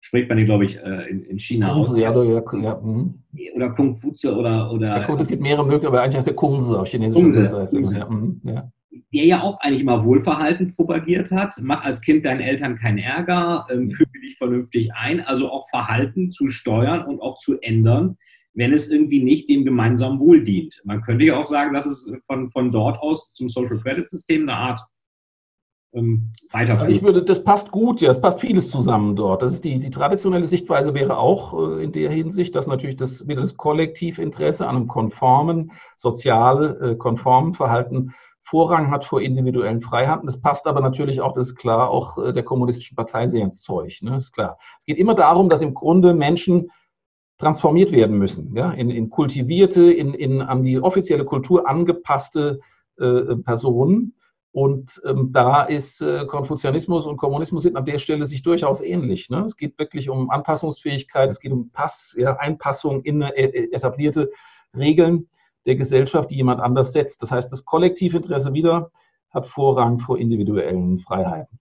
spricht 0.00 0.28
man, 0.28 0.44
glaube 0.44 0.66
ich, 0.66 0.76
äh, 0.76 1.08
in, 1.10 1.24
in, 1.24 1.38
China 1.38 1.72
aus. 1.72 1.96
Ja, 1.96 2.12
ja, 2.12 2.42
ja, 2.52 2.80
hm. 2.80 3.14
oder 3.54 3.70
Kungfuze 3.70 4.36
oder. 4.36 4.70
oder 4.72 5.08
ja, 5.08 5.18
es 5.18 5.28
gibt 5.28 5.42
mehrere 5.42 5.64
Möglichkeiten, 5.64 5.94
aber 5.94 6.02
eigentlich 6.02 6.16
heißt 6.16 6.28
der 6.28 6.34
Kungse 6.34 6.78
auf 6.78 6.88
chinesischer 6.88 7.32
Seite. 7.32 7.80
Ja, 7.80 8.08
hm, 8.08 8.40
ja. 8.44 8.70
Der 9.12 9.24
ja 9.24 9.42
auch 9.42 9.60
eigentlich 9.60 9.82
immer 9.82 10.04
Wohlverhalten 10.04 10.74
propagiert 10.74 11.30
hat. 11.30 11.54
Mach 11.60 11.84
als 11.84 12.00
Kind 12.00 12.24
deinen 12.24 12.40
Eltern 12.40 12.76
keinen 12.76 12.98
Ärger, 12.98 13.66
ähm, 13.70 13.90
füge 13.90 14.20
dich 14.20 14.38
vernünftig 14.38 14.92
ein. 14.94 15.20
Also 15.20 15.50
auch 15.50 15.68
Verhalten 15.68 16.30
zu 16.30 16.48
steuern 16.48 17.04
und 17.04 17.20
auch 17.20 17.36
zu 17.38 17.60
ändern, 17.60 18.16
wenn 18.56 18.72
es 18.72 18.90
irgendwie 18.90 19.22
nicht 19.22 19.48
dem 19.48 19.64
gemeinsamen 19.64 20.18
Wohl 20.18 20.42
dient. 20.42 20.82
Man 20.84 21.02
könnte 21.02 21.24
ja 21.24 21.38
auch 21.38 21.46
sagen, 21.46 21.74
dass 21.74 21.86
es 21.86 22.12
von, 22.26 22.48
von 22.48 22.72
dort 22.72 22.98
aus 23.00 23.32
zum 23.32 23.48
Social 23.48 23.78
Credit 23.78 24.08
System 24.08 24.42
eine 24.42 24.54
Art 24.54 24.80
ähm. 25.92 26.32
Also 26.52 26.86
ich 26.86 27.02
würde, 27.02 27.22
das 27.22 27.42
passt 27.42 27.70
gut, 27.70 28.00
ja, 28.00 28.10
es 28.10 28.20
passt 28.20 28.40
vieles 28.40 28.70
zusammen 28.70 29.14
dort. 29.14 29.42
Das 29.42 29.52
ist 29.52 29.64
die, 29.64 29.78
die 29.78 29.90
traditionelle 29.90 30.46
Sichtweise 30.46 30.94
wäre 30.94 31.18
auch 31.18 31.54
äh, 31.54 31.84
in 31.84 31.92
der 31.92 32.10
Hinsicht, 32.10 32.54
dass 32.54 32.66
natürlich 32.66 32.96
das, 32.96 33.28
wieder 33.28 33.40
das 33.40 33.56
Kollektivinteresse 33.56 34.66
an 34.66 34.76
einem 34.76 34.88
konformen, 34.88 35.72
sozial 35.96 36.78
äh, 36.82 36.96
konformen 36.96 37.54
Verhalten 37.54 38.14
Vorrang 38.42 38.92
hat 38.92 39.04
vor 39.04 39.20
individuellen 39.20 39.80
Freiheiten. 39.80 40.26
Das 40.26 40.40
passt 40.40 40.68
aber 40.68 40.80
natürlich 40.80 41.20
auch, 41.20 41.32
das 41.32 41.48
ist 41.48 41.56
klar, 41.56 41.90
auch 41.90 42.16
äh, 42.18 42.32
der 42.32 42.44
kommunistischen 42.44 42.94
Partei 42.94 43.26
sehr 43.26 43.42
ins 43.42 43.60
Zeug. 43.60 43.98
Ne? 44.02 44.16
Ist 44.16 44.32
klar. 44.32 44.56
Es 44.78 44.86
geht 44.86 44.98
immer 44.98 45.16
darum, 45.16 45.48
dass 45.48 45.62
im 45.62 45.74
Grunde 45.74 46.14
Menschen 46.14 46.70
transformiert 47.38 47.92
werden 47.92 48.18
müssen, 48.18 48.54
ja, 48.56 48.70
in, 48.72 48.90
in 48.90 49.10
kultivierte, 49.10 49.92
in, 49.92 50.14
in 50.14 50.40
an 50.40 50.62
die 50.62 50.80
offizielle 50.80 51.24
Kultur 51.24 51.68
angepasste 51.68 52.60
äh, 52.98 53.36
Personen. 53.36 54.14
Und 54.52 55.02
ähm, 55.04 55.32
da 55.32 55.64
ist 55.64 56.00
äh, 56.00 56.24
Konfuzianismus 56.24 57.04
und 57.06 57.18
Kommunismus 57.18 57.64
sind 57.64 57.76
an 57.76 57.84
der 57.84 57.98
Stelle 57.98 58.24
sich 58.24 58.40
durchaus 58.40 58.80
ähnlich. 58.80 59.28
Ne? 59.28 59.40
Es 59.40 59.58
geht 59.58 59.78
wirklich 59.78 60.08
um 60.08 60.30
Anpassungsfähigkeit, 60.30 61.28
es 61.28 61.40
geht 61.40 61.52
um 61.52 61.70
Pass, 61.72 62.14
ja, 62.16 62.38
Einpassung 62.38 63.02
in 63.02 63.20
äh, 63.20 63.68
etablierte 63.70 64.30
Regeln 64.74 65.28
der 65.66 65.76
Gesellschaft, 65.76 66.30
die 66.30 66.36
jemand 66.36 66.60
anders 66.60 66.94
setzt. 66.94 67.22
Das 67.22 67.30
heißt, 67.30 67.52
das 67.52 67.66
Kollektivinteresse 67.66 68.54
wieder 68.54 68.90
hat 69.28 69.46
Vorrang 69.46 69.98
vor 69.98 70.16
individuellen 70.16 71.00
Freiheiten. 71.00 71.58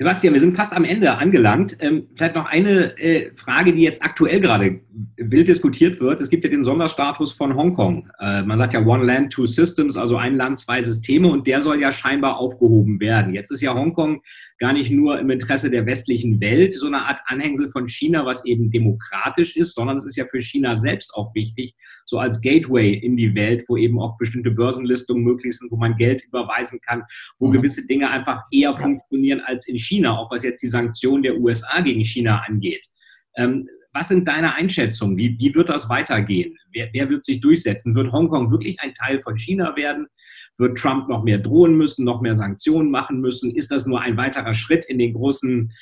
Sebastian, 0.00 0.32
wir 0.32 0.40
sind 0.40 0.56
fast 0.56 0.72
am 0.72 0.84
Ende 0.84 1.18
angelangt. 1.18 1.76
Ähm, 1.80 2.06
vielleicht 2.14 2.36
noch 2.36 2.46
eine 2.46 2.96
äh, 3.00 3.32
Frage, 3.34 3.72
die 3.72 3.82
jetzt 3.82 4.00
aktuell 4.00 4.38
gerade 4.38 4.78
wild 5.16 5.48
diskutiert 5.48 5.98
wird. 5.98 6.20
Es 6.20 6.30
gibt 6.30 6.44
ja 6.44 6.50
den 6.50 6.62
Sonderstatus 6.62 7.32
von 7.32 7.56
Hongkong. 7.56 8.08
Äh, 8.20 8.42
man 8.42 8.58
sagt 8.58 8.74
ja 8.74 8.86
One 8.86 9.04
Land, 9.04 9.32
Two 9.32 9.46
Systems, 9.46 9.96
also 9.96 10.16
ein 10.16 10.36
Land, 10.36 10.60
zwei 10.60 10.84
Systeme 10.84 11.26
und 11.26 11.48
der 11.48 11.60
soll 11.60 11.80
ja 11.80 11.90
scheinbar 11.90 12.36
aufgehoben 12.36 13.00
werden. 13.00 13.34
Jetzt 13.34 13.50
ist 13.50 13.60
ja 13.60 13.74
Hongkong 13.74 14.22
gar 14.58 14.72
nicht 14.72 14.92
nur 14.92 15.18
im 15.18 15.30
Interesse 15.30 15.68
der 15.68 15.84
westlichen 15.84 16.40
Welt 16.40 16.74
so 16.74 16.86
eine 16.86 16.98
Art 16.98 17.18
Anhängsel 17.26 17.68
von 17.68 17.88
China, 17.88 18.24
was 18.24 18.44
eben 18.44 18.70
demokratisch 18.70 19.56
ist, 19.56 19.74
sondern 19.74 19.96
es 19.96 20.04
ist 20.04 20.16
ja 20.16 20.26
für 20.26 20.40
China 20.40 20.76
selbst 20.76 21.12
auch 21.12 21.34
wichtig, 21.34 21.74
so 22.08 22.18
als 22.18 22.40
Gateway 22.40 22.94
in 22.94 23.18
die 23.18 23.34
Welt, 23.34 23.64
wo 23.68 23.76
eben 23.76 24.00
auch 24.00 24.16
bestimmte 24.16 24.50
Börsenlistungen 24.50 25.22
möglich 25.22 25.58
sind, 25.58 25.70
wo 25.70 25.76
man 25.76 25.94
Geld 25.96 26.24
überweisen 26.24 26.80
kann, 26.80 27.02
wo 27.38 27.48
mhm. 27.48 27.52
gewisse 27.52 27.86
Dinge 27.86 28.08
einfach 28.08 28.44
eher 28.50 28.74
funktionieren 28.74 29.42
als 29.44 29.68
in 29.68 29.76
China, 29.76 30.16
auch 30.16 30.30
was 30.30 30.42
jetzt 30.42 30.62
die 30.62 30.68
Sanktionen 30.68 31.22
der 31.22 31.36
USA 31.36 31.82
gegen 31.82 32.02
China 32.02 32.42
angeht. 32.48 32.86
Ähm, 33.36 33.68
was 33.92 34.08
sind 34.08 34.26
deine 34.26 34.54
Einschätzungen? 34.54 35.18
Wie, 35.18 35.38
wie 35.38 35.54
wird 35.54 35.68
das 35.68 35.90
weitergehen? 35.90 36.56
Wer, 36.72 36.88
wer 36.94 37.10
wird 37.10 37.26
sich 37.26 37.42
durchsetzen? 37.42 37.94
Wird 37.94 38.10
Hongkong 38.10 38.50
wirklich 38.50 38.80
ein 38.80 38.94
Teil 38.94 39.20
von 39.20 39.36
China 39.36 39.76
werden? 39.76 40.06
Wird 40.56 40.78
Trump 40.78 41.10
noch 41.10 41.24
mehr 41.24 41.38
drohen 41.38 41.76
müssen, 41.76 42.06
noch 42.06 42.22
mehr 42.22 42.34
Sanktionen 42.34 42.90
machen 42.90 43.20
müssen? 43.20 43.54
Ist 43.54 43.70
das 43.70 43.84
nur 43.84 44.00
ein 44.00 44.16
weiterer 44.16 44.54
Schritt 44.54 44.86
in 44.86 44.98
den 44.98 45.12
großen, 45.12 45.72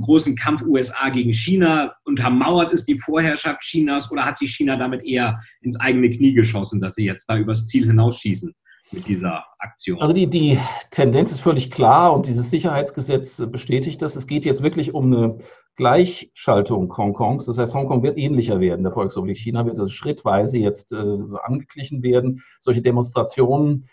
großen 0.00 0.36
Kampf 0.36 0.62
USA 0.62 1.08
gegen 1.10 1.32
China? 1.32 1.94
Untermauert 2.04 2.72
es 2.72 2.84
die 2.84 2.98
Vorherrschaft 2.98 3.60
Chinas 3.60 4.10
oder 4.10 4.24
hat 4.24 4.38
sich 4.38 4.54
China 4.54 4.76
damit 4.76 5.04
eher 5.04 5.40
ins 5.62 5.78
eigene 5.80 6.10
Knie 6.10 6.32
geschossen, 6.32 6.80
dass 6.80 6.94
sie 6.94 7.04
jetzt 7.04 7.26
da 7.26 7.36
übers 7.36 7.66
Ziel 7.66 7.86
hinausschießen? 7.86 8.54
mit 8.92 9.08
dieser 9.08 9.44
Aktion? 9.58 10.00
Also 10.00 10.14
die, 10.14 10.28
die 10.28 10.58
Tendenz 10.90 11.32
ist 11.32 11.40
völlig 11.40 11.70
klar 11.70 12.14
und 12.14 12.26
dieses 12.26 12.50
Sicherheitsgesetz 12.50 13.42
bestätigt 13.50 14.00
das. 14.02 14.16
Es 14.16 14.26
geht 14.26 14.44
jetzt 14.44 14.62
wirklich 14.62 14.94
um 14.94 15.12
eine 15.12 15.38
Gleichschaltung 15.76 16.96
Hongkongs. 16.96 17.44
Das 17.46 17.58
heißt, 17.58 17.74
Hongkong 17.74 18.02
wird 18.02 18.16
ähnlicher 18.16 18.60
werden. 18.60 18.82
Der 18.82 18.92
Volksrepublik 18.92 19.36
China 19.36 19.66
wird 19.66 19.78
also 19.78 19.92
schrittweise 19.92 20.58
jetzt 20.58 20.92
äh, 20.92 20.96
angeglichen 21.44 22.02
werden. 22.02 22.42
Solche 22.60 22.80
Demonstrationen 22.82 23.84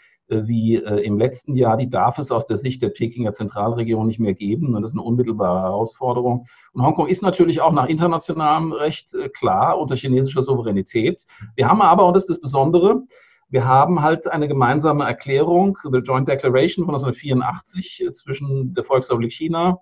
wie 0.47 0.75
äh, 0.75 1.03
im 1.05 1.17
letzten 1.17 1.55
Jahr, 1.55 1.77
die 1.77 1.89
darf 1.89 2.17
es 2.17 2.31
aus 2.31 2.45
der 2.45 2.57
Sicht 2.57 2.81
der 2.81 2.89
Pekinger 2.89 3.31
Zentralregierung 3.31 4.07
nicht 4.07 4.19
mehr 4.19 4.33
geben. 4.33 4.75
Und 4.75 4.81
das 4.81 4.91
ist 4.91 4.97
eine 4.97 5.03
unmittelbare 5.03 5.61
Herausforderung. 5.61 6.45
Und 6.73 6.83
Hongkong 6.83 7.07
ist 7.07 7.21
natürlich 7.21 7.61
auch 7.61 7.71
nach 7.71 7.87
internationalem 7.87 8.71
Recht 8.73 9.13
äh, 9.13 9.29
klar 9.29 9.79
unter 9.79 9.95
chinesischer 9.95 10.43
Souveränität. 10.43 11.25
Wir 11.55 11.67
haben 11.67 11.81
aber, 11.81 12.05
und 12.05 12.15
das 12.15 12.23
ist 12.23 12.29
das 12.29 12.41
Besondere, 12.41 13.03
wir 13.49 13.65
haben 13.65 14.01
halt 14.01 14.27
eine 14.27 14.47
gemeinsame 14.47 15.05
Erklärung, 15.05 15.77
the 15.83 15.99
Joint 15.99 16.27
Declaration 16.27 16.85
von 16.85 16.95
1984 16.95 18.01
äh, 18.01 18.11
zwischen 18.11 18.73
der 18.73 18.83
Volksrepublik 18.83 19.31
China 19.31 19.79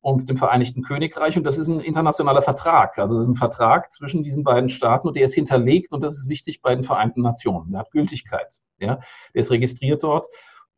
und 0.00 0.28
dem 0.28 0.36
Vereinigten 0.36 0.82
Königreich. 0.82 1.36
Und 1.36 1.44
das 1.44 1.58
ist 1.58 1.68
ein 1.68 1.80
internationaler 1.80 2.42
Vertrag. 2.42 2.98
Also 2.98 3.16
das 3.16 3.24
ist 3.24 3.28
ein 3.28 3.36
Vertrag 3.36 3.92
zwischen 3.92 4.22
diesen 4.22 4.44
beiden 4.44 4.68
Staaten 4.68 5.06
und 5.06 5.16
der 5.16 5.24
ist 5.24 5.34
hinterlegt 5.34 5.92
und 5.92 6.02
das 6.02 6.16
ist 6.16 6.28
wichtig 6.28 6.62
bei 6.62 6.74
den 6.74 6.84
Vereinten 6.84 7.22
Nationen. 7.22 7.72
Der 7.72 7.80
hat 7.80 7.90
Gültigkeit. 7.90 8.60
Ja? 8.80 9.00
Der 9.34 9.40
ist 9.40 9.50
registriert 9.50 10.02
dort. 10.02 10.26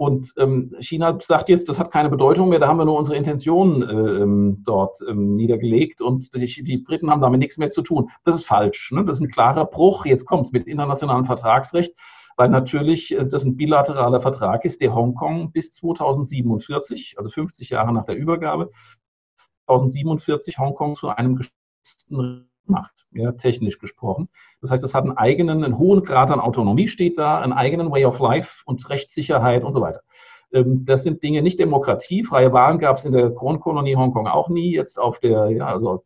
Und 0.02 0.34
ähm, 0.36 0.74
China 0.80 1.16
sagt 1.22 1.48
jetzt, 1.48 1.68
das 1.68 1.78
hat 1.78 1.92
keine 1.92 2.10
Bedeutung 2.10 2.48
mehr, 2.48 2.58
da 2.58 2.66
haben 2.66 2.78
wir 2.78 2.84
nur 2.84 2.98
unsere 2.98 3.16
Intentionen 3.16 3.82
äh, 3.82 4.22
ähm, 4.22 4.62
dort 4.64 4.98
ähm, 5.08 5.36
niedergelegt 5.36 6.00
und 6.00 6.34
die, 6.34 6.64
die, 6.64 6.78
Briten 6.78 7.08
haben 7.08 7.20
damit 7.20 7.38
nichts 7.38 7.56
mehr 7.56 7.70
zu 7.70 7.82
tun. 7.82 8.10
Das 8.24 8.34
ist 8.34 8.44
falsch. 8.44 8.90
Ne? 8.90 9.04
Das 9.04 9.18
ist 9.18 9.22
ein 9.22 9.30
klarer 9.30 9.64
Bruch. 9.64 10.04
Jetzt 10.04 10.24
kommt 10.24 10.46
es 10.46 10.52
mit 10.52 10.66
internationalem 10.66 11.24
Vertragsrecht, 11.24 11.94
weil 12.36 12.48
natürlich 12.48 13.12
äh, 13.12 13.26
das 13.26 13.44
ein 13.44 13.56
bilateraler 13.56 14.20
Vertrag 14.20 14.64
ist, 14.64 14.80
der 14.80 14.92
Hongkong 14.92 15.52
bis 15.52 15.70
2047, 15.70 17.14
also 17.18 17.30
50 17.30 17.70
Jahre 17.70 17.92
nach 17.92 18.04
der 18.04 18.16
Übergabe, 18.16 18.70
2047 19.66 20.58
Hongkong 20.58 20.96
zu 20.96 21.10
einem 21.10 21.36
geschützten 21.36 22.50
macht, 22.66 23.06
ja, 23.12 23.32
technisch 23.32 23.78
gesprochen. 23.78 24.28
Das 24.60 24.70
heißt, 24.70 24.84
es 24.84 24.94
hat 24.94 25.04
einen 25.04 25.16
eigenen, 25.16 25.64
einen 25.64 25.78
hohen 25.78 26.02
Grad 26.02 26.30
an 26.30 26.40
Autonomie 26.40 26.88
steht 26.88 27.18
da, 27.18 27.40
einen 27.40 27.52
eigenen 27.52 27.90
Way 27.90 28.06
of 28.06 28.18
Life 28.18 28.62
und 28.64 28.88
Rechtssicherheit 28.88 29.64
und 29.64 29.72
so 29.72 29.80
weiter. 29.80 30.00
Ähm, 30.52 30.84
das 30.84 31.02
sind 31.02 31.22
Dinge, 31.22 31.42
nicht 31.42 31.58
Demokratie. 31.58 32.24
Freie 32.24 32.52
Wahlen 32.52 32.78
gab 32.78 32.98
es 32.98 33.04
in 33.04 33.12
der 33.12 33.34
Kronkolonie 33.34 33.96
Hongkong 33.96 34.26
auch 34.26 34.48
nie. 34.48 34.72
Jetzt 34.74 34.98
auf 34.98 35.18
der, 35.18 35.50
ja, 35.50 35.66
also 35.66 36.02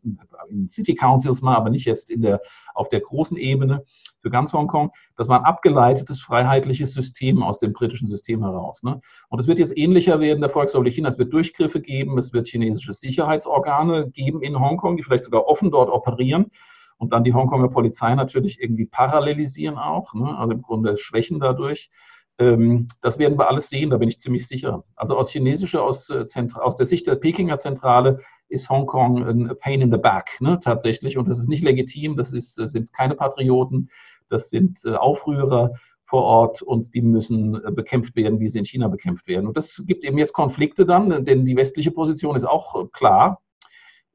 in 0.49 0.69
City 0.69 0.95
Councils 0.95 1.43
mal, 1.43 1.57
aber 1.57 1.71
nicht 1.71 1.85
jetzt 1.85 2.11
in 2.11 2.23
der, 2.23 2.41
auf 2.75 2.89
der 2.89 3.01
großen 3.01 3.37
Ebene 3.37 3.85
für 4.27 4.31
ganz 4.31 4.53
Hongkong. 4.53 4.91
Das 5.17 5.29
war 5.29 5.39
ein 5.39 5.45
abgeleitetes 5.45 6.21
freiheitliches 6.21 6.93
System 6.93 7.45
aus 7.45 7.61
dem 7.61 7.73
britischen 7.73 8.09
System 8.09 8.43
heraus. 8.43 8.83
Ne? 8.83 9.01
Und 9.29 9.39
es 9.39 9.47
wird 9.47 9.61
jetzt 9.61 9.77
ähnlicher 9.77 10.19
werden 10.19 10.41
der 10.41 10.51
Volksrepublik 10.51 10.95
China. 10.95 11.09
Es 11.09 11.19
wird 11.19 11.33
Durchgriffe 11.33 11.81
geben, 11.81 12.19
es 12.19 12.33
wird 12.33 12.49
chinesische 12.49 12.93
Sicherheitsorgane 12.93 14.11
geben 14.11 14.43
in 14.43 14.59
Hongkong, 14.59 14.97
die 14.97 15.05
vielleicht 15.05 15.25
sogar 15.25 15.47
offen 15.47 15.71
dort 15.71 15.91
operieren 15.91 16.51
und 16.99 17.13
dann 17.13 17.23
die 17.23 17.35
Hongkonger 17.35 17.69
Polizei 17.69 18.15
natürlich 18.17 18.61
irgendwie 18.61 18.87
parallelisieren 18.87 19.79
auch, 19.79 20.13
ne? 20.15 20.37
also 20.37 20.53
im 20.53 20.63
Grunde 20.63 20.97
schwächen 20.97 21.39
dadurch. 21.39 21.91
Ähm, 22.39 22.89
das 23.01 23.19
werden 23.19 23.39
wir 23.39 23.49
alles 23.49 23.71
sehen, 23.71 23.91
da 23.91 23.97
bin 23.97 24.09
ich 24.09 24.19
ziemlich 24.19 24.47
sicher. 24.47 24.85
Also 24.95 25.17
aus 25.17 25.31
chinesischer, 25.31 25.83
aus, 25.83 26.11
äh, 26.11 26.25
aus 26.57 26.77
der 26.77 26.87
Sicht 26.87 27.07
der 27.07 27.15
Pekinger 27.15 27.57
Zentrale 27.59 28.21
ist 28.49 28.69
Hongkong 28.69 29.27
ein 29.27 29.53
Pain 29.59 29.81
in 29.81 29.91
the 29.91 29.99
Back, 29.99 30.41
ne, 30.41 30.61
tatsächlich. 30.61 31.19
Und 31.19 31.29
das 31.29 31.39
ist 31.39 31.49
nicht 31.49 31.65
legitim, 31.65 32.17
das 32.17 32.33
ist, 32.33 32.55
sind 32.55 32.93
keine 32.93 33.15
Patrioten, 33.15 33.89
das 34.29 34.51
sind 34.51 34.81
äh, 34.85 34.95
Aufrührer 34.95 35.73
vor 36.05 36.23
Ort 36.23 36.63
und 36.63 36.95
die 36.95 37.03
müssen 37.03 37.55
äh, 37.65 37.71
bekämpft 37.71 38.17
werden, 38.17 38.41
wie 38.41 38.49
sie 38.49 38.59
in 38.59 38.65
China 38.65 38.89
bekämpft 38.89 39.27
werden. 39.27 39.47
Und 39.47 39.57
das 39.57 39.83
gibt 39.87 40.05
eben 40.05 40.19
jetzt 40.19 40.33
Konflikte 40.33 40.87
dann, 40.87 41.25
denn 41.25 41.45
die 41.45 41.57
westliche 41.57 41.91
Position 41.91 42.37
ist 42.37 42.45
auch 42.45 42.81
äh, 42.81 42.87
klar. 42.93 43.41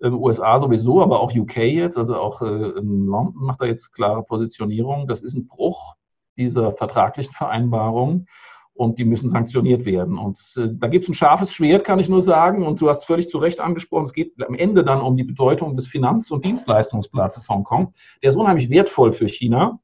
Ähm, 0.02 0.18
USA 0.22 0.58
sowieso, 0.58 1.02
aber 1.02 1.20
auch 1.20 1.36
UK 1.36 1.58
jetzt, 1.58 1.98
also 1.98 2.16
auch 2.18 2.42
London 2.42 3.34
macht 3.36 3.62
da 3.62 3.66
jetzt 3.66 3.92
klare 3.92 4.24
Positionierung. 4.24 5.08
Das 5.08 5.22
ist 5.22 5.36
ein 5.36 5.48
Bruch 5.48 5.96
dieser 6.38 6.72
vertraglichen 6.72 7.34
Vereinbarung 7.34 8.26
und 8.74 8.98
die 8.98 9.06
müssen 9.06 9.30
sanktioniert 9.30 9.86
werden. 9.86 10.18
Und 10.18 10.40
da 10.56 10.88
gibt 10.88 11.04
es 11.04 11.10
ein 11.10 11.14
scharfes 11.14 11.54
Schwert, 11.54 11.84
kann 11.84 12.00
ich 12.00 12.10
nur 12.10 12.22
sagen. 12.22 12.66
Und 12.66 12.82
du 12.82 12.90
hast 12.90 13.06
völlig 13.06 13.30
zu 13.30 13.38
Recht 13.38 13.60
angesprochen, 13.60 14.06
es 14.06 14.14
geht 14.14 14.34
am 14.42 14.56
Ende 14.56 14.84
dann 14.84 15.02
um 15.02 15.18
die 15.18 15.24
Bedeutung 15.24 15.76
des 15.76 15.88
Finanz- 15.88 16.32
und 16.32 16.46
Dienstleistungsplatzes 16.46 17.50
Hongkong. 17.50 17.94
Der 18.24 18.30
ist 18.30 18.38
unheimlich 18.38 18.70
wertvoll 18.70 19.12
für 19.12 19.28
China 19.28 19.80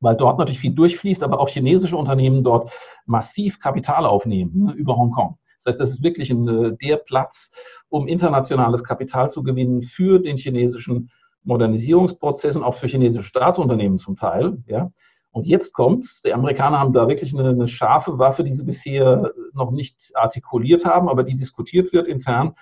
weil 0.00 0.16
dort 0.16 0.38
natürlich 0.38 0.60
viel 0.60 0.74
durchfließt, 0.74 1.22
aber 1.22 1.40
auch 1.40 1.48
chinesische 1.48 1.96
Unternehmen 1.96 2.42
dort 2.42 2.70
massiv 3.06 3.60
Kapital 3.60 4.06
aufnehmen 4.06 4.64
ne, 4.64 4.72
über 4.72 4.96
Hongkong. 4.96 5.38
Das 5.58 5.66
heißt, 5.66 5.80
das 5.80 5.90
ist 5.90 6.02
wirklich 6.02 6.30
ein, 6.30 6.48
äh, 6.48 6.76
der 6.76 6.96
Platz, 6.96 7.50
um 7.88 8.08
internationales 8.08 8.82
Kapital 8.82 9.28
zu 9.28 9.42
gewinnen 9.42 9.82
für 9.82 10.18
den 10.18 10.36
chinesischen 10.36 11.10
Modernisierungsprozess 11.44 12.56
und 12.56 12.64
auch 12.64 12.74
für 12.74 12.86
chinesische 12.86 13.24
Staatsunternehmen 13.24 13.98
zum 13.98 14.16
Teil. 14.16 14.58
Ja. 14.66 14.90
Und 15.32 15.46
jetzt 15.46 15.74
kommt's. 15.74 16.22
Die 16.22 16.32
Amerikaner 16.32 16.80
haben 16.80 16.92
da 16.92 17.08
wirklich 17.08 17.32
eine, 17.38 17.50
eine, 17.50 17.68
scharfe 17.68 18.18
Waffe, 18.18 18.42
die 18.42 18.52
sie 18.52 18.64
bisher 18.64 19.32
noch 19.52 19.70
nicht 19.70 20.10
artikuliert 20.14 20.84
haben, 20.84 21.08
aber 21.08 21.22
die 21.22 21.34
diskutiert 21.34 21.92
wird 21.92 22.08
intern. 22.08 22.54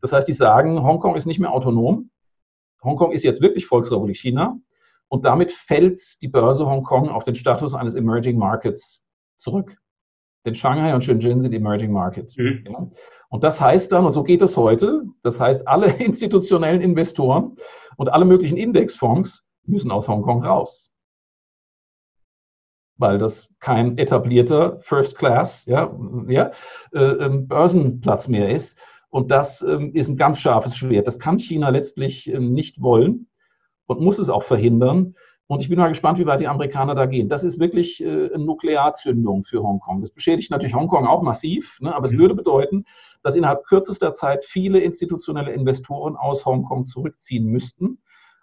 Das 0.00 0.12
heißt, 0.12 0.26
die 0.26 0.32
sagen, 0.32 0.82
Hongkong 0.82 1.16
ist 1.16 1.26
nicht 1.26 1.40
mehr 1.40 1.52
autonom. 1.52 2.10
Hongkong 2.82 3.12
ist 3.12 3.24
jetzt 3.24 3.40
wirklich 3.40 3.66
Volksrepublik 3.66 4.16
China. 4.16 4.58
Und 5.08 5.24
damit 5.24 5.52
fällt 5.52 6.00
die 6.22 6.28
Börse 6.28 6.66
Hongkong 6.66 7.08
auf 7.08 7.22
den 7.22 7.34
Status 7.34 7.74
eines 7.74 7.94
Emerging 7.94 8.38
Markets 8.38 9.02
zurück. 9.36 9.76
Denn 10.44 10.54
Shanghai 10.54 10.94
und 10.94 11.02
Shenzhen 11.02 11.40
sind 11.40 11.52
Emerging 11.52 11.92
Markets. 11.92 12.36
Mhm. 12.36 12.64
Ja. 12.68 12.90
Und 13.28 13.44
das 13.44 13.60
heißt 13.60 13.90
dann, 13.92 14.04
und 14.04 14.12
so 14.12 14.22
geht 14.22 14.42
es 14.42 14.56
heute, 14.56 15.04
das 15.22 15.40
heißt, 15.40 15.66
alle 15.66 15.86
institutionellen 16.04 16.80
Investoren 16.80 17.56
und 17.96 18.12
alle 18.12 18.24
möglichen 18.24 18.56
Indexfonds 18.56 19.44
müssen 19.64 19.90
aus 19.90 20.08
Hongkong 20.08 20.44
raus. 20.44 20.92
Weil 22.98 23.18
das 23.18 23.52
kein 23.60 23.98
etablierter 23.98 24.80
First 24.80 25.18
Class 25.18 25.66
ja, 25.66 25.94
ja, 26.28 26.50
äh, 26.92 26.98
ähm, 26.98 27.46
Börsenplatz 27.46 28.26
mehr 28.28 28.48
ist. 28.50 28.78
Und 29.10 29.30
das 29.30 29.62
ähm, 29.62 29.94
ist 29.94 30.08
ein 30.08 30.16
ganz 30.16 30.38
scharfes 30.38 30.76
Schwert. 30.76 31.06
Das 31.06 31.18
kann 31.18 31.38
China 31.38 31.68
letztlich 31.68 32.32
ähm, 32.32 32.52
nicht 32.52 32.80
wollen 32.80 33.28
und 33.86 34.00
muss 34.00 34.18
es 34.18 34.28
auch 34.28 34.42
verhindern. 34.42 35.14
Und 35.48 35.60
ich 35.60 35.68
bin 35.68 35.78
mal 35.78 35.88
gespannt, 35.88 36.18
wie 36.18 36.26
weit 36.26 36.40
die 36.40 36.48
Amerikaner 36.48 36.96
da 36.96 37.06
gehen. 37.06 37.28
Das 37.28 37.44
ist 37.44 37.60
wirklich 37.60 38.02
äh, 38.02 38.32
eine 38.32 38.44
Nuklearzündung 38.44 39.44
für 39.44 39.62
Hongkong. 39.62 40.00
Das 40.00 40.10
beschädigt 40.10 40.50
natürlich 40.50 40.74
Hongkong 40.74 41.06
auch 41.06 41.22
massiv, 41.22 41.78
ne? 41.80 41.94
aber 41.94 42.06
es 42.06 42.12
mhm. 42.12 42.18
würde 42.18 42.34
bedeuten, 42.34 42.84
dass 43.22 43.36
innerhalb 43.36 43.64
kürzester 43.64 44.12
Zeit 44.12 44.44
viele 44.44 44.80
institutionelle 44.80 45.52
Investoren 45.52 46.16
aus 46.16 46.44
Hongkong 46.44 46.86
zurückziehen 46.86 47.46
müssten 47.46 47.98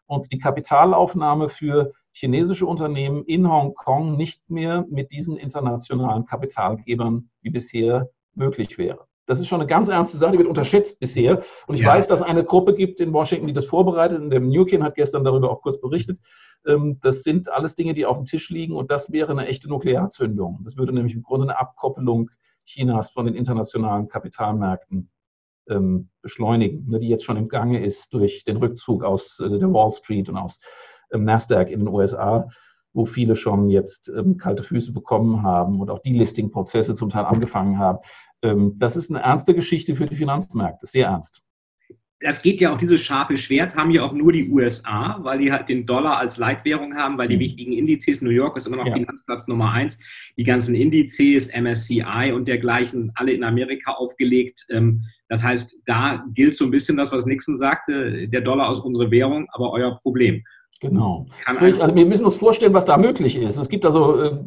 und 0.06 0.32
die 0.32 0.38
Kapitalaufnahme 0.38 1.50
für 1.50 1.92
chinesische 2.14 2.66
Unternehmen 2.66 3.26
in 3.26 3.50
Hongkong 3.50 4.16
nicht 4.16 4.50
mehr 4.50 4.86
mit 4.90 5.12
diesen 5.12 5.36
internationalen 5.36 6.26
Kapitalgebern 6.26 7.30
wie 7.42 7.50
bisher 7.50 8.10
möglich 8.34 8.78
wäre. 8.78 9.08
Das 9.26 9.40
ist 9.40 9.48
schon 9.48 9.62
eine 9.62 9.68
ganz 9.68 9.88
ernste 9.88 10.18
Sache, 10.18 10.34
die 10.34 10.38
wird 10.38 10.50
unterschätzt 10.50 11.00
bisher. 11.00 11.44
Und 11.68 11.76
ich 11.76 11.82
ja. 11.82 11.90
weiß, 11.90 12.08
dass 12.08 12.22
eine 12.22 12.44
Gruppe 12.44 12.76
gibt 12.76 13.00
in 13.00 13.14
Washington, 13.14 13.48
die 13.48 13.54
das 13.54 13.66
vorbereitet. 13.66 14.22
Und 14.22 14.30
der 14.30 14.42
Newkin 14.42 14.84
hat 14.84 14.96
gestern 14.96 15.24
darüber 15.24 15.50
auch 15.50 15.62
kurz 15.62 15.80
berichtet. 15.80 16.20
Ähm, 16.66 17.00
das 17.02 17.24
sind 17.24 17.50
alles 17.52 17.76
Dinge, 17.76 17.94
die 17.94 18.06
auf 18.06 18.18
dem 18.18 18.26
Tisch 18.26 18.50
liegen. 18.50 18.76
Und 18.76 18.92
das 18.92 19.12
wäre 19.12 19.32
eine 19.32 19.48
echte 19.48 19.70
Nuklearzündung. 19.70 20.60
Das 20.64 20.78
würde 20.78 20.94
nämlich 20.94 21.16
im 21.16 21.24
Grunde 21.24 21.46
eine 21.46 21.60
Abkoppelung 21.60 22.30
Chinas 22.66 23.12
von 23.12 23.26
den 23.26 23.36
internationalen 23.36 24.08
Kapitalmärkten 24.08 25.10
ähm, 25.70 26.10
beschleunigen, 26.22 26.90
ne, 26.90 27.00
die 27.00 27.08
jetzt 27.08 27.24
schon 27.24 27.38
im 27.38 27.48
Gange 27.48 27.84
ist 27.84 28.14
durch 28.14 28.44
den 28.44 28.58
Rückzug 28.58 29.04
aus 29.04 29.40
äh, 29.40 29.60
der 29.60 29.72
Wall 29.74 29.92
Street 29.92 30.28
und 30.30 30.38
aus 30.38 30.60
ähm, 31.12 31.24
Nasdaq 31.24 31.70
in 31.70 31.80
den 31.80 31.88
USA 31.88 32.48
wo 32.94 33.06
viele 33.06 33.36
schon 33.36 33.70
jetzt 33.70 34.10
ähm, 34.10 34.38
kalte 34.38 34.64
Füße 34.64 34.94
bekommen 34.94 35.44
haben 35.44 35.82
und 35.82 35.90
auch 35.90 36.00
die 36.00 36.14
Listing-Prozesse 36.14 36.94
zum 36.94 37.10
Teil 37.10 37.26
angefangen 37.26 37.80
haben. 37.80 38.00
Ähm, 38.44 38.74
das 38.78 38.96
ist 38.96 39.10
eine 39.10 39.22
ernste 39.22 39.56
Geschichte 39.56 39.96
für 39.96 40.06
die 40.06 40.16
Finanzmärkte, 40.16 40.86
sehr 40.86 41.08
ernst. 41.08 41.42
Das 42.20 42.42
geht 42.42 42.62
ja 42.62 42.74
auch, 42.74 42.78
dieses 42.78 43.02
scharfe 43.02 43.36
Schwert 43.36 43.76
haben 43.76 43.92
ja 43.92 44.04
auch 44.04 44.14
nur 44.14 44.32
die 44.32 44.50
USA, 44.50 45.20
weil 45.24 45.40
die 45.40 45.52
halt 45.52 45.68
den 45.68 45.86
Dollar 45.86 46.20
als 46.20 46.38
Leitwährung 46.38 46.96
haben, 46.96 47.18
weil 47.18 47.28
die 47.28 47.36
mhm. 47.36 47.42
wichtigen 47.42 47.74
Indizes, 47.74 48.22
New 48.22 48.30
York 48.30 48.56
ist 48.56 48.66
immer 48.66 48.78
noch 48.78 48.86
ja. 48.86 48.94
Finanzplatz 48.94 49.46
Nummer 49.48 49.72
eins, 49.72 50.00
die 50.38 50.46
ganzen 50.46 50.74
Indizes, 50.74 51.50
MSCI 51.54 52.32
und 52.34 52.48
dergleichen, 52.48 53.12
alle 53.16 53.34
in 53.34 53.44
Amerika 53.44 53.92
aufgelegt. 53.92 54.66
Ähm, 54.70 55.04
das 55.28 55.44
heißt, 55.44 55.82
da 55.86 56.24
gilt 56.34 56.56
so 56.56 56.66
ein 56.66 56.72
bisschen 56.72 56.96
das, 56.96 57.12
was 57.12 57.26
Nixon 57.26 57.58
sagte, 57.58 58.28
der 58.30 58.42
Dollar 58.42 58.72
ist 58.72 58.80
unsere 58.80 59.12
Währung, 59.12 59.48
aber 59.52 59.72
euer 59.72 60.00
Problem. 60.00 60.44
Genau. 60.80 61.28
Also 61.46 61.96
wir 61.96 62.06
müssen 62.06 62.26
uns 62.26 62.36
vorstellen, 62.36 62.74
was 62.74 62.84
da 62.84 62.98
möglich 62.98 63.38
ist. 63.38 63.56
Es 63.58 63.70
gibt 63.70 63.86
also 63.86 64.20
äh, 64.20 64.38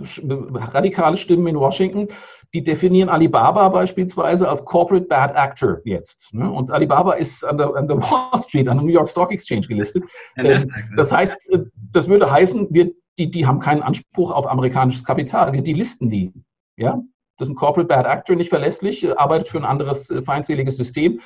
radikale 0.54 1.16
Stimmen 1.16 1.46
in 1.46 1.56
Washington, 1.58 2.08
die 2.52 2.62
definieren 2.62 3.08
Alibaba 3.08 3.68
beispielsweise 3.70 4.48
als 4.48 4.64
Corporate 4.64 5.06
Bad 5.06 5.34
Actor 5.34 5.78
jetzt. 5.84 6.28
Ne? 6.32 6.50
Und 6.50 6.70
Alibaba 6.70 7.14
ist 7.14 7.42
an 7.42 7.56
der, 7.56 7.74
an 7.74 7.88
der, 7.88 7.96
Wall 8.02 8.42
Street, 8.42 8.68
an 8.68 8.76
der 8.76 8.84
New 8.84 8.92
York 8.92 9.08
Stock 9.08 9.32
Exchange 9.32 9.66
gelistet. 9.66 10.04
Ähm, 10.36 10.70
das 10.96 11.10
heißt, 11.10 11.54
äh, 11.54 11.64
das 11.92 12.06
würde 12.06 12.30
heißen, 12.30 12.68
wir, 12.70 12.92
die, 13.18 13.30
die 13.30 13.46
haben 13.46 13.60
keinen 13.60 13.82
Anspruch 13.82 14.30
auf 14.30 14.46
amerikanisches 14.46 15.04
Kapital. 15.04 15.54
Wir 15.54 15.62
delisten 15.62 16.10
die. 16.10 16.32
Ja? 16.76 17.00
Das 17.38 17.48
ist 17.48 17.54
ein 17.54 17.56
Corporate 17.56 17.88
Bad 17.88 18.06
Actor, 18.06 18.36
nicht 18.36 18.50
verlässlich, 18.50 19.04
äh, 19.04 19.12
arbeitet 19.12 19.48
für 19.48 19.58
ein 19.58 19.64
anderes 19.64 20.10
äh, 20.10 20.20
feindseliges 20.20 20.76
System, 20.76 21.20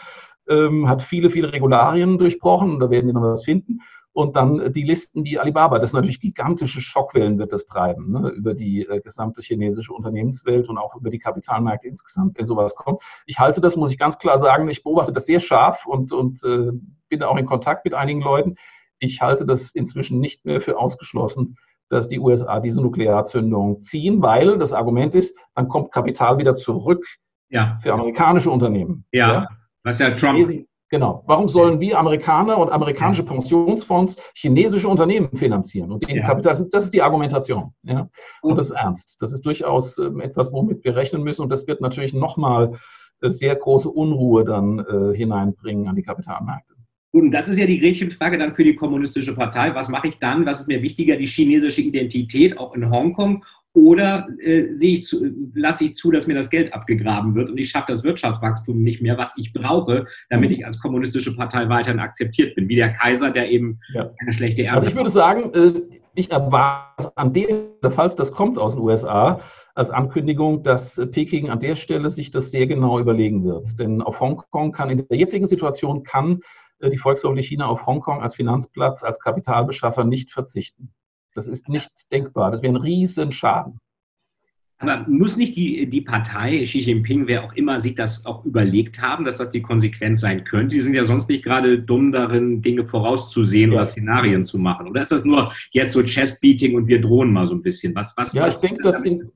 ähm, 0.49 0.89
hat 0.89 1.03
viele, 1.03 1.31
viele 1.31 1.53
Regularien 1.53 2.17
durchbrochen. 2.17 2.79
Da 2.79 2.91
werden 2.91 3.07
wir 3.07 3.15
noch 3.15 3.23
was 3.23 3.45
finden 3.45 3.81
und 4.13 4.35
dann 4.37 4.73
die 4.73 4.83
Listen, 4.83 5.23
die 5.23 5.39
Alibaba, 5.39 5.79
das 5.79 5.91
ist 5.91 5.95
natürlich 5.95 6.21
gigantische 6.21 6.81
Schockwellen 6.81 7.39
wird 7.39 7.53
das 7.53 7.67
treiben, 7.67 8.11
ne, 8.11 8.31
über 8.31 8.55
die 8.55 8.87
äh, 8.87 9.01
gesamte 9.01 9.41
chinesische 9.41 9.93
Unternehmenswelt 9.93 10.69
und 10.69 10.79
auch 10.79 10.97
über 10.97 11.11
die 11.11 11.19
Kapitalmärkte 11.19 11.89
insgesamt, 11.89 12.37
wenn 12.37 12.47
sowas 12.47 12.75
kommt. 12.75 13.03
Ich 13.27 13.39
halte 13.39 13.61
das, 13.61 13.77
muss 13.77 13.91
ich 13.91 13.99
ganz 13.99 14.19
klar 14.19 14.39
sagen, 14.39 14.69
ich 14.69 14.83
beobachte 14.83 15.13
das 15.13 15.27
sehr 15.27 15.41
scharf 15.41 15.87
und, 15.87 16.13
und 16.13 16.43
äh, 16.43 16.73
bin 17.09 17.23
auch 17.23 17.37
in 17.37 17.47
Kontakt 17.47 17.85
mit 17.85 17.95
einigen 17.95 18.21
Leuten. 18.21 18.57
Ich 18.99 19.21
halte 19.23 19.47
das 19.47 19.71
inzwischen 19.71 20.19
nicht 20.19 20.45
mehr 20.45 20.61
für 20.61 20.79
ausgeschlossen, 20.79 21.57
dass 21.89 22.09
die 22.09 22.19
USA 22.19 22.61
diese 22.61 22.83
Nuklearzündung 22.83 23.81
ziehen, 23.81 24.23
weil 24.23 24.59
das 24.59 24.73
Argument 24.73 25.15
ist, 25.15 25.37
dann 25.55 25.69
kommt 25.69 25.93
Kapital 25.93 26.39
wieder 26.39 26.57
zurück 26.57 27.05
ja. 27.49 27.79
für 27.81 27.93
amerikanische 27.93 28.51
Unternehmen. 28.51 29.05
Ja, 29.13 29.33
ja. 29.33 29.49
was 29.85 29.99
ja 29.99 30.11
Trump 30.11 30.67
Genau. 30.91 31.23
Warum 31.27 31.49
sollen 31.49 31.79
wir 31.79 31.99
Amerikaner 31.99 32.59
und 32.59 32.71
amerikanische 32.71 33.23
Pensionsfonds 33.23 34.17
chinesische 34.35 34.89
Unternehmen 34.89 35.31
finanzieren 35.37 35.93
und 35.93 36.03
ja. 36.09 36.27
Kapital? 36.27 36.53
Das 36.53 36.61
ist, 36.61 36.75
das 36.75 36.85
ist, 36.85 36.95
die 36.95 37.01
Argumentation. 37.01 37.73
Ja? 37.85 38.09
Und 38.43 38.57
das 38.57 38.67
ist 38.67 38.73
ernst. 38.73 39.23
Das 39.23 39.33
ist 39.33 39.47
durchaus 39.47 39.99
ähm, 39.99 40.21
etwas, 40.21 40.53
womit 40.53 40.85
wir 40.85 40.97
rechnen 40.97 41.23
müssen. 41.23 41.43
Und 41.43 41.53
das 41.53 41.69
wird 41.69 41.81
natürlich 41.81 42.13
nochmal 42.13 42.73
äh, 43.21 43.31
sehr 43.31 43.55
große 43.55 43.89
Unruhe 43.89 44.45
dann 44.45 44.81
äh, 44.81 45.17
hineinbringen 45.17 45.87
an 45.87 45.95
die 45.95 46.03
Kapitalmärkte. 46.03 46.75
Und 47.13 47.31
das 47.31 47.49
ist 47.49 47.59
ja 47.59 47.67
die 47.67 47.79
Gretchenfrage 47.79 48.39
dann 48.39 48.55
für 48.55 48.65
die 48.65 48.75
kommunistische 48.75 49.35
Partei. 49.35 49.75
Was 49.75 49.89
mache 49.89 50.09
ich 50.09 50.19
dann? 50.19 50.45
Was 50.45 50.61
ist 50.61 50.69
mir 50.69 50.83
wichtiger, 50.83 51.17
die 51.17 51.27
chinesische 51.27 51.83
Identität 51.83 52.59
auch 52.59 52.75
in 52.75 52.91
Hongkong 52.91 53.45
oder 53.73 54.29
äh, 54.41 54.75
sehe 54.75 54.99
ich 54.99 55.05
zu, 55.05 55.31
lasse 55.55 55.85
ich 55.85 55.95
zu, 55.95 56.11
dass 56.11 56.27
mir 56.27 56.35
das 56.35 56.51
Geld 56.51 56.75
abgegraben 56.75 57.35
wird 57.35 57.51
und 57.51 57.59
ich 57.59 57.71
schaffe 57.71 57.93
das 57.93 58.03
Wirtschaftswachstum 58.03 58.83
nicht 58.83 59.01
mehr, 59.01 59.17
was 59.17 59.33
ich 59.37 59.53
brauche, 59.53 60.07
damit 60.29 60.51
ich 60.51 60.67
als 60.67 60.81
kommunistische 60.81 61.37
Partei 61.37 61.69
weiterhin 61.69 62.01
akzeptiert 62.01 62.57
bin, 62.57 62.69
wie 62.69 62.77
der 62.77 62.93
Kaiser, 62.93 63.31
der 63.31 63.51
eben 63.51 63.79
ja. 63.95 64.11
eine 64.19 64.33
schlechte 64.33 64.65
Ernte 64.65 64.77
Also 64.77 64.89
ich 64.89 64.97
würde 64.97 65.11
sagen, 65.11 65.55
äh, 65.55 65.99
ich 66.15 66.31
erwarte 66.33 67.13
an 67.17 67.33
dem, 67.33 67.69
falls 67.91 68.17
das 68.17 68.33
kommt 68.33 68.59
aus 68.59 68.75
den 68.75 68.83
USA, 68.83 69.41
als 69.77 69.91
Ankündigung, 69.91 70.65
dass 70.65 71.01
Peking 71.13 71.49
an 71.49 71.61
der 71.61 71.77
Stelle 71.77 72.11
sich 72.11 72.33
das 72.33 72.51
sehr 72.51 72.67
genau 72.67 72.99
überlegen 72.99 73.45
wird. 73.45 73.79
Denn 73.79 74.03
auf 74.03 74.21
Hongkong 74.21 74.73
kann 74.73 74.91
in 74.91 75.07
der 75.09 75.17
jetzigen 75.17 75.47
Situation 75.47 76.03
kann 76.03 76.41
äh, 76.81 76.91
die 76.91 76.99
Volksrepublik 76.99 77.45
China 77.45 77.67
auf 77.67 77.87
Hongkong 77.87 78.21
als 78.21 78.35
Finanzplatz, 78.35 79.05
als 79.05 79.21
Kapitalbeschaffer 79.21 80.05
nicht 80.05 80.33
verzichten. 80.33 80.93
Das 81.41 81.49
ist 81.49 81.71
nicht 81.71 81.91
denkbar. 82.13 82.51
Das 82.51 82.61
wäre 82.61 82.75
ein 82.75 82.77
Riesenschaden. 82.77 83.81
Aber 84.77 85.07
muss 85.09 85.39
nicht 85.39 85.57
die, 85.57 85.89
die 85.89 86.03
Partei, 86.03 86.63
Xi 86.65 86.81
Jinping, 86.81 87.27
wer 87.27 87.45
auch 87.45 87.55
immer, 87.55 87.81
sich 87.81 87.95
das 87.95 88.27
auch 88.27 88.45
überlegt 88.45 89.01
haben, 89.01 89.25
dass 89.25 89.39
das 89.39 89.49
die 89.49 89.63
Konsequenz 89.63 90.21
sein 90.21 90.45
könnte? 90.45 90.75
Die 90.75 90.83
sind 90.83 90.93
ja 90.93 91.05
sonst 91.05 91.31
nicht 91.31 91.45
gerade 91.45 91.79
dumm 91.79 92.13
darin, 92.13 92.61
Dinge 92.61 92.85
vorauszusehen 92.85 93.73
ja. 93.73 93.79
oder 93.79 93.87
Szenarien 93.87 94.45
zu 94.45 94.59
machen. 94.59 94.87
Oder 94.87 95.01
ist 95.01 95.13
das 95.13 95.25
nur 95.25 95.53
jetzt 95.73 95.95
so 95.95 96.03
Chess-Beating 96.03 96.75
und 96.75 96.89
wir 96.89 97.01
drohen 97.01 97.33
mal 97.33 97.47
so 97.47 97.55
ein 97.55 97.63
bisschen? 97.63 97.95
Was, 97.95 98.15
was, 98.19 98.35
ja, 98.35 98.47
ich 98.47 98.57
denke, 98.57 98.83
dass 98.83 99.03
in, 99.03 99.31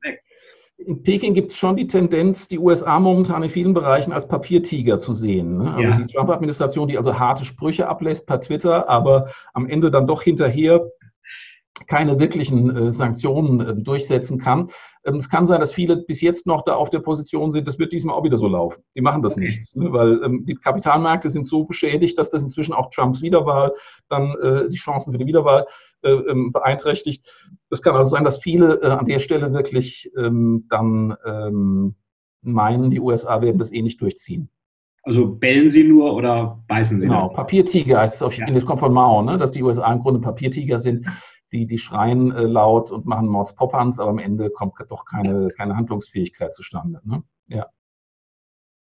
in, 0.78 1.02
Peking 1.02 1.32
gibt 1.32 1.52
es 1.52 1.56
schon 1.56 1.76
die 1.76 1.86
Tendenz, 1.86 2.48
die 2.48 2.58
USA 2.58 3.00
momentan 3.00 3.42
in 3.42 3.50
vielen 3.50 3.72
Bereichen 3.72 4.12
als 4.12 4.28
Papiertiger 4.28 4.98
zu 4.98 5.14
sehen. 5.14 5.58
Ne? 5.58 5.74
Also 5.74 5.88
ja. 5.88 5.96
die 5.96 6.06
Trump-Administration, 6.12 6.88
die 6.88 6.98
also 6.98 7.18
harte 7.18 7.46
Sprüche 7.46 7.88
ablässt 7.88 8.26
per 8.26 8.40
Twitter, 8.40 8.88
aber 8.90 9.30
am 9.54 9.66
Ende 9.66 9.90
dann 9.90 10.06
doch 10.06 10.22
hinterher 10.22 10.86
keine 11.86 12.18
wirklichen 12.20 12.74
äh, 12.74 12.92
Sanktionen 12.92 13.60
äh, 13.60 13.74
durchsetzen 13.74 14.38
kann. 14.38 14.70
Ähm, 15.04 15.16
es 15.16 15.28
kann 15.28 15.46
sein, 15.46 15.60
dass 15.60 15.72
viele 15.72 15.96
bis 15.96 16.20
jetzt 16.20 16.46
noch 16.46 16.62
da 16.62 16.74
auf 16.74 16.88
der 16.88 17.00
Position 17.00 17.50
sind, 17.50 17.66
das 17.66 17.78
wird 17.78 17.92
diesmal 17.92 18.14
auch 18.14 18.24
wieder 18.24 18.38
so 18.38 18.46
laufen. 18.46 18.82
Die 18.96 19.00
machen 19.00 19.22
das 19.22 19.36
nicht, 19.36 19.76
ne? 19.76 19.92
weil 19.92 20.22
ähm, 20.22 20.44
die 20.46 20.54
Kapitalmärkte 20.54 21.28
sind 21.28 21.46
so 21.46 21.64
beschädigt, 21.64 22.16
dass 22.18 22.30
das 22.30 22.42
inzwischen 22.42 22.74
auch 22.74 22.90
Trumps 22.90 23.22
Wiederwahl 23.22 23.72
dann 24.08 24.34
äh, 24.40 24.68
die 24.68 24.76
Chancen 24.76 25.12
für 25.12 25.18
die 25.18 25.26
Wiederwahl 25.26 25.66
äh, 26.02 26.12
ähm, 26.12 26.52
beeinträchtigt. 26.52 27.28
Es 27.70 27.82
kann 27.82 27.96
also 27.96 28.10
sein, 28.10 28.24
dass 28.24 28.38
viele 28.38 28.80
an 28.82 29.04
der 29.04 29.18
Stelle 29.18 29.52
wirklich 29.52 30.10
ähm, 30.16 30.66
dann 30.70 31.16
ähm, 31.26 31.96
meinen, 32.42 32.90
die 32.90 33.00
USA 33.00 33.42
werden 33.42 33.58
das 33.58 33.72
eh 33.72 33.82
nicht 33.82 34.00
durchziehen. 34.00 34.48
Also 35.02 35.26
bellen 35.28 35.68
sie 35.68 35.84
nur 35.84 36.14
oder 36.14 36.62
beißen 36.68 36.98
sie? 36.98 37.08
Genau, 37.08 37.28
Papiertiger 37.28 38.00
heißt 38.00 38.14
es 38.14 38.22
auf 38.22 38.36
ja. 38.38 38.46
das 38.46 38.64
kommt 38.64 38.80
von 38.80 38.92
Mao, 38.92 39.22
ne? 39.22 39.36
dass 39.36 39.50
die 39.50 39.62
USA 39.62 39.92
im 39.92 40.00
Grunde 40.00 40.20
Papiertiger 40.20 40.78
sind 40.78 41.06
die, 41.54 41.66
die 41.66 41.78
schreien 41.78 42.32
äh, 42.32 42.42
laut 42.42 42.90
und 42.90 43.06
machen 43.06 43.28
Mords 43.28 43.54
Pophans, 43.54 43.98
aber 43.98 44.10
am 44.10 44.18
Ende 44.18 44.50
kommt 44.50 44.74
doch 44.88 45.04
keine, 45.04 45.48
keine 45.56 45.76
Handlungsfähigkeit 45.76 46.52
zustande. 46.52 47.00
Ne? 47.04 47.22
Ja. 47.46 47.66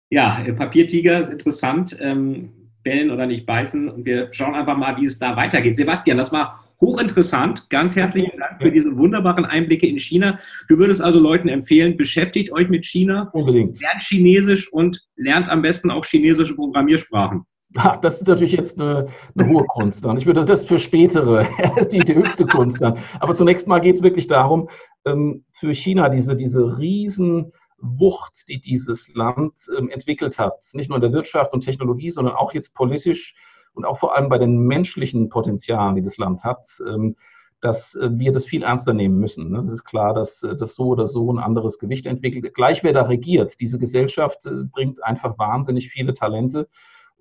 ja, 0.08 0.42
äh, 0.44 0.52
Papiertiger 0.52 1.20
ist 1.20 1.30
interessant. 1.30 1.96
Ähm, 2.00 2.52
bellen 2.82 3.10
oder 3.10 3.26
nicht 3.26 3.46
beißen. 3.46 3.88
Und 3.88 4.04
wir 4.04 4.28
schauen 4.32 4.54
einfach 4.54 4.76
mal, 4.76 4.96
wie 4.96 5.04
es 5.04 5.18
da 5.18 5.36
weitergeht. 5.36 5.76
Sebastian, 5.76 6.18
das 6.18 6.32
war 6.32 6.64
hochinteressant. 6.80 7.70
Ganz 7.70 7.94
herzlichen 7.94 8.38
Dank 8.38 8.60
für 8.60 8.70
diese 8.70 8.96
wunderbaren 8.96 9.44
Einblicke 9.44 9.86
in 9.86 9.98
China. 9.98 10.38
Du 10.68 10.78
würdest 10.78 11.00
also 11.00 11.20
Leuten 11.20 11.48
empfehlen, 11.48 11.96
beschäftigt 11.96 12.52
euch 12.52 12.68
mit 12.68 12.84
China. 12.84 13.30
Unbedingt. 13.32 13.80
Lernt 13.80 14.02
Chinesisch 14.02 14.72
und 14.72 15.00
lernt 15.16 15.48
am 15.48 15.62
besten 15.62 15.90
auch 15.90 16.04
chinesische 16.04 16.56
Programmiersprachen. 16.56 17.44
Das 17.72 18.20
ist 18.20 18.28
natürlich 18.28 18.52
jetzt 18.52 18.80
eine, 18.80 19.08
eine 19.36 19.48
hohe 19.48 19.64
Kunst 19.64 20.04
dann. 20.04 20.18
Ich 20.18 20.26
würde 20.26 20.44
das 20.44 20.64
für 20.64 20.78
spätere, 20.78 21.46
die, 21.92 22.00
die 22.00 22.14
höchste 22.14 22.46
Kunst 22.46 22.82
dann. 22.82 22.98
Aber 23.20 23.34
zunächst 23.34 23.66
mal 23.66 23.80
geht 23.80 23.96
es 23.96 24.02
wirklich 24.02 24.26
darum, 24.26 24.68
ähm, 25.04 25.44
für 25.52 25.74
China 25.74 26.08
diese, 26.08 26.36
diese 26.36 26.78
Riesenwucht, 26.78 28.48
die 28.48 28.60
dieses 28.60 29.12
Land 29.14 29.66
ähm, 29.78 29.88
entwickelt 29.88 30.38
hat, 30.38 30.64
nicht 30.74 30.88
nur 30.88 30.96
in 30.96 31.02
der 31.02 31.12
Wirtschaft 31.12 31.52
und 31.52 31.60
Technologie, 31.60 32.10
sondern 32.10 32.34
auch 32.34 32.52
jetzt 32.52 32.74
politisch 32.74 33.34
und 33.74 33.84
auch 33.84 33.98
vor 33.98 34.14
allem 34.14 34.28
bei 34.28 34.38
den 34.38 34.58
menschlichen 34.58 35.28
Potenzialen, 35.28 35.94
die 35.96 36.02
das 36.02 36.18
Land 36.18 36.44
hat, 36.44 36.68
ähm, 36.86 37.16
dass 37.60 37.94
äh, 37.94 38.10
wir 38.12 38.32
das 38.32 38.44
viel 38.44 38.64
ernster 38.64 38.92
nehmen 38.92 39.18
müssen. 39.18 39.54
Es 39.54 39.68
ist 39.68 39.84
klar, 39.84 40.12
dass 40.12 40.42
äh, 40.42 40.56
das 40.56 40.74
so 40.74 40.88
oder 40.88 41.06
so 41.06 41.32
ein 41.32 41.38
anderes 41.38 41.78
Gewicht 41.78 42.06
entwickelt. 42.06 42.52
Gleich 42.54 42.82
wer 42.82 42.92
da 42.92 43.02
regiert, 43.02 43.60
diese 43.60 43.78
Gesellschaft 43.78 44.44
äh, 44.46 44.64
bringt 44.64 45.02
einfach 45.02 45.38
wahnsinnig 45.38 45.88
viele 45.88 46.12
Talente 46.12 46.68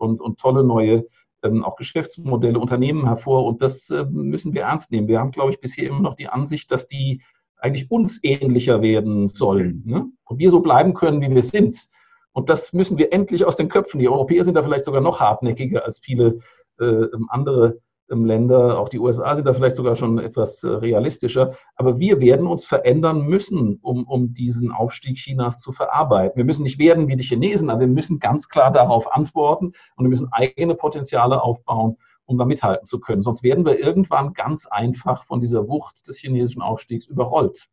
und, 0.01 0.19
und 0.19 0.39
tolle 0.39 0.63
neue 0.63 1.05
ähm, 1.43 1.63
auch 1.63 1.75
Geschäftsmodelle, 1.75 2.59
Unternehmen 2.59 3.05
hervor 3.05 3.45
und 3.45 3.61
das 3.61 3.89
äh, 3.89 4.05
müssen 4.09 4.53
wir 4.53 4.63
ernst 4.63 4.91
nehmen. 4.91 5.07
Wir 5.07 5.19
haben, 5.19 5.31
glaube 5.31 5.51
ich, 5.51 5.59
bisher 5.59 5.87
immer 5.87 6.01
noch 6.01 6.15
die 6.15 6.27
Ansicht, 6.27 6.71
dass 6.71 6.87
die 6.87 7.21
eigentlich 7.57 7.89
uns 7.89 8.19
ähnlicher 8.23 8.81
werden 8.81 9.27
sollen 9.27 9.83
ne? 9.85 10.05
und 10.25 10.39
wir 10.39 10.51
so 10.51 10.61
bleiben 10.61 10.93
können, 10.93 11.21
wie 11.21 11.33
wir 11.33 11.41
sind. 11.41 11.87
Und 12.33 12.49
das 12.49 12.73
müssen 12.73 12.97
wir 12.97 13.13
endlich 13.13 13.45
aus 13.45 13.55
den 13.55 13.69
Köpfen. 13.69 13.99
Die 13.99 14.09
Europäer 14.09 14.43
sind 14.43 14.55
da 14.55 14.63
vielleicht 14.63 14.85
sogar 14.85 15.01
noch 15.01 15.19
hartnäckiger 15.19 15.83
als 15.85 15.99
viele 15.99 16.39
äh, 16.79 17.07
andere 17.27 17.79
Länder, 18.11 18.77
auch 18.79 18.89
die 18.89 18.99
USA 18.99 19.35
sind 19.35 19.47
da 19.47 19.53
vielleicht 19.53 19.75
sogar 19.75 19.95
schon 19.95 20.19
etwas 20.19 20.63
äh, 20.63 20.67
realistischer. 20.67 21.55
Aber 21.75 21.99
wir 21.99 22.19
werden 22.19 22.45
uns 22.45 22.65
verändern 22.65 23.25
müssen, 23.25 23.79
um, 23.81 24.03
um 24.05 24.33
diesen 24.33 24.71
Aufstieg 24.71 25.17
Chinas 25.17 25.57
zu 25.59 25.71
verarbeiten. 25.71 26.37
Wir 26.37 26.43
müssen 26.43 26.63
nicht 26.63 26.77
werden 26.77 27.07
wie 27.07 27.15
die 27.15 27.23
Chinesen, 27.23 27.69
aber 27.69 27.81
wir 27.81 27.87
müssen 27.87 28.19
ganz 28.19 28.49
klar 28.49 28.71
darauf 28.71 29.11
antworten 29.13 29.73
und 29.95 30.05
wir 30.05 30.09
müssen 30.09 30.31
eigene 30.31 30.75
Potenziale 30.75 31.41
aufbauen, 31.41 31.97
um 32.25 32.37
da 32.37 32.45
mithalten 32.45 32.85
zu 32.85 32.99
können. 32.99 33.21
Sonst 33.21 33.43
werden 33.43 33.65
wir 33.65 33.79
irgendwann 33.79 34.33
ganz 34.33 34.65
einfach 34.65 35.25
von 35.25 35.39
dieser 35.39 35.67
Wucht 35.67 36.07
des 36.07 36.17
chinesischen 36.17 36.61
Aufstiegs 36.61 37.07
überrollt. 37.07 37.69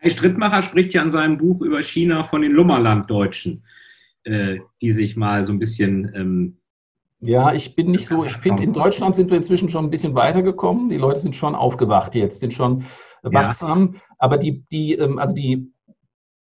Kai 0.00 0.10
Strittmacher 0.10 0.62
spricht 0.62 0.94
ja 0.94 1.02
in 1.02 1.10
seinem 1.10 1.38
Buch 1.38 1.60
über 1.60 1.82
China 1.82 2.24
von 2.24 2.42
den 2.42 2.52
Lummerlanddeutschen, 2.52 3.64
äh, 4.24 4.58
die 4.80 4.92
sich 4.92 5.16
mal 5.16 5.44
so 5.44 5.52
ein 5.52 5.58
bisschen 5.58 6.12
ähm, 6.14 6.58
ja, 7.20 7.52
ich 7.52 7.74
bin 7.74 7.90
nicht 7.90 8.06
so, 8.06 8.24
ich 8.24 8.36
finde, 8.36 8.62
in 8.62 8.72
Deutschland 8.72 9.16
sind 9.16 9.30
wir 9.30 9.38
inzwischen 9.38 9.70
schon 9.70 9.86
ein 9.86 9.90
bisschen 9.90 10.14
weitergekommen. 10.14 10.90
Die 10.90 10.98
Leute 10.98 11.20
sind 11.20 11.34
schon 11.34 11.54
aufgewacht 11.54 12.14
jetzt, 12.14 12.40
sind 12.40 12.52
schon 12.52 12.84
wachsam. 13.22 13.94
Ja. 13.94 14.00
Aber 14.18 14.38
die, 14.38 14.64
die, 14.70 14.94
ähm, 14.94 15.18
also 15.18 15.34
die, 15.34 15.72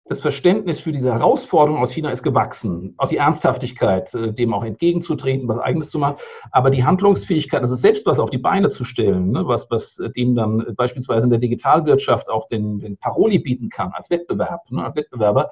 das 0.08 0.20
Verständnis 0.20 0.78
für 0.78 0.92
diese 0.92 1.12
Herausforderung 1.12 1.82
aus 1.82 1.90
China 1.90 2.10
ist 2.10 2.22
gewachsen, 2.22 2.94
auf 2.96 3.10
die 3.10 3.16
Ernsthaftigkeit, 3.16 4.14
äh, 4.14 4.32
dem 4.32 4.54
auch 4.54 4.64
entgegenzutreten, 4.64 5.46
was 5.46 5.58
Eigenes 5.58 5.90
zu 5.90 5.98
machen. 5.98 6.16
Aber 6.52 6.70
die 6.70 6.84
Handlungsfähigkeit, 6.84 7.60
also 7.60 7.74
selbst 7.74 8.06
was 8.06 8.18
auf 8.18 8.30
die 8.30 8.38
Beine 8.38 8.70
zu 8.70 8.84
stellen, 8.84 9.32
ne, 9.32 9.46
was, 9.46 9.70
was 9.70 10.00
dem 10.16 10.34
dann 10.34 10.74
beispielsweise 10.74 11.26
in 11.26 11.30
der 11.30 11.40
Digitalwirtschaft 11.40 12.30
auch 12.30 12.48
den, 12.48 12.78
den 12.78 12.96
Paroli 12.96 13.38
bieten 13.40 13.68
kann 13.68 13.92
als 13.92 14.08
Wettbewerb, 14.08 14.70
ne, 14.70 14.84
als 14.84 14.96
Wettbewerber, 14.96 15.50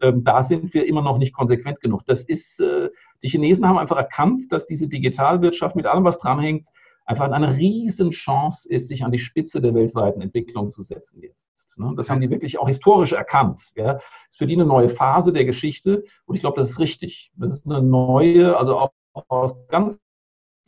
ähm, 0.00 0.24
da 0.24 0.42
sind 0.42 0.74
wir 0.74 0.86
immer 0.86 1.02
noch 1.02 1.18
nicht 1.18 1.32
konsequent 1.32 1.80
genug. 1.80 2.04
Das 2.06 2.24
ist, 2.24 2.60
äh, 2.60 2.90
die 3.22 3.28
Chinesen 3.28 3.66
haben 3.66 3.78
einfach 3.78 3.96
erkannt, 3.96 4.52
dass 4.52 4.66
diese 4.66 4.88
Digitalwirtschaft 4.88 5.76
mit 5.76 5.86
allem, 5.86 6.04
was 6.04 6.18
dranhängt, 6.18 6.68
einfach 7.06 7.30
eine 7.30 7.56
Riesenchance 7.56 8.68
ist, 8.68 8.88
sich 8.88 9.04
an 9.04 9.12
die 9.12 9.18
Spitze 9.18 9.60
der 9.60 9.74
weltweiten 9.74 10.20
Entwicklung 10.20 10.70
zu 10.70 10.82
setzen 10.82 11.22
jetzt. 11.22 11.48
Ne? 11.78 11.94
Das 11.96 12.10
haben 12.10 12.20
die 12.20 12.30
wirklich 12.30 12.58
auch 12.58 12.66
historisch 12.66 13.12
erkannt. 13.12 13.70
Das 13.76 14.02
ist 14.30 14.38
für 14.38 14.46
die 14.46 14.54
eine 14.54 14.66
neue 14.66 14.88
Phase 14.88 15.32
der 15.32 15.44
Geschichte 15.44 16.04
und 16.24 16.34
ich 16.34 16.40
glaube, 16.40 16.60
das 16.60 16.70
ist 16.70 16.78
richtig. 16.80 17.30
Das 17.36 17.52
ist 17.52 17.66
eine 17.66 17.80
neue, 17.80 18.56
also 18.56 18.78
auch 18.78 18.90
aus 19.28 19.54
ganz 19.68 20.00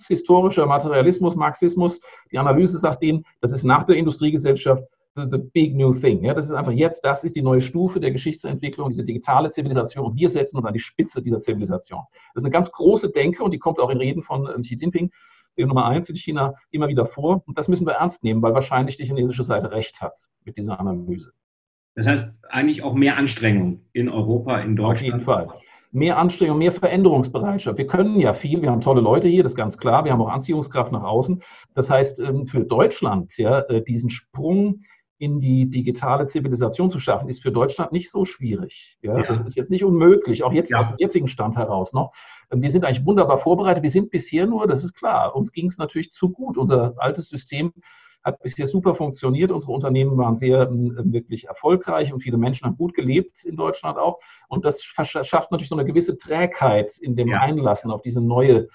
historischer 0.06 0.66
Materialismus, 0.66 1.34
Marxismus. 1.34 2.00
Die 2.30 2.38
Analyse 2.38 2.78
sagt 2.78 3.02
denen, 3.02 3.24
das 3.40 3.52
ist 3.52 3.64
nach 3.64 3.84
der 3.84 3.96
Industriegesellschaft 3.96 4.84
the 5.14 5.38
big 5.38 5.74
new 5.74 5.92
thing. 5.92 6.24
Ja, 6.24 6.34
das 6.34 6.46
ist 6.46 6.52
einfach 6.52 6.72
jetzt, 6.72 7.04
das 7.04 7.24
ist 7.24 7.36
die 7.36 7.42
neue 7.42 7.60
Stufe 7.60 8.00
der 8.00 8.10
Geschichtsentwicklung, 8.10 8.88
diese 8.88 9.04
digitale 9.04 9.50
Zivilisation 9.50 10.06
und 10.06 10.16
wir 10.16 10.28
setzen 10.28 10.56
uns 10.56 10.66
an 10.66 10.72
die 10.72 10.78
Spitze 10.78 11.22
dieser 11.22 11.40
Zivilisation. 11.40 12.02
Das 12.34 12.42
ist 12.42 12.44
eine 12.44 12.52
ganz 12.52 12.70
große 12.70 13.10
Denke 13.10 13.42
und 13.42 13.52
die 13.52 13.58
kommt 13.58 13.80
auch 13.80 13.90
in 13.90 13.98
Reden 13.98 14.22
von 14.22 14.48
ähm, 14.54 14.62
Xi 14.62 14.76
Jinping, 14.76 15.10
dem 15.56 15.68
Nummer 15.68 15.86
eins 15.86 16.08
in 16.08 16.16
China, 16.16 16.54
immer 16.70 16.88
wieder 16.88 17.04
vor. 17.04 17.42
Und 17.46 17.58
das 17.58 17.68
müssen 17.68 17.86
wir 17.86 17.94
ernst 17.94 18.22
nehmen, 18.22 18.42
weil 18.42 18.54
wahrscheinlich 18.54 18.96
die 18.96 19.04
chinesische 19.04 19.42
Seite 19.42 19.72
recht 19.72 20.00
hat 20.00 20.14
mit 20.44 20.56
dieser 20.56 20.78
Analyse. 20.78 21.32
Das 21.94 22.06
heißt 22.06 22.32
eigentlich 22.48 22.82
auch 22.82 22.94
mehr 22.94 23.16
Anstrengung 23.16 23.84
in 23.92 24.08
Europa, 24.08 24.60
in 24.60 24.76
Deutschland. 24.76 24.96
Auf 24.96 25.02
jeden 25.02 25.20
Fall. 25.20 25.48
Mehr 25.90 26.18
Anstrengung, 26.18 26.58
mehr 26.58 26.70
Veränderungsbereitschaft. 26.70 27.78
Wir 27.78 27.86
können 27.86 28.20
ja 28.20 28.34
viel, 28.34 28.62
wir 28.62 28.70
haben 28.70 28.82
tolle 28.82 29.00
Leute 29.00 29.26
hier, 29.26 29.42
das 29.42 29.52
ist 29.52 29.56
ganz 29.56 29.78
klar. 29.78 30.04
Wir 30.04 30.12
haben 30.12 30.20
auch 30.20 30.30
Anziehungskraft 30.30 30.92
nach 30.92 31.02
außen. 31.02 31.42
Das 31.74 31.90
heißt, 31.90 32.20
ähm, 32.20 32.46
für 32.46 32.60
Deutschland, 32.60 33.36
ja, 33.38 33.60
äh, 33.60 33.82
diesen 33.82 34.10
Sprung 34.10 34.82
in 35.18 35.40
die 35.40 35.68
digitale 35.68 36.26
Zivilisation 36.26 36.90
zu 36.90 36.98
schaffen, 36.98 37.28
ist 37.28 37.42
für 37.42 37.52
Deutschland 37.52 37.92
nicht 37.92 38.10
so 38.10 38.24
schwierig. 38.24 38.96
Ja, 39.02 39.18
ja. 39.18 39.26
Das 39.26 39.40
ist 39.40 39.56
jetzt 39.56 39.70
nicht 39.70 39.84
unmöglich, 39.84 40.44
auch 40.44 40.52
jetzt 40.52 40.70
ja. 40.70 40.78
aus 40.78 40.88
dem 40.88 40.96
jetzigen 40.98 41.28
Stand 41.28 41.56
heraus 41.56 41.92
noch. 41.92 42.12
Wir 42.50 42.70
sind 42.70 42.84
eigentlich 42.84 43.04
wunderbar 43.04 43.38
vorbereitet. 43.38 43.82
Wir 43.82 43.90
sind 43.90 44.10
bisher 44.10 44.46
nur, 44.46 44.66
das 44.66 44.84
ist 44.84 44.94
klar, 44.94 45.34
uns 45.34 45.52
ging 45.52 45.66
es 45.66 45.76
natürlich 45.76 46.10
zu 46.10 46.30
gut. 46.30 46.56
Unser 46.56 46.94
altes 46.98 47.28
System 47.28 47.72
hat 48.22 48.40
bisher 48.42 48.66
super 48.66 48.94
funktioniert. 48.94 49.50
Unsere 49.50 49.72
Unternehmen 49.72 50.16
waren 50.16 50.36
sehr 50.36 50.68
ähm, 50.68 51.12
wirklich 51.12 51.46
erfolgreich 51.46 52.12
und 52.12 52.20
viele 52.20 52.38
Menschen 52.38 52.66
haben 52.66 52.76
gut 52.76 52.94
gelebt 52.94 53.44
in 53.44 53.56
Deutschland 53.56 53.98
auch. 53.98 54.18
Und 54.48 54.64
das 54.64 54.82
schafft 54.82 55.50
natürlich 55.50 55.68
so 55.68 55.76
eine 55.76 55.84
gewisse 55.84 56.16
Trägheit 56.16 56.96
in 56.98 57.16
dem 57.16 57.28
ja. 57.28 57.40
Einlassen 57.40 57.90
auf 57.90 58.02
diese 58.02 58.20
neue 58.20 58.56
ähm, 58.56 58.68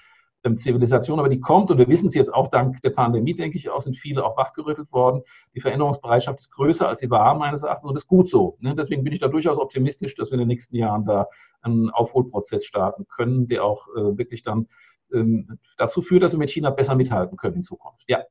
Zivilisation, 0.56 1.18
aber 1.18 1.30
die 1.30 1.40
kommt 1.40 1.70
und 1.70 1.78
wir 1.78 1.88
wissen 1.88 2.06
es 2.06 2.14
jetzt 2.14 2.32
auch 2.32 2.48
dank 2.48 2.80
der 2.82 2.90
Pandemie, 2.90 3.34
denke 3.34 3.56
ich 3.56 3.70
auch, 3.70 3.80
sind 3.80 3.96
viele 3.96 4.24
auch 4.24 4.36
wachgerüttelt 4.36 4.92
worden. 4.92 5.22
Die 5.54 5.60
Veränderungsbereitschaft 5.60 6.38
ist 6.38 6.50
größer, 6.50 6.86
als 6.86 7.00
sie 7.00 7.10
war, 7.10 7.34
meines 7.34 7.62
Erachtens, 7.62 7.88
und 7.88 7.94
das 7.94 8.02
ist 8.02 8.08
gut 8.08 8.28
so. 8.28 8.58
Ne? 8.60 8.74
Deswegen 8.76 9.02
bin 9.04 9.12
ich 9.12 9.20
da 9.20 9.28
durchaus 9.28 9.58
optimistisch, 9.58 10.14
dass 10.14 10.30
wir 10.30 10.34
in 10.34 10.40
den 10.40 10.48
nächsten 10.48 10.76
Jahren 10.76 11.06
da 11.06 11.28
einen 11.62 11.88
Aufholprozess 11.90 12.64
starten 12.64 13.06
können, 13.08 13.48
der 13.48 13.64
auch 13.64 13.88
äh, 13.96 14.18
wirklich 14.18 14.42
dann 14.42 14.68
ähm, 15.12 15.58
dazu 15.78 16.02
führt, 16.02 16.22
dass 16.22 16.32
wir 16.32 16.38
mit 16.38 16.50
China 16.50 16.70
besser 16.70 16.94
mithalten 16.94 17.36
können 17.36 17.56
in 17.56 17.62
Zukunft. 17.62 18.04
Ja. 18.08 18.22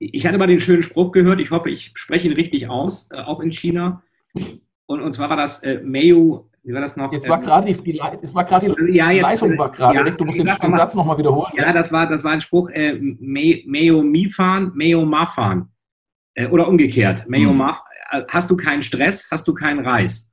Ich 0.00 0.26
hatte 0.26 0.38
mal 0.38 0.46
den 0.46 0.60
schönen 0.60 0.82
Spruch 0.82 1.10
gehört, 1.10 1.40
ich 1.40 1.50
hoffe, 1.50 1.70
ich 1.70 1.92
spreche 1.94 2.28
ihn 2.28 2.34
richtig 2.34 2.68
aus, 2.68 3.08
äh, 3.10 3.20
auch 3.22 3.40
in 3.40 3.52
China. 3.52 4.02
Und, 4.86 5.02
und 5.02 5.12
zwar 5.12 5.30
war 5.30 5.36
das 5.36 5.62
äh, 5.62 5.80
Mayo 5.82 6.50
wie 6.68 6.74
war 6.74 6.82
das 6.82 6.96
noch? 6.98 7.10
Jetzt 7.12 7.26
war 7.26 7.40
gerade 7.40 7.72
die, 7.72 7.82
die, 7.82 8.02
es 8.20 8.34
war 8.34 8.44
gerade 8.44 8.74
die 8.74 8.92
ja, 8.92 9.10
jetzt, 9.10 9.22
Leitung 9.22 9.56
war 9.56 9.72
gerade 9.72 9.96
ja, 9.96 10.04
weg. 10.04 10.18
Du 10.18 10.26
musst 10.26 10.38
den, 10.38 10.46
den 10.46 10.72
Satz 10.72 10.94
nochmal 10.94 11.16
wiederholen. 11.16 11.50
Ja, 11.56 11.72
das 11.72 11.90
war, 11.90 12.06
das 12.06 12.22
war 12.24 12.32
ein 12.32 12.42
Spruch, 12.42 12.68
äh, 12.68 12.92
Meo 13.00 14.02
Mifan, 14.02 14.72
Meo 14.74 15.02
Mafan. 15.06 15.70
Äh, 16.34 16.46
oder 16.48 16.68
umgekehrt. 16.68 17.24
Meo 17.26 17.48
hm. 17.48 17.56
Maf, 17.56 17.80
äh, 18.10 18.22
hast 18.28 18.50
du 18.50 18.56
keinen 18.58 18.82
Stress, 18.82 19.28
hast 19.30 19.48
du 19.48 19.54
keinen 19.54 19.80
Reis. 19.80 20.30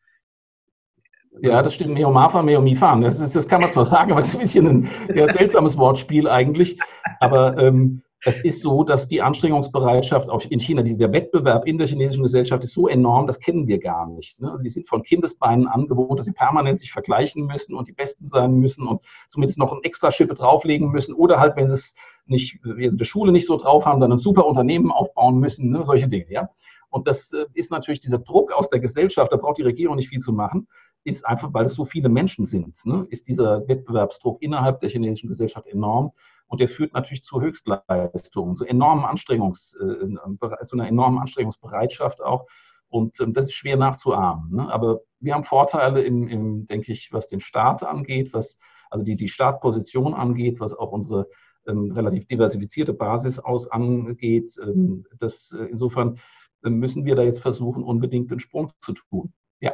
Ja, 1.40 1.64
das 1.64 1.74
stimmt. 1.74 1.94
Meo 1.94 2.12
Mafa, 2.12 2.44
Meo 2.44 2.62
Mifan. 2.62 3.00
Das, 3.00 3.22
ist, 3.22 3.34
das 3.34 3.48
kann 3.48 3.62
man 3.62 3.72
zwar 3.72 3.86
sagen, 3.86 4.12
aber 4.12 4.20
das 4.20 4.32
ist 4.32 4.36
ein 4.36 4.42
bisschen 4.42 4.68
ein 4.68 4.90
ja, 5.16 5.32
seltsames 5.32 5.78
Wortspiel 5.78 6.28
eigentlich. 6.28 6.78
Aber 7.22 7.58
ähm, 7.58 8.02
es 8.28 8.40
ist 8.40 8.62
so, 8.62 8.84
dass 8.84 9.08
die 9.08 9.22
Anstrengungsbereitschaft 9.22 10.28
in 10.50 10.60
China, 10.60 10.82
der 10.82 11.12
Wettbewerb 11.12 11.68
in 11.68 11.78
der 11.78 11.86
chinesischen 11.86 12.24
Gesellschaft 12.24 12.64
ist 12.64 12.74
so 12.74 12.88
enorm, 12.88 13.28
das 13.28 13.40
kennen 13.40 13.68
wir 13.68 13.78
gar 13.78 14.08
nicht. 14.08 14.42
Ne? 14.42 14.52
Also 14.52 14.64
die 14.64 14.70
sind 14.70 14.88
von 14.88 15.04
Kindesbeinen 15.04 15.68
angewohnt, 15.68 16.18
dass 16.18 16.26
sie 16.26 16.32
permanent 16.32 16.80
sich 16.80 16.92
vergleichen 16.92 17.46
müssen 17.46 17.76
und 17.76 17.88
die 17.88 17.92
Besten 17.92 18.26
sein 18.26 18.56
müssen 18.56 18.88
und 18.88 19.02
zumindest 19.28 19.60
noch 19.60 19.72
ein 19.72 19.84
extra 19.84 20.10
Schippe 20.10 20.34
drauflegen 20.34 20.90
müssen 20.90 21.14
oder 21.14 21.40
halt, 21.40 21.56
wenn 21.56 21.68
sie 21.68 21.76
es 21.76 21.94
nicht, 22.26 22.60
wenn 22.64 22.90
sie 22.90 22.98
der 22.98 23.06
Schule 23.06 23.32
nicht 23.32 23.46
so 23.46 23.58
drauf 23.58 23.86
haben, 23.86 24.02
dann 24.02 24.12
ein 24.12 24.18
super 24.18 24.48
Unternehmen 24.48 24.92
aufbauen 24.92 25.40
müssen, 25.40 25.70
ne? 25.70 25.84
solche 25.86 26.08
Dinge, 26.08 26.26
ja. 26.30 26.50
Und 26.90 27.06
das 27.06 27.32
äh, 27.32 27.46
ist 27.54 27.70
natürlich 27.70 28.00
dieser 28.00 28.18
Druck 28.18 28.52
aus 28.54 28.70
der 28.70 28.80
Gesellschaft, 28.80 29.32
da 29.32 29.38
braucht 29.38 29.60
die 29.60 29.64
Regierung 29.64 29.98
nicht 29.98 30.10
viel 30.10 30.20
zu 30.20 30.34
machen, 30.34 30.68
ist 31.04 31.24
einfach, 31.28 31.54
weil 31.54 31.66
es 31.66 31.76
so 31.76 31.86
viele 31.86 32.10
Menschen 32.10 32.46
sind, 32.46 32.84
ne? 32.86 33.06
ist 33.12 33.28
dieser 33.28 33.68
Wettbewerbsdruck 33.68 34.42
innerhalb 34.42 34.80
der 34.80 34.90
chinesischen 34.90 35.30
Gesellschaft 35.30 35.68
enorm. 35.68 36.12
Und 36.48 36.60
der 36.62 36.70
führt 36.70 36.94
natürlich 36.94 37.24
zu 37.24 37.42
Höchstleistungen, 37.42 38.56
zu 38.56 38.66
enormen 38.66 39.06
Anstrengungs, 39.06 39.76
äh, 39.76 40.66
zu 40.66 40.76
einer 40.76 40.88
enormen 40.88 41.20
Anstrengungsbereitschaft 41.20 42.22
auch. 42.22 42.46
Und 42.88 43.20
ähm, 43.20 43.34
das 43.34 43.46
ist 43.46 43.54
schwer 43.54 43.78
nachzuahmen. 43.78 44.56
Ne? 44.56 44.72
Aber 44.72 45.02
wir 45.20 45.34
haben 45.34 45.44
Vorteile 45.44 46.02
im, 46.02 46.28
im, 46.28 46.66
denke 46.66 46.92
ich, 46.92 47.12
was 47.12 47.28
den 47.28 47.40
Staat 47.40 47.84
angeht, 47.84 48.34
was 48.34 48.58
also 48.90 49.04
die, 49.04 49.16
die 49.16 49.28
Startposition 49.28 50.14
angeht, 50.14 50.60
was 50.60 50.74
auch 50.74 50.92
unsere 50.92 51.28
ähm, 51.68 51.92
relativ 51.92 52.28
diversifizierte 52.28 52.94
Basis 52.94 53.40
aus 53.40 53.70
angeht. 53.70 54.56
Ähm, 54.62 55.06
das, 55.18 55.52
äh, 55.52 55.66
insofern 55.66 56.20
äh, 56.64 56.70
müssen 56.70 57.06
wir 57.06 57.16
da 57.16 57.24
jetzt 57.24 57.42
versuchen, 57.42 57.84
unbedingt 57.84 58.32
den 58.32 58.40
Sprung 58.40 58.72
zu 58.80 58.94
tun. 58.94 59.34
Ja. 59.60 59.74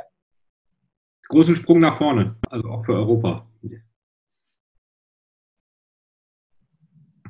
Großen 1.28 1.56
Sprung 1.56 1.80
nach 1.80 1.98
vorne, 1.98 2.38
also 2.50 2.70
auch 2.70 2.86
für 2.86 2.94
Europa. 2.94 3.48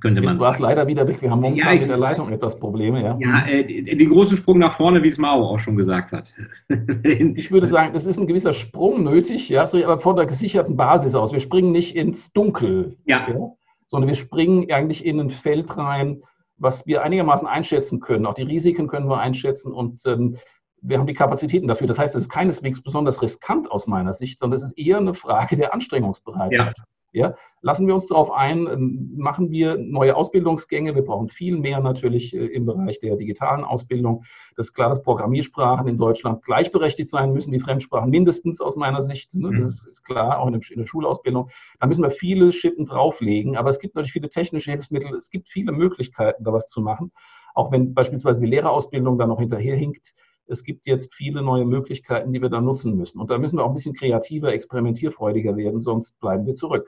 Könnte 0.01 0.21
man. 0.21 0.33
Jetzt 0.33 0.39
war 0.39 0.51
es 0.51 0.59
leider 0.59 0.87
wieder 0.87 1.07
weg. 1.07 1.21
Wir 1.21 1.31
haben 1.31 1.41
momentan 1.41 1.75
ja, 1.75 1.81
mit 1.81 1.89
der 1.89 1.97
Leitung 1.97 2.31
etwas 2.31 2.59
Probleme. 2.59 3.01
Ja, 3.01 3.17
ja 3.19 3.47
äh, 3.47 3.95
den 3.95 4.09
großen 4.09 4.35
Sprung 4.35 4.59
nach 4.59 4.75
vorne, 4.75 5.01
wie 5.03 5.07
es 5.07 5.17
Mao 5.17 5.45
auch 5.45 5.59
schon 5.59 5.77
gesagt 5.77 6.11
hat. 6.11 6.33
ich 7.03 7.51
würde 7.51 7.67
sagen, 7.67 7.95
es 7.95 8.05
ist 8.05 8.17
ein 8.17 8.27
gewisser 8.27 8.53
Sprung 8.53 9.03
nötig, 9.03 9.47
ja, 9.49 9.63
aber 9.63 9.99
von 9.99 10.15
der 10.15 10.25
gesicherten 10.25 10.75
Basis 10.75 11.15
aus. 11.15 11.31
Wir 11.31 11.39
springen 11.39 11.71
nicht 11.71 11.95
ins 11.95 12.33
Dunkel, 12.33 12.97
ja. 13.05 13.27
ja 13.29 13.51
sondern 13.91 14.07
wir 14.07 14.15
springen 14.15 14.71
eigentlich 14.71 15.05
in 15.05 15.19
ein 15.19 15.29
Feld 15.29 15.75
rein, 15.75 16.23
was 16.57 16.87
wir 16.87 17.03
einigermaßen 17.03 17.45
einschätzen 17.45 17.99
können. 17.99 18.25
Auch 18.25 18.33
die 18.33 18.43
Risiken 18.43 18.87
können 18.87 19.09
wir 19.09 19.19
einschätzen 19.19 19.73
und 19.73 20.01
ähm, 20.05 20.37
wir 20.81 20.97
haben 20.97 21.07
die 21.07 21.13
Kapazitäten 21.13 21.67
dafür. 21.67 21.87
Das 21.87 21.99
heißt, 21.99 22.15
es 22.15 22.23
ist 22.23 22.29
keineswegs 22.29 22.81
besonders 22.81 23.21
riskant 23.21 23.69
aus 23.69 23.87
meiner 23.87 24.13
Sicht, 24.13 24.39
sondern 24.39 24.57
es 24.57 24.63
ist 24.63 24.77
eher 24.77 24.97
eine 24.97 25.13
Frage 25.13 25.57
der 25.57 25.73
Anstrengungsbereitschaft. 25.73 26.77
Ja. 26.77 26.83
Ja, 27.13 27.35
lassen 27.61 27.87
wir 27.87 27.93
uns 27.93 28.07
darauf 28.07 28.31
ein, 28.31 28.67
ähm, 28.67 29.11
machen 29.17 29.51
wir 29.51 29.77
neue 29.77 30.15
Ausbildungsgänge. 30.15 30.95
Wir 30.95 31.03
brauchen 31.03 31.27
viel 31.27 31.57
mehr 31.57 31.81
natürlich 31.81 32.33
äh, 32.33 32.45
im 32.45 32.65
Bereich 32.65 32.99
der 32.99 33.17
digitalen 33.17 33.65
Ausbildung. 33.65 34.23
Das 34.55 34.67
ist 34.67 34.73
klar, 34.73 34.87
dass 34.87 35.03
Programmiersprachen 35.03 35.87
in 35.87 35.97
Deutschland 35.97 36.41
gleichberechtigt 36.43 37.09
sein 37.09 37.33
müssen, 37.33 37.51
die 37.51 37.59
Fremdsprachen 37.59 38.09
mindestens 38.09 38.61
aus 38.61 38.77
meiner 38.77 39.01
Sicht. 39.01 39.35
Ne? 39.35 39.59
Das 39.59 39.85
ist 39.85 40.03
klar, 40.03 40.39
auch 40.39 40.47
in 40.47 40.59
der 40.59 40.85
Schulausbildung. 40.85 41.49
Da 41.81 41.87
müssen 41.87 42.03
wir 42.03 42.11
viele 42.11 42.53
Schippen 42.53 42.85
drauflegen. 42.85 43.57
Aber 43.57 43.69
es 43.69 43.79
gibt 43.79 43.95
natürlich 43.95 44.13
viele 44.13 44.29
technische 44.29 44.71
Hilfsmittel. 44.71 45.13
Es 45.17 45.29
gibt 45.29 45.49
viele 45.49 45.73
Möglichkeiten, 45.73 46.45
da 46.45 46.53
was 46.53 46.67
zu 46.67 46.79
machen. 46.79 47.11
Auch 47.53 47.73
wenn 47.73 47.93
beispielsweise 47.93 48.39
die 48.39 48.47
Lehrerausbildung 48.47 49.17
da 49.17 49.27
noch 49.27 49.39
hinterherhinkt 49.39 50.13
es 50.51 50.63
gibt 50.63 50.85
jetzt 50.85 51.13
viele 51.13 51.41
neue 51.41 51.65
Möglichkeiten, 51.65 52.33
die 52.33 52.41
wir 52.41 52.49
da 52.49 52.61
nutzen 52.61 52.95
müssen. 52.95 53.19
Und 53.19 53.31
da 53.31 53.37
müssen 53.37 53.57
wir 53.57 53.63
auch 53.63 53.69
ein 53.69 53.73
bisschen 53.73 53.95
kreativer, 53.95 54.53
experimentierfreudiger 54.53 55.55
werden, 55.55 55.79
sonst 55.79 56.19
bleiben 56.19 56.45
wir 56.45 56.53
zurück 56.53 56.87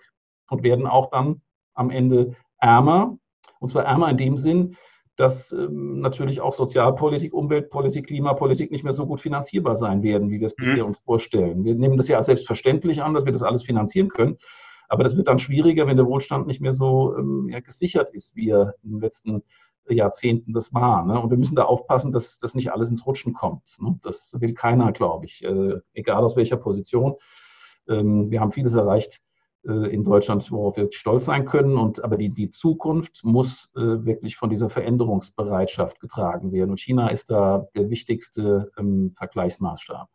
und 0.49 0.63
werden 0.63 0.85
auch 0.85 1.09
dann 1.09 1.41
am 1.73 1.89
Ende 1.89 2.35
ärmer. 2.59 3.17
Und 3.59 3.69
zwar 3.69 3.85
ärmer 3.85 4.09
in 4.09 4.17
dem 4.17 4.37
Sinn, 4.37 4.75
dass 5.15 5.51
ähm, 5.51 5.99
natürlich 6.01 6.41
auch 6.41 6.53
Sozialpolitik, 6.53 7.33
Umweltpolitik, 7.33 8.07
Klimapolitik 8.07 8.71
nicht 8.71 8.83
mehr 8.83 8.93
so 8.93 9.05
gut 9.05 9.21
finanzierbar 9.21 9.75
sein 9.75 10.01
werden, 10.03 10.29
wie 10.29 10.39
wir 10.39 10.47
es 10.47 10.55
mhm. 10.57 10.63
bisher 10.63 10.85
uns 10.85 10.97
vorstellen. 10.97 11.63
Wir 11.63 11.75
nehmen 11.75 11.97
das 11.97 12.07
ja 12.07 12.17
als 12.17 12.25
selbstverständlich 12.25 13.01
an, 13.03 13.13
dass 13.13 13.25
wir 13.25 13.31
das 13.31 13.43
alles 13.43 13.63
finanzieren 13.63 14.09
können. 14.09 14.37
Aber 14.89 15.03
das 15.03 15.15
wird 15.15 15.27
dann 15.27 15.39
schwieriger, 15.39 15.87
wenn 15.87 15.97
der 15.97 16.07
Wohlstand 16.07 16.47
nicht 16.47 16.61
mehr 16.61 16.73
so 16.73 17.15
ähm, 17.17 17.47
ja, 17.49 17.59
gesichert 17.59 18.09
ist, 18.09 18.35
wie 18.35 18.49
er 18.49 18.75
in 18.83 18.91
den 18.91 18.99
letzten 18.99 19.43
Jahrzehnten 19.89 20.53
das 20.53 20.73
war. 20.73 21.05
Ne? 21.05 21.19
Und 21.19 21.29
wir 21.29 21.37
müssen 21.37 21.55
da 21.55 21.63
aufpassen, 21.63 22.11
dass 22.11 22.37
das 22.37 22.55
nicht 22.55 22.71
alles 22.71 22.89
ins 22.89 23.05
Rutschen 23.05 23.33
kommt. 23.33 23.77
Ne? 23.79 23.99
Das 24.03 24.35
will 24.39 24.53
keiner, 24.53 24.91
glaube 24.91 25.25
ich, 25.25 25.43
äh, 25.43 25.79
egal 25.93 26.23
aus 26.23 26.35
welcher 26.35 26.57
Position. 26.57 27.15
Ähm, 27.87 28.31
wir 28.31 28.39
haben 28.39 28.51
vieles 28.51 28.73
erreicht 28.73 29.21
äh, 29.67 29.93
in 29.93 30.03
Deutschland, 30.03 30.49
worauf 30.51 30.77
wir 30.77 30.89
stolz 30.91 31.25
sein 31.25 31.45
können. 31.45 31.77
Und 31.77 32.03
aber 32.03 32.17
die, 32.17 32.29
die 32.29 32.49
Zukunft 32.49 33.23
muss 33.23 33.69
äh, 33.75 33.79
wirklich 33.79 34.35
von 34.35 34.49
dieser 34.49 34.69
Veränderungsbereitschaft 34.69 35.99
getragen 35.99 36.51
werden. 36.51 36.71
Und 36.71 36.79
China 36.79 37.09
ist 37.09 37.29
da 37.29 37.67
der 37.75 37.89
wichtigste 37.89 38.71
ähm, 38.77 39.13
Vergleichsmaßstab. 39.17 40.09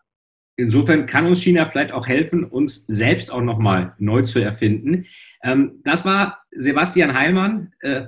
Insofern 0.56 1.06
kann 1.06 1.26
uns 1.26 1.40
China 1.40 1.70
vielleicht 1.70 1.92
auch 1.92 2.08
helfen, 2.08 2.44
uns 2.44 2.84
selbst 2.86 3.30
auch 3.30 3.40
nochmal 3.40 3.94
neu 3.98 4.22
zu 4.22 4.40
erfinden. 4.40 5.06
Ähm, 5.42 5.80
das 5.84 6.04
war 6.04 6.40
Sebastian 6.50 7.14
Heilmann, 7.14 7.72
äh, 7.80 8.06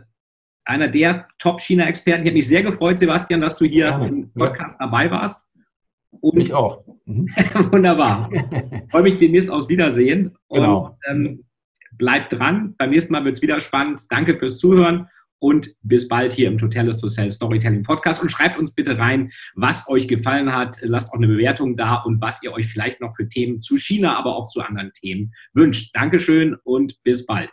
einer 0.65 0.89
der 0.89 1.29
Top-China-Experten. 1.39 2.23
Ich 2.23 2.31
habe 2.31 2.37
mich 2.37 2.49
sehr 2.49 2.63
gefreut, 2.63 2.99
Sebastian, 2.99 3.41
dass 3.41 3.57
du 3.57 3.65
hier 3.65 3.87
ja, 3.87 4.05
im 4.05 4.33
Podcast 4.33 4.79
ja. 4.81 4.87
dabei 4.87 5.11
warst. 5.11 5.47
Und 6.21 6.41
ich 6.41 6.53
auch. 6.53 6.85
Mhm. 7.07 7.29
wunderbar. 7.73 8.31
Ich 8.33 8.43
freue 8.91 9.03
mich 9.03 9.19
demnächst 9.19 9.51
aufs 9.51 9.69
Wiedersehen. 9.69 10.37
Genau. 10.49 10.97
Und, 11.09 11.27
ähm, 11.27 11.45
bleibt 11.93 12.33
dran. 12.33 12.75
Beim 12.79 12.91
nächsten 12.91 13.13
Mal 13.13 13.25
wird 13.25 13.37
es 13.37 13.43
wieder 13.43 13.61
spannend. 13.61 14.03
Danke 14.11 14.37
fürs 14.37 14.59
Zuhören 14.59 15.09
und 15.41 15.75
bis 15.83 16.09
bald 16.09 16.33
hier 16.33 16.49
im 16.49 16.59
Totalis 16.59 16.99
to 16.99 17.09
Sell 17.09 17.31
Storytelling 17.31 17.83
Podcast 17.83 18.23
und 18.23 18.31
schreibt 18.31 18.59
uns 18.59 18.73
bitte 18.73 18.99
rein, 18.99 19.33
was 19.55 19.89
euch 19.89 20.07
gefallen 20.07 20.53
hat. 20.53 20.79
Lasst 20.83 21.11
auch 21.11 21.17
eine 21.17 21.27
Bewertung 21.27 21.77
da 21.77 21.97
und 21.97 22.21
was 22.21 22.43
ihr 22.43 22.53
euch 22.53 22.67
vielleicht 22.67 23.01
noch 23.01 23.15
für 23.17 23.29
Themen 23.29 23.63
zu 23.63 23.77
China, 23.77 24.17
aber 24.17 24.37
auch 24.37 24.49
zu 24.49 24.61
anderen 24.61 24.93
Themen 24.93 25.33
wünscht. 25.55 25.95
Dankeschön 25.95 26.57
und 26.65 27.03
bis 27.03 27.27
bald. 27.27 27.51